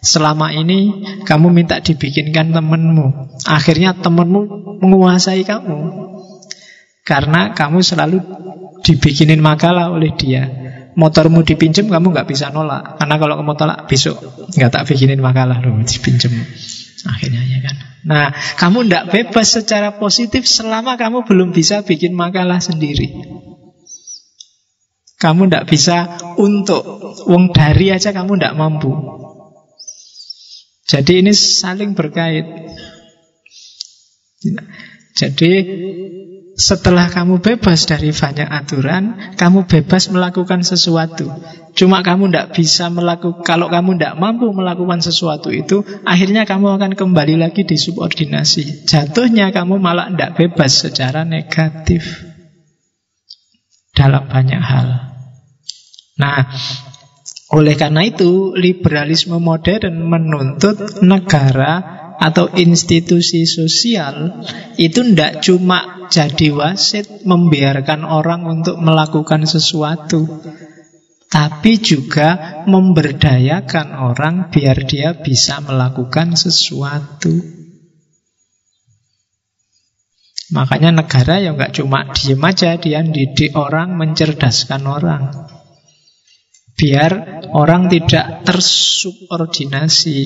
Selama 0.05 0.52
ini 0.52 1.00
kamu 1.24 1.48
minta 1.48 1.80
dibikinkan 1.80 2.52
temenmu. 2.52 3.32
Akhirnya 3.48 3.96
temenmu 3.96 4.40
menguasai 4.84 5.48
kamu. 5.48 5.76
Karena 7.09 7.57
kamu 7.57 7.80
selalu 7.80 8.20
dibikinin 8.84 9.40
makalah 9.40 9.88
oleh 9.88 10.12
dia. 10.12 10.44
Motormu 10.94 11.42
dipinjem 11.42 11.88
kamu 11.88 12.12
nggak 12.12 12.28
bisa 12.28 12.52
nolak. 12.52 13.00
Karena 13.00 13.16
kalau 13.16 13.34
kamu 13.40 13.52
tolak 13.57 13.78
besok 13.88 14.20
nggak 14.52 14.70
tak 14.70 14.84
bikinin 14.92 15.24
makalah 15.24 15.59
loh 15.64 15.80
dipinjem 15.80 16.32
Akhirnya 17.05 17.40
ya 17.44 17.59
kan? 17.64 17.76
Nah 18.05 18.26
kamu 18.61 18.88
tidak 18.88 19.05
bebas 19.09 19.48
secara 19.57 19.96
positif 19.96 20.44
Selama 20.44 21.00
kamu 21.00 21.24
belum 21.24 21.57
bisa 21.57 21.80
bikin 21.80 22.12
makalah 22.12 22.61
sendiri. 22.61 23.09
Kamu 25.16 25.48
tidak 25.48 25.64
bisa 25.72 26.20
untuk 26.36 26.84
Wong 27.24 27.57
dari 27.57 27.88
aja 27.88 28.12
kamu 28.12 28.36
tidak 28.36 28.57
mampu 28.61 28.92
Jadi 30.85 31.24
ini 31.24 31.32
saling 31.32 31.97
berkait. 31.97 32.45
Jadi 35.16 35.53
setelah 36.55 37.11
kamu 37.11 37.43
bebas 37.43 37.89
dari 37.89 38.14
banyak 38.14 38.47
aturan 38.47 39.35
Kamu 39.35 39.66
bebas 39.66 40.12
melakukan 40.12 40.62
sesuatu. 40.62 41.32
Cuma 41.74 42.05
kamu 42.05 42.30
tidak 42.30 42.55
bisa 42.55 42.93
melakukan 42.93 43.43
Kalau 43.43 43.66
kamu 43.72 43.97
tidak 43.99 44.14
mampu 44.20 44.53
melakukan 44.53 45.01
sesuatu 45.01 45.51
itu 45.51 45.82
Akhirnya 46.05 46.45
kamu 46.45 46.78
akan 46.78 46.93
kembali 46.95 47.41
lagi 47.41 47.64
di 47.64 47.74
subordinasi. 47.74 48.87
Jatuhnya 48.87 49.51
kamu 49.51 49.80
malah 49.80 50.12
tidak 50.12 50.37
bebas 50.37 50.85
secara 50.85 51.24
negatif. 51.24 52.28
Dalam 53.95 54.26
banyak 54.26 54.59
hal. 54.59 55.14
Nah, 56.18 56.47
oleh 57.55 57.78
karena 57.78 58.02
itu 58.02 58.50
liberalisme 58.59 59.38
modern 59.38 60.11
menuntut 60.11 61.00
negara 61.07 62.02
atau 62.18 62.50
institusi 62.59 63.46
sosial 63.46 64.42
itu 64.74 65.02
tidak 65.14 65.38
cuma 65.42 66.07
jadi 66.11 66.50
wasit 66.50 67.22
membiarkan 67.22 68.02
orang 68.02 68.42
untuk 68.46 68.78
melakukan 68.82 69.46
sesuatu 69.46 70.26
tapi 71.34 71.82
juga 71.82 72.62
memberdayakan 72.70 73.98
orang 73.98 74.55
biar 74.55 74.86
dia 74.86 75.18
bisa 75.18 75.59
melakukan 75.59 76.38
sesuatu. 76.38 77.34
Makanya 80.55 81.02
negara 81.02 81.42
yang 81.42 81.59
nggak 81.59 81.74
cuma 81.74 82.07
diem 82.14 82.38
aja, 82.38 82.78
dia 82.78 83.02
didik 83.02 83.50
orang, 83.59 83.98
mencerdaskan 83.98 84.82
orang. 84.86 85.22
Biar 86.74 87.42
orang 87.54 87.86
tidak 87.86 88.42
tersubordinasi. 88.42 90.18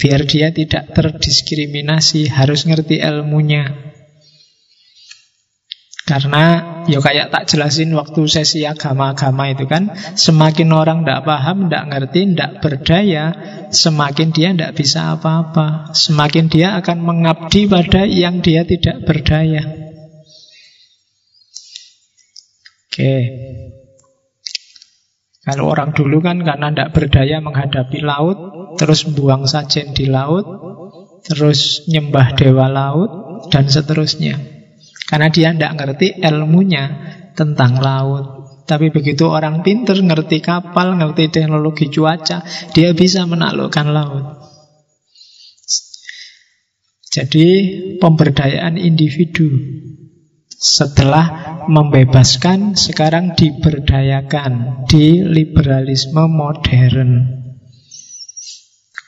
Biar 0.00 0.24
dia 0.24 0.48
tidak 0.48 0.96
terdiskriminasi. 0.96 2.32
Harus 2.32 2.64
ngerti 2.64 3.04
ilmunya. 3.04 3.92
Karena 6.04 6.44
ya 6.84 7.00
kayak 7.00 7.32
tak 7.32 7.48
jelasin 7.48 7.96
waktu 7.96 8.28
sesi 8.28 8.68
agama-agama 8.68 9.48
itu 9.48 9.64
kan 9.64 9.88
Semakin 10.12 10.68
orang 10.76 11.00
tidak 11.00 11.24
paham, 11.24 11.72
tidak 11.72 11.84
ngerti, 11.88 12.20
tidak 12.28 12.52
berdaya 12.60 13.24
Semakin 13.72 14.28
dia 14.28 14.52
tidak 14.52 14.76
bisa 14.76 15.16
apa-apa. 15.16 15.96
Semakin 15.96 16.52
dia 16.52 16.76
akan 16.76 17.00
mengabdi 17.00 17.64
pada 17.64 18.04
yang 18.04 18.44
dia 18.44 18.68
tidak 18.68 19.00
berdaya. 19.08 19.64
Oke 22.92 23.14
Kalau 25.44 25.68
orang 25.68 25.92
dulu 25.92 26.24
kan 26.24 26.40
karena 26.40 26.72
tidak 26.72 26.92
berdaya 26.96 27.36
menghadapi 27.44 28.00
laut 28.00 28.38
Terus 28.80 29.04
buang 29.12 29.44
sajen 29.44 29.92
di 29.92 30.08
laut 30.08 30.44
Terus 31.24 31.84
nyembah 31.84 32.32
dewa 32.32 32.66
laut 32.72 33.10
Dan 33.52 33.68
seterusnya 33.68 34.54
karena 35.04 35.28
dia 35.28 35.52
tidak 35.52 35.72
ngerti 35.76 36.08
ilmunya 36.20 36.84
tentang 37.36 37.78
laut. 37.78 38.24
Tapi 38.64 38.88
begitu 38.88 39.28
orang 39.28 39.60
pinter 39.60 40.00
ngerti 40.00 40.40
kapal, 40.40 40.96
ngerti 40.96 41.28
teknologi 41.28 41.92
cuaca, 41.92 42.40
dia 42.72 42.90
bisa 42.96 43.28
menaklukkan 43.28 43.86
laut. 43.92 44.26
Jadi 47.12 47.46
pemberdayaan 48.00 48.74
individu 48.80 49.46
setelah 50.64 51.60
membebaskan 51.68 52.72
sekarang 52.72 53.36
diberdayakan 53.36 54.84
di 54.88 55.20
liberalisme 55.20 56.24
modern. 56.24 57.44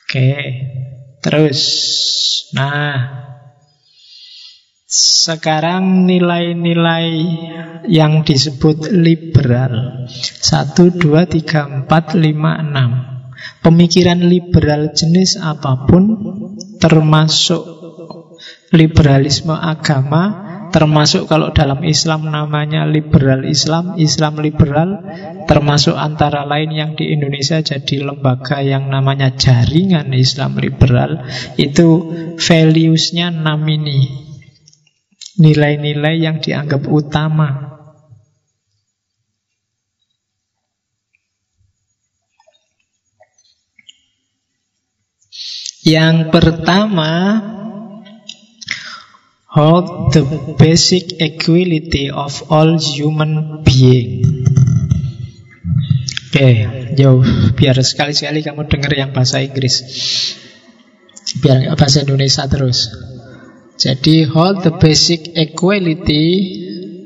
Oke, 0.05 0.31
terus, 1.25 1.59
nah 2.53 3.25
sekarang 4.87 6.05
nilai-nilai 6.05 7.09
yang 7.89 8.21
disebut 8.21 8.93
liberal. 8.93 10.05
1, 10.07 10.77
2, 10.77 11.03
3, 11.03 11.89
4, 11.89 11.89
5, 11.89 12.23
6 12.23 13.17
Pemikiran 13.59 14.23
liberal 14.23 14.95
jenis 14.95 15.37
apa 15.43 15.85
pun 15.85 16.03
Termasuk 16.79 17.63
liberalisme 18.71 19.51
agama 19.51 20.46
Termasuk 20.77 21.25
kalau 21.25 21.49
dalam 21.49 21.81
Islam 21.81 22.29
namanya 22.29 22.85
liberal 22.85 23.41
Islam 23.49 23.97
Islam 23.97 24.37
liberal 24.37 25.01
Termasuk 25.49 25.97
antara 25.97 26.45
lain 26.45 26.69
yang 26.69 26.93
di 26.93 27.09
Indonesia 27.09 27.57
jadi 27.57 28.05
lembaga 28.05 28.61
yang 28.61 28.85
namanya 28.93 29.33
jaringan 29.33 30.13
Islam 30.13 30.61
liberal 30.61 31.25
Itu 31.57 32.13
values-nya 32.37 33.33
6 33.33 33.41
ini 33.73 34.27
nilai-nilai 35.37 36.15
yang 36.17 36.41
dianggap 36.41 36.89
utama. 36.89 37.69
Yang 45.87 46.35
pertama, 46.35 47.11
hold 49.47 50.11
the 50.11 50.23
basic 50.59 51.19
equality 51.23 52.11
of 52.11 52.43
all 52.51 52.75
human 52.75 53.63
being. 53.63 54.43
Oke, 56.27 56.43
okay, 56.43 56.55
jauh 56.93 57.23
biar 57.55 57.79
sekali-sekali 57.79 58.43
kamu 58.43 58.67
dengar 58.67 58.93
yang 58.93 59.09
bahasa 59.15 59.41
Inggris. 59.41 59.81
Biar 61.39 61.73
bahasa 61.73 62.03
Indonesia 62.03 62.45
terus. 62.45 62.91
Jadi 63.79 64.27
hold 64.27 64.61
the 64.61 64.73
basic 64.75 65.33
equality 65.33 66.25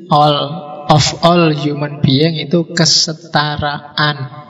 all 0.10 0.36
of 0.92 1.06
all 1.24 1.54
human 1.56 2.04
being 2.04 2.42
itu 2.42 2.68
kesetaraan. 2.76 4.42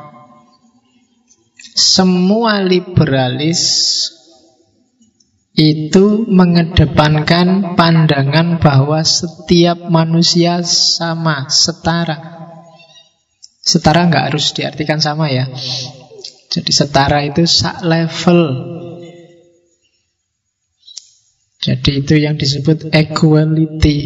Semua 1.77 2.63
liberalis 2.65 3.61
itu 5.51 6.23
mengedepankan 6.31 7.75
pandangan 7.75 8.59
bahwa 8.63 9.03
setiap 9.03 9.91
manusia 9.91 10.63
sama, 10.63 11.51
setara. 11.51 12.47
Setara 13.61 14.07
nggak 14.07 14.31
harus 14.31 14.55
diartikan 14.55 15.03
sama 15.03 15.27
ya. 15.27 15.45
Jadi 16.51 16.71
setara 16.71 17.23
itu 17.23 17.43
sak 17.47 17.83
level 17.83 18.71
jadi 21.61 22.01
itu 22.01 22.15
yang 22.17 22.41
disebut 22.41 22.89
equality. 22.89 23.99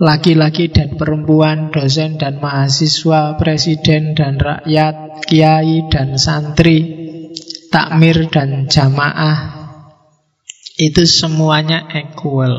Laki-laki 0.00 0.72
dan 0.72 0.96
perempuan, 0.96 1.68
dosen 1.68 2.16
dan 2.16 2.40
mahasiswa, 2.40 3.36
presiden 3.36 4.16
dan 4.16 4.40
rakyat, 4.40 5.24
kiai 5.28 5.88
dan 5.92 6.16
santri, 6.16 6.80
takmir 7.68 8.28
dan 8.32 8.68
jamaah. 8.68 9.55
Itu 10.76 11.08
semuanya 11.08 11.88
equal. 11.88 12.52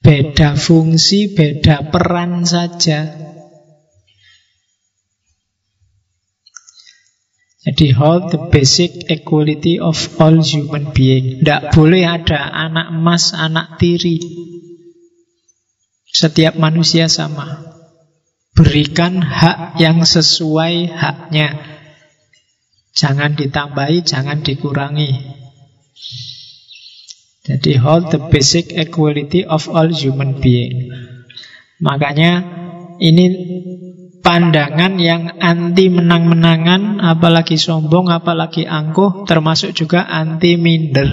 Beda 0.00 0.56
fungsi, 0.56 1.36
beda 1.36 1.92
peran 1.92 2.44
saja. 2.48 3.24
Jadi 7.64 7.96
hold 7.96 8.28
the 8.28 8.40
basic 8.52 9.08
equality 9.08 9.80
of 9.80 9.96
all 10.20 10.36
human 10.44 10.92
being. 10.92 11.40
Tidak 11.40 11.72
boleh 11.72 12.04
ada 12.04 12.52
anak 12.52 12.92
emas, 12.92 13.32
anak 13.32 13.80
tiri. 13.80 14.20
Setiap 16.04 16.60
manusia 16.60 17.08
sama. 17.08 17.64
Berikan 18.52 19.24
hak 19.24 19.80
yang 19.80 20.04
sesuai 20.04 20.92
haknya. 20.92 21.56
Jangan 22.92 23.32
ditambahi, 23.36 24.04
jangan 24.04 24.44
dikurangi. 24.44 25.10
Jadi 27.44 27.76
hold 27.76 28.08
the 28.08 28.20
basic 28.32 28.72
equality 28.72 29.44
of 29.44 29.68
all 29.68 29.92
human 29.92 30.40
being. 30.40 30.88
Makanya 31.76 32.40
ini 32.96 33.24
pandangan 34.24 34.96
yang 34.96 35.36
anti 35.36 35.92
menang-menangan, 35.92 37.04
apalagi 37.04 37.60
sombong, 37.60 38.08
apalagi 38.08 38.64
angkuh, 38.64 39.28
termasuk 39.28 39.76
juga 39.76 40.08
anti 40.08 40.56
minder. 40.56 41.08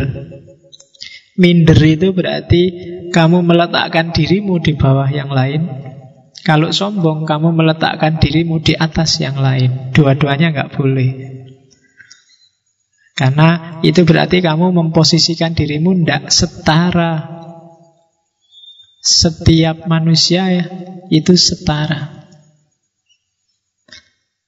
Minder 1.36 1.80
itu 1.84 2.16
berarti 2.16 2.64
kamu 3.12 3.44
meletakkan 3.44 4.16
dirimu 4.16 4.64
di 4.64 4.72
bawah 4.80 5.12
yang 5.12 5.36
lain. 5.36 5.68
Kalau 6.48 6.72
sombong, 6.72 7.28
kamu 7.28 7.52
meletakkan 7.52 8.24
dirimu 8.24 8.64
di 8.64 8.72
atas 8.74 9.20
yang 9.20 9.36
lain. 9.36 9.92
Dua-duanya 9.92 10.56
nggak 10.56 10.72
boleh. 10.80 11.31
Karena 13.22 13.78
itu 13.86 14.02
berarti 14.02 14.42
kamu 14.42 14.74
memposisikan 14.74 15.54
dirimu 15.54 15.94
tidak 16.02 16.34
setara. 16.34 17.14
Setiap 18.98 19.86
manusia 19.86 20.50
ya, 20.50 20.66
itu 21.14 21.38
setara. 21.38 22.26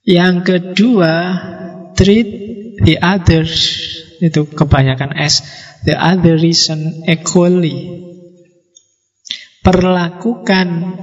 Yang 0.02 0.36
kedua, 0.42 1.14
treat 1.94 2.26
the 2.82 2.98
others 2.98 3.54
itu 4.18 4.50
kebanyakan 4.50 5.22
S, 5.22 5.46
the 5.86 5.94
other 5.94 6.34
reason 6.42 7.06
equally. 7.06 8.02
Perlakukan 9.62 10.98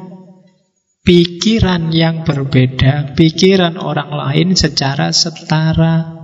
pikiran 1.07 1.95
yang 1.95 2.27
berbeda, 2.27 3.14
pikiran 3.14 3.79
orang 3.79 4.11
lain 4.11 4.59
secara 4.59 5.14
setara. 5.14 6.20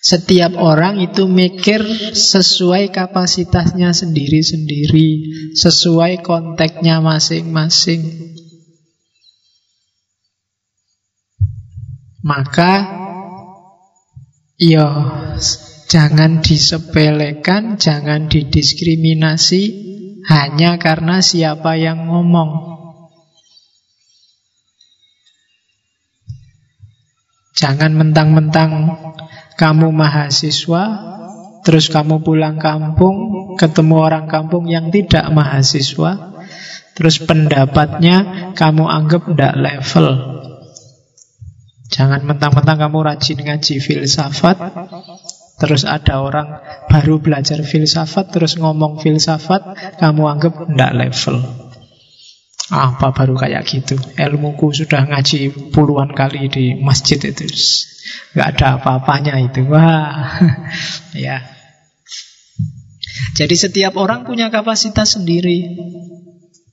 Setiap 0.00 0.56
orang 0.56 0.96
itu 1.04 1.28
mikir 1.28 1.84
sesuai 2.16 2.88
kapasitasnya 2.88 3.92
sendiri-sendiri, 3.92 5.08
sesuai 5.52 6.24
konteksnya 6.24 7.04
masing-masing. 7.04 8.32
Maka 12.24 12.72
yo 14.56 14.88
jangan 15.84 16.40
disepelekan, 16.40 17.76
jangan 17.76 18.32
didiskriminasi 18.32 19.62
hanya 20.32 20.80
karena 20.80 21.20
siapa 21.20 21.76
yang 21.76 22.08
ngomong. 22.08 22.72
Jangan 27.52 27.92
mentang-mentang 27.92 28.96
kamu 29.60 29.92
mahasiswa, 29.92 30.82
terus 31.60 31.92
kamu 31.92 32.24
pulang 32.24 32.56
kampung, 32.56 33.16
ketemu 33.60 33.96
orang 34.00 34.24
kampung 34.24 34.64
yang 34.64 34.88
tidak 34.88 35.28
mahasiswa, 35.28 36.32
terus 36.96 37.20
pendapatnya 37.20 38.48
kamu 38.56 38.88
anggap 38.88 39.28
tidak 39.28 39.54
level. 39.60 40.06
Jangan 41.90 42.22
mentang-mentang 42.22 42.78
kamu 42.86 42.98
rajin 43.02 43.38
ngaji 43.42 43.82
filsafat 43.82 44.56
Terus 45.58 45.82
ada 45.82 46.22
orang 46.22 46.62
baru 46.86 47.18
belajar 47.18 47.60
filsafat 47.66 48.30
Terus 48.30 48.54
ngomong 48.62 49.02
filsafat 49.02 49.74
Kamu 49.98 50.22
anggap 50.30 50.70
tidak 50.70 50.92
level 50.94 51.36
Apa 52.70 53.10
baru 53.10 53.34
kayak 53.34 53.66
gitu? 53.66 53.98
Ilmuku 54.14 54.70
sudah 54.70 55.02
ngaji 55.10 55.74
puluhan 55.74 56.14
kali 56.14 56.46
di 56.46 56.78
masjid 56.78 57.18
itu. 57.18 57.50
Gak 58.38 58.56
ada 58.56 58.78
apa-apanya 58.78 59.34
itu. 59.42 59.66
Wah. 59.66 60.38
Ya. 61.18 61.42
Jadi 63.34 63.54
setiap 63.58 63.98
orang 63.98 64.22
punya 64.22 64.54
kapasitas 64.54 65.18
sendiri. 65.18 65.74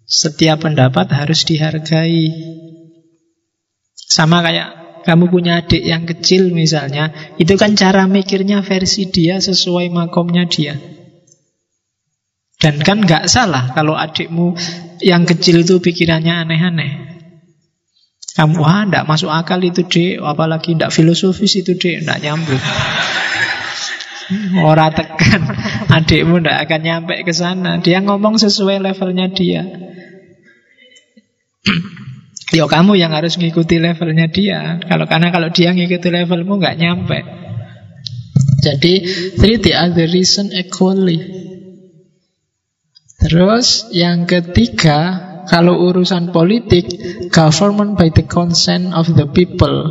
Setiap 0.05 0.69
pendapat 0.69 1.09
harus 1.11 1.43
dihargai. 1.43 2.29
Sama 3.97 4.45
kayak 4.45 5.01
kamu 5.03 5.31
punya 5.33 5.63
adik 5.63 5.83
yang 5.87 6.03
kecil 6.03 6.51
misalnya, 6.51 7.15
itu 7.39 7.55
kan 7.55 7.79
cara 7.79 8.05
mikirnya 8.11 8.59
versi 8.59 9.07
dia 9.07 9.39
sesuai 9.39 9.87
makomnya 9.87 10.43
dia. 10.45 10.75
Dan 12.59 12.81
kan 12.83 13.05
nggak 13.05 13.31
salah 13.31 13.71
kalau 13.71 13.95
adikmu 13.95 14.57
yang 15.01 15.23
kecil 15.25 15.61
itu 15.61 15.81
pikirannya 15.81 16.45
aneh-aneh. 16.45 16.91
Kamu, 18.37 18.61
wah, 18.61 18.85
ndak 18.85 19.09
masuk 19.09 19.33
akal 19.33 19.57
itu 19.65 19.81
dek, 19.89 20.21
apalagi 20.21 20.77
ndak 20.77 20.93
filosofis 20.93 21.57
itu 21.57 21.73
dek, 21.73 22.05
ndak 22.05 22.21
nyambung. 22.21 22.61
Orang 24.61 24.93
tekan, 24.93 25.41
adikmu 25.89 26.45
ndak 26.45 26.69
akan 26.69 26.81
nyampe 26.85 27.15
ke 27.25 27.33
sana. 27.33 27.81
Dia 27.81 27.97
ngomong 28.03 28.37
sesuai 28.37 28.77
levelnya 28.83 29.27
dia. 29.33 29.63
Ya 32.47 32.63
kamu 32.63 32.95
yang 32.95 33.11
harus 33.11 33.35
ngikuti 33.35 33.75
levelnya 33.75 34.31
dia. 34.31 34.79
Kalau 34.79 35.03
karena 35.03 35.35
kalau 35.35 35.51
dia 35.51 35.75
ngikuti 35.75 36.07
levelmu 36.07 36.63
nggak 36.63 36.79
nyampe. 36.79 37.19
Jadi 38.63 38.93
treat 39.35 39.67
the 39.67 39.75
other 39.75 40.07
reason 40.07 40.55
equally. 40.55 41.19
Terus 43.27 43.91
yang 43.91 44.23
ketiga, 44.23 45.19
kalau 45.51 45.91
urusan 45.91 46.31
politik, 46.31 46.87
government 47.27 47.99
by 47.99 48.07
the 48.15 48.23
consent 48.23 48.95
of 48.95 49.11
the 49.19 49.27
people 49.27 49.83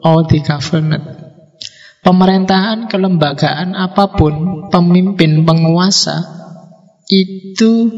or 0.00 0.24
the 0.24 0.40
government. 0.40 1.04
Pemerintahan, 2.00 2.88
kelembagaan 2.88 3.76
apa 3.76 4.16
pun, 4.16 4.64
pemimpin, 4.72 5.44
penguasa 5.44 6.24
itu 7.12 7.92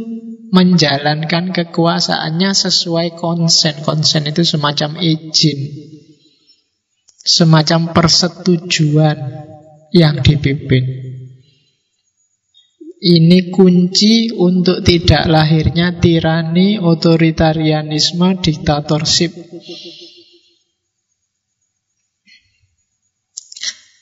menjalankan 0.51 1.55
kekuasaannya 1.55 2.51
sesuai 2.51 3.15
konsen. 3.15 3.87
Konsen 3.87 4.27
itu 4.27 4.43
semacam 4.43 4.99
izin, 4.99 5.59
semacam 7.23 7.95
persetujuan 7.95 9.19
yang 9.95 10.19
dipimpin. 10.19 11.10
Ini 13.01 13.49
kunci 13.49 14.29
untuk 14.29 14.85
tidak 14.85 15.25
lahirnya 15.25 15.97
tirani, 15.97 16.77
otoritarianisme, 16.77 18.37
diktatorship. 18.45 19.33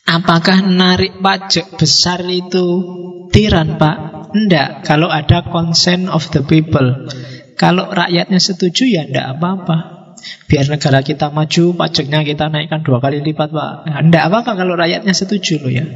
Apakah 0.02 0.66
narik 0.66 1.22
pajak 1.22 1.78
besar 1.78 2.26
itu 2.26 2.66
tiran, 3.30 3.78
Pak? 3.78 3.96
Enggak, 4.34 4.82
kalau 4.82 5.06
ada 5.14 5.46
consent 5.46 6.10
of 6.10 6.26
the 6.34 6.42
people. 6.42 7.06
Kalau 7.54 7.94
rakyatnya 7.94 8.42
setuju 8.42 8.82
ya 8.82 9.06
enggak 9.06 9.38
apa-apa. 9.38 9.76
Biar 10.50 10.66
negara 10.66 11.06
kita 11.06 11.30
maju, 11.30 11.70
pajaknya 11.78 12.26
kita 12.26 12.50
naikkan 12.50 12.82
dua 12.82 12.98
kali 12.98 13.22
lipat, 13.22 13.54
Pak. 13.54 13.72
Enggak 13.94 14.26
apa-apa 14.26 14.58
kalau 14.58 14.74
rakyatnya 14.74 15.14
setuju 15.14 15.62
loh 15.62 15.70
ya. 15.70 15.86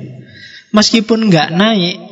Meskipun 0.71 1.27
enggak 1.27 1.51
naik, 1.51 2.12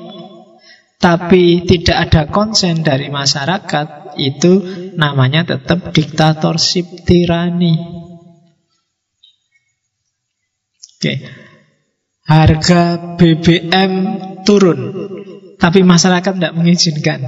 tapi 1.01 1.65
tidak 1.65 1.97
ada 1.97 2.23
konsen 2.29 2.85
dari 2.85 3.09
masyarakat, 3.09 4.21
itu 4.21 4.53
namanya 5.01 5.49
tetap 5.49 5.97
diktatorship 5.97 7.09
tirani. 7.09 7.75
Oke. 11.01 11.15
Harga 12.29 13.17
BBM 13.17 13.93
turun 14.45 14.81
tapi 15.57 15.81
masyarakat 15.81 16.33
tidak 16.37 16.55
mengizinkan. 16.57 17.21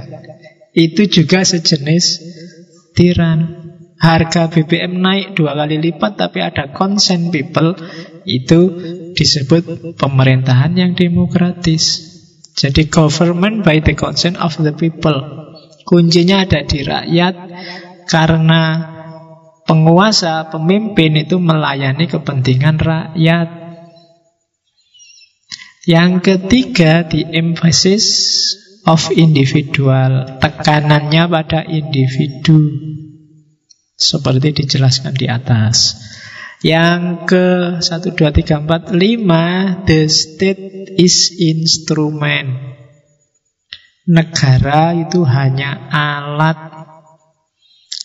Itu 0.73 1.09
juga 1.09 1.41
sejenis 1.41 2.05
tiran. 2.93 3.61
Harga 3.97 4.51
BBM 4.51 4.99
naik 4.99 5.27
dua 5.33 5.55
kali 5.55 5.79
lipat 5.79 6.19
tapi 6.19 6.43
ada 6.43 6.69
consent 6.75 7.31
people 7.31 7.73
itu 8.27 8.59
disebut 9.17 9.95
pemerintahan 9.95 10.75
yang 10.75 10.91
demokratis. 10.93 12.12
Jadi 12.53 12.85
government 12.85 13.65
by 13.65 13.81
the 13.81 13.97
consent 13.97 14.37
of 14.37 14.53
the 14.61 14.73
people. 14.77 15.17
Kuncinya 15.83 16.45
ada 16.45 16.61
di 16.63 16.85
rakyat 16.85 17.35
karena 18.05 18.61
penguasa, 19.65 20.53
pemimpin 20.53 21.17
itu 21.17 21.41
melayani 21.41 22.05
kepentingan 22.05 22.77
rakyat. 22.77 23.49
Yang 25.83 26.11
ketiga, 26.23 27.03
di 27.03 27.27
emphasis 27.27 28.05
of 28.87 29.11
individual. 29.11 30.39
Tekanannya 30.39 31.23
pada 31.27 31.67
individu. 31.67 32.71
Seperti 33.97 34.63
dijelaskan 34.63 35.11
di 35.15 35.27
atas. 35.27 35.99
Yang 36.63 37.01
ke 37.27 37.47
1, 37.83 38.15
2, 38.15 38.23
3, 38.39 38.63
4, 38.63 38.95
5 38.95 39.83
The 39.83 40.01
state 40.07 40.95
is 40.95 41.35
instrument. 41.35 42.79
Negara 44.07 44.95
itu 44.95 45.27
hanya 45.27 45.91
alat. 45.91 46.87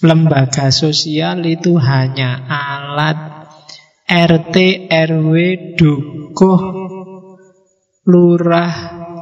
Lembaga 0.02 0.74
sosial 0.74 1.46
itu 1.46 1.78
hanya 1.78 2.42
alat. 2.50 3.46
RT, 4.10 4.90
RW, 4.90 5.34
dukuh 5.78 6.60
lurah, 8.10 8.74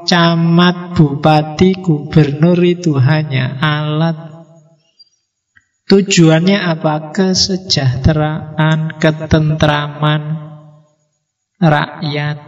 camat, 0.09 0.97
bupati, 0.97 1.77
gubernur 1.85 2.57
itu 2.65 2.97
hanya 2.97 3.61
alat. 3.61 4.26
Tujuannya 5.87 6.59
apa? 6.59 7.15
Kesejahteraan, 7.15 8.99
ketentraman 8.99 10.23
rakyat. 11.63 12.39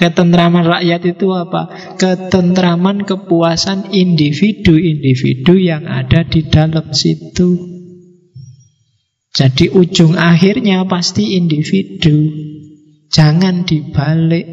Ketentraman 0.00 0.64
rakyat 0.64 1.04
itu 1.04 1.28
apa? 1.36 1.92
Ketentraman 2.00 3.04
kepuasan 3.04 3.92
individu-individu 3.92 5.60
yang 5.60 5.84
ada 5.84 6.24
di 6.24 6.48
dalam 6.48 6.92
situ. 6.96 7.76
Jadi 9.36 9.68
ujung 9.76 10.16
akhirnya 10.16 10.88
pasti 10.88 11.36
individu. 11.36 12.32
Jangan 13.12 13.68
dibalik. 13.68 14.48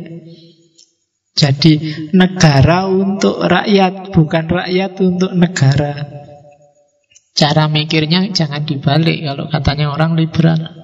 Jadi 1.31 1.79
negara 2.11 2.91
untuk 2.91 3.39
rakyat, 3.39 4.11
bukan 4.11 4.45
rakyat 4.51 4.91
untuk 4.99 5.31
negara. 5.31 6.22
Cara 7.33 7.65
mikirnya 7.65 8.29
jangan 8.29 8.61
dibalik 8.61 9.25
kalau 9.25 9.49
katanya 9.49 9.89
orang 9.89 10.13
liberal. 10.13 10.83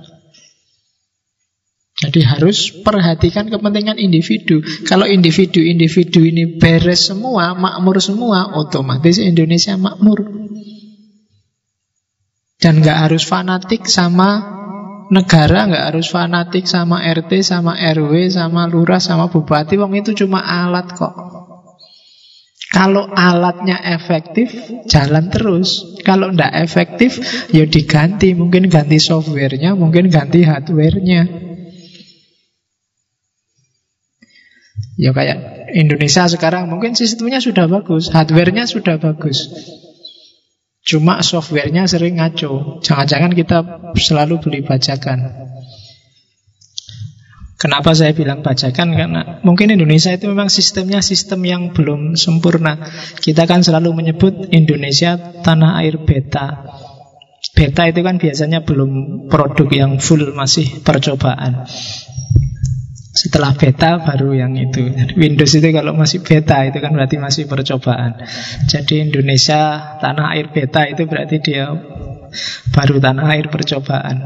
Jadi 2.00 2.24
harus 2.24 2.72
perhatikan 2.80 3.52
kepentingan 3.52 4.00
individu. 4.00 4.64
Kalau 4.88 5.03
individu-individu 5.03 6.23
ini 6.23 6.57
beres 6.57 7.11
semua, 7.11 7.53
makmur 7.53 7.99
semua, 7.99 8.56
otomatis 8.56 9.19
Indonesia 9.19 9.76
makmur. 9.76 10.26
Dan 12.60 12.80
nggak 12.80 12.98
harus 13.07 13.28
fanatik 13.28 13.86
sama 13.86 14.60
negara 15.11 15.68
nggak 15.68 15.86
harus 15.91 16.07
fanatik 16.07 16.65
sama 16.65 17.03
RT, 17.03 17.44
sama 17.44 17.76
RW, 17.76 18.32
sama 18.32 18.65
lurah, 18.72 19.03
sama 19.03 19.28
bupati. 19.28 19.76
Wong 19.76 19.99
itu 19.99 20.15
cuma 20.15 20.40
alat 20.40 20.95
kok. 20.95 21.28
Kalau 22.70 23.10
alatnya 23.10 23.82
efektif, 23.82 24.54
jalan 24.86 25.34
terus. 25.34 25.98
Kalau 26.06 26.30
tidak 26.30 26.54
efektif, 26.54 27.18
ya 27.50 27.66
diganti. 27.66 28.38
Mungkin 28.38 28.70
ganti 28.70 29.02
softwarenya, 29.02 29.74
mungkin 29.74 30.14
ganti 30.14 30.46
hardwarenya. 30.46 31.50
Ya 35.02 35.16
kayak 35.16 35.38
Indonesia 35.74 36.30
sekarang, 36.30 36.70
mungkin 36.70 36.94
sistemnya 36.94 37.41
sudah 37.41 37.66
bagus, 37.66 38.14
hardwarenya 38.14 38.70
sudah 38.70 39.02
bagus. 39.02 39.50
Cuma 40.86 41.26
softwarenya 41.26 41.90
sering 41.90 42.22
ngaco. 42.22 42.86
Jangan-jangan 42.86 43.34
kita 43.34 43.58
selalu 43.98 44.41
beli 44.46 44.60
bajakan. 44.62 45.50
Kenapa 47.60 47.91
saya 47.91 48.15
bilang 48.15 48.40
bajakan? 48.40 48.95
Karena 48.95 49.44
mungkin 49.44 49.76
Indonesia 49.76 50.15
itu 50.15 50.31
memang 50.31 50.48
sistemnya 50.48 51.03
sistem 51.03 51.44
yang 51.44 51.61
belum 51.76 52.15
sempurna. 52.15 52.80
Kita 53.19 53.44
kan 53.44 53.68
selalu 53.68 53.91
menyebut 53.99 54.48
Indonesia 54.56 55.19
tanah 55.44 55.84
air 55.84 55.99
beta. 55.99 56.64
Beta 57.52 57.91
itu 57.91 57.99
kan 57.99 58.15
biasanya 58.15 58.64
belum 58.64 59.27
produk 59.27 59.68
yang 59.76 59.91
full, 59.99 60.31
masih 60.31 60.80
percobaan. 60.88 61.68
Setelah 63.11 63.52
beta 63.52 63.99
baru 64.07 64.31
yang 64.40 64.56
itu. 64.56 64.80
Windows 65.19 65.52
itu 65.52 65.68
kalau 65.76 65.91
masih 65.91 66.23
beta 66.23 66.64
itu 66.64 66.80
kan 66.80 66.95
berarti 66.95 67.19
masih 67.19 67.44
percobaan. 67.44 68.23
Jadi 68.72 69.03
Indonesia 69.03 69.99
tanah 69.99 70.31
air 70.31 70.48
beta 70.56 70.88
itu 70.88 71.03
berarti 71.03 71.44
dia 71.44 71.76
baru 72.72 73.03
tanah 73.03 73.36
air 73.36 73.52
percobaan. 73.52 74.23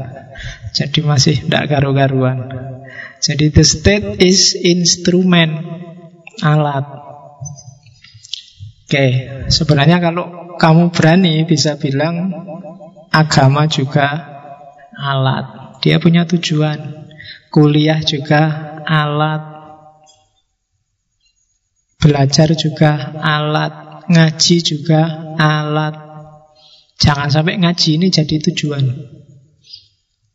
Jadi 0.70 1.02
masih 1.02 1.42
tidak 1.42 1.74
karu-karuan. 1.74 2.73
Jadi 3.24 3.48
the 3.56 3.64
state 3.64 4.20
is 4.20 4.52
instrument, 4.52 5.64
alat. 6.44 6.84
Oke, 8.84 9.06
sebenarnya 9.48 9.96
kalau 9.96 10.56
kamu 10.60 10.92
berani 10.92 11.48
bisa 11.48 11.80
bilang 11.80 12.36
agama 13.08 13.64
juga 13.64 14.12
alat. 14.92 15.80
Dia 15.80 15.96
punya 15.96 16.28
tujuan. 16.28 17.04
Kuliah 17.54 18.02
juga 18.02 18.74
alat 18.82 19.42
Belajar 22.02 22.50
juga 22.58 23.14
alat 23.22 24.02
Ngaji 24.10 24.56
juga 24.58 25.32
alat 25.38 25.94
Jangan 26.98 27.30
sampai 27.30 27.62
ngaji 27.62 28.02
ini 28.02 28.10
jadi 28.10 28.42
tujuan 28.50 29.13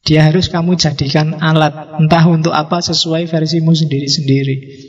Dia 0.08 0.32
harus 0.32 0.48
kamu 0.48 0.80
jadikan 0.80 1.38
alat. 1.38 2.00
Entah 2.00 2.24
untuk 2.28 2.56
apa 2.56 2.80
sesuai 2.80 3.28
versimu 3.28 3.76
sendiri-sendiri. 3.76 4.88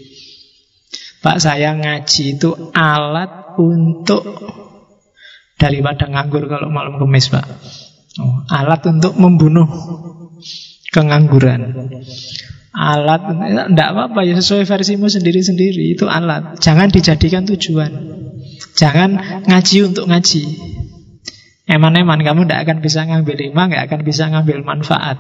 Pak 1.21 1.37
saya 1.37 1.77
ngaji 1.77 2.41
itu 2.41 2.51
alat 2.73 3.61
untuk 3.61 4.25
Daripada 5.61 6.09
nganggur 6.09 6.49
kalau 6.49 6.73
malam 6.73 6.97
kemis 6.97 7.29
pak. 7.29 7.45
Oh, 8.17 8.41
Alat 8.49 8.81
untuk 8.89 9.13
membunuh 9.21 9.69
kengangguran. 10.89 11.93
Alat, 12.73 13.23
tidak 13.69 13.89
apa-apa 13.93 14.25
ya 14.25 14.39
sesuai 14.41 14.63
versimu 14.63 15.11
sendiri-sendiri 15.11 15.99
Itu 15.99 16.09
alat, 16.09 16.57
jangan 16.65 16.89
dijadikan 16.89 17.45
tujuan. 17.45 17.93
Jangan 18.73 19.21
ngaji 19.45 19.79
untuk 19.85 20.09
ngaji 20.09 20.43
Eman-eman 21.71 22.19
kamu 22.19 22.51
tidak 22.51 22.61
akan 22.67 22.79
bisa 22.83 23.07
ngambil 23.07 23.37
lima 23.39 23.71
Tidak 23.71 23.83
akan 23.87 24.01
bisa 24.03 24.25
ngambil 24.27 24.59
manfaat. 24.67 25.17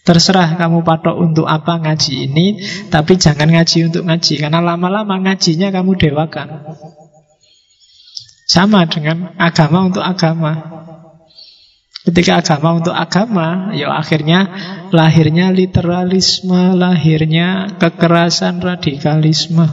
Terserah 0.00 0.56
kamu 0.56 0.80
patok 0.80 1.16
untuk 1.20 1.44
apa 1.44 1.76
ngaji 1.76 2.24
ini 2.24 2.46
Tapi 2.88 3.20
jangan 3.20 3.52
ngaji 3.52 3.92
untuk 3.92 4.08
ngaji 4.08 4.40
Karena 4.40 4.64
lama-lama 4.64 5.20
ngajinya 5.20 5.68
kamu 5.68 5.92
dewakan. 6.00 6.48
Sama 8.50 8.82
dengan 8.90 9.36
agama 9.38 9.86
untuk 9.86 10.02
agama. 10.02 10.80
Ketika 12.00 12.42
agama 12.42 12.82
untuk 12.82 12.90
agama, 12.90 13.70
ya 13.78 13.94
akhirnya 13.94 14.50
lahirnya 14.90 15.54
literalisme, 15.54 16.74
lahirnya 16.74 17.78
kekerasan 17.78 18.58
radikalisme. 18.58 19.70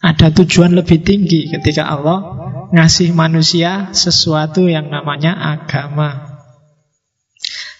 Ada 0.00 0.32
tujuan 0.32 0.72
lebih 0.72 1.04
tinggi 1.04 1.52
ketika 1.52 1.92
Allah 1.92 2.41
ngasih 2.72 3.12
manusia 3.12 3.92
sesuatu 3.92 4.66
yang 4.66 4.88
namanya 4.88 5.36
agama. 5.36 6.40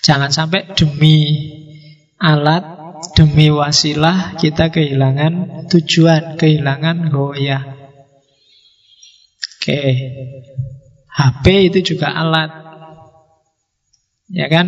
Jangan 0.04 0.28
sampai 0.28 0.76
demi 0.76 1.48
alat, 2.20 2.62
demi 3.16 3.48
wasilah 3.48 4.36
kita 4.36 4.68
kehilangan 4.68 5.66
tujuan, 5.72 6.36
kehilangan 6.36 7.08
goyah. 7.08 7.64
Oke. 9.58 9.82
HP 11.12 11.44
itu 11.70 11.94
juga 11.94 12.12
alat. 12.12 12.50
Ya 14.32 14.48
kan? 14.48 14.66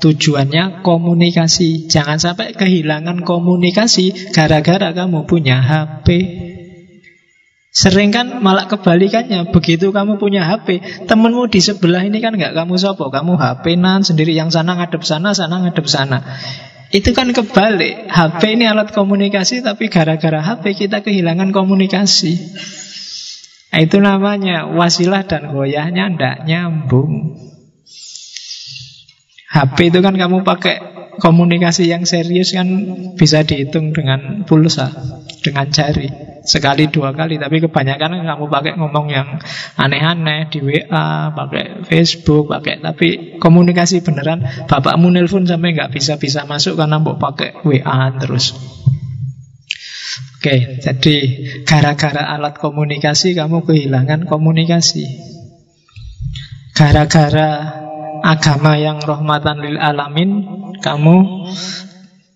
Tujuannya 0.00 0.82
komunikasi. 0.82 1.86
Jangan 1.86 2.18
sampai 2.18 2.56
kehilangan 2.56 3.22
komunikasi 3.22 4.34
gara-gara 4.34 4.90
kamu 4.90 5.28
punya 5.30 5.62
HP. 5.62 6.08
Sering 7.72 8.12
kan 8.12 8.44
malah 8.44 8.68
kebalikannya 8.68 9.48
Begitu 9.48 9.96
kamu 9.96 10.20
punya 10.20 10.44
HP 10.44 10.84
Temenmu 11.08 11.48
di 11.48 11.64
sebelah 11.64 12.04
ini 12.04 12.20
kan 12.20 12.36
nggak 12.36 12.52
kamu 12.52 12.76
sopo 12.76 13.08
Kamu 13.08 13.40
HP 13.40 13.80
nan 13.80 14.04
sendiri 14.04 14.36
yang 14.36 14.52
sana 14.52 14.76
ngadep 14.76 15.00
sana 15.00 15.32
Sana 15.32 15.64
ngadep 15.64 15.88
sana 15.88 16.20
Itu 16.92 17.16
kan 17.16 17.32
kebalik 17.32 18.12
HP 18.12 18.60
ini 18.60 18.68
alat 18.68 18.92
komunikasi 18.92 19.64
Tapi 19.64 19.88
gara-gara 19.88 20.44
HP 20.44 20.84
kita 20.84 21.00
kehilangan 21.00 21.48
komunikasi 21.48 22.36
Nah, 23.72 23.80
itu 23.80 24.04
namanya 24.04 24.68
wasilah 24.68 25.24
dan 25.24 25.48
goyahnya 25.48 26.12
ndak 26.12 26.44
nyambung. 26.44 27.40
HP 29.48 29.88
itu 29.88 30.04
kan 30.04 30.12
kamu 30.12 30.44
pakai 30.44 30.76
komunikasi 31.16 31.88
yang 31.88 32.04
serius 32.04 32.52
kan 32.52 32.68
bisa 33.16 33.40
dihitung 33.48 33.96
dengan 33.96 34.44
pulsa, 34.44 34.92
dengan 35.40 35.72
jari. 35.72 36.31
Sekali 36.42 36.90
dua 36.90 37.14
kali, 37.14 37.38
tapi 37.38 37.62
kebanyakan 37.62 38.18
kan 38.18 38.24
kamu 38.34 38.44
pakai 38.50 38.72
ngomong 38.74 39.06
yang 39.14 39.38
aneh-aneh 39.78 40.50
di 40.50 40.58
WA, 40.58 41.30
pakai 41.30 41.86
Facebook, 41.86 42.50
pakai 42.50 42.82
tapi 42.82 43.38
komunikasi 43.38 44.02
beneran. 44.02 44.42
Bapakmu 44.66 45.14
nelpon 45.14 45.46
sampai 45.46 45.78
nggak 45.78 45.94
bisa-bisa 45.94 46.42
masuk 46.44 46.74
karena 46.74 46.98
mau 46.98 47.14
pakai 47.14 47.62
WA 47.62 48.10
terus. 48.18 48.58
Oke, 50.42 50.82
jadi 50.82 51.16
gara-gara 51.62 52.26
alat 52.34 52.58
komunikasi 52.58 53.38
kamu 53.38 53.62
kehilangan 53.62 54.26
komunikasi. 54.26 55.06
Gara-gara 56.74 57.78
agama 58.26 58.74
yang 58.74 58.98
rahmatan 58.98 59.62
lil 59.62 59.78
alamin, 59.78 60.30
kamu 60.82 61.46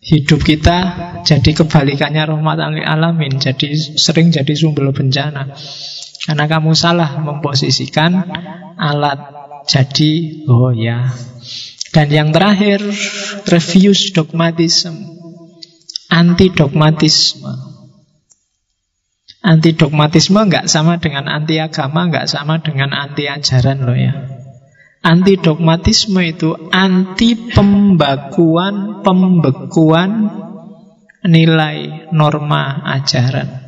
hidup 0.07 0.41
kita 0.47 0.79
jadi 1.27 1.51
kebalikannya 1.51 2.31
rahmatan 2.31 2.79
lil 2.79 2.87
alamin, 2.87 3.43
jadi 3.43 3.75
sering 3.75 4.31
jadi 4.31 4.55
sumber 4.55 4.95
bencana. 4.95 5.51
Karena 6.23 6.45
kamu 6.47 6.75
salah 6.79 7.19
memposisikan 7.19 8.23
alat 8.79 9.19
jadi 9.67 10.43
oh 10.47 10.71
ya. 10.71 11.11
Dan 11.91 12.13
yang 12.13 12.29
terakhir, 12.31 12.85
refuse 13.51 14.13
dogmatism. 14.13 15.17
Anti 16.13 16.55
dogmatisme. 16.55 17.51
Anti 19.43 19.71
dogmatisme 19.75 20.39
nggak 20.39 20.69
sama 20.71 21.01
dengan 21.01 21.27
anti 21.27 21.57
agama, 21.57 22.07
nggak 22.11 22.29
sama 22.31 22.61
dengan 22.61 22.93
anti 22.93 23.27
ajaran 23.27 23.87
loh 23.87 23.97
ya. 23.97 24.36
Anti 25.07 25.39
dogmatisme 25.39 26.19
itu 26.27 26.51
anti 26.75 27.39
pembakuan, 27.55 29.07
pembekuan 29.07 30.11
nilai 31.23 32.11
norma 32.11 32.83
ajaran. 32.91 33.67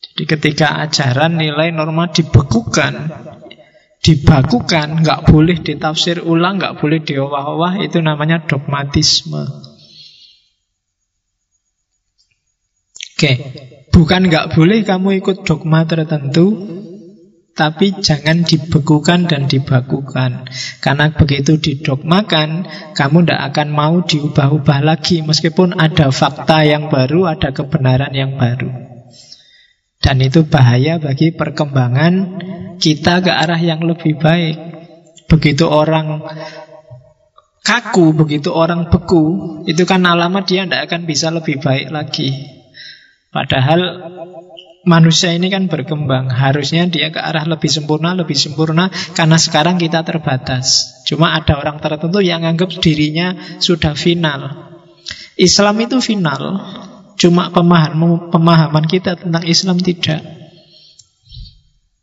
Jadi 0.00 0.22
ketika 0.24 0.80
ajaran 0.88 1.36
nilai 1.36 1.68
norma 1.68 2.08
dibekukan, 2.08 3.12
dibakukan, 4.00 5.04
nggak 5.04 5.28
boleh 5.28 5.60
ditafsir 5.60 6.24
ulang, 6.24 6.56
nggak 6.56 6.80
boleh 6.80 7.04
diowah-owah, 7.04 7.84
itu 7.84 8.00
namanya 8.00 8.40
dogmatisme. 8.48 9.44
Oke, 13.20 13.32
bukan 13.92 14.32
nggak 14.32 14.56
boleh 14.56 14.80
kamu 14.80 15.20
ikut 15.20 15.44
dogma 15.44 15.84
tertentu, 15.84 16.79
tapi 17.54 17.92
jangan 18.00 18.46
dibekukan 18.46 19.28
dan 19.28 19.44
dibakukan. 19.50 20.48
Karena 20.80 21.12
begitu 21.12 21.60
didogmakan, 21.60 22.64
kamu 22.96 23.26
tidak 23.26 23.40
akan 23.52 23.68
mau 23.68 23.94
diubah-ubah 24.00 24.80
lagi, 24.80 25.20
meskipun 25.20 25.76
ada 25.76 26.08
fakta 26.08 26.64
yang 26.64 26.88
baru, 26.88 27.28
ada 27.28 27.52
kebenaran 27.52 28.14
yang 28.16 28.40
baru. 28.40 28.70
Dan 30.00 30.16
itu 30.24 30.48
bahaya 30.48 30.96
bagi 30.96 31.36
perkembangan 31.36 32.40
kita 32.80 33.20
ke 33.20 33.28
arah 33.28 33.60
yang 33.60 33.84
lebih 33.84 34.16
baik. 34.16 34.56
Begitu 35.28 35.68
orang 35.68 36.24
kaku, 37.60 38.16
begitu 38.16 38.50
orang 38.50 38.88
beku, 38.88 39.60
itu 39.68 39.84
kan 39.84 40.00
alamat 40.08 40.48
dia 40.48 40.64
tidak 40.64 40.88
akan 40.88 41.02
bisa 41.04 41.28
lebih 41.28 41.60
baik 41.60 41.92
lagi. 41.92 42.59
Padahal 43.30 44.10
manusia 44.82 45.30
ini 45.30 45.46
kan 45.50 45.70
berkembang. 45.70 46.30
Harusnya 46.30 46.86
dia 46.90 47.14
ke 47.14 47.22
arah 47.22 47.46
lebih 47.46 47.70
sempurna 47.70 48.10
Lebih 48.10 48.34
sempurna 48.34 48.90
Karena 48.90 49.38
sekarang 49.38 49.78
kita 49.78 50.02
terbatas. 50.02 50.98
Cuma 51.06 51.34
ada 51.38 51.58
orang 51.58 51.78
tertentu 51.78 52.18
yang 52.18 52.42
anggap 52.42 52.74
dirinya 52.82 53.58
sudah 53.62 53.94
final. 53.94 54.70
Islam 55.38 55.76
itu 55.80 56.02
final. 56.02 56.42
Cuma 57.14 57.52
pemahaman, 57.54 58.32
pemahaman 58.32 58.84
kita 58.88 59.14
tentang 59.14 59.44
Islam 59.46 59.78
tidak. 59.78 60.20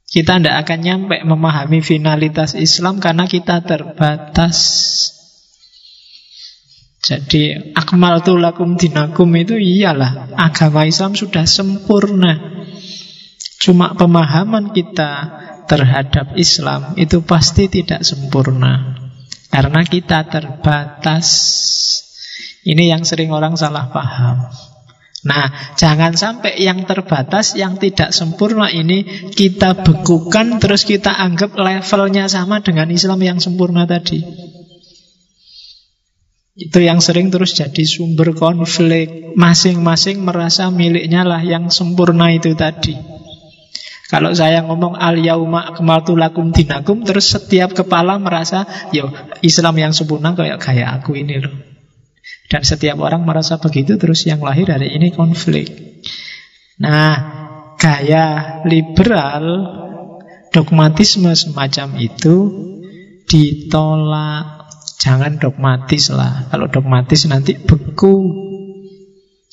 Kita 0.08 0.40
tidak 0.40 0.56
akan 0.64 0.80
nyampe 0.80 1.20
memahami 1.28 1.84
finalitas 1.84 2.56
Islam 2.56 3.04
Karena 3.04 3.28
kita 3.28 3.60
terbatas 3.68 4.56
jadi 7.08 7.72
akmal 7.72 8.20
lakum 8.20 8.76
dinakum 8.76 9.32
itu 9.40 9.56
iyalah 9.56 10.36
agama 10.36 10.84
Islam 10.84 11.16
sudah 11.16 11.48
sempurna. 11.48 12.36
Cuma 13.64 13.96
pemahaman 13.96 14.76
kita 14.76 15.12
terhadap 15.72 16.36
Islam 16.36 17.00
itu 17.00 17.24
pasti 17.24 17.72
tidak 17.72 18.04
sempurna. 18.04 19.00
Karena 19.48 19.88
kita 19.88 20.28
terbatas. 20.28 21.28
Ini 22.68 22.92
yang 22.92 23.08
sering 23.08 23.32
orang 23.32 23.56
salah 23.56 23.88
paham. 23.88 24.52
Nah, 25.24 25.76
jangan 25.80 26.12
sampai 26.12 26.60
yang 26.60 26.84
terbatas, 26.84 27.56
yang 27.56 27.80
tidak 27.80 28.12
sempurna 28.12 28.68
ini 28.68 29.32
kita 29.32 29.80
bekukan 29.80 30.60
terus 30.60 30.84
kita 30.84 31.16
anggap 31.16 31.56
levelnya 31.56 32.28
sama 32.28 32.60
dengan 32.60 32.92
Islam 32.92 33.24
yang 33.24 33.40
sempurna 33.40 33.88
tadi. 33.88 34.20
Itu 36.58 36.82
yang 36.82 36.98
sering 37.06 37.30
terus 37.30 37.54
jadi 37.54 37.86
sumber 37.86 38.34
konflik. 38.34 39.38
Masing-masing 39.38 40.26
merasa 40.26 40.74
miliknya 40.74 41.22
lah 41.22 41.46
yang 41.46 41.70
sempurna 41.70 42.34
itu 42.34 42.58
tadi. 42.58 42.98
Kalau 44.10 44.34
saya 44.34 44.66
ngomong 44.66 44.98
al 44.98 45.22
yauma 45.22 45.70
akmaltu 45.70 46.18
lakum 46.18 46.50
dinakum 46.50 47.04
terus 47.06 47.30
setiap 47.30 47.76
kepala 47.76 48.18
merasa 48.18 48.66
yo 48.90 49.12
Islam 49.46 49.76
yang 49.78 49.94
sempurna 49.94 50.34
kayak 50.34 50.58
kayak 50.58 51.04
aku 51.04 51.14
ini 51.14 51.44
loh. 51.44 51.54
Dan 52.48 52.64
setiap 52.64 52.98
orang 53.04 53.28
merasa 53.28 53.60
begitu 53.60 54.00
terus 54.00 54.24
yang 54.26 54.40
lahir 54.40 54.72
dari 54.72 54.96
ini 54.96 55.12
konflik. 55.12 55.68
Nah, 56.80 57.14
gaya 57.76 58.60
liberal 58.64 59.46
dogmatisme 60.56 61.36
semacam 61.36 61.88
itu 62.00 62.36
ditolak. 63.28 64.57
Jangan 64.98 65.38
dogmatis 65.38 66.10
lah. 66.10 66.50
Kalau 66.50 66.66
dogmatis 66.66 67.30
nanti 67.30 67.54
beku. 67.54 68.46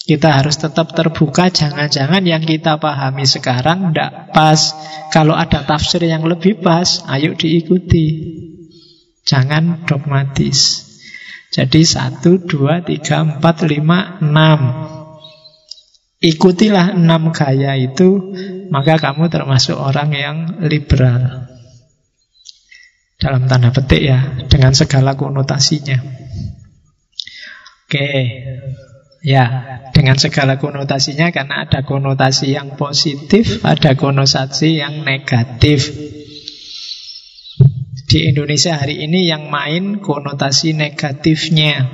Kita 0.05 0.37
harus 0.37 0.61
tetap 0.61 0.93
terbuka, 0.93 1.49
jangan-jangan 1.49 2.29
yang 2.29 2.45
kita 2.45 2.77
pahami 2.77 3.25
sekarang 3.25 3.89
tidak 3.89 4.37
pas. 4.37 4.77
Kalau 5.09 5.33
ada 5.33 5.65
tafsir 5.65 6.05
yang 6.05 6.29
lebih 6.29 6.61
pas, 6.61 7.01
ayo 7.09 7.33
diikuti. 7.33 8.37
Jangan 9.25 9.89
dogmatis. 9.89 10.85
Jadi 11.49 11.89
satu, 11.89 12.37
dua, 12.37 12.85
tiga, 12.85 13.25
empat, 13.25 13.65
lima, 13.65 14.21
enam. 14.21 14.61
Ikutilah 16.21 17.01
enam 17.01 17.33
gaya 17.33 17.73
itu, 17.73 18.37
maka 18.69 19.01
kamu 19.01 19.33
termasuk 19.33 19.77
orang 19.77 20.11
yang 20.13 20.37
liberal. 20.69 21.54
Dalam 23.25 23.49
tanda 23.49 23.73
petik 23.73 24.05
ya, 24.05 24.37
dengan 24.53 24.77
segala 24.77 25.17
konotasinya. 25.17 25.97
Oke, 27.89 28.09
ya, 29.25 29.45
dengan 29.97 30.21
segala 30.21 30.61
konotasinya 30.61 31.33
karena 31.33 31.65
ada 31.65 31.89
konotasi 31.89 32.53
yang 32.53 32.77
positif, 32.77 33.65
ada 33.65 33.97
konotasi 33.97 34.77
yang 34.77 35.09
negatif. 35.09 35.89
Di 38.05 38.29
Indonesia 38.29 38.77
hari 38.77 39.01
ini 39.01 39.25
yang 39.25 39.49
main 39.49 40.05
konotasi 40.05 40.77
negatifnya. 40.77 41.89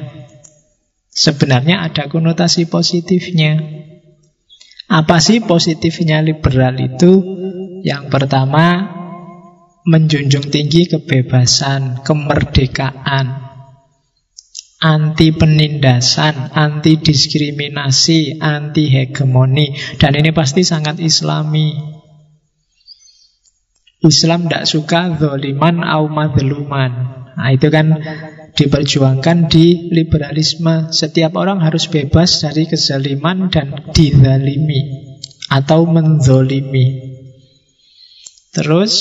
Sebenarnya 1.14 1.86
ada 1.86 2.10
konotasi 2.10 2.66
positifnya. 2.66 3.62
Apa 4.90 5.22
sih 5.22 5.38
positifnya 5.46 6.26
liberal 6.26 6.74
itu? 6.82 7.22
Yang 7.86 8.10
pertama, 8.10 8.89
menjunjung 9.84 10.52
tinggi 10.52 10.88
kebebasan, 10.88 12.04
kemerdekaan, 12.04 13.26
anti 14.80 15.28
penindasan, 15.36 16.52
anti 16.56 16.96
diskriminasi, 17.00 18.40
anti 18.40 18.88
hegemoni, 18.88 19.76
dan 20.00 20.16
ini 20.16 20.32
pasti 20.32 20.64
sangat 20.64 20.96
islami. 21.00 21.76
Islam 24.00 24.48
tidak 24.48 24.64
suka 24.64 25.00
zoliman 25.20 25.84
au 25.84 26.08
madluman. 26.08 26.92
Nah, 27.36 27.52
itu 27.52 27.68
kan 27.68 28.00
diperjuangkan 28.56 29.52
di 29.52 29.92
liberalisme. 29.92 30.88
Setiap 30.88 31.36
orang 31.36 31.60
harus 31.60 31.84
bebas 31.92 32.40
dari 32.40 32.64
kezaliman 32.64 33.52
dan 33.52 33.92
dizalimi 33.92 35.04
atau 35.52 35.84
menzolimi. 35.84 37.09
Terus 38.50 38.94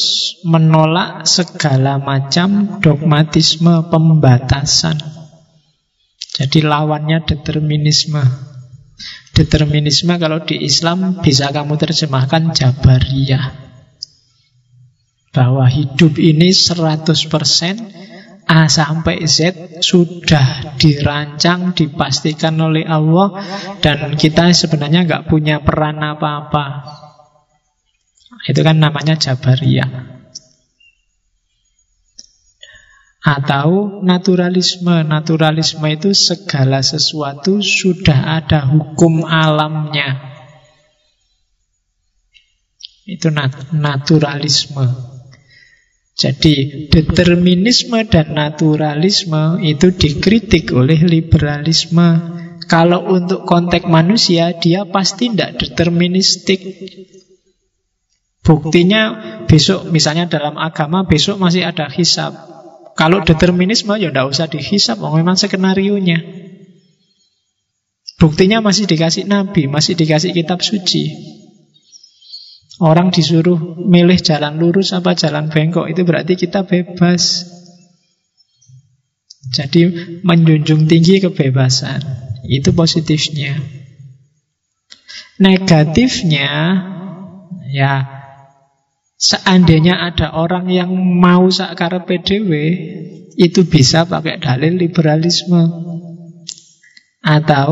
menolak 0.45 1.25
segala 1.25 1.97
macam 1.97 2.77
dogmatisme 2.85 3.89
pembatasan. 3.89 5.01
Jadi 6.37 6.61
lawannya 6.61 7.25
determinisme. 7.25 8.21
Determinisme 9.33 10.13
kalau 10.21 10.45
di 10.45 10.61
Islam 10.61 11.17
bisa 11.25 11.49
kamu 11.49 11.81
terjemahkan 11.81 12.53
jabariyah 12.53 13.69
bahwa 15.33 15.65
hidup 15.69 16.17
ini 16.17 16.53
100% 16.53 18.49
A 18.49 18.65
sampai 18.65 19.29
Z 19.29 19.53
sudah 19.85 20.73
dirancang, 20.81 21.77
dipastikan 21.77 22.57
oleh 22.57 22.81
Allah 22.81 23.37
dan 23.77 24.17
kita 24.17 24.49
sebenarnya 24.53 25.05
nggak 25.05 25.25
punya 25.29 25.61
peran 25.61 26.01
apa-apa. 26.01 26.65
Itu 28.47 28.63
kan 28.63 28.79
namanya 28.79 29.19
Jabariyah. 29.19 30.19
Atau 33.19 33.99
naturalisme. 33.99 35.03
Naturalisme 35.03 35.83
itu 35.91 36.15
segala 36.15 36.79
sesuatu 36.79 37.59
sudah 37.59 38.39
ada 38.39 38.63
hukum 38.63 39.27
alamnya. 39.27 40.29
Itu 43.03 43.33
nat 43.33 43.75
naturalisme. 43.75 44.87
Jadi 46.19 46.87
determinisme 46.91 48.03
dan 48.11 48.35
naturalisme 48.35 49.63
itu 49.63 49.95
dikritik 49.95 50.75
oleh 50.75 50.99
liberalisme. 51.07 52.39
Kalau 52.67 53.07
untuk 53.07 53.47
konteks 53.47 53.87
manusia, 53.87 54.51
dia 54.59 54.83
pasti 54.83 55.31
tidak 55.31 55.63
deterministik. 55.63 56.59
Buktinya 58.49 59.13
besok, 59.45 59.93
misalnya 59.93 60.25
dalam 60.25 60.57
agama, 60.57 61.05
besok 61.05 61.37
masih 61.37 61.69
ada 61.69 61.85
hisap. 61.85 62.33
Kalau 62.97 63.21
determinisme 63.21 63.93
ya 64.01 64.09
tidak 64.09 64.25
usah 64.25 64.49
dihisap, 64.49 64.97
memang 64.97 65.37
skenario 65.37 66.01
nya. 66.01 66.17
Buktinya 68.17 68.57
masih 68.57 68.89
dikasih 68.89 69.29
nabi, 69.29 69.69
masih 69.69 69.93
dikasih 69.93 70.33
kitab 70.33 70.65
suci. 70.65 71.13
Orang 72.81 73.13
disuruh 73.13 73.75
milih 73.75 74.17
jalan 74.23 74.55
lurus 74.55 74.95
apa 74.95 75.11
jalan 75.11 75.51
bengkok 75.51 75.91
Itu 75.91 76.07
berarti 76.07 76.39
kita 76.39 76.63
bebas 76.63 77.43
Jadi 79.51 80.15
menjunjung 80.23 80.87
tinggi 80.87 81.19
kebebasan 81.19 81.99
Itu 82.47 82.71
positifnya 82.71 83.59
Negatifnya 85.43 86.79
Ya 87.67 88.18
Seandainya 89.19 89.99
ada 89.99 90.31
orang 90.31 90.71
yang 90.71 90.95
mau 90.95 91.51
sakar 91.51 92.07
PDW 92.07 92.51
Itu 93.35 93.67
bisa 93.67 94.07
pakai 94.07 94.39
dalil 94.39 94.79
liberalisme 94.79 95.59
Atau 97.19 97.69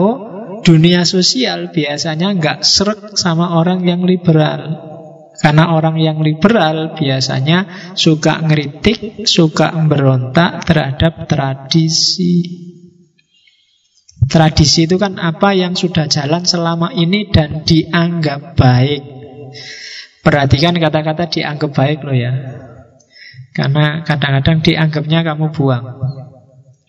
dunia 0.67 1.07
sosial 1.07 1.71
biasanya 1.71 2.35
nggak 2.35 2.59
serak 2.67 3.15
sama 3.15 3.55
orang 3.55 3.87
yang 3.87 4.03
liberal 4.03 4.87
karena 5.37 5.69
orang 5.69 6.01
yang 6.01 6.17
liberal 6.25 6.97
biasanya 6.97 7.93
suka 7.93 8.41
ngeritik, 8.41 9.29
suka 9.29 9.69
berontak 9.85 10.65
terhadap 10.65 11.29
tradisi. 11.29 12.41
Tradisi 14.25 14.89
itu 14.89 14.97
kan 14.97 15.21
apa 15.21 15.53
yang 15.53 15.77
sudah 15.77 16.09
jalan 16.09 16.41
selama 16.41 16.89
ini 16.89 17.29
dan 17.29 17.61
dianggap 17.61 18.57
baik. 18.57 19.03
Perhatikan 20.27 20.75
kata-kata 20.75 21.31
dianggap 21.31 21.71
baik 21.71 22.03
loh 22.03 22.11
ya. 22.11 22.35
Karena 23.55 24.03
kadang-kadang 24.03 24.59
dianggapnya 24.59 25.23
kamu 25.23 25.55
buang. 25.55 25.85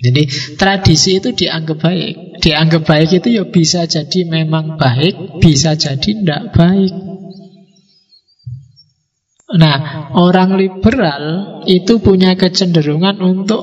Jadi 0.03 0.27
tradisi 0.59 1.23
itu 1.23 1.31
dianggap 1.31 1.79
baik. 1.79 2.43
Dianggap 2.43 2.83
baik 2.83 3.23
itu 3.23 3.39
ya 3.39 3.47
bisa 3.47 3.87
jadi 3.87 4.27
memang 4.27 4.75
baik, 4.75 5.39
bisa 5.39 5.79
jadi 5.79 6.03
tidak 6.03 6.51
baik. 6.51 6.91
Nah, 9.55 10.11
orang 10.19 10.59
liberal 10.59 11.23
itu 11.71 12.03
punya 12.03 12.35
kecenderungan 12.35 13.23
untuk 13.23 13.63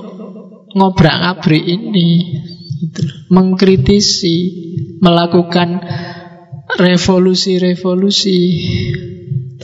ngobrak-abrik 0.72 1.68
ini, 1.68 2.42
gitu. 2.80 3.04
mengkritisi, 3.28 4.38
melakukan 5.04 5.84
revolusi-revolusi 6.80 8.40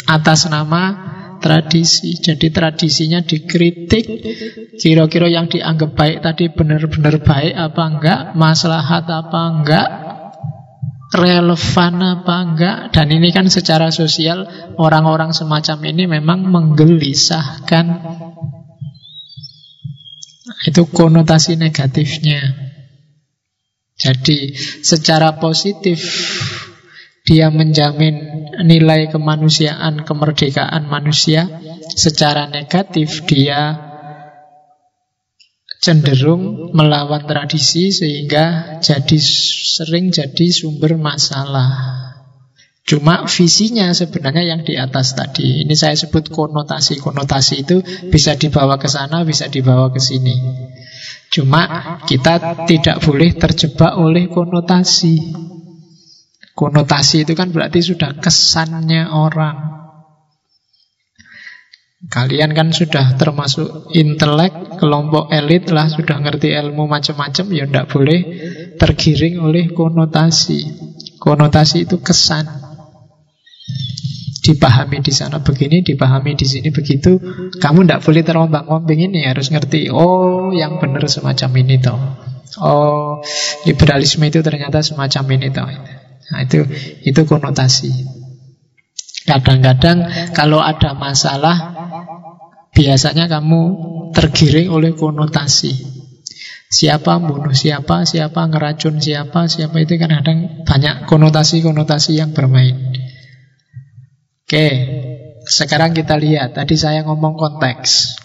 atas 0.07 0.47
nama 0.47 0.83
tradisi. 1.41 2.15
Jadi 2.21 2.53
tradisinya 2.53 3.19
dikritik, 3.25 4.05
kira-kira 4.77 5.27
yang 5.27 5.49
dianggap 5.49 5.97
baik 5.97 6.17
tadi 6.21 6.47
benar-benar 6.53 7.19
baik 7.25 7.53
apa 7.57 7.83
enggak, 7.89 8.19
maslahat 8.37 9.09
apa 9.09 9.41
enggak, 9.49 9.87
relevan 11.11 11.93
apa 11.99 12.35
enggak? 12.45 12.77
Dan 12.93 13.07
ini 13.11 13.33
kan 13.33 13.49
secara 13.49 13.89
sosial 13.89 14.45
orang-orang 14.77 15.33
semacam 15.33 15.77
ini 15.89 16.03
memang 16.07 16.45
menggelisahkan. 16.47 17.85
Itu 20.61 20.85
konotasi 20.93 21.57
negatifnya. 21.57 22.69
Jadi 23.97 24.57
secara 24.81 25.37
positif 25.37 26.01
dia 27.21 27.53
menjamin 27.53 28.15
nilai 28.65 29.09
kemanusiaan, 29.13 30.01
kemerdekaan 30.03 30.89
manusia. 30.89 31.47
Secara 31.91 32.47
negatif 32.47 33.27
dia 33.27 33.91
cenderung 35.81 36.71
melawan 36.77 37.25
tradisi 37.25 37.89
sehingga 37.89 38.77
jadi 38.79 39.17
sering 39.17 40.13
jadi 40.13 40.45
sumber 40.53 40.95
masalah. 40.95 42.01
Cuma 42.81 43.29
visinya 43.29 43.93
sebenarnya 43.93 44.43
yang 44.45 44.61
di 44.65 44.77
atas 44.77 45.13
tadi. 45.13 45.61
Ini 45.61 45.73
saya 45.77 45.93
sebut 45.93 46.33
konotasi. 46.33 46.97
Konotasi 46.97 47.61
itu 47.61 47.81
bisa 48.09 48.37
dibawa 48.37 48.81
ke 48.81 48.89
sana, 48.89 49.21
bisa 49.21 49.47
dibawa 49.47 49.93
ke 49.93 50.01
sini. 50.01 50.33
Cuma 51.31 51.95
kita 52.03 52.67
tidak 52.67 52.99
boleh 53.05 53.31
terjebak 53.37 53.95
oleh 53.95 54.27
konotasi. 54.27 55.50
Konotasi 56.51 57.23
itu 57.23 57.33
kan 57.33 57.49
berarti 57.49 57.79
sudah 57.79 58.19
kesannya 58.19 59.07
orang. 59.07 59.81
Kalian 62.01 62.57
kan 62.57 62.73
sudah 62.73 63.13
termasuk 63.13 63.93
intelek, 63.93 64.81
kelompok 64.81 65.29
elit 65.29 65.69
lah, 65.69 65.85
sudah 65.85 66.17
ngerti 66.17 66.49
ilmu 66.49 66.89
macam-macam, 66.89 67.45
ya 67.53 67.69
tidak 67.69 67.87
boleh 67.93 68.19
tergiring 68.81 69.37
oleh 69.37 69.69
konotasi. 69.69 70.65
Konotasi 71.21 71.85
itu 71.85 72.01
kesan 72.01 72.49
dipahami 74.41 75.05
di 75.05 75.13
sana 75.13 75.45
begini, 75.45 75.85
dipahami 75.85 76.33
di 76.33 76.49
sini 76.49 76.73
begitu. 76.73 77.21
Kamu 77.61 77.85
tidak 77.85 78.01
boleh 78.01 78.25
terombang-ambing 78.25 79.13
ini, 79.13 79.29
harus 79.29 79.53
ngerti. 79.53 79.93
Oh, 79.93 80.49
yang 80.49 80.81
benar 80.81 81.05
semacam 81.05 81.49
ini 81.61 81.77
toh. 81.77 82.01
Oh, 82.59 83.21
liberalisme 83.69 84.25
itu 84.25 84.41
ternyata 84.41 84.81
semacam 84.81 85.23
ini 85.37 85.47
toh. 85.53 85.69
Nah, 86.31 86.47
itu 86.47 86.63
itu 87.03 87.21
konotasi. 87.27 87.91
Kadang-kadang 89.27 90.31
kalau 90.33 90.63
ada 90.63 90.97
masalah, 90.97 91.57
biasanya 92.73 93.29
kamu 93.29 93.61
tergiring 94.15 94.71
oleh 94.73 94.97
konotasi. 94.97 96.01
Siapa 96.71 97.19
bunuh 97.19 97.51
siapa, 97.51 98.07
siapa 98.07 98.47
ngeracun 98.47 99.03
siapa, 99.03 99.51
siapa 99.51 99.75
itu 99.83 99.99
kan 99.99 100.23
kadang 100.23 100.63
banyak 100.63 101.03
konotasi-konotasi 101.03 102.15
yang 102.15 102.31
bermain. 102.31 102.95
Oke, 104.47 104.67
sekarang 105.47 105.91
kita 105.91 106.15
lihat. 106.15 106.55
Tadi 106.55 106.79
saya 106.79 107.03
ngomong 107.03 107.35
konteks. 107.35 108.19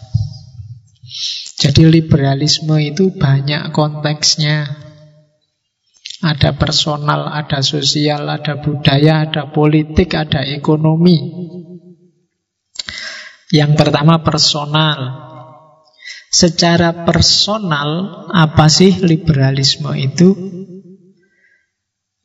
Jadi 1.58 1.90
liberalisme 1.90 2.78
itu 2.78 3.10
banyak 3.14 3.74
konteksnya. 3.74 4.85
Ada 6.16 6.56
personal, 6.56 7.28
ada 7.28 7.60
sosial, 7.60 8.24
ada 8.24 8.56
budaya, 8.56 9.28
ada 9.28 9.52
politik, 9.52 10.16
ada 10.16 10.40
ekonomi. 10.40 11.20
Yang 13.52 13.72
pertama 13.76 14.24
personal. 14.24 15.28
Secara 16.32 17.04
personal, 17.04 18.24
apa 18.32 18.66
sih 18.72 18.96
liberalisme 19.04 19.92
itu? 19.96 20.32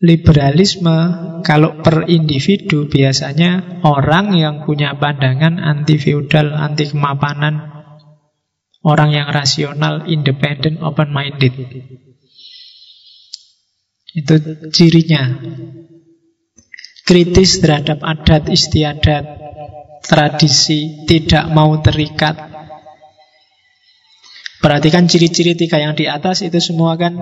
Liberalisme 0.01 0.97
kalau 1.45 1.80
per 1.85 2.09
individu 2.09 2.89
biasanya 2.89 3.84
orang 3.85 4.34
yang 4.34 4.55
punya 4.65 4.97
pandangan 4.97 5.61
anti 5.61 6.01
feudal, 6.01 6.57
anti 6.57 6.89
kemapanan, 6.89 7.85
orang 8.81 9.13
yang 9.13 9.30
rasional, 9.30 10.09
independent, 10.09 10.81
open 10.81 11.13
minded. 11.13 11.53
Itu 14.11 14.35
cirinya. 14.71 15.39
Kritis 17.07 17.59
terhadap 17.59 18.03
adat 18.03 18.47
istiadat, 18.51 19.23
tradisi, 20.05 21.07
tidak 21.07 21.49
mau 21.51 21.79
terikat. 21.79 22.38
Perhatikan 24.61 25.09
ciri-ciri 25.09 25.57
tiga 25.57 25.81
yang 25.81 25.97
di 25.97 26.05
atas 26.05 26.45
itu 26.45 26.61
semua 26.61 26.93
kan 26.93 27.17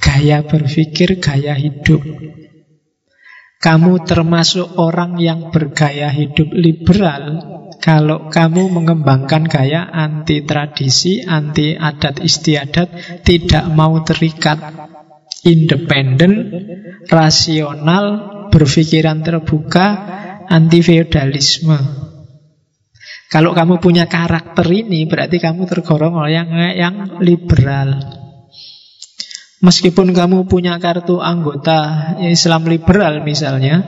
gaya 0.00 0.40
berpikir, 0.40 1.20
gaya 1.20 1.52
hidup. 1.52 2.00
Kamu 3.60 4.06
termasuk 4.08 4.80
orang 4.80 5.20
yang 5.20 5.52
bergaya 5.52 6.08
hidup 6.08 6.48
liberal 6.56 7.56
kalau 7.86 8.32
kamu 8.32 8.72
mengembangkan 8.72 9.44
gaya 9.44 9.84
anti 9.84 10.42
tradisi, 10.42 11.20
anti 11.22 11.76
adat 11.76 12.18
istiadat, 12.24 13.20
tidak 13.22 13.64
mau 13.70 14.00
terikat, 14.02 14.58
independen, 15.46 16.50
rasional, 17.06 18.04
berpikiran 18.50 19.22
terbuka, 19.22 19.86
anti 20.50 20.82
feudalisme. 20.82 21.78
Kalau 23.26 23.54
kamu 23.54 23.82
punya 23.82 24.06
karakter 24.06 24.66
ini, 24.70 25.06
berarti 25.06 25.42
kamu 25.42 25.66
tergolong 25.66 26.14
oleh 26.14 26.34
yang, 26.34 26.50
yang 26.74 26.96
liberal. 27.22 27.98
Meskipun 29.62 30.14
kamu 30.14 30.46
punya 30.46 30.78
kartu 30.78 31.18
anggota 31.18 32.14
Islam 32.22 32.70
liberal 32.70 33.26
misalnya, 33.26 33.82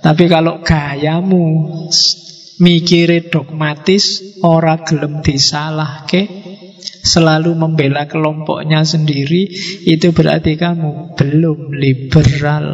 tapi 0.00 0.32
kalau 0.32 0.64
gayamu 0.64 1.68
mikire 2.60 3.28
dogmatis, 3.28 4.36
ora 4.40 4.80
gelem 4.80 5.20
ke, 5.20 6.39
selalu 7.00 7.56
membela 7.56 8.06
kelompoknya 8.06 8.84
sendiri, 8.84 9.48
itu 9.88 10.12
berarti 10.12 10.56
kamu 10.56 11.16
belum 11.16 11.74
liberal. 11.74 12.66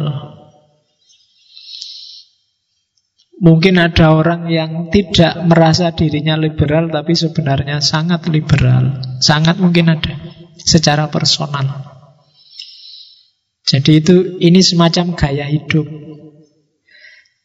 Mungkin 3.37 3.77
ada 3.77 4.17
orang 4.17 4.49
yang 4.49 4.89
tidak 4.89 5.45
merasa 5.45 5.93
dirinya 5.93 6.33
liberal 6.33 6.89
tapi 6.89 7.13
sebenarnya 7.13 7.85
sangat 7.85 8.25
liberal. 8.33 8.97
Sangat 9.21 9.61
mungkin 9.61 9.93
ada 9.93 10.17
secara 10.57 11.05
personal. 11.13 11.85
Jadi 13.61 13.91
itu 14.01 14.15
ini 14.41 14.63
semacam 14.65 15.13
gaya 15.13 15.45
hidup. 15.45 15.85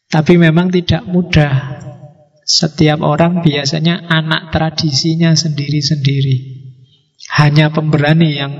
Tapi 0.09 0.33
memang 0.41 0.73
tidak 0.73 1.05
mudah. 1.05 1.83
Setiap 2.43 2.99
orang 2.99 3.39
biasanya 3.45 4.03
anak 4.09 4.51
tradisinya 4.51 5.31
sendiri-sendiri. 5.31 6.52
Hanya 7.31 7.71
pemberani 7.71 8.29
yang 8.35 8.53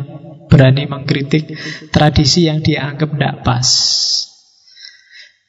berani 0.48 0.86
mengkritik 0.86 1.58
tradisi 1.90 2.48
yang 2.48 2.62
dianggap 2.62 3.10
tidak 3.16 3.36
pas. 3.42 3.70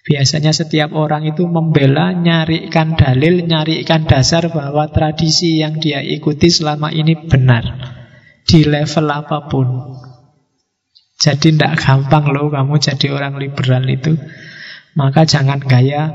Biasanya 0.05 0.53
setiap 0.53 0.93
orang 0.93 1.25
itu 1.25 1.49
membela, 1.49 2.13
nyarikan 2.13 2.93
dalil, 2.93 3.49
nyarikan 3.49 4.05
dasar 4.05 4.53
bahwa 4.53 4.93
tradisi 4.93 5.65
yang 5.65 5.81
dia 5.81 6.05
ikuti 6.05 6.53
selama 6.53 6.93
ini 6.93 7.25
benar. 7.25 7.65
Di 8.45 8.69
level 8.69 9.09
apa 9.09 9.49
pun. 9.49 9.97
Jadi 11.17 11.57
tidak 11.57 11.81
gampang 11.81 12.29
loh 12.29 12.53
kamu 12.53 12.77
jadi 12.77 13.17
orang 13.17 13.41
liberal 13.41 13.81
itu. 13.89 14.13
Maka 14.93 15.25
jangan 15.25 15.65
gaya 15.65 16.13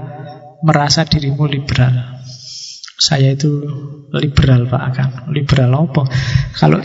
merasa 0.62 1.10
dirimu 1.10 1.50
liberal. 1.50 2.22
Saya 3.00 3.32
itu 3.32 3.64
liberal 4.12 4.68
Pak 4.68 4.84
Akan. 4.92 5.10
Liberal 5.32 5.72
apa? 5.72 6.04
Kalau 6.52 6.84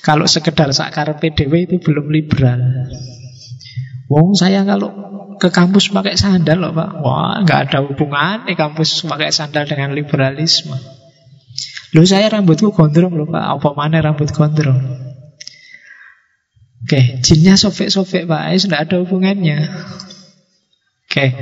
kalau 0.00 0.24
sekedar 0.24 0.72
sakar 0.72 1.12
PDW 1.20 1.68
itu 1.68 1.76
belum 1.76 2.08
liberal. 2.08 2.88
Wong 4.08 4.32
saya 4.32 4.64
kalau 4.64 4.90
ke 5.36 5.52
kampus 5.52 5.92
pakai 5.92 6.16
sandal 6.16 6.64
loh 6.64 6.72
Pak. 6.72 6.90
Wah, 7.04 7.44
nggak 7.44 7.60
ada 7.68 7.78
hubungan 7.84 8.48
nih 8.48 8.56
kampus 8.56 9.04
pakai 9.04 9.28
sandal 9.28 9.68
dengan 9.68 9.92
liberalisme. 9.92 10.76
Lu 11.92 12.08
saya 12.08 12.32
rambutku 12.32 12.72
gondrong 12.72 13.12
loh 13.12 13.28
Pak. 13.28 13.60
Apa 13.60 13.76
mana 13.76 14.00
rambut 14.00 14.32
gondrong? 14.32 14.80
Oke, 16.80 17.20
jinnya 17.20 17.60
sofek-sofek 17.60 18.24
Pak 18.24 18.42
Ais 18.48 18.64
tidak 18.64 18.88
ada 18.88 18.96
hubungannya. 19.04 19.68
Oke. 21.04 21.36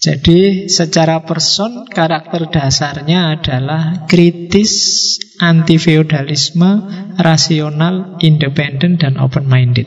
Jadi 0.00 0.64
secara 0.72 1.20
person 1.28 1.84
karakter 1.84 2.48
dasarnya 2.48 3.36
adalah 3.36 4.08
kritis, 4.08 4.72
anti 5.36 5.76
feudalisme, 5.76 6.88
rasional, 7.20 8.16
independen 8.24 8.96
dan 8.96 9.20
open 9.20 9.44
minded. 9.44 9.84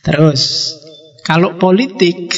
Terus 0.00 0.72
kalau 1.20 1.60
politik 1.60 2.32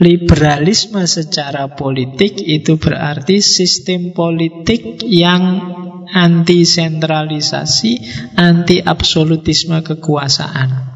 liberalisme 0.00 1.04
secara 1.04 1.76
politik 1.76 2.40
itu 2.40 2.80
berarti 2.80 3.44
sistem 3.44 4.16
politik 4.16 5.04
yang 5.04 5.60
anti 6.08 6.64
sentralisasi, 6.64 8.00
anti 8.32 8.80
absolutisme 8.80 9.84
kekuasaan. 9.84 10.89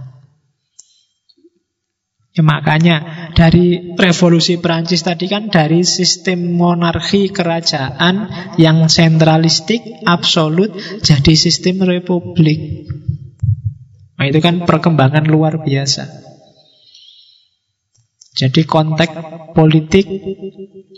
Ya, 2.35 2.43
makanya 2.43 3.31
dari 3.31 3.95
revolusi 3.95 4.59
Perancis 4.59 5.07
tadi 5.07 5.31
kan 5.31 5.55
dari 5.55 5.87
sistem 5.87 6.59
monarki 6.59 7.31
kerajaan 7.31 8.27
yang 8.59 8.91
sentralistik, 8.91 10.03
absolut, 10.03 10.75
jadi 10.99 11.35
sistem 11.39 11.87
republik. 11.87 12.91
Nah, 14.19 14.27
itu 14.27 14.43
kan 14.43 14.67
perkembangan 14.67 15.31
luar 15.31 15.63
biasa. 15.63 16.11
Jadi 18.35 18.67
konteks 18.67 19.55
politik 19.55 20.11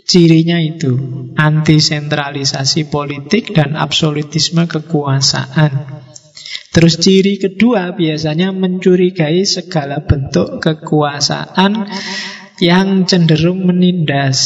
cirinya 0.09 0.57
itu 0.57 0.97
anti 1.37 1.77
sentralisasi 1.77 2.89
politik 2.89 3.53
dan 3.53 3.77
absolutisme 3.77 4.65
kekuasaan. 4.65 6.01
Terus 6.77 7.01
ciri 7.01 7.41
kedua 7.41 7.97
biasanya 7.97 8.53
mencurigai 8.53 9.41
segala 9.49 10.05
bentuk 10.05 10.61
kekuasaan 10.61 11.89
yang 12.61 13.09
cenderung 13.09 13.65
menindas. 13.65 14.37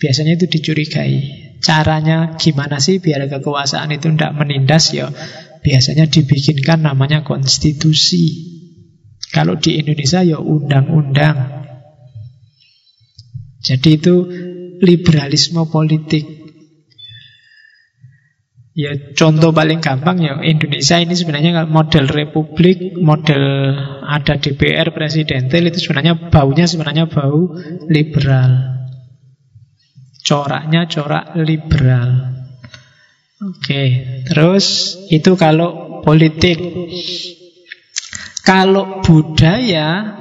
Biasanya 0.00 0.40
itu 0.40 0.48
dicurigai. 0.48 1.12
Caranya 1.60 2.40
gimana 2.40 2.80
sih 2.80 3.04
biar 3.04 3.28
kekuasaan 3.28 3.92
itu 3.92 4.16
tidak 4.16 4.32
menindas 4.32 4.96
ya? 4.96 5.12
Biasanya 5.60 6.08
dibikinkan 6.08 6.80
namanya 6.80 7.20
konstitusi. 7.20 8.48
Kalau 9.28 9.60
di 9.60 9.76
Indonesia 9.76 10.24
ya 10.24 10.40
undang-undang. 10.40 11.68
Jadi 13.60 14.00
itu 14.00 14.24
liberalisme 14.80 15.68
politik. 15.68 16.43
Ya 18.74 18.90
contoh 19.14 19.54
paling 19.54 19.78
gampang 19.78 20.18
ya 20.18 20.34
Indonesia 20.42 20.98
ini 20.98 21.14
sebenarnya 21.14 21.62
model 21.70 22.10
republik, 22.10 22.98
model 22.98 23.70
ada 24.02 24.34
DPR 24.34 24.90
presidentil 24.90 25.70
itu 25.70 25.78
sebenarnya 25.78 26.26
baunya 26.26 26.66
sebenarnya 26.66 27.06
bau 27.06 27.54
liberal. 27.86 28.82
Coraknya 30.26 30.90
corak 30.90 31.38
liberal. 31.38 32.34
Oke, 33.46 33.82
terus 34.26 34.98
itu 35.06 35.38
kalau 35.38 36.02
politik. 36.02 36.58
Kalau 38.42 39.00
budaya 39.06 40.18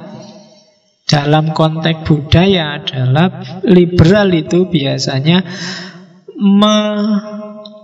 dalam 1.10 1.52
konteks 1.58 2.06
budaya 2.06 2.80
adalah 2.80 3.62
liberal 3.66 4.30
itu 4.32 4.70
biasanya 4.70 5.44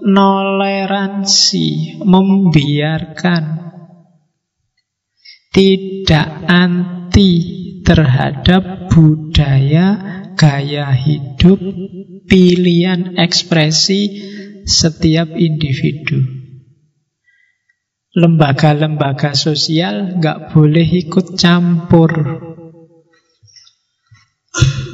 menoleransi, 0.01 1.99
membiarkan 2.03 3.43
tidak 5.49 6.27
anti 6.45 7.31
terhadap 7.83 8.87
budaya, 8.93 9.87
gaya 10.37 10.93
hidup, 10.93 11.59
pilihan 12.29 13.17
ekspresi 13.17 14.01
setiap 14.63 15.33
individu. 15.33 16.21
Lembaga-lembaga 18.09 19.37
sosial 19.37 20.17
nggak 20.17 20.53
boleh 20.53 20.85
ikut 20.85 21.37
campur. 21.37 22.11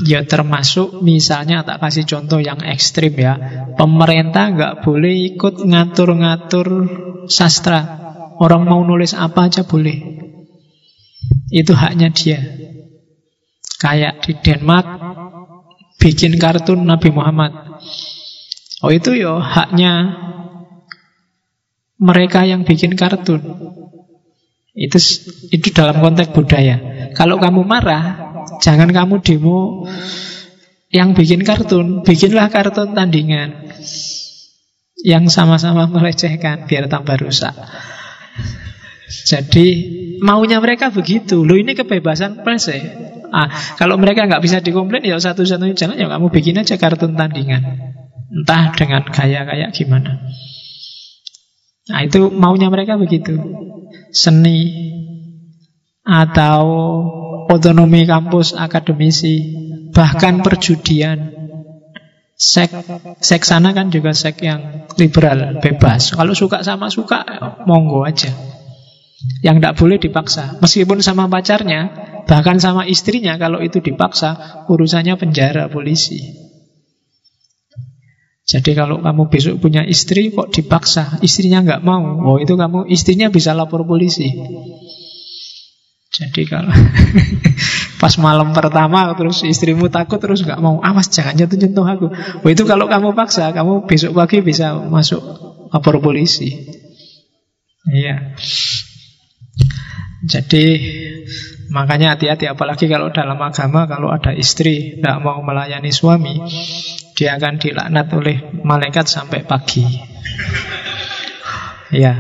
Ya 0.06 0.22
termasuk 0.28 1.02
misalnya 1.02 1.66
tak 1.66 1.82
kasih 1.82 2.06
contoh 2.06 2.38
yang 2.44 2.62
ekstrim 2.62 3.16
ya. 3.18 3.34
Pemerintah 3.74 4.54
nggak 4.54 4.74
boleh 4.86 5.34
ikut 5.34 5.66
ngatur-ngatur 5.66 6.68
sastra. 7.32 8.04
Orang 8.38 8.68
mau 8.68 8.84
nulis 8.84 9.16
apa 9.16 9.48
aja 9.48 9.64
boleh. 9.64 10.22
Itu 11.50 11.74
haknya 11.74 12.12
dia. 12.12 12.40
Kayak 13.80 14.24
di 14.24 14.34
Denmark 14.40 14.88
Bikin 16.06 16.38
kartun 16.38 16.86
Nabi 16.86 17.10
Muhammad. 17.10 17.82
Oh 18.86 18.92
itu 18.94 19.18
yo 19.18 19.42
haknya 19.42 20.14
mereka 21.98 22.46
yang 22.46 22.62
bikin 22.62 22.94
kartun. 22.94 23.42
Itu 24.76 25.02
itu 25.50 25.68
dalam 25.74 26.04
konteks 26.04 26.36
budaya. 26.36 26.78
Kalau 27.18 27.40
kamu 27.42 27.66
marah, 27.66 28.25
jangan 28.62 28.90
kamu 28.92 29.22
demo 29.22 29.86
yang 30.94 31.12
bikin 31.12 31.44
kartun, 31.44 32.08
bikinlah 32.08 32.48
kartun 32.48 32.96
tandingan 32.96 33.68
yang 35.04 35.28
sama-sama 35.28 35.86
melecehkan 35.92 36.66
biar 36.66 36.88
tambah 36.88 37.20
rusak. 37.20 37.52
Jadi 39.26 39.66
maunya 40.24 40.58
mereka 40.58 40.90
begitu. 40.90 41.46
Lo 41.46 41.58
ini 41.60 41.78
kebebasan 41.78 42.42
pers 42.42 42.72
ya. 42.72 42.80
Ah, 43.30 43.50
kalau 43.76 44.00
mereka 44.00 44.26
nggak 44.26 44.40
bisa 44.40 44.64
dikomplain 44.64 45.04
ya 45.04 45.20
satu-satunya 45.20 45.76
jalan 45.76 46.00
ya 46.00 46.08
kamu 46.08 46.32
bikin 46.32 46.62
aja 46.62 46.80
kartun 46.80 47.14
tandingan. 47.14 47.94
Entah 48.32 48.74
dengan 48.74 49.06
gaya 49.06 49.46
kayak 49.46 49.70
gimana. 49.76 50.26
Nah 51.86 52.02
itu 52.02 52.34
maunya 52.34 52.74
mereka 52.74 52.98
begitu 52.98 53.38
Seni 54.10 54.74
Atau 56.06 56.62
otonomi 57.50 58.06
kampus 58.06 58.54
akademisi 58.58 59.36
Bahkan 59.96 60.44
perjudian. 60.44 61.32
Sek, 62.36 62.68
sek 63.24 63.48
sana 63.48 63.72
kan 63.72 63.88
juga 63.88 64.12
sek 64.12 64.44
yang 64.44 64.92
liberal, 65.00 65.64
bebas. 65.64 66.12
Kalau 66.12 66.36
suka 66.36 66.68
sama 66.68 66.92
suka, 66.92 67.24
monggo 67.64 68.04
aja. 68.04 68.28
Yang 69.40 69.56
tidak 69.64 69.76
boleh 69.80 69.98
dipaksa. 70.04 70.60
Meskipun 70.60 71.00
sama 71.00 71.32
pacarnya 71.32 72.12
Bahkan 72.26 72.58
sama 72.58 72.90
istrinya 72.90 73.38
Kalau 73.38 73.62
itu 73.62 73.80
dipaksa 73.80 74.66
Urusannya 74.68 75.16
penjara, 75.16 75.70
polisi. 75.70 76.46
Jadi 78.46 78.78
kalau 78.78 79.02
kamu 79.02 79.26
besok 79.34 79.58
punya 79.58 79.82
istri 79.82 80.30
kok 80.30 80.54
dipaksa, 80.54 81.18
istrinya 81.26 81.66
nggak 81.66 81.82
mau, 81.82 82.22
oh 82.30 82.38
itu 82.38 82.54
kamu 82.54 82.86
istrinya 82.94 83.34
bisa 83.34 83.58
lapor 83.58 83.90
polisi. 83.90 84.30
Jadi 86.16 86.48
kalau 86.48 86.72
pas 88.02 88.14
malam 88.24 88.56
pertama 88.56 89.12
terus 89.20 89.44
istrimu 89.44 89.92
takut 89.92 90.16
terus 90.16 90.48
nggak 90.48 90.64
mau, 90.64 90.80
awas 90.80 91.12
jangan 91.12 91.36
jatuh 91.36 91.60
jatuh 91.60 91.84
aku. 91.84 92.08
Oh 92.40 92.50
itu 92.50 92.64
kalau 92.64 92.88
kamu 92.88 93.12
paksa, 93.12 93.52
kamu 93.52 93.84
besok 93.84 94.16
pagi 94.16 94.40
bisa 94.40 94.80
masuk 94.80 95.20
lapor 95.76 96.00
polisi. 96.00 96.72
Iya. 97.92 98.34
Jadi 100.26 100.66
makanya 101.70 102.16
hati-hati 102.16 102.48
apalagi 102.48 102.88
kalau 102.88 103.12
dalam 103.12 103.36
agama 103.36 103.84
kalau 103.86 104.08
ada 104.08 104.32
istri 104.32 104.98
tidak 104.98 105.20
mau 105.20 105.44
melayani 105.44 105.92
suami 105.92 106.40
dia 107.18 107.36
akan 107.36 107.60
dilaknat 107.60 108.08
oleh 108.16 108.38
malaikat 108.64 109.06
sampai 109.06 109.44
pagi. 109.44 109.84
Ya, 111.94 112.12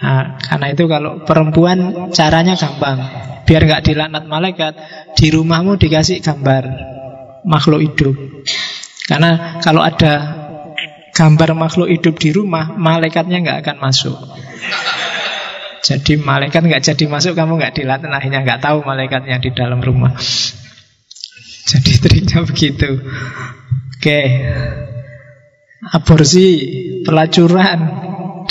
nah, 0.00 0.36
karena 0.38 0.66
itu 0.72 0.84
kalau 0.84 1.22
perempuan 1.24 2.10
caranya 2.12 2.54
gampang, 2.54 2.98
biar 3.48 3.62
nggak 3.64 3.84
dilaknat 3.84 4.24
malaikat, 4.28 4.72
di 5.16 5.32
rumahmu 5.32 5.80
dikasih 5.80 6.20
gambar 6.20 6.64
makhluk 7.48 7.80
hidup. 7.80 8.14
Karena 9.08 9.60
kalau 9.64 9.80
ada 9.80 10.36
gambar 11.16 11.56
makhluk 11.56 11.88
hidup 11.88 12.14
di 12.20 12.30
rumah, 12.30 12.76
malaikatnya 12.76 13.40
nggak 13.40 13.58
akan 13.64 13.76
masuk. 13.80 14.16
Jadi 15.82 16.20
malaikat 16.20 16.60
nggak 16.60 16.84
jadi 16.84 17.04
masuk, 17.08 17.32
kamu 17.32 17.56
nggak 17.56 17.80
dilatih, 17.80 18.12
akhirnya 18.12 18.44
nggak 18.44 18.60
tahu 18.60 18.84
malaikatnya 18.84 19.40
di 19.40 19.50
dalam 19.56 19.80
rumah. 19.80 20.12
Jadi 21.68 21.92
triknya 22.00 22.44
begitu. 22.48 23.00
Oke. 23.96 24.20
Aborsi, 25.88 26.46
pelacuran 27.06 27.78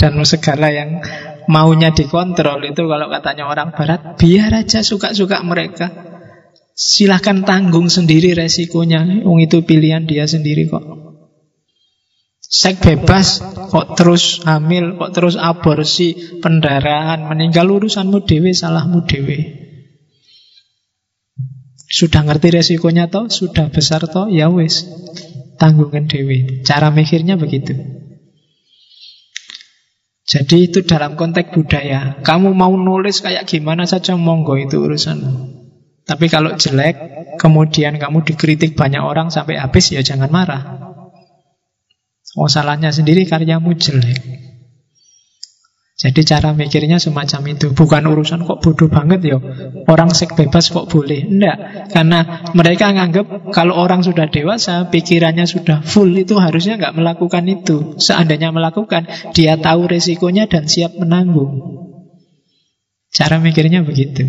dan 0.00 0.12
segala 0.24 0.72
yang 0.72 0.98
maunya 1.48 1.90
dikontrol 1.90 2.60
itu 2.68 2.84
kalau 2.84 3.08
katanya 3.08 3.48
orang 3.48 3.72
barat 3.72 4.20
biar 4.20 4.52
aja 4.52 4.84
suka-suka 4.84 5.40
mereka. 5.42 5.90
Silahkan 6.78 7.42
tanggung 7.42 7.90
sendiri 7.90 8.38
resikonya. 8.38 9.26
Wong 9.26 9.42
itu 9.42 9.66
pilihan 9.66 10.06
dia 10.06 10.30
sendiri 10.30 10.70
kok. 10.70 10.84
Seks 12.38 12.80
bebas 12.80 13.42
kok 13.42 13.98
terus 13.98 14.40
hamil, 14.46 14.94
kok 14.96 15.12
terus 15.12 15.36
aborsi, 15.36 16.40
pendarahan, 16.40 17.28
meninggal 17.28 17.68
urusanmu 17.68 18.24
dewe, 18.24 18.54
salahmu 18.54 19.04
dewe. 19.04 19.38
Sudah 21.88 22.24
ngerti 22.24 22.52
resikonya 22.52 23.08
toh, 23.08 23.32
sudah 23.32 23.72
besar 23.72 24.04
toh, 24.06 24.28
ya 24.28 24.48
wes 24.48 24.86
tanggungan 25.58 26.06
dewi. 26.06 26.62
Cara 26.62 26.94
mikirnya 26.94 27.34
begitu. 27.34 27.97
Jadi 30.28 30.68
itu 30.68 30.84
dalam 30.84 31.16
konteks 31.16 31.56
budaya. 31.56 32.20
Kamu 32.20 32.52
mau 32.52 32.76
nulis 32.76 33.24
kayak 33.24 33.48
gimana 33.48 33.88
saja 33.88 34.12
monggo 34.12 34.60
itu 34.60 34.76
urusan. 34.76 35.24
Tapi 36.04 36.28
kalau 36.28 36.52
jelek, 36.52 36.96
kemudian 37.40 37.96
kamu 37.96 38.28
dikritik 38.28 38.76
banyak 38.76 39.00
orang 39.00 39.32
sampai 39.32 39.56
habis, 39.56 39.88
ya 39.88 40.04
jangan 40.04 40.28
marah. 40.28 40.62
Oh 42.36 42.48
salahnya 42.48 42.92
sendiri 42.92 43.24
karyamu 43.24 43.72
jelek. 43.72 44.47
Jadi 45.98 46.22
cara 46.22 46.54
mikirnya 46.54 47.02
semacam 47.02 47.58
itu. 47.58 47.74
Bukan 47.74 48.06
urusan 48.06 48.46
kok 48.46 48.62
bodoh 48.62 48.86
banget 48.86 49.34
ya. 49.34 49.38
Orang 49.90 50.14
seks 50.14 50.30
bebas 50.38 50.70
kok 50.70 50.86
boleh. 50.86 51.26
Enggak, 51.26 51.90
karena 51.90 52.46
mereka 52.54 52.94
nganggap 52.94 53.50
Kalau 53.50 53.74
orang 53.74 54.06
sudah 54.06 54.30
dewasa, 54.30 54.86
pikirannya 54.94 55.50
sudah 55.50 55.82
full 55.82 56.14
Itu 56.14 56.38
harusnya 56.38 56.78
nggak 56.78 56.94
melakukan 56.94 57.42
itu. 57.50 57.98
Seandainya 57.98 58.54
melakukan, 58.54 59.10
dia 59.34 59.58
tahu 59.58 59.90
resikonya 59.90 60.46
Dan 60.46 60.70
siap 60.70 60.94
menanggung. 60.94 61.82
Cara 63.10 63.42
mikirnya 63.42 63.82
begitu. 63.82 64.22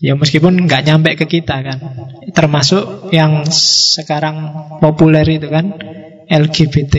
Ya 0.00 0.16
meskipun 0.16 0.56
nggak 0.64 0.88
nyampe 0.88 1.20
ke 1.20 1.28
kita 1.28 1.60
kan. 1.60 1.78
Termasuk 2.32 3.12
yang 3.12 3.44
sekarang 3.52 4.56
populer 4.80 5.28
itu 5.28 5.52
kan 5.52 5.76
LGBT 6.32 6.94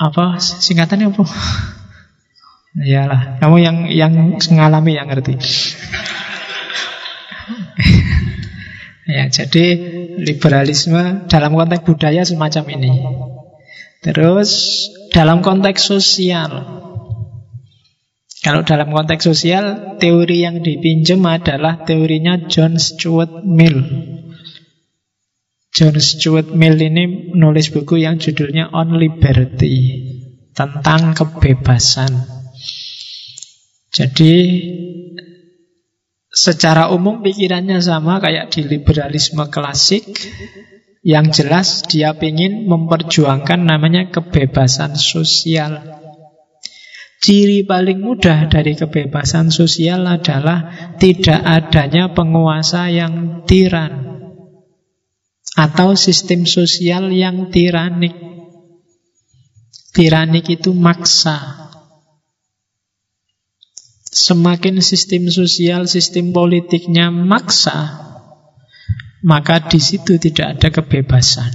apa 0.00 0.40
singkatannya 0.40 1.12
apa? 1.12 1.24
Iyalah, 2.88 3.36
kamu 3.42 3.56
yang 3.60 3.76
yang 3.92 4.12
mengalami 4.40 4.96
yang 4.96 5.10
ngerti. 5.10 5.36
ya, 9.20 9.26
jadi 9.28 9.64
liberalisme 10.22 11.26
dalam 11.26 11.52
konteks 11.52 11.84
budaya 11.84 12.22
semacam 12.22 12.64
ini. 12.78 12.92
Terus 14.00 14.50
dalam 15.12 15.44
konteks 15.44 15.82
sosial. 15.82 16.80
Kalau 18.40 18.64
dalam 18.64 18.88
konteks 18.88 19.28
sosial, 19.28 19.98
teori 20.00 20.48
yang 20.48 20.64
dipinjam 20.64 21.20
adalah 21.28 21.84
teorinya 21.84 22.48
John 22.48 22.80
Stuart 22.80 23.44
Mill. 23.44 23.84
John 25.70 25.94
Stuart 26.02 26.50
Mill 26.50 26.82
ini 26.82 27.30
menulis 27.30 27.70
buku 27.70 28.02
yang 28.02 28.18
judulnya 28.18 28.74
On 28.74 28.98
Liberty 28.98 30.02
tentang 30.50 31.14
kebebasan. 31.14 32.10
Jadi 33.94 34.34
secara 36.26 36.90
umum 36.90 37.22
pikirannya 37.22 37.78
sama 37.78 38.18
kayak 38.18 38.50
di 38.50 38.66
liberalisme 38.66 39.46
klasik. 39.46 40.10
Yang 41.00 41.26
jelas 41.40 41.68
dia 41.88 42.12
ingin 42.12 42.68
memperjuangkan 42.68 43.64
namanya 43.64 44.12
kebebasan 44.12 45.00
sosial. 45.00 45.80
Ciri 47.24 47.64
paling 47.64 48.04
mudah 48.04 48.52
dari 48.52 48.76
kebebasan 48.76 49.48
sosial 49.48 50.04
adalah 50.04 50.92
tidak 51.00 51.40
adanya 51.40 52.12
penguasa 52.12 52.92
yang 52.92 53.44
tiran 53.48 54.09
atau 55.58 55.98
sistem 55.98 56.46
sosial 56.46 57.10
yang 57.10 57.50
tiranik. 57.50 58.14
Tiranik 59.90 60.46
itu 60.46 60.70
maksa. 60.70 61.70
Semakin 64.10 64.82
sistem 64.82 65.30
sosial, 65.30 65.86
sistem 65.86 66.34
politiknya 66.34 67.14
maksa, 67.14 68.10
maka 69.22 69.62
di 69.70 69.78
situ 69.78 70.18
tidak 70.18 70.58
ada 70.58 70.68
kebebasan. 70.70 71.50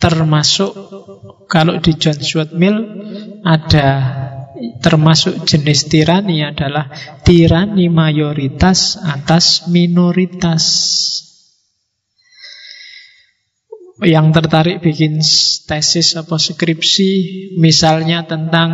Termasuk 0.00 0.72
kalau 1.48 1.80
di 1.80 1.92
John 1.96 2.20
Stuart 2.20 2.56
Mill 2.56 2.76
ada 3.44 3.88
termasuk 4.80 5.44
jenis 5.48 5.88
tirani 5.88 6.44
adalah 6.44 6.92
tirani 7.24 7.88
mayoritas 7.88 9.00
atas 9.00 9.68
minoritas 9.72 10.64
yang 14.00 14.32
tertarik 14.32 14.80
bikin 14.80 15.20
tesis 15.68 16.16
apa 16.16 16.40
skripsi 16.40 17.10
misalnya 17.60 18.24
tentang 18.24 18.70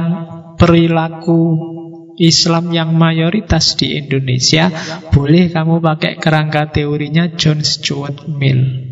perilaku 0.55 1.75
Islam 2.17 2.73
yang 2.73 2.97
mayoritas 2.97 3.77
di 3.77 3.99
Indonesia 3.99 4.73
boleh 5.13 5.53
kamu 5.53 5.85
pakai 5.85 6.17
kerangka 6.17 6.73
teorinya 6.73 7.29
John 7.37 7.61
Stuart 7.61 8.25
Mill. 8.31 8.87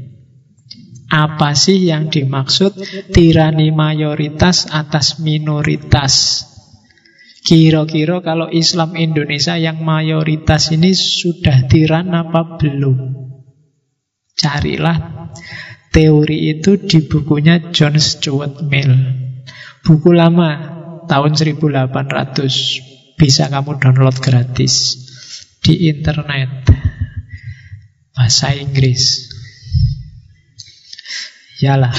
Apa 1.09 1.55
sih 1.55 1.89
yang 1.89 2.11
dimaksud 2.11 2.75
tirani 3.15 3.71
mayoritas 3.71 4.67
atas 4.69 5.23
minoritas? 5.23 6.45
Kira-kira 7.45 8.25
kalau 8.25 8.49
Islam 8.49 8.97
Indonesia 8.97 9.55
yang 9.55 9.85
mayoritas 9.85 10.73
ini 10.73 10.97
sudah 10.97 11.69
tiran 11.69 12.11
apa 12.11 12.57
belum? 12.57 12.99
Carilah 14.35 15.29
Teori 15.95 16.51
itu 16.51 16.75
di 16.75 17.07
bukunya 17.07 17.71
John 17.71 17.95
Stuart 18.03 18.67
Mill. 18.67 18.91
Buku 19.87 20.11
lama, 20.11 20.51
tahun 21.07 21.39
1800. 21.39 23.15
Bisa 23.15 23.47
kamu 23.47 23.79
download 23.79 24.19
gratis 24.19 24.99
di 25.63 25.87
internet. 25.87 26.67
Bahasa 28.11 28.59
Inggris. 28.59 29.31
Yalah. 31.63 31.95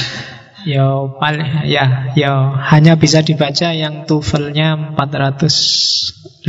Ya 0.66 0.82
paling 1.22 1.70
ya 1.70 2.10
ya 2.18 2.58
hanya 2.74 2.98
bisa 2.98 3.22
dibaca 3.22 3.70
yang 3.70 4.10
TOEFL-nya 4.10 4.98
450 4.98 6.44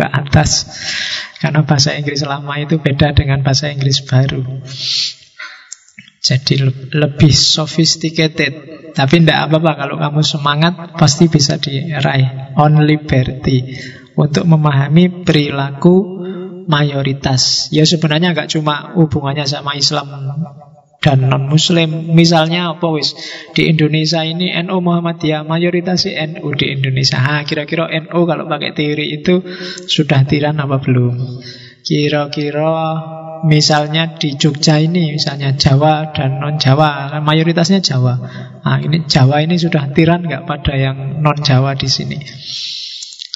ke 0.00 0.06
atas. 0.08 0.50
Karena 1.38 1.62
bahasa 1.62 1.94
Inggris 1.94 2.26
lama 2.26 2.58
itu 2.58 2.80
beda 2.80 3.14
dengan 3.14 3.44
bahasa 3.44 3.70
Inggris 3.70 4.02
baru. 4.02 4.42
Jadi 6.22 6.54
lebih 6.94 7.34
sophisticated. 7.34 8.52
Tapi 8.94 9.14
tidak 9.24 9.50
apa-apa 9.50 9.72
kalau 9.74 9.96
kamu 9.98 10.22
semangat 10.22 10.94
Pasti 10.94 11.26
bisa 11.26 11.58
diraih. 11.58 12.54
On 12.54 12.78
liberty. 12.86 13.74
Untuk 14.14 14.46
memahami 14.46 15.26
perilaku 15.26 16.22
mayoritas. 16.70 17.66
Ya 17.74 17.82
sebenarnya 17.82 18.38
nggak 18.38 18.54
cuma 18.54 18.94
hubungannya 18.94 19.50
sama 19.50 19.74
Islam 19.74 20.06
dan 21.02 21.26
non 21.26 21.50
muslim 21.50 22.14
misalnya 22.14 22.78
apa 22.78 22.86
wis? 22.94 23.18
Di 23.50 23.66
Indonesia 23.66 24.22
ini 24.22 24.54
NU 24.62 24.78
Muhammadiyah 24.78 25.42
mayoritas 25.42 26.06
NU 26.06 26.46
di 26.54 26.78
Indonesia. 26.78 27.18
Ha 27.18 27.42
kira-kira 27.42 27.90
NU 27.90 28.20
kalau 28.22 28.46
pakai 28.46 28.70
teori 28.70 29.18
itu 29.18 29.42
sudah 29.90 30.22
tiran 30.22 30.62
apa 30.62 30.78
belum 30.78 31.42
kira-kira 31.82 32.74
misalnya 33.42 34.14
di 34.14 34.38
Jogja 34.38 34.78
ini 34.78 35.18
misalnya 35.18 35.58
Jawa 35.58 36.14
dan 36.14 36.38
non 36.38 36.56
Jawa 36.56 37.18
mayoritasnya 37.18 37.82
Jawa. 37.82 38.14
Nah 38.62 38.78
ini 38.78 39.02
Jawa 39.04 39.42
ini 39.42 39.58
sudah 39.58 39.90
tiran 39.90 40.22
nggak 40.22 40.46
pada 40.46 40.74
yang 40.78 41.20
non 41.20 41.38
Jawa 41.42 41.74
di 41.74 41.90
sini? 41.90 42.18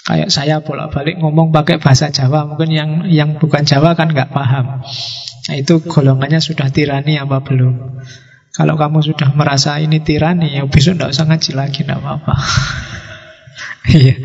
Kayak 0.06 0.30
saya 0.30 0.62
bolak-balik 0.62 1.18
ngomong 1.18 1.50
pakai 1.50 1.82
bahasa 1.82 2.14
Jawa 2.14 2.46
mungkin 2.46 2.70
yang 2.70 2.90
yang 3.10 3.42
bukan 3.42 3.66
Jawa 3.66 3.98
kan 3.98 4.14
nggak 4.14 4.30
paham. 4.30 4.86
Nah 5.46 5.54
itu 5.58 5.82
golongannya 5.82 6.38
sudah 6.38 6.70
tirani 6.70 7.18
apa 7.18 7.42
belum? 7.42 8.02
Kalau 8.54 8.78
kamu 8.78 9.04
sudah 9.04 9.34
merasa 9.34 9.76
ini 9.82 10.00
tirani 10.00 10.54
ya 10.54 10.64
besok 10.64 11.02
nggak 11.02 11.12
usah 11.12 11.26
ngaji 11.26 11.50
lagi 11.52 11.80
nggak 11.82 12.00
apa-apa. 12.00 12.34
Iya 13.86 14.18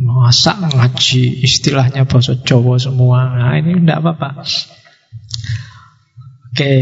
Masa 0.00 0.56
ngaji 0.56 1.44
istilahnya 1.44 2.08
bahasa 2.08 2.38
Jawa 2.40 2.80
semua. 2.80 3.36
Nah 3.36 3.56
ini 3.60 3.82
tidak 3.82 4.00
apa-apa. 4.00 4.46
Oke 6.52 6.72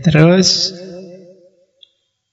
Terus? 0.00 0.72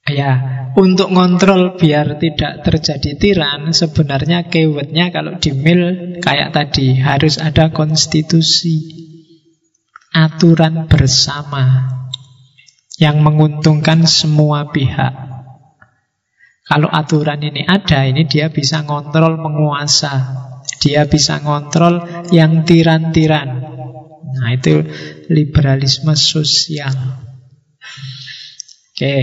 Ya 0.07 0.31
Untuk 0.79 1.11
ngontrol 1.11 1.75
biar 1.75 2.15
tidak 2.15 2.63
terjadi 2.63 3.19
tiran 3.19 3.75
Sebenarnya 3.75 4.47
keywordnya 4.47 5.11
kalau 5.11 5.35
di 5.35 5.51
mail 5.51 6.15
Kayak 6.23 6.55
tadi 6.55 6.95
Harus 6.95 7.43
ada 7.43 7.75
konstitusi 7.75 8.87
Aturan 10.15 10.87
bersama 10.87 11.91
Yang 12.95 13.17
menguntungkan 13.19 14.07
semua 14.07 14.71
pihak 14.71 15.26
kalau 16.67 16.91
aturan 16.91 17.39
ini 17.39 17.63
ada, 17.63 18.03
ini 18.03 18.27
dia 18.27 18.51
bisa 18.51 18.83
ngontrol 18.83 19.39
penguasa. 19.39 20.43
Dia 20.83 21.07
bisa 21.07 21.39
ngontrol 21.39 22.27
yang 22.35 22.67
tiran-tiran. 22.67 23.49
Nah, 24.35 24.51
itu 24.51 24.83
liberalisme 25.31 26.11
sosial. 26.11 26.91
Oke. 28.91 29.15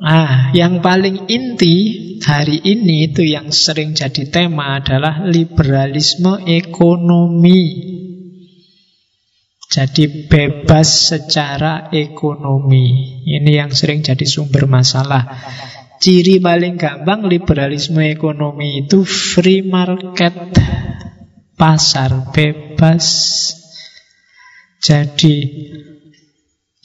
Ah, 0.00 0.48
yang 0.56 0.80
paling 0.80 1.28
inti 1.28 1.76
hari 2.24 2.56
ini 2.64 3.12
itu 3.12 3.26
yang 3.28 3.52
sering 3.52 3.92
jadi 3.92 4.32
tema 4.32 4.80
adalah 4.80 5.28
liberalisme 5.28 6.40
ekonomi. 6.48 7.62
Jadi 9.68 10.30
bebas 10.32 11.12
secara 11.12 11.92
ekonomi. 11.92 13.20
Ini 13.28 13.60
yang 13.60 13.70
sering 13.76 14.00
jadi 14.00 14.24
sumber 14.24 14.64
masalah. 14.64 15.28
Ciri 15.98 16.38
paling 16.38 16.78
gampang 16.78 17.26
liberalisme 17.26 18.06
ekonomi 18.06 18.86
itu 18.86 19.02
free 19.02 19.66
market, 19.66 20.34
pasar 21.58 22.30
bebas. 22.30 23.06
Jadi, 24.78 25.36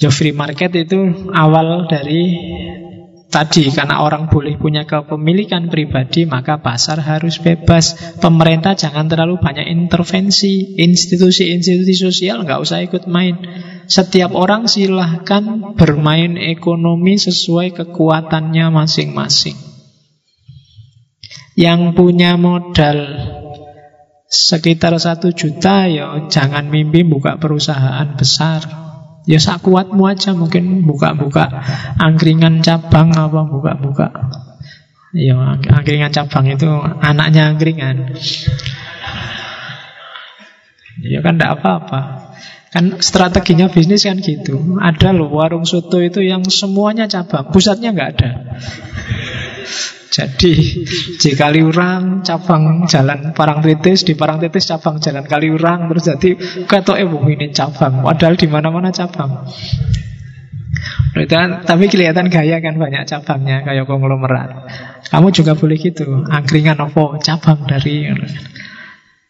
ya 0.02 0.10
free 0.10 0.34
market 0.34 0.74
itu 0.74 1.30
awal 1.30 1.86
dari 1.86 2.22
tadi 3.34 3.74
karena 3.74 4.06
orang 4.06 4.30
boleh 4.30 4.62
punya 4.62 4.86
kepemilikan 4.86 5.74
pribadi 5.74 6.30
maka 6.30 6.62
pasar 6.62 7.02
harus 7.02 7.42
bebas. 7.42 7.98
Pemerintah 8.22 8.78
jangan 8.78 9.10
terlalu 9.10 9.42
banyak 9.42 9.66
intervensi. 9.74 10.78
Institusi-institusi 10.78 11.98
sosial 11.98 12.46
nggak 12.46 12.62
usah 12.62 12.86
ikut 12.86 13.10
main. 13.10 13.42
Setiap 13.90 14.38
orang 14.38 14.70
silahkan 14.70 15.74
bermain 15.74 16.38
ekonomi 16.38 17.18
sesuai 17.18 17.74
kekuatannya 17.74 18.70
masing-masing. 18.70 19.58
Yang 21.58 21.98
punya 21.98 22.38
modal 22.38 22.98
sekitar 24.30 24.98
satu 24.98 25.34
juta 25.34 25.86
ya 25.90 26.26
jangan 26.30 26.70
mimpi 26.70 27.06
buka 27.06 27.38
perusahaan 27.38 28.18
besar 28.18 28.83
Ya 29.24 29.40
sak 29.40 29.64
kuatmu 29.64 30.04
aja 30.04 30.36
mungkin 30.36 30.84
buka-buka 30.84 31.48
angkringan 31.96 32.60
cabang 32.60 33.16
apa 33.16 33.48
buka-buka. 33.48 34.12
Ya 35.16 35.56
angkringan 35.56 36.12
cabang 36.12 36.52
itu 36.52 36.68
anaknya 37.00 37.56
angkringan. 37.56 38.18
Ya 41.04 41.20
kan 41.24 41.40
tidak 41.40 41.62
apa-apa. 41.62 42.00
Kan 42.74 42.98
strateginya 43.00 43.70
bisnis 43.70 44.04
kan 44.04 44.18
gitu. 44.18 44.58
Ada 44.82 45.14
loh 45.14 45.30
warung 45.30 45.64
soto 45.64 46.02
itu 46.02 46.26
yang 46.26 46.42
semuanya 46.50 47.06
cabang, 47.06 47.54
pusatnya 47.54 47.94
nggak 47.94 48.10
ada. 48.18 48.32
Jadi 50.14 50.86
di 51.18 51.32
Kaliurang 51.34 52.22
cabang 52.22 52.86
jalan 52.86 53.34
Parangtritis, 53.34 54.06
di 54.06 54.14
Parangtritis 54.14 54.70
cabang 54.70 55.02
jalan 55.02 55.26
Kaliurang 55.26 55.90
terus 55.90 56.06
jadi 56.06 56.30
kata 56.70 57.02
eh 57.02 57.10
ini 57.10 57.50
cabang, 57.50 58.06
padahal 58.06 58.38
di 58.38 58.46
mana-mana 58.46 58.94
cabang. 58.94 59.50
Tapi 61.66 61.86
kelihatan 61.90 62.30
gaya 62.30 62.62
kan 62.62 62.78
banyak 62.78 63.10
cabangnya 63.10 63.66
kayak 63.66 63.90
konglomerat. 63.90 64.70
Kamu 65.10 65.34
juga 65.34 65.58
boleh 65.58 65.78
gitu, 65.82 66.26
angkringan 66.30 66.78
apa 66.78 67.18
cabang 67.22 67.66
dari 67.66 68.10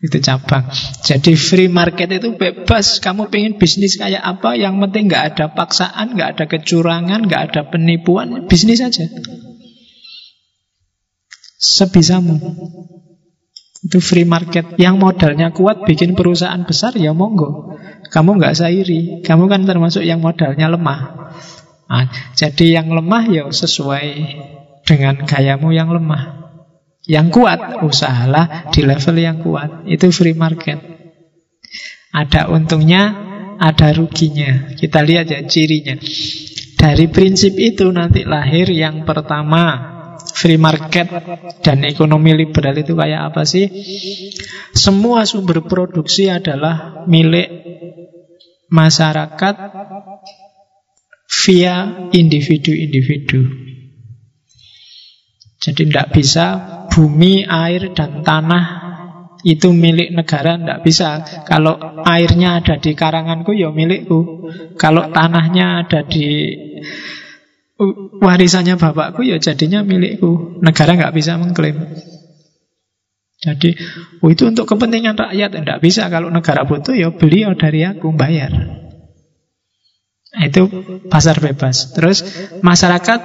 itu 0.03 0.19
cabang. 0.19 0.67
Jadi 0.99 1.31
free 1.39 1.71
market 1.71 2.11
itu 2.11 2.35
bebas. 2.35 2.99
Kamu 2.99 3.31
pengen 3.31 3.55
bisnis 3.55 3.95
kayak 3.95 4.19
apa? 4.19 4.59
Yang 4.59 4.83
penting 4.83 5.03
nggak 5.07 5.23
ada 5.31 5.45
paksaan, 5.55 6.19
nggak 6.19 6.29
ada 6.35 6.45
kecurangan, 6.51 7.23
nggak 7.23 7.41
ada 7.51 7.61
penipuan, 7.71 8.51
bisnis 8.51 8.83
aja 8.83 9.07
sebisamu. 11.63 12.35
Itu 13.83 14.03
free 14.03 14.27
market. 14.27 14.75
Yang 14.75 14.95
modalnya 14.99 15.55
kuat 15.55 15.87
bikin 15.87 16.15
perusahaan 16.15 16.59
besar 16.67 16.95
ya 16.99 17.15
monggo. 17.15 17.79
Kamu 18.11 18.35
nggak 18.35 18.55
sairi. 18.59 19.23
Kamu 19.23 19.47
kan 19.47 19.63
termasuk 19.63 20.03
yang 20.03 20.19
modalnya 20.19 20.67
lemah. 20.67 21.31
Nah, 21.87 22.07
jadi 22.35 22.79
yang 22.83 22.91
lemah 22.91 23.23
ya 23.31 23.43
sesuai 23.47 24.07
dengan 24.83 25.23
gayamu 25.23 25.71
yang 25.71 25.91
lemah. 25.91 26.43
Yang 27.03 27.35
kuat, 27.35 27.59
usahalah 27.83 28.71
di 28.71 28.87
level 28.87 29.15
yang 29.19 29.43
kuat. 29.43 29.83
Itu 29.83 30.07
free 30.15 30.35
market. 30.35 30.79
Ada 32.15 32.47
untungnya, 32.47 33.11
ada 33.59 33.91
ruginya. 33.91 34.71
Kita 34.79 35.03
lihat 35.03 35.27
ya 35.27 35.43
cirinya. 35.43 35.99
Dari 36.79 37.11
prinsip 37.11 37.59
itu 37.59 37.91
nanti 37.91 38.23
lahir 38.23 38.71
yang 38.71 39.03
pertama 39.03 39.92
free 40.43 40.59
market 40.59 41.07
dan 41.63 41.87
ekonomi 41.87 42.35
liberal 42.35 42.75
itu 42.75 42.99
kayak 42.99 43.31
apa 43.31 43.47
sih? 43.47 43.63
Semua 44.75 45.23
sumber 45.23 45.63
produksi 45.63 46.27
adalah 46.27 47.07
milik 47.07 47.47
masyarakat 48.67 49.55
via 51.31 51.75
individu-individu. 52.11 53.39
Jadi 55.63 55.81
tidak 55.87 56.11
bisa 56.11 56.45
bumi, 56.91 57.47
air, 57.47 57.95
dan 57.95 58.19
tanah 58.19 58.65
itu 59.47 59.71
milik 59.71 60.11
negara, 60.11 60.59
tidak 60.59 60.83
bisa. 60.83 61.23
Kalau 61.47 61.79
airnya 62.03 62.59
ada 62.59 62.75
di 62.83 62.91
karanganku, 62.91 63.55
ya 63.55 63.71
milikku. 63.71 64.51
Kalau 64.75 65.07
tanahnya 65.07 65.87
ada 65.87 66.03
di 66.03 66.51
warisannya 68.21 68.77
bapakku 68.77 69.25
ya 69.25 69.41
jadinya 69.41 69.81
milikku. 69.81 70.61
Negara 70.61 70.93
nggak 70.93 71.13
bisa 71.15 71.37
mengklaim. 71.41 71.77
Jadi, 73.43 73.75
oh 74.23 74.31
itu 74.31 74.47
untuk 74.47 74.63
kepentingan 74.63 75.19
rakyat 75.19 75.51
tidak 75.59 75.77
bisa. 75.83 76.07
Kalau 76.07 76.31
negara 76.31 76.63
butuh 76.63 76.95
ya 76.95 77.11
beliau 77.11 77.51
dari 77.59 77.83
aku 77.83 78.15
bayar. 78.15 78.55
Nah, 80.33 80.43
itu 80.47 80.65
pasar 81.11 81.43
bebas. 81.43 81.91
Terus 81.91 82.23
masyarakat 82.63 83.19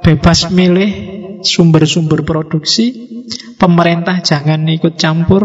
bebas 0.00 0.48
milih 0.54 0.90
sumber-sumber 1.42 2.22
produksi. 2.22 3.12
Pemerintah 3.58 4.22
jangan 4.22 4.62
ikut 4.70 4.94
campur. 4.94 5.42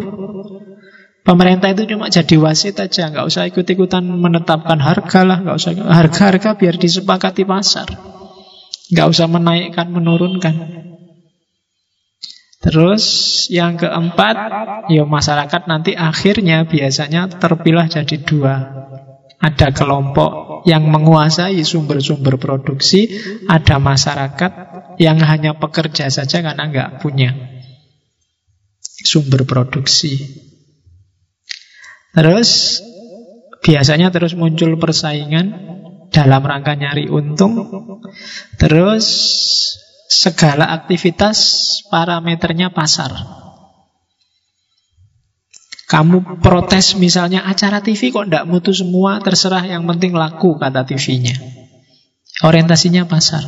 Pemerintah 1.26 1.70
itu 1.74 1.86
cuma 1.86 2.10
jadi 2.10 2.36
wasit 2.42 2.80
aja, 2.80 3.12
nggak 3.12 3.28
usah 3.28 3.46
ikut-ikutan 3.52 4.02
menetapkan 4.02 4.82
harga 4.82 5.22
lah, 5.22 5.38
nggak 5.46 5.58
usah 5.62 5.72
harga-harga 5.78 6.58
biar 6.58 6.80
disepakati 6.80 7.46
pasar. 7.46 8.09
Nggak 8.90 9.08
usah 9.10 9.28
menaikkan, 9.30 9.88
menurunkan. 9.94 10.56
Terus 12.60 13.06
yang 13.48 13.80
keempat, 13.80 14.36
ya 14.92 15.08
masyarakat 15.08 15.62
nanti 15.70 15.96
akhirnya 15.96 16.68
biasanya 16.68 17.32
terpilah 17.40 17.88
jadi 17.88 18.20
dua. 18.20 18.56
Ada 19.40 19.72
kelompok 19.72 20.68
yang 20.68 20.84
menguasai 20.92 21.64
sumber-sumber 21.64 22.36
produksi, 22.36 23.08
ada 23.48 23.80
masyarakat 23.80 24.52
yang 25.00 25.16
hanya 25.24 25.56
pekerja 25.56 26.12
saja 26.12 26.44
karena 26.44 26.68
nggak 26.68 27.00
punya 27.00 27.32
sumber 28.84 29.48
produksi. 29.48 30.20
Terus 32.12 32.82
biasanya 33.64 34.12
terus 34.12 34.36
muncul 34.36 34.76
persaingan 34.76 35.69
dalam 36.10 36.42
rangka 36.42 36.74
nyari 36.76 37.10
untung. 37.10 37.66
Terus 38.58 39.06
segala 40.10 40.74
aktivitas 40.74 41.38
parameternya 41.88 42.74
pasar. 42.74 43.14
Kamu 45.90 46.38
protes 46.46 46.94
misalnya 47.02 47.50
acara 47.50 47.82
TV 47.82 48.14
kok 48.14 48.30
tidak 48.30 48.46
mutu 48.46 48.70
semua, 48.78 49.18
terserah 49.26 49.66
yang 49.66 49.90
penting 49.90 50.14
laku 50.14 50.54
kata 50.62 50.86
TV-nya. 50.86 51.34
Orientasinya 52.46 53.10
pasar. 53.10 53.42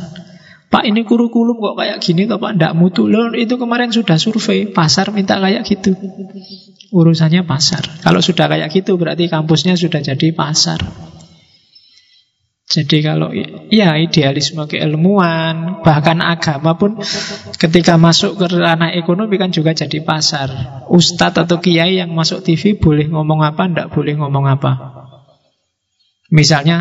Pak 0.66 0.88
ini 0.88 1.04
kurikulum 1.06 1.60
kok 1.60 1.76
kayak 1.78 2.02
gini 2.02 2.26
kok 2.26 2.42
Pak 2.42 2.58
tidak 2.58 2.72
mutu. 2.74 3.06
Loh 3.06 3.30
itu 3.36 3.54
kemarin 3.60 3.94
sudah 3.94 4.18
survei, 4.18 4.66
pasar 4.72 5.14
minta 5.14 5.38
kayak 5.38 5.62
gitu. 5.68 5.94
Urusannya 6.90 7.46
pasar. 7.46 7.84
Kalau 8.02 8.18
sudah 8.18 8.50
kayak 8.50 8.74
gitu 8.74 8.98
berarti 8.98 9.30
kampusnya 9.30 9.78
sudah 9.78 10.02
jadi 10.02 10.34
pasar. 10.34 10.82
Jadi 12.72 13.04
kalau 13.04 13.28
ya 13.68 14.00
idealisme 14.00 14.64
keilmuan, 14.64 15.84
bahkan 15.84 16.24
agama 16.24 16.72
pun 16.80 16.96
ketika 17.60 18.00
masuk 18.00 18.40
ke 18.40 18.48
ranah 18.48 18.96
ekonomi 18.96 19.36
kan 19.36 19.52
juga 19.52 19.76
jadi 19.76 20.00
pasar. 20.00 20.48
Ustadz 20.88 21.44
atau 21.44 21.60
kiai 21.60 22.00
yang 22.00 22.16
masuk 22.16 22.40
TV 22.40 22.80
boleh 22.80 23.12
ngomong 23.12 23.44
apa, 23.44 23.68
ndak 23.68 23.92
boleh 23.92 24.16
ngomong 24.16 24.48
apa. 24.48 24.72
Misalnya, 26.32 26.80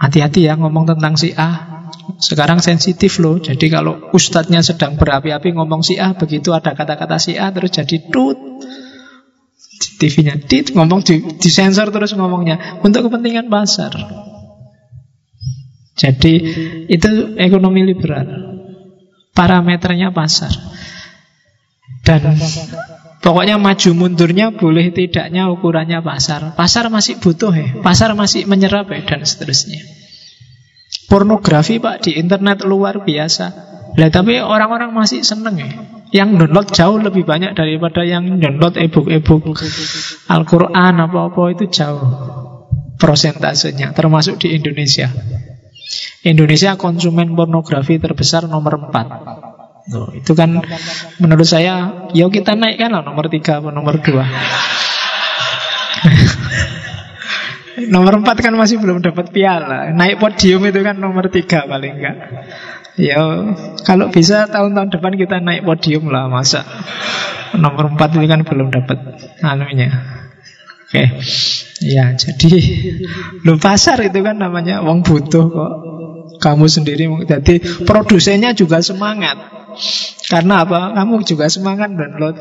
hati-hati 0.00 0.48
ya 0.48 0.56
ngomong 0.56 0.96
tentang 0.96 1.20
si 1.20 1.36
A. 1.36 1.76
Sekarang 2.16 2.64
sensitif 2.64 3.20
loh, 3.20 3.36
jadi 3.36 3.68
kalau 3.68 4.08
ustadznya 4.16 4.64
sedang 4.64 4.96
berapi-api 4.96 5.52
ngomong 5.52 5.84
si 5.84 6.00
A, 6.00 6.16
begitu 6.16 6.56
ada 6.56 6.72
kata-kata 6.72 7.20
si 7.20 7.36
A 7.36 7.52
terus 7.52 7.76
jadi 7.76 8.00
tut. 8.08 8.40
TV-nya 10.00 10.40
dit 10.40 10.72
ngomong 10.72 11.04
di, 11.04 11.20
disensor 11.36 11.92
terus 11.92 12.16
ngomongnya 12.16 12.80
untuk 12.80 13.12
kepentingan 13.12 13.52
pasar. 13.52 13.92
Jadi 15.98 16.32
itu 16.86 17.34
ekonomi 17.34 17.82
liberal. 17.82 18.26
Parameternya 19.34 20.14
pasar. 20.14 20.50
Dan 22.06 22.38
pokoknya 23.20 23.58
maju 23.58 23.90
mundurnya 23.92 24.54
boleh 24.54 24.94
tidaknya 24.94 25.50
ukurannya 25.50 25.98
pasar. 26.00 26.54
Pasar 26.54 26.86
masih 26.88 27.18
butuh 27.18 27.52
ya, 27.52 27.68
pasar 27.82 28.14
masih 28.14 28.46
menyerap 28.46 28.88
ya, 28.94 29.02
dan 29.04 29.26
seterusnya. 29.26 29.82
Pornografi 31.10 31.82
pak 31.82 32.06
di 32.06 32.16
internet 32.16 32.62
luar 32.64 33.02
biasa. 33.02 33.46
Lah 33.98 34.10
tapi 34.14 34.38
orang-orang 34.38 34.94
masih 34.94 35.26
seneng 35.26 35.58
ya. 35.58 35.70
Yang 36.08 36.46
download 36.46 36.68
jauh 36.72 36.98
lebih 37.02 37.28
banyak 37.28 37.52
daripada 37.52 38.00
yang 38.06 38.40
download 38.40 38.80
e-book-e-book 38.80 39.60
Al-Quran 40.32 40.94
apa-apa 41.04 41.42
itu 41.52 41.68
jauh 41.68 42.00
prosentasenya 42.96 43.92
termasuk 43.92 44.40
di 44.40 44.56
Indonesia. 44.56 45.12
Indonesia 46.26 46.76
konsumen 46.76 47.32
pornografi 47.32 47.96
terbesar 47.96 48.44
nomor 48.50 48.90
4 48.90 49.88
Tuh, 49.88 50.12
Itu 50.20 50.36
kan 50.36 50.60
menurut 51.16 51.48
saya 51.48 52.04
Ya 52.12 52.28
kita 52.28 52.52
naikkan 52.52 52.92
lah 52.92 53.00
nomor 53.00 53.32
3 53.32 53.40
atau 53.40 53.72
nomor 53.72 53.96
2 54.04 54.12
Nomor 57.86 58.26
4 58.26 58.42
kan 58.42 58.54
masih 58.58 58.82
belum 58.82 58.98
dapat 58.98 59.30
piala. 59.30 59.94
Naik 59.94 60.18
podium 60.18 60.66
itu 60.66 60.82
kan 60.82 60.98
nomor 60.98 61.30
3 61.30 61.46
paling 61.46 61.94
enggak. 61.94 62.16
Ya, 62.98 63.22
kalau 63.86 64.10
bisa 64.10 64.50
tahun-tahun 64.50 64.98
depan 64.98 65.14
kita 65.14 65.38
naik 65.38 65.62
podium 65.62 66.10
lah, 66.10 66.26
masa 66.26 66.66
nomor 67.54 67.94
4 67.94 68.18
ini 68.18 68.26
kan 68.26 68.42
belum 68.42 68.74
dapat 68.74 68.98
anunya. 69.46 70.17
Oke. 70.88 71.04
Ya, 71.84 72.16
jadi 72.16 72.48
lu 73.44 73.60
pasar 73.60 74.00
itu 74.00 74.24
kan 74.24 74.40
namanya 74.40 74.80
wong 74.80 75.04
butuh 75.04 75.44
kok. 75.52 75.72
Kamu 76.40 76.64
sendiri 76.64 77.04
jadi 77.28 77.60
produsennya 77.84 78.56
juga 78.56 78.80
semangat. 78.80 79.36
Karena 80.32 80.64
apa? 80.64 80.96
Kamu 80.96 81.20
juga 81.28 81.52
semangat 81.52 81.92
download. 81.92 82.40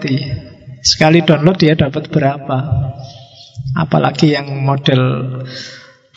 Sekali 0.80 1.28
download 1.28 1.60
dia 1.60 1.76
dapat 1.76 2.07
berapa? 2.07 2.57
Apalagi 3.76 4.32
yang 4.32 4.48
model 4.64 5.44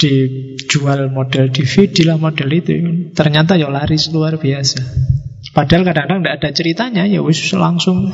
dijual 0.00 1.12
model 1.12 1.52
DVD 1.52 2.08
lah 2.08 2.16
model 2.16 2.48
itu 2.56 2.72
ternyata 3.12 3.60
ya 3.60 3.68
laris 3.68 4.08
luar 4.08 4.40
biasa 4.40 4.80
padahal 5.52 5.84
kadang-kadang 5.84 6.24
tidak 6.24 6.34
ada 6.40 6.48
ceritanya 6.56 7.04
ya 7.04 7.20
wis 7.20 7.52
langsung 7.52 8.08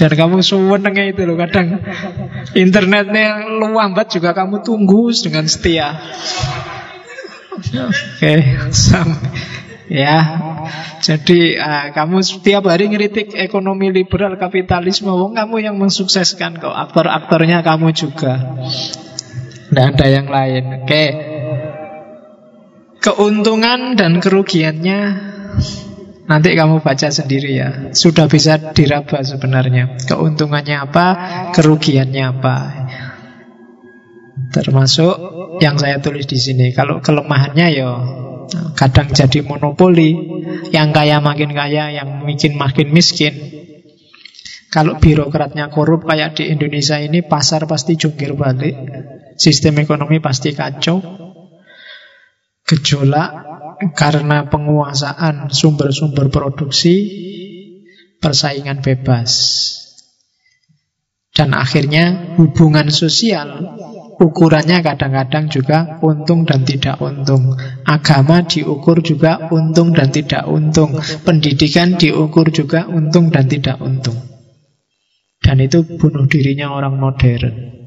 dan 0.00 0.10
kamu 0.16 0.40
senengnya 0.40 1.12
itu 1.12 1.28
loh 1.28 1.36
kadang 1.36 1.84
internetnya 2.56 3.44
luambat 3.60 4.08
juga 4.16 4.32
kamu 4.32 4.64
tunggu 4.64 5.12
dengan 5.12 5.44
setia 5.44 6.00
oke 7.60 8.16
okay, 8.16 8.56
ya 9.92 10.18
jadi 11.04 11.40
uh, 11.60 11.86
kamu 11.92 12.24
setiap 12.24 12.64
hari 12.72 12.88
ngeritik 12.88 13.36
ekonomi 13.36 13.92
liberal 13.92 14.40
kapitalisme 14.40 15.12
wong 15.12 15.36
kamu 15.36 15.68
yang 15.68 15.76
mensukseskan 15.76 16.56
kok 16.56 16.72
aktor-aktornya 16.72 17.60
kamu 17.60 17.92
juga 17.92 18.56
tidak 19.70 19.86
ada 19.94 20.06
yang 20.10 20.26
lain. 20.26 20.64
Oke. 20.82 21.04
Keuntungan 22.98 23.94
dan 23.94 24.18
kerugiannya 24.18 25.00
nanti 26.30 26.54
kamu 26.54 26.78
baca 26.78 27.10
sendiri 27.10 27.50
ya. 27.58 27.68
Sudah 27.90 28.30
bisa 28.30 28.70
diraba 28.70 29.26
sebenarnya. 29.26 29.98
Keuntungannya 30.06 30.76
apa, 30.78 31.06
kerugiannya 31.50 32.22
apa. 32.22 32.56
Termasuk 34.54 35.14
yang 35.58 35.74
saya 35.74 35.98
tulis 35.98 36.30
di 36.30 36.38
sini. 36.38 36.70
Kalau 36.70 37.02
kelemahannya 37.02 37.66
ya 37.74 37.90
kadang 38.78 39.10
jadi 39.10 39.42
monopoli, 39.42 40.14
yang 40.70 40.94
kaya 40.94 41.18
makin 41.18 41.50
kaya, 41.50 41.90
yang 41.90 42.22
miskin 42.22 42.54
makin 42.54 42.94
miskin. 42.94 43.34
Kalau 44.70 45.02
birokratnya 45.02 45.66
korup 45.66 46.06
kayak 46.06 46.38
di 46.38 46.46
Indonesia 46.46 46.94
ini 47.02 47.26
pasar 47.26 47.66
pasti 47.66 47.98
jungkir 47.98 48.38
balik. 48.38 48.78
Sistem 49.34 49.82
ekonomi 49.82 50.22
pasti 50.22 50.54
kacau. 50.54 51.02
Gejolak 52.62 53.49
karena 53.96 54.46
penguasaan 54.52 55.48
sumber-sumber 55.48 56.28
produksi, 56.28 56.96
persaingan 58.20 58.84
bebas. 58.84 59.32
Dan 61.30 61.56
akhirnya 61.56 62.36
hubungan 62.36 62.92
sosial 62.92 63.64
ukurannya 64.20 64.84
kadang-kadang 64.84 65.48
juga 65.48 65.96
untung 66.04 66.44
dan 66.44 66.68
tidak 66.68 67.00
untung. 67.00 67.56
Agama 67.88 68.44
diukur 68.44 69.00
juga 69.00 69.48
untung 69.48 69.96
dan 69.96 70.12
tidak 70.12 70.44
untung. 70.44 71.00
Pendidikan 71.24 71.96
diukur 71.96 72.52
juga 72.52 72.84
untung 72.84 73.32
dan 73.32 73.48
tidak 73.48 73.80
untung. 73.80 74.20
Dan 75.40 75.64
itu 75.64 75.80
bunuh 75.96 76.28
dirinya 76.28 76.76
orang 76.76 77.00
modern. 77.00 77.79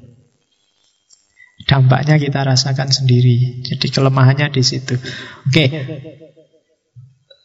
Dampaknya 1.63 2.19
kita 2.19 2.43
rasakan 2.43 2.91
sendiri. 2.91 3.63
Jadi 3.63 3.87
kelemahannya 3.87 4.51
di 4.51 4.63
situ. 4.63 4.99
Oke. 5.47 5.65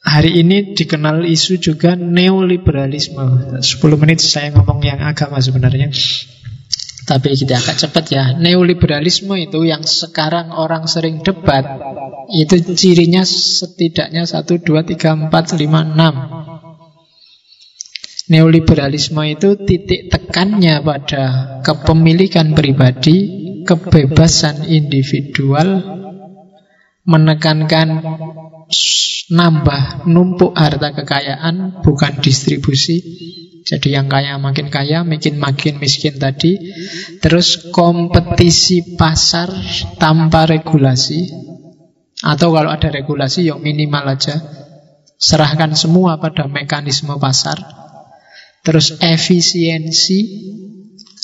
Hari 0.09 0.41
ini 0.41 0.73
dikenal 0.73 1.27
isu 1.27 1.61
juga 1.61 1.93
neoliberalisme. 1.99 3.61
10 3.61 4.01
menit 4.01 4.19
saya 4.25 4.55
ngomong 4.55 4.81
yang 4.83 5.03
agama 5.05 5.43
sebenarnya. 5.43 5.91
Tapi 7.09 7.33
kita 7.35 7.57
agak 7.57 7.77
cepat 7.81 8.05
ya. 8.13 8.25
Neoliberalisme 8.37 9.33
itu 9.41 9.65
yang 9.65 9.81
sekarang 9.81 10.53
orang 10.53 10.85
sering 10.85 11.25
debat. 11.25 11.65
Itu 12.29 12.61
cirinya 12.77 13.25
setidaknya 13.25 14.29
1, 14.29 14.45
2, 14.61 14.85
3, 14.85 15.33
4, 15.33 15.33
5, 15.33 15.97
6. 15.97 16.39
Neoliberalisme 18.29 19.25
itu 19.25 19.57
titik 19.57 20.13
tekannya 20.13 20.85
pada 20.85 21.25
kepemilikan 21.65 22.53
pribadi, 22.53 23.48
kebebasan 23.69 24.65
individual 24.65 25.85
menekankan 27.05 28.01
nambah 29.29 30.09
numpuk 30.09 30.57
harta 30.57 30.97
kekayaan 30.97 31.85
bukan 31.85 32.17
distribusi. 32.25 33.05
Jadi 33.69 33.93
yang 33.93 34.09
kaya 34.09 34.41
makin 34.41 34.73
kaya 34.73 35.05
makin 35.05 35.37
makin 35.37 35.77
miskin 35.77 36.17
tadi. 36.17 36.57
Terus 37.21 37.69
kompetisi 37.69 38.97
pasar 38.97 39.53
tanpa 40.01 40.49
regulasi. 40.49 41.29
Atau 42.25 42.57
kalau 42.57 42.73
ada 42.73 42.89
regulasi 42.89 43.53
yang 43.53 43.61
minimal 43.61 44.17
aja. 44.17 44.41
Serahkan 45.21 45.77
semua 45.77 46.17
pada 46.17 46.49
mekanisme 46.49 47.13
pasar. 47.21 47.61
Terus 48.65 48.97
efisiensi 49.05 50.19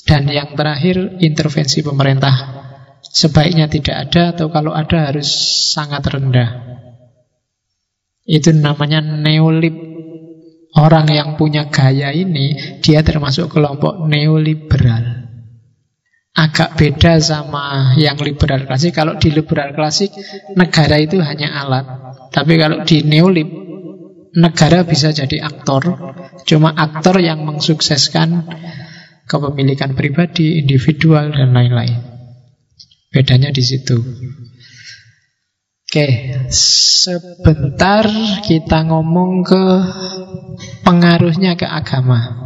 dan 0.05 0.29
yang 0.29 0.53
terakhir, 0.53 1.17
intervensi 1.25 1.81
pemerintah. 1.81 2.63
Sebaiknya 3.01 3.73
tidak 3.73 4.09
ada 4.09 4.37
atau 4.37 4.53
kalau 4.53 4.77
ada 4.77 5.09
harus 5.13 5.29
sangat 5.73 6.05
rendah. 6.05 6.51
Itu 8.25 8.53
namanya 8.53 9.01
neolib. 9.01 9.97
Orang 10.75 11.07
yang 11.07 11.39
punya 11.39 11.71
gaya 11.71 12.11
ini, 12.11 12.79
dia 12.83 13.07
termasuk 13.07 13.47
kelompok 13.47 14.11
neoliberal. 14.11 15.23
Agak 16.35 16.75
beda 16.75 17.23
sama 17.23 17.95
yang 17.95 18.19
liberal 18.19 18.67
klasik. 18.67 18.91
Kalau 18.91 19.15
di 19.15 19.31
liberal 19.31 19.71
klasik, 19.71 20.11
negara 20.59 20.99
itu 20.99 21.23
hanya 21.23 21.63
alat. 21.63 21.87
Tapi 22.35 22.59
kalau 22.59 22.83
di 22.83 23.07
neolib, 23.07 23.47
negara 24.35 24.83
bisa 24.83 25.15
jadi 25.15 25.47
aktor. 25.47 25.95
Cuma 26.43 26.75
aktor 26.75 27.23
yang 27.23 27.47
mensukseskan 27.47 28.51
kepemilikan 29.25 29.97
pribadi, 29.97 30.61
individual, 30.61 31.33
dan 31.33 31.53
lain-lain. 31.53 32.01
Bedanya 33.15 33.55
di 33.55 33.63
situ. 33.63 33.97
Oke, 35.85 36.09
sebentar 36.51 38.03
kita 38.43 38.83
ngomong 38.91 39.47
ke 39.47 39.65
pengaruhnya 40.83 41.55
ke 41.55 41.71
agama. 41.71 42.45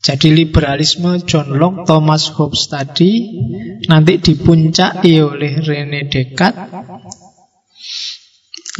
Jadi 0.00 0.32
liberalisme 0.32 1.20
John 1.24 1.56
Locke, 1.56 1.84
Thomas 1.84 2.32
Hobbes 2.32 2.72
tadi 2.72 3.36
nanti 3.84 4.16
dipuncaki 4.16 5.20
oleh 5.20 5.60
Rene 5.60 6.08
Descartes 6.08 6.72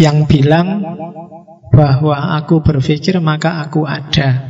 yang 0.01 0.25
bilang 0.25 0.81
bahwa 1.73 2.41
aku 2.41 2.65
berpikir 2.65 3.21
maka 3.21 3.65
aku 3.65 3.85
ada. 3.85 4.50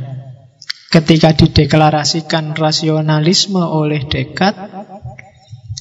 Ketika 0.91 1.31
dideklarasikan 1.31 2.51
rasionalisme 2.51 3.63
oleh 3.63 4.03
Descartes, 4.11 4.75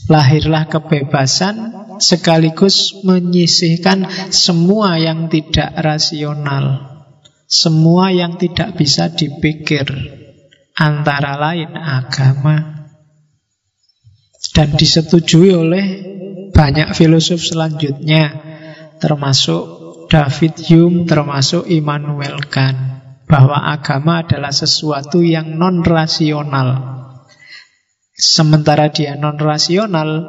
lahirlah 0.06 0.70
kebebasan 0.70 1.74
sekaligus 1.98 3.02
menyisihkan 3.02 4.06
semua 4.30 5.02
yang 5.02 5.26
tidak 5.26 5.74
rasional, 5.82 6.94
semua 7.50 8.14
yang 8.14 8.38
tidak 8.38 8.78
bisa 8.78 9.10
dipikir, 9.10 9.90
antara 10.78 11.34
lain 11.34 11.74
agama. 11.74 12.86
Dan 14.54 14.78
disetujui 14.78 15.50
oleh 15.50 15.86
banyak 16.54 16.94
filosof 16.94 17.42
selanjutnya, 17.42 18.30
termasuk 19.02 19.62
David 20.06 20.54
Hume, 20.70 21.02
termasuk 21.02 21.66
Immanuel 21.66 22.38
Kant 22.46 22.89
bahwa 23.30 23.70
agama 23.70 24.26
adalah 24.26 24.50
sesuatu 24.50 25.22
yang 25.22 25.54
non-rasional. 25.54 26.98
Sementara 28.18 28.90
dia 28.92 29.16
non-rasional, 29.16 30.28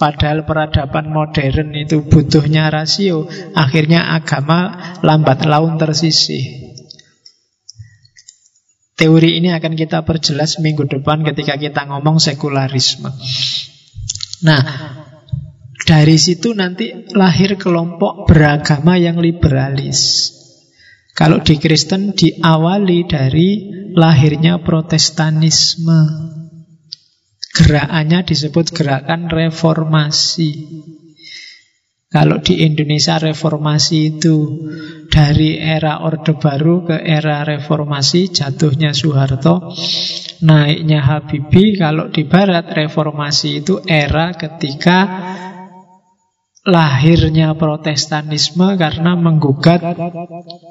padahal 0.00 0.48
peradaban 0.48 1.12
modern 1.12 1.76
itu 1.76 2.02
butuhnya 2.02 2.72
rasio, 2.72 3.28
akhirnya 3.54 4.16
agama 4.16 4.96
lambat 5.04 5.44
laun 5.44 5.76
tersisih. 5.76 6.72
Teori 8.96 9.38
ini 9.38 9.52
akan 9.52 9.76
kita 9.78 10.02
perjelas 10.02 10.60
minggu 10.60 10.88
depan 10.88 11.24
ketika 11.24 11.56
kita 11.56 11.88
ngomong 11.88 12.20
sekularisme. 12.20 13.08
Nah, 14.44 14.60
dari 15.84 16.16
situ 16.20 16.52
nanti 16.52 17.08
lahir 17.12 17.56
kelompok 17.56 18.28
beragama 18.28 19.00
yang 19.00 19.20
liberalis. 19.20 20.39
Kalau 21.14 21.42
di 21.44 21.60
Kristen 21.60 22.16
diawali 22.16 23.04
dari 23.04 23.48
lahirnya 23.94 24.62
protestanisme. 24.62 26.00
Gerakannya 27.50 28.22
disebut 28.22 28.70
gerakan 28.70 29.26
reformasi. 29.26 30.50
Kalau 32.10 32.42
di 32.42 32.66
Indonesia 32.66 33.22
reformasi 33.22 34.18
itu 34.18 34.66
dari 35.06 35.54
era 35.58 36.02
Orde 36.02 36.34
Baru 36.34 36.82
ke 36.82 36.98
era 36.98 37.46
reformasi, 37.46 38.34
jatuhnya 38.34 38.90
Soeharto, 38.90 39.70
naiknya 40.42 41.06
Habibie. 41.06 41.78
Kalau 41.78 42.10
di 42.10 42.26
Barat 42.26 42.74
reformasi 42.74 43.62
itu 43.62 43.78
era 43.86 44.34
ketika 44.34 44.98
lahirnya 46.66 47.56
protestanisme 47.56 48.76
karena 48.76 49.16
menggugat 49.16 49.80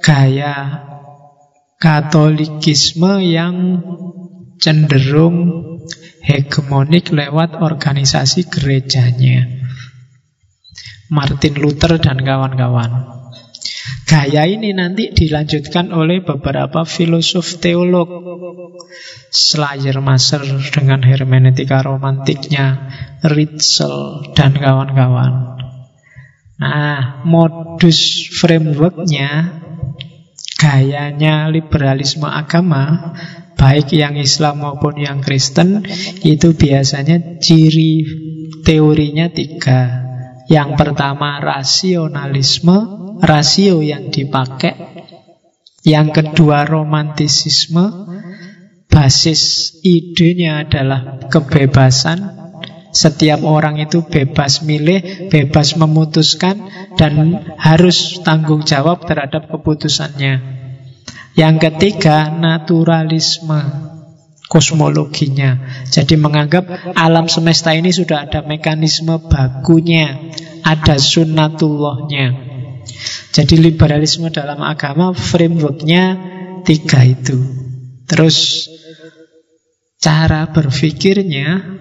gaya 0.06 0.86
katolikisme 1.82 3.24
yang 3.26 3.82
cenderung 4.60 5.38
hegemonik 6.22 7.10
lewat 7.10 7.58
organisasi 7.58 8.52
gerejanya. 8.52 9.48
Martin 11.10 11.58
Luther 11.58 11.98
dan 11.98 12.22
kawan-kawan. 12.22 13.18
Gaya 14.06 14.46
ini 14.46 14.78
nanti 14.78 15.10
dilanjutkan 15.10 15.90
oleh 15.90 16.22
beberapa 16.22 16.86
filosof 16.86 17.58
teolog. 17.58 18.10
Schleiermacher 19.30 20.46
dengan 20.74 21.02
hermeneutika 21.02 21.82
romantiknya, 21.82 22.94
Ritzel 23.26 24.30
dan 24.38 24.58
kawan-kawan. 24.58 25.60
Nah, 26.60 27.24
modus 27.24 28.28
frameworknya, 28.36 29.60
gayanya 30.60 31.48
liberalisme 31.48 32.28
agama, 32.28 33.16
baik 33.56 33.96
yang 33.96 34.20
Islam 34.20 34.68
maupun 34.68 35.00
yang 35.00 35.24
Kristen, 35.24 35.88
itu 36.20 36.52
biasanya 36.56 37.40
ciri 37.40 38.04
teorinya 38.68 39.32
tiga. 39.32 40.04
Yang 40.52 40.70
pertama 40.76 41.40
rasionalisme, 41.40 42.78
rasio 43.24 43.80
yang 43.80 44.12
dipakai. 44.12 44.76
Yang 45.88 46.08
kedua 46.12 46.68
romantisisme, 46.68 47.86
basis 48.92 49.76
idenya 49.80 50.68
adalah 50.68 51.24
kebebasan. 51.32 52.39
Setiap 52.90 53.46
orang 53.46 53.78
itu 53.78 54.02
bebas 54.02 54.66
milih, 54.66 55.30
bebas 55.30 55.78
memutuskan, 55.78 56.66
dan 56.98 57.38
harus 57.62 58.20
tanggung 58.26 58.66
jawab 58.66 59.06
terhadap 59.06 59.46
keputusannya. 59.50 60.42
Yang 61.38 61.56
ketiga, 61.70 62.34
naturalisme 62.34 63.90
kosmologinya. 64.50 65.86
Jadi 65.86 66.18
menganggap 66.18 66.66
alam 66.98 67.30
semesta 67.30 67.72
ini 67.78 67.94
sudah 67.94 68.26
ada 68.26 68.42
mekanisme 68.42 69.22
bakunya, 69.30 70.34
ada 70.66 70.98
sunnatullahnya. 70.98 72.50
Jadi 73.30 73.56
liberalisme 73.62 74.34
dalam 74.34 74.66
agama 74.66 75.14
frameworknya 75.14 76.18
tiga 76.66 77.06
itu. 77.06 77.38
Terus 78.10 78.66
cara 80.02 80.50
berpikirnya 80.50 81.78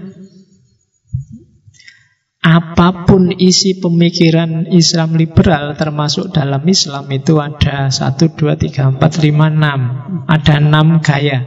apa 2.39 3.05
pun 3.05 3.35
isi 3.35 3.82
pemikiran 3.82 4.70
Islam 4.70 5.19
liberal 5.19 5.74
termasuk 5.74 6.31
dalam 6.31 6.62
Islam 6.65 7.10
itu 7.10 7.43
ada 7.43 7.90
1, 7.90 8.15
2, 8.15 8.55
3, 8.55 8.94
4, 8.94 8.98
5, 8.98 8.98
6 8.98 10.31
ada 10.31 10.55
6 10.62 11.06
gaya 11.06 11.39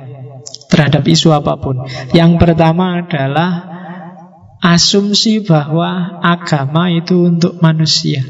terhadap 0.72 1.04
isu 1.04 1.36
apa 1.36 1.60
pun. 1.60 1.84
Yang 2.16 2.32
pertama 2.40 3.04
adalah 3.04 3.68
asumsi 4.64 5.44
bahwa 5.44 6.22
agama 6.24 6.88
itu 6.92 7.28
untuk 7.28 7.60
manusia. 7.60 8.24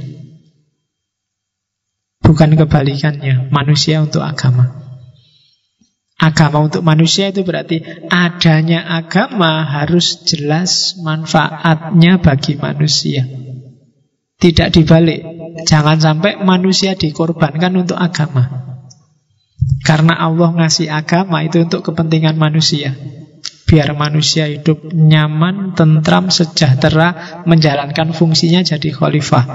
Bukan 2.22 2.58
kebalikannya, 2.58 3.54
manusia 3.54 4.02
untuk 4.02 4.26
agama. 4.26 4.81
Agama 6.22 6.62
untuk 6.62 6.86
manusia 6.86 7.34
itu 7.34 7.42
berarti 7.42 7.82
adanya 8.14 8.86
agama 8.86 9.66
harus 9.66 10.22
jelas 10.22 10.94
manfaatnya 11.02 12.22
bagi 12.22 12.62
manusia. 12.62 13.26
Tidak 14.38 14.70
dibalik. 14.70 15.26
Jangan 15.66 15.98
sampai 15.98 16.38
manusia 16.46 16.94
dikorbankan 16.94 17.74
untuk 17.74 17.98
agama. 17.98 18.70
Karena 19.82 20.14
Allah 20.14 20.54
ngasih 20.62 20.94
agama 20.94 21.42
itu 21.42 21.66
untuk 21.66 21.82
kepentingan 21.90 22.38
manusia. 22.38 22.94
Biar 23.66 23.98
manusia 23.98 24.46
hidup 24.46 24.94
nyaman, 24.94 25.74
tentram, 25.74 26.30
sejahtera, 26.30 27.42
menjalankan 27.50 28.14
fungsinya 28.14 28.62
jadi 28.62 28.90
khalifah. 28.94 29.46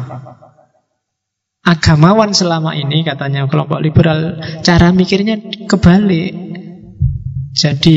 Agamawan 1.66 2.30
selama 2.30 2.78
ini, 2.78 3.02
katanya 3.02 3.50
kelompok 3.50 3.82
liberal, 3.82 4.38
cara 4.62 4.94
mikirnya 4.94 5.66
kebalik. 5.66 6.45
Jadi 7.56 7.94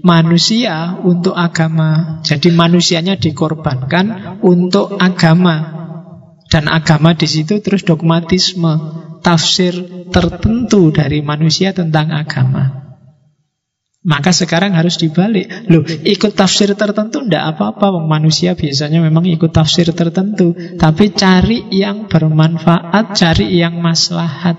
manusia 0.00 0.96
untuk 1.04 1.36
agama. 1.36 2.24
Jadi 2.24 2.48
manusianya 2.48 3.20
dikorbankan 3.20 4.40
untuk 4.40 4.96
agama. 4.96 5.84
Dan 6.48 6.68
agama 6.72 7.12
di 7.12 7.28
situ 7.28 7.60
terus 7.60 7.84
dogmatisme, 7.84 8.72
tafsir 9.20 9.76
tertentu 10.08 10.88
dari 10.92 11.20
manusia 11.20 11.76
tentang 11.76 12.08
agama. 12.08 12.96
Maka 14.02 14.32
sekarang 14.32 14.74
harus 14.74 14.96
dibalik. 14.96 15.46
Loh, 15.68 15.84
ikut 15.84 16.32
tafsir 16.32 16.72
tertentu 16.72 17.22
tidak 17.22 17.54
apa-apa. 17.54 18.02
Manusia 18.02 18.56
biasanya 18.56 18.98
memang 19.04 19.28
ikut 19.28 19.52
tafsir 19.52 19.92
tertentu. 19.92 20.56
Tapi 20.56 21.12
cari 21.12 21.68
yang 21.68 22.08
bermanfaat, 22.08 23.12
cari 23.12 23.60
yang 23.60 23.78
maslahat. 23.78 24.58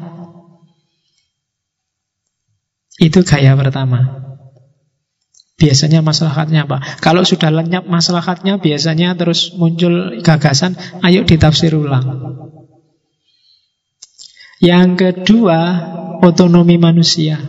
Itu 3.02 3.26
gaya 3.28 3.58
pertama. 3.58 4.33
Biasanya 5.64 6.04
maslahatnya 6.04 6.68
apa? 6.68 6.84
Kalau 7.00 7.24
sudah 7.24 7.48
lenyap 7.48 7.88
maslahatnya, 7.88 8.60
biasanya 8.60 9.16
terus 9.16 9.56
muncul 9.56 10.20
gagasan, 10.20 10.76
ayo 11.00 11.24
ditafsir 11.24 11.72
ulang. 11.72 12.36
Yang 14.60 14.90
kedua, 15.00 15.60
otonomi 16.20 16.76
manusia. 16.76 17.40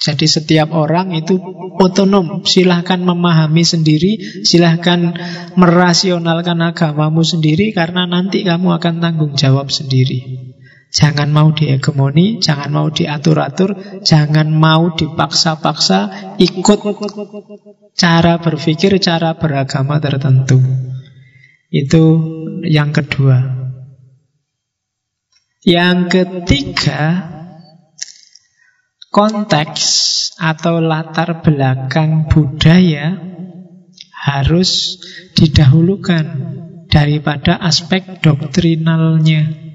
Jadi 0.00 0.24
setiap 0.24 0.72
orang 0.72 1.12
itu 1.12 1.36
otonom, 1.76 2.48
silahkan 2.48 2.96
memahami 2.96 3.60
sendiri, 3.60 4.40
silahkan 4.40 5.12
merasionalkan 5.60 6.64
agamamu 6.64 7.20
sendiri, 7.20 7.76
karena 7.76 8.08
nanti 8.08 8.40
kamu 8.40 8.80
akan 8.80 9.04
tanggung 9.04 9.36
jawab 9.36 9.68
sendiri. 9.68 10.48
Jangan 10.90 11.30
mau 11.30 11.54
dihegemoni, 11.54 12.42
jangan 12.42 12.70
mau 12.74 12.90
diatur-atur, 12.90 14.02
jangan 14.02 14.50
mau 14.50 14.90
dipaksa-paksa 14.90 16.34
ikut 16.42 16.80
cara 17.94 18.42
berpikir, 18.42 18.98
cara 18.98 19.38
beragama 19.38 20.02
tertentu. 20.02 20.58
Itu 21.70 22.04
yang 22.66 22.90
kedua. 22.90 23.38
Yang 25.62 25.98
ketiga, 26.10 27.30
konteks 29.14 29.84
atau 30.42 30.82
latar 30.82 31.38
belakang 31.46 32.26
budaya 32.26 33.14
harus 34.10 34.98
didahulukan 35.38 36.24
daripada 36.90 37.62
aspek 37.62 38.18
doktrinalnya. 38.18 39.69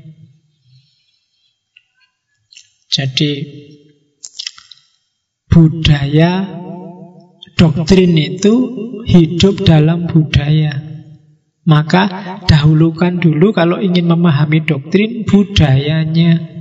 Jadi 2.86 3.32
budaya 5.50 6.46
doktrin 7.56 8.14
itu 8.20 8.54
hidup 9.08 9.64
dalam 9.64 10.10
budaya. 10.10 10.82
Maka 11.66 12.38
dahulukan 12.46 13.18
dulu 13.18 13.50
kalau 13.50 13.82
ingin 13.82 14.06
memahami 14.06 14.62
doktrin 14.62 15.26
budayanya. 15.26 16.54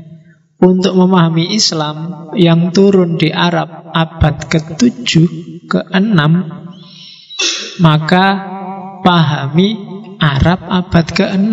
Untuk 0.54 0.96
memahami 0.96 1.52
Islam 1.52 2.30
yang 2.40 2.72
turun 2.72 3.20
di 3.20 3.28
Arab 3.28 3.92
abad 3.92 4.48
ke-7, 4.48 5.12
ke-6, 5.68 6.20
maka 7.84 8.26
pahami 9.04 9.76
Arab 10.16 10.64
abad 10.64 11.06
ke-6. 11.10 11.52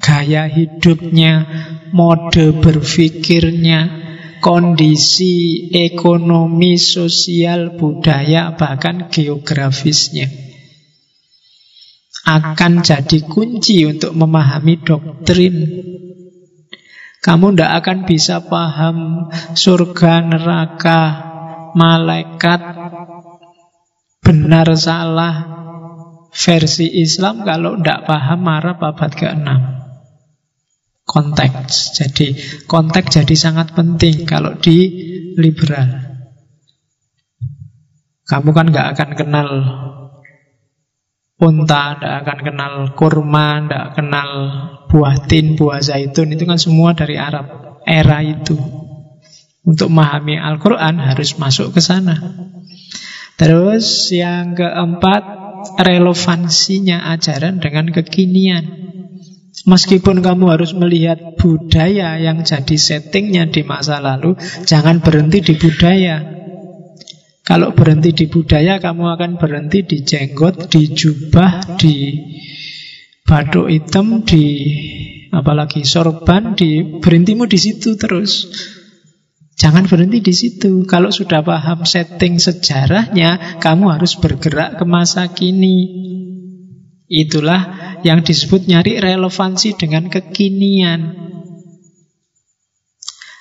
Gaya 0.00 0.48
hidupnya, 0.48 1.44
mode 1.92 2.56
berpikirnya, 2.56 3.80
kondisi 4.40 5.68
ekonomi, 5.76 6.80
sosial, 6.80 7.76
budaya, 7.76 8.56
bahkan 8.56 9.12
geografisnya 9.12 10.50
akan 12.30 12.84
jadi 12.84 13.18
kunci 13.24 13.88
untuk 13.88 14.12
memahami 14.12 14.78
doktrin. 14.84 15.56
Kamu 17.20 17.52
tidak 17.52 17.84
akan 17.84 17.98
bisa 18.08 18.40
paham 18.48 19.28
surga, 19.52 20.24
neraka, 20.24 21.00
malaikat, 21.76 22.60
benar 24.24 24.72
salah 24.78 25.36
versi 26.32 26.88
Islam 26.88 27.44
kalau 27.44 27.76
tidak 27.76 28.08
paham 28.08 28.40
Arab 28.48 28.78
abad 28.80 29.12
ke-6. 29.12 29.79
Konteks. 31.10 31.98
Jadi 31.98 32.38
konteks 32.70 33.18
jadi 33.18 33.34
sangat 33.34 33.74
penting 33.74 34.30
kalau 34.30 34.54
di 34.54 34.78
liberal. 35.34 36.06
Kamu 38.30 38.54
kan 38.54 38.70
nggak 38.70 38.88
akan 38.94 39.10
kenal 39.18 39.48
unta, 41.40 41.98
tidak 41.98 42.14
akan 42.22 42.38
kenal 42.46 42.72
kurma, 42.94 43.66
tidak 43.66 43.86
kenal 43.98 44.28
buah 44.86 45.16
tin, 45.26 45.58
buah 45.58 45.82
zaitun. 45.82 46.30
Itu 46.30 46.46
kan 46.46 46.62
semua 46.62 46.94
dari 46.94 47.18
Arab. 47.18 47.80
Era 47.82 48.22
itu. 48.22 48.54
Untuk 49.66 49.90
memahami 49.90 50.38
Al-Quran 50.38 51.02
harus 51.02 51.34
masuk 51.42 51.74
ke 51.74 51.82
sana. 51.82 52.16
Terus 53.34 54.12
yang 54.14 54.54
keempat, 54.54 55.22
relevansinya 55.80 57.10
ajaran 57.18 57.58
dengan 57.58 57.88
kekinian. 57.90 58.89
Meskipun 59.68 60.24
kamu 60.24 60.56
harus 60.56 60.72
melihat 60.72 61.36
budaya 61.36 62.16
yang 62.16 62.48
jadi 62.48 62.76
settingnya 62.80 63.52
di 63.52 63.60
masa 63.60 64.00
lalu, 64.00 64.32
jangan 64.64 65.04
berhenti 65.04 65.44
di 65.44 65.54
budaya. 65.60 66.40
Kalau 67.44 67.76
berhenti 67.76 68.14
di 68.14 68.26
budaya, 68.30 68.80
kamu 68.80 69.04
akan 69.18 69.30
berhenti 69.36 69.84
di 69.84 69.98
jenggot, 70.00 70.72
di 70.72 70.88
jubah, 70.96 71.76
di 71.76 71.96
baduk 73.26 73.68
hitam, 73.68 74.24
di 74.24 74.44
apalagi 75.28 75.84
sorban, 75.84 76.56
di 76.56 77.02
berhentimu 77.02 77.44
di 77.44 77.58
situ 77.60 78.00
terus. 78.00 78.48
Jangan 79.60 79.84
berhenti 79.84 80.24
di 80.24 80.32
situ. 80.32 80.88
Kalau 80.88 81.12
sudah 81.12 81.44
paham 81.44 81.84
setting 81.84 82.40
sejarahnya, 82.40 83.60
kamu 83.60 83.92
harus 83.92 84.16
bergerak 84.16 84.80
ke 84.80 84.84
masa 84.88 85.28
kini. 85.28 86.08
Itulah 87.10 87.89
yang 88.06 88.24
disebut 88.24 88.66
nyari 88.68 89.00
relevansi 89.00 89.76
dengan 89.76 90.08
kekinian. 90.08 91.30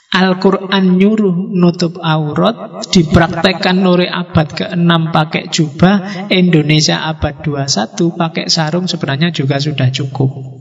Al-Quran 0.10 0.98
nyuruh 0.98 1.53
nutup 1.53 2.02
aurat 2.02 2.81
Dipraktekkan 2.90 3.77
oleh 3.86 4.10
abad 4.10 4.52
ke-6 4.52 4.91
pakai 5.14 5.53
jubah 5.53 6.27
Indonesia 6.34 7.06
abad 7.06 7.45
21 7.45 8.18
pakai 8.18 8.49
sarung 8.49 8.90
sebenarnya 8.90 9.30
juga 9.30 9.61
sudah 9.61 9.94
cukup 9.94 10.60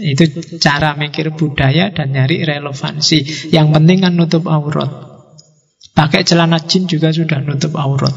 itu 0.00 0.24
cara 0.58 0.96
mikir 0.96 1.36
budaya 1.36 1.92
dan 1.92 2.10
nyari 2.10 2.40
relevansi. 2.42 3.52
Yang 3.52 3.66
penting 3.76 3.98
kan 4.00 4.12
nutup 4.16 4.48
aurat. 4.48 4.90
Pakai 5.94 6.26
celana 6.26 6.58
jin 6.58 6.88
juga 6.88 7.12
sudah 7.12 7.38
nutup 7.44 7.76
aurat. 7.76 8.14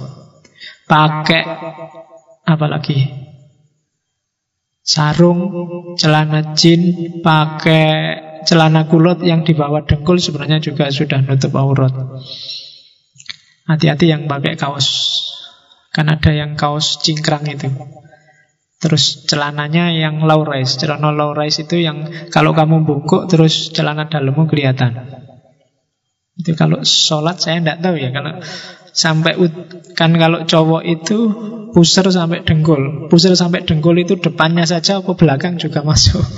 Pakai 0.88 1.44
apa 2.48 2.66
lagi? 2.66 3.27
Sarung, 4.88 5.42
celana 6.00 6.56
jin, 6.56 7.20
pakai 7.20 7.88
celana 8.48 8.88
kulot 8.88 9.20
yang 9.20 9.44
di 9.44 9.52
bawah 9.52 9.84
dengkul 9.84 10.16
sebenarnya 10.16 10.64
juga 10.64 10.88
sudah 10.88 11.20
nutup 11.28 11.52
aurat. 11.60 11.92
Hati-hati 13.68 14.08
yang 14.08 14.32
pakai 14.32 14.56
kaos. 14.56 14.88
Kan 15.92 16.08
ada 16.08 16.32
yang 16.32 16.56
kaos 16.56 17.04
cingkrang 17.04 17.44
itu. 17.52 17.68
Terus 18.78 19.26
celananya 19.26 19.90
yang 19.90 20.22
low 20.22 20.46
rise 20.46 20.78
Celana 20.78 21.10
low 21.10 21.34
rise 21.34 21.66
itu 21.66 21.82
yang 21.82 22.30
kalau 22.30 22.54
kamu 22.54 22.86
bungkuk 22.86 23.26
terus 23.26 23.74
celana 23.74 24.06
dalammu 24.06 24.46
kelihatan 24.46 25.18
Itu 26.38 26.54
kalau 26.54 26.86
sholat 26.86 27.42
saya 27.42 27.58
tidak 27.58 27.82
tahu 27.82 27.98
ya 27.98 28.14
Kalau 28.14 28.38
sampai 28.98 29.38
kan 29.94 30.10
kalau 30.18 30.50
cowok 30.50 30.82
itu 30.82 31.18
pusar 31.70 32.10
sampai 32.10 32.42
dengkul 32.42 33.06
Pusar 33.14 33.38
sampai 33.38 33.62
dengkul 33.62 33.94
itu 34.02 34.18
depannya 34.18 34.66
saja 34.66 35.06
apa 35.06 35.14
belakang 35.14 35.62
juga 35.62 35.86
masuk 35.86 36.26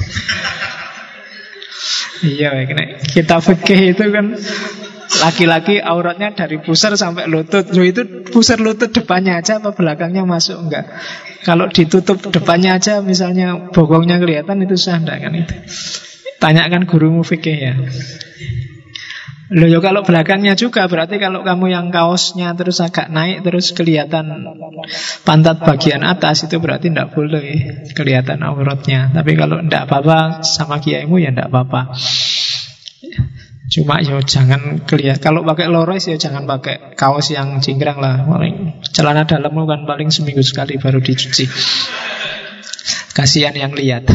Iya, 2.20 2.68
kita 3.16 3.40
fikih 3.40 3.96
itu 3.96 4.12
kan 4.12 4.36
laki-laki 5.24 5.80
auratnya 5.80 6.36
dari 6.36 6.60
pusar 6.60 7.00
sampai 7.00 7.32
lutut. 7.32 7.72
Loh 7.72 7.86
itu 7.88 8.28
pusar 8.28 8.60
lutut 8.60 8.92
depannya 8.92 9.40
aja 9.40 9.64
apa 9.64 9.72
belakangnya 9.72 10.28
masuk 10.28 10.68
enggak? 10.68 10.92
Kalau 11.48 11.72
ditutup 11.72 12.20
depannya 12.28 12.76
aja 12.76 13.00
misalnya 13.00 13.72
bokongnya 13.72 14.20
kelihatan 14.20 14.68
itu 14.68 14.76
sah 14.76 15.00
enggak 15.00 15.18
kan 15.24 15.32
itu. 15.32 15.56
Tanyakan 16.40 16.84
gurumu 16.88 17.24
fikih 17.24 17.58
ya. 17.58 17.74
Loh 19.50 19.66
ya 19.66 19.82
kalau 19.82 20.06
belakangnya 20.06 20.54
juga 20.54 20.86
berarti 20.86 21.18
kalau 21.18 21.42
kamu 21.42 21.74
yang 21.74 21.90
kaosnya 21.90 22.54
terus 22.54 22.86
agak 22.86 23.10
naik 23.10 23.42
terus 23.42 23.74
kelihatan 23.74 24.46
pantat 25.26 25.66
bagian 25.66 26.06
atas 26.06 26.46
itu 26.46 26.62
berarti 26.62 26.94
tidak 26.94 27.18
boleh 27.18 27.90
kelihatan 27.98 28.46
auratnya. 28.46 29.10
Tapi 29.10 29.34
kalau 29.34 29.58
tidak 29.66 29.90
apa-apa 29.90 30.46
sama 30.46 30.78
kiaimu 30.78 31.18
ya 31.18 31.34
tidak 31.34 31.50
apa-apa. 31.50 31.98
Cuma 33.70 34.02
ya 34.02 34.18
jangan 34.26 34.82
kelihatan 34.82 35.22
Kalau 35.22 35.46
pakai 35.46 35.70
lores 35.70 36.10
ya 36.10 36.18
jangan 36.18 36.50
pakai 36.50 36.98
kaos 36.98 37.30
yang 37.30 37.62
cingkrang 37.62 38.02
lah 38.02 38.26
paling 38.26 38.82
Celana 38.82 39.30
dalam 39.30 39.54
kan 39.54 39.86
paling 39.86 40.10
seminggu 40.10 40.42
sekali 40.42 40.82
baru 40.82 40.98
dicuci 40.98 41.46
Kasihan 43.14 43.54
yang 43.54 43.78
lihat 43.78 44.10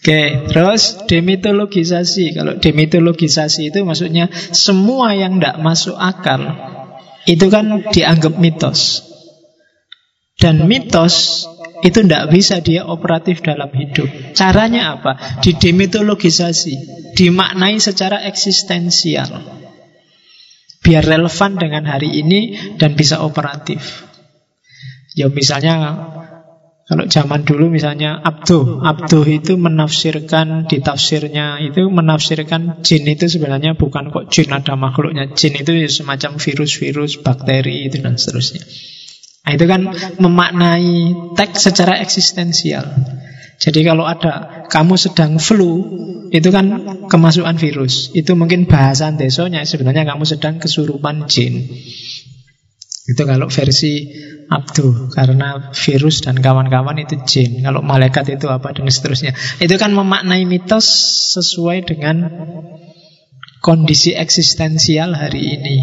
Oke, 0.00 0.48
terus 0.48 0.96
demitologisasi. 1.04 2.32
Kalau 2.32 2.56
demitologisasi 2.56 3.68
itu 3.68 3.84
maksudnya 3.84 4.32
semua 4.32 5.12
yang 5.12 5.36
tidak 5.36 5.60
masuk 5.60 5.92
akal 5.92 6.40
itu 7.28 7.46
kan 7.52 7.84
dianggap 7.92 8.40
mitos. 8.40 9.04
Dan 10.40 10.64
mitos 10.64 11.44
itu 11.84 12.00
tidak 12.00 12.32
bisa 12.32 12.64
dia 12.64 12.88
operatif 12.88 13.44
dalam 13.44 13.68
hidup. 13.76 14.08
Caranya 14.32 14.96
apa? 14.96 15.44
Didemitologisasi, 15.44 16.74
dimaknai 17.12 17.76
secara 17.76 18.24
eksistensial. 18.24 19.28
Biar 20.80 21.04
relevan 21.04 21.60
dengan 21.60 21.84
hari 21.84 22.24
ini 22.24 22.56
dan 22.80 22.96
bisa 22.96 23.20
operatif. 23.20 24.08
Ya 25.12 25.28
misalnya 25.28 25.76
kalau 26.90 27.06
zaman 27.06 27.46
dulu 27.46 27.70
misalnya 27.70 28.18
Abduh 28.18 28.82
Abduh 28.82 29.22
itu 29.30 29.54
menafsirkan 29.54 30.66
Di 30.66 30.82
tafsirnya 30.82 31.62
itu 31.62 31.86
menafsirkan 31.86 32.82
Jin 32.82 33.06
itu 33.06 33.30
sebenarnya 33.30 33.78
bukan 33.78 34.10
kok 34.10 34.26
jin 34.26 34.50
ada 34.50 34.74
makhluknya 34.74 35.30
Jin 35.38 35.54
itu 35.54 35.70
semacam 35.86 36.42
virus-virus 36.42 37.22
Bakteri 37.22 37.86
itu 37.86 38.02
dan 38.02 38.18
seterusnya 38.18 38.66
Nah, 39.40 39.56
itu 39.56 39.64
kan 39.66 39.82
memaknai 40.20 41.16
teks 41.34 41.72
secara 41.72 41.98
eksistensial. 41.98 42.84
Jadi 43.60 43.84
kalau 43.84 44.08
ada 44.08 44.64
kamu 44.72 44.96
sedang 44.96 45.36
flu, 45.36 45.84
itu 46.32 46.48
kan 46.48 46.70
kemasukan 47.10 47.58
virus. 47.60 48.08
Itu 48.16 48.32
mungkin 48.38 48.64
bahasan 48.64 49.20
desonya 49.20 49.66
sebenarnya 49.68 50.08
kamu 50.08 50.24
sedang 50.24 50.56
kesurupan 50.56 51.28
jin. 51.28 51.68
Itu 53.10 53.26
kalau 53.26 53.50
versi 53.50 54.06
Abdu 54.50 55.10
karena 55.10 55.74
virus 55.74 56.22
dan 56.22 56.38
kawan-kawan 56.38 56.98
itu 57.02 57.18
jin. 57.26 57.62
Kalau 57.66 57.82
malaikat 57.82 58.38
itu 58.38 58.46
apa 58.46 58.70
dan 58.70 58.86
seterusnya. 58.86 59.34
Itu 59.58 59.74
kan 59.78 59.90
memaknai 59.94 60.46
mitos 60.46 60.86
sesuai 61.34 61.86
dengan 61.86 62.30
kondisi 63.62 64.14
eksistensial 64.14 65.14
hari 65.14 65.42
ini. 65.58 65.76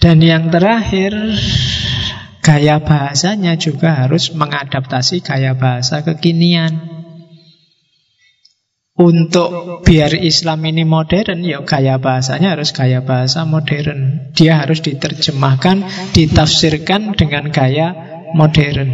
Dan 0.00 0.18
yang 0.18 0.50
terakhir 0.50 1.14
Gaya 2.42 2.82
bahasanya 2.82 3.54
juga 3.54 3.94
harus 4.02 4.34
mengadaptasi 4.34 5.22
gaya 5.22 5.54
bahasa 5.54 6.02
kekinian. 6.02 7.01
Untuk 8.92 9.80
biar 9.88 10.12
Islam 10.20 10.68
ini 10.68 10.84
modern, 10.84 11.40
ya 11.40 11.64
gaya 11.64 11.96
bahasanya 11.96 12.52
harus 12.52 12.76
gaya 12.76 13.00
bahasa 13.00 13.48
modern. 13.48 14.28
Dia 14.36 14.60
harus 14.60 14.84
diterjemahkan, 14.84 16.12
ditafsirkan 16.12 17.16
dengan 17.16 17.48
gaya 17.48 17.96
modern. 18.36 18.92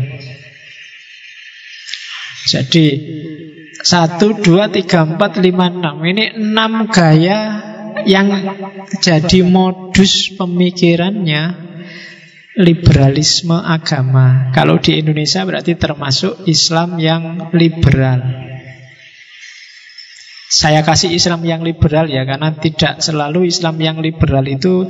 Jadi 2.46 2.86
satu, 3.82 4.38
dua, 4.38 4.70
tiga, 4.70 5.02
empat, 5.02 5.42
lima, 5.42 5.66
enam 5.66 5.98
Ini 6.06 6.38
enam 6.38 6.86
gaya 6.86 7.38
yang 8.06 8.30
jadi 9.02 9.42
modus 9.42 10.30
pemikirannya 10.38 11.68
liberalisme 12.58 13.54
agama. 13.54 14.54
Kalau 14.54 14.78
di 14.78 14.98
Indonesia 14.98 15.42
berarti 15.42 15.74
termasuk 15.74 16.46
Islam 16.46 16.98
yang 17.02 17.50
liberal. 17.50 18.20
Saya 20.48 20.80
kasih 20.80 21.12
Islam 21.12 21.44
yang 21.44 21.60
liberal 21.60 22.08
ya 22.08 22.24
karena 22.24 22.56
tidak 22.56 23.04
selalu 23.04 23.52
Islam 23.52 23.76
yang 23.84 24.00
liberal 24.00 24.48
itu 24.48 24.88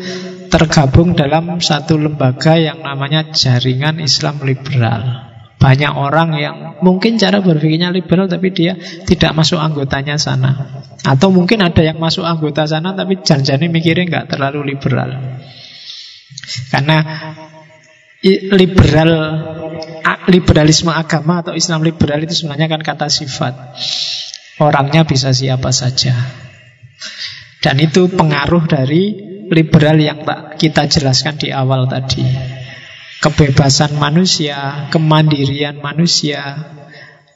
tergabung 0.54 1.18
dalam 1.18 1.58
satu 1.58 1.98
lembaga 1.98 2.54
yang 2.54 2.86
namanya 2.86 3.34
jaringan 3.34 3.98
Islam 3.98 4.38
liberal. 4.46 5.26
Banyak 5.58 5.92
orang 5.98 6.38
yang 6.38 6.56
mungkin 6.86 7.18
cara 7.18 7.42
berpikirnya 7.42 7.90
liberal 7.90 8.30
tapi 8.30 8.54
dia 8.54 8.78
tidak 9.02 9.34
masuk 9.34 9.58
anggotanya 9.58 10.14
sana. 10.14 10.78
Atau 11.02 11.34
mungkin 11.34 11.58
ada 11.66 11.82
yang 11.82 11.98
masuk 11.98 12.22
anggota 12.22 12.62
sana 12.70 12.94
tapi 12.94 13.18
janjani 13.18 13.66
mikirnya 13.66 14.06
nggak 14.06 14.38
terlalu 14.38 14.78
liberal. 14.78 15.10
Karena 16.70 17.02
liberal 18.54 19.10
liberalisme 20.30 20.94
agama 20.94 21.42
atau 21.42 21.58
Islam 21.58 21.82
liberal 21.82 22.22
itu 22.22 22.46
sebenarnya 22.46 22.70
kan 22.70 22.82
kata 22.86 23.10
sifat. 23.10 23.54
Orangnya 24.58 25.06
bisa 25.06 25.30
siapa 25.30 25.70
saja. 25.70 26.14
Dan 27.62 27.78
itu 27.82 28.10
pengaruh 28.10 28.66
dari 28.66 29.14
liberal 29.50 29.98
yang 29.98 30.22
kita 30.58 30.86
jelaskan 30.86 31.38
di 31.38 31.54
awal 31.54 31.86
tadi. 31.86 32.22
Kebebasan 33.18 33.98
manusia, 33.98 34.86
kemandirian 34.94 35.82
manusia, 35.82 36.54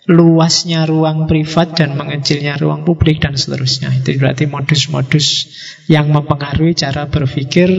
luasnya 0.07 0.87
ruang 0.87 1.31
privat 1.31 1.79
dan 1.79 1.95
mengecilnya 1.95 2.59
ruang 2.59 2.83
publik 2.87 3.23
dan 3.23 3.35
seterusnya. 3.35 3.91
Itu 3.91 4.15
berarti 4.19 4.47
modus-modus 4.47 5.27
yang 5.87 6.11
mempengaruhi 6.11 6.75
cara 6.75 7.11
berpikir 7.11 7.71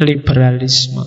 liberalisme. 0.00 1.04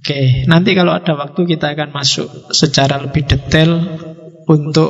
Oke, 0.00 0.48
nanti 0.48 0.72
kalau 0.72 0.96
ada 0.96 1.12
waktu 1.12 1.44
kita 1.44 1.76
akan 1.76 1.92
masuk 1.92 2.52
secara 2.56 2.96
lebih 2.96 3.28
detail 3.28 3.84
untuk 4.48 4.88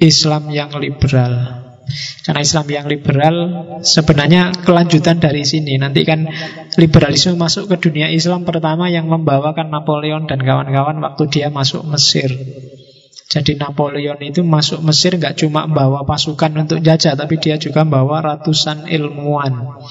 Islam 0.00 0.48
yang 0.48 0.72
liberal. 0.80 1.60
Karena 2.22 2.40
Islam 2.40 2.66
yang 2.70 2.86
liberal 2.86 3.36
sebenarnya 3.82 4.54
kelanjutan 4.62 5.18
dari 5.18 5.42
sini. 5.42 5.76
Nanti 5.76 6.06
kan 6.06 6.24
liberalisme 6.78 7.34
masuk 7.34 7.68
ke 7.68 7.76
dunia 7.90 8.08
Islam 8.08 8.46
pertama 8.46 8.86
yang 8.88 9.10
membawakan 9.10 9.68
Napoleon 9.68 10.24
dan 10.30 10.40
kawan-kawan 10.40 11.02
waktu 11.02 11.22
dia 11.28 11.48
masuk 11.50 11.82
Mesir. 11.84 12.30
Jadi 13.30 13.54
Napoleon 13.58 14.18
itu 14.22 14.42
masuk 14.42 14.82
Mesir 14.82 15.14
nggak 15.14 15.38
cuma 15.38 15.66
bawa 15.70 16.02
pasukan 16.02 16.50
untuk 16.66 16.82
jajah, 16.82 17.14
tapi 17.14 17.38
dia 17.38 17.58
juga 17.58 17.86
bawa 17.86 18.22
ratusan 18.22 18.90
ilmuwan. 18.90 19.82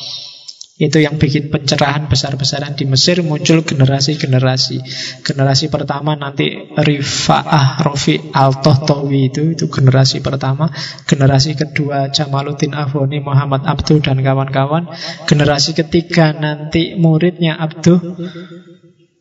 Itu 0.79 1.03
yang 1.03 1.19
bikin 1.19 1.51
pencerahan 1.51 2.07
besar-besaran 2.07 2.79
di 2.79 2.87
Mesir 2.87 3.19
muncul 3.19 3.67
generasi-generasi. 3.67 4.79
Generasi 5.27 5.67
pertama 5.67 6.15
nanti 6.15 6.71
Rifa'ah 6.71 7.83
Rofi 7.83 8.15
Al-Tohtawi 8.31 9.27
itu 9.27 9.59
itu 9.59 9.67
generasi 9.67 10.23
pertama. 10.23 10.71
Generasi 11.03 11.59
kedua 11.59 12.07
Jamaluddin 12.15 12.71
Afoni, 12.71 13.19
Muhammad 13.19 13.67
Abduh 13.67 13.99
dan 13.99 14.23
kawan-kawan. 14.23 14.87
Generasi 15.27 15.75
ketiga 15.75 16.31
nanti 16.31 16.95
muridnya 16.95 17.59
Abduh 17.59 17.99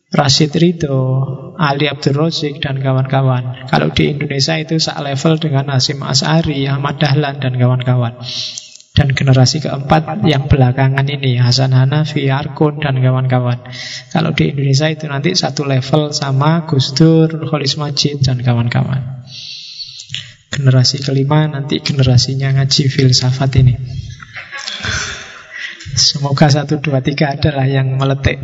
Rashid 0.09 0.57
Ridho, 0.57 1.53
Ali 1.61 1.85
Abdul 1.85 2.17
Razik 2.17 2.65
dan 2.65 2.81
kawan-kawan. 2.81 3.69
Kalau 3.69 3.93
di 3.93 4.09
Indonesia 4.09 4.57
itu 4.57 4.81
sak 4.81 4.97
level 5.05 5.37
dengan 5.37 5.69
Hasim 5.69 6.01
As'ari, 6.01 6.65
Ahmad 6.65 6.97
Dahlan 6.97 7.37
dan 7.37 7.53
kawan-kawan. 7.61 8.17
Dan 8.99 9.15
generasi 9.15 9.63
keempat 9.63 10.27
yang 10.27 10.51
belakangan 10.51 11.07
ini 11.07 11.39
Hasan 11.39 11.71
Hanafi, 11.71 12.27
Arkun 12.27 12.83
dan 12.83 12.99
kawan-kawan. 12.99 13.63
Kalau 14.11 14.35
di 14.35 14.51
Indonesia 14.51 14.91
itu 14.91 15.07
nanti 15.07 15.39
satu 15.39 15.63
level 15.63 16.11
sama 16.11 16.67
Gus 16.67 16.91
Dur, 16.91 17.31
Kholis 17.47 17.79
Majid 17.79 18.27
dan 18.27 18.43
kawan-kawan. 18.43 19.23
Generasi 20.51 20.99
kelima 20.99 21.47
nanti 21.47 21.79
generasinya 21.79 22.59
ngaji 22.59 22.91
filsafat 22.91 23.63
ini. 23.63 23.79
Semoga 25.95 26.51
satu 26.51 26.83
dua 26.83 26.99
tiga 26.99 27.39
adalah 27.39 27.71
yang 27.71 27.95
meletik. 27.95 28.43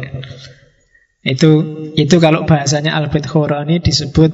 Itu 1.19 1.83
itu 1.99 2.15
kalau 2.23 2.47
bahasanya 2.47 2.95
Albert 2.95 3.27
Khorani 3.27 3.83
disebut 3.83 4.31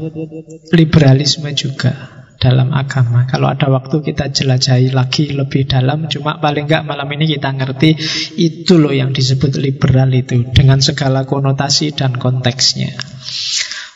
liberalisme 0.70 1.50
juga 1.58 2.21
dalam 2.42 2.74
agama. 2.74 3.30
Kalau 3.30 3.46
ada 3.54 3.70
waktu 3.70 4.02
kita 4.02 4.34
jelajahi 4.34 4.90
lagi 4.90 5.30
lebih 5.30 5.70
dalam, 5.70 6.10
cuma 6.10 6.42
paling 6.42 6.66
enggak 6.66 6.82
malam 6.90 7.06
ini 7.14 7.38
kita 7.38 7.54
ngerti 7.54 7.94
itu 8.42 8.82
loh 8.82 8.90
yang 8.90 9.14
disebut 9.14 9.62
liberal 9.62 10.10
itu 10.10 10.50
dengan 10.50 10.82
segala 10.82 11.30
konotasi 11.30 11.94
dan 11.94 12.18
konteksnya. 12.18 12.98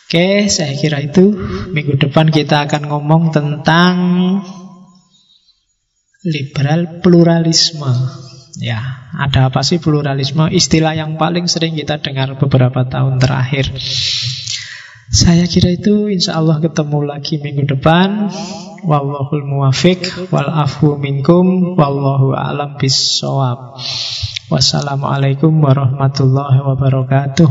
Oke, 0.06 0.46
saya 0.54 0.78
kira 0.78 1.02
itu 1.02 1.34
minggu 1.74 1.98
depan 1.98 2.30
kita 2.30 2.70
akan 2.70 2.86
ngomong 2.94 3.34
tentang 3.34 3.96
liberal 6.22 7.02
pluralisme. 7.02 7.90
Ya, 8.62 9.10
ada 9.18 9.50
apa 9.50 9.66
sih 9.66 9.82
pluralisme? 9.82 10.48
Istilah 10.54 10.94
yang 10.94 11.18
paling 11.18 11.50
sering 11.50 11.74
kita 11.74 12.00
dengar 12.00 12.38
beberapa 12.38 12.86
tahun 12.86 13.18
terakhir. 13.18 13.74
Saya 15.06 15.46
kira 15.46 15.70
itu 15.70 16.10
insya 16.10 16.42
Allah 16.42 16.58
ketemu 16.58 17.06
lagi 17.06 17.38
minggu 17.38 17.70
depan. 17.70 18.34
Wallahul 18.86 19.46
muwafiq 19.46 20.30
wal 20.34 20.50
afu 20.50 20.98
minkum 20.98 21.78
wallahu 21.78 22.34
alam 22.34 22.78
bis 22.78 23.22
Wassalamualaikum 24.46 25.58
warahmatullahi 25.62 26.62
wabarakatuh. 26.62 27.50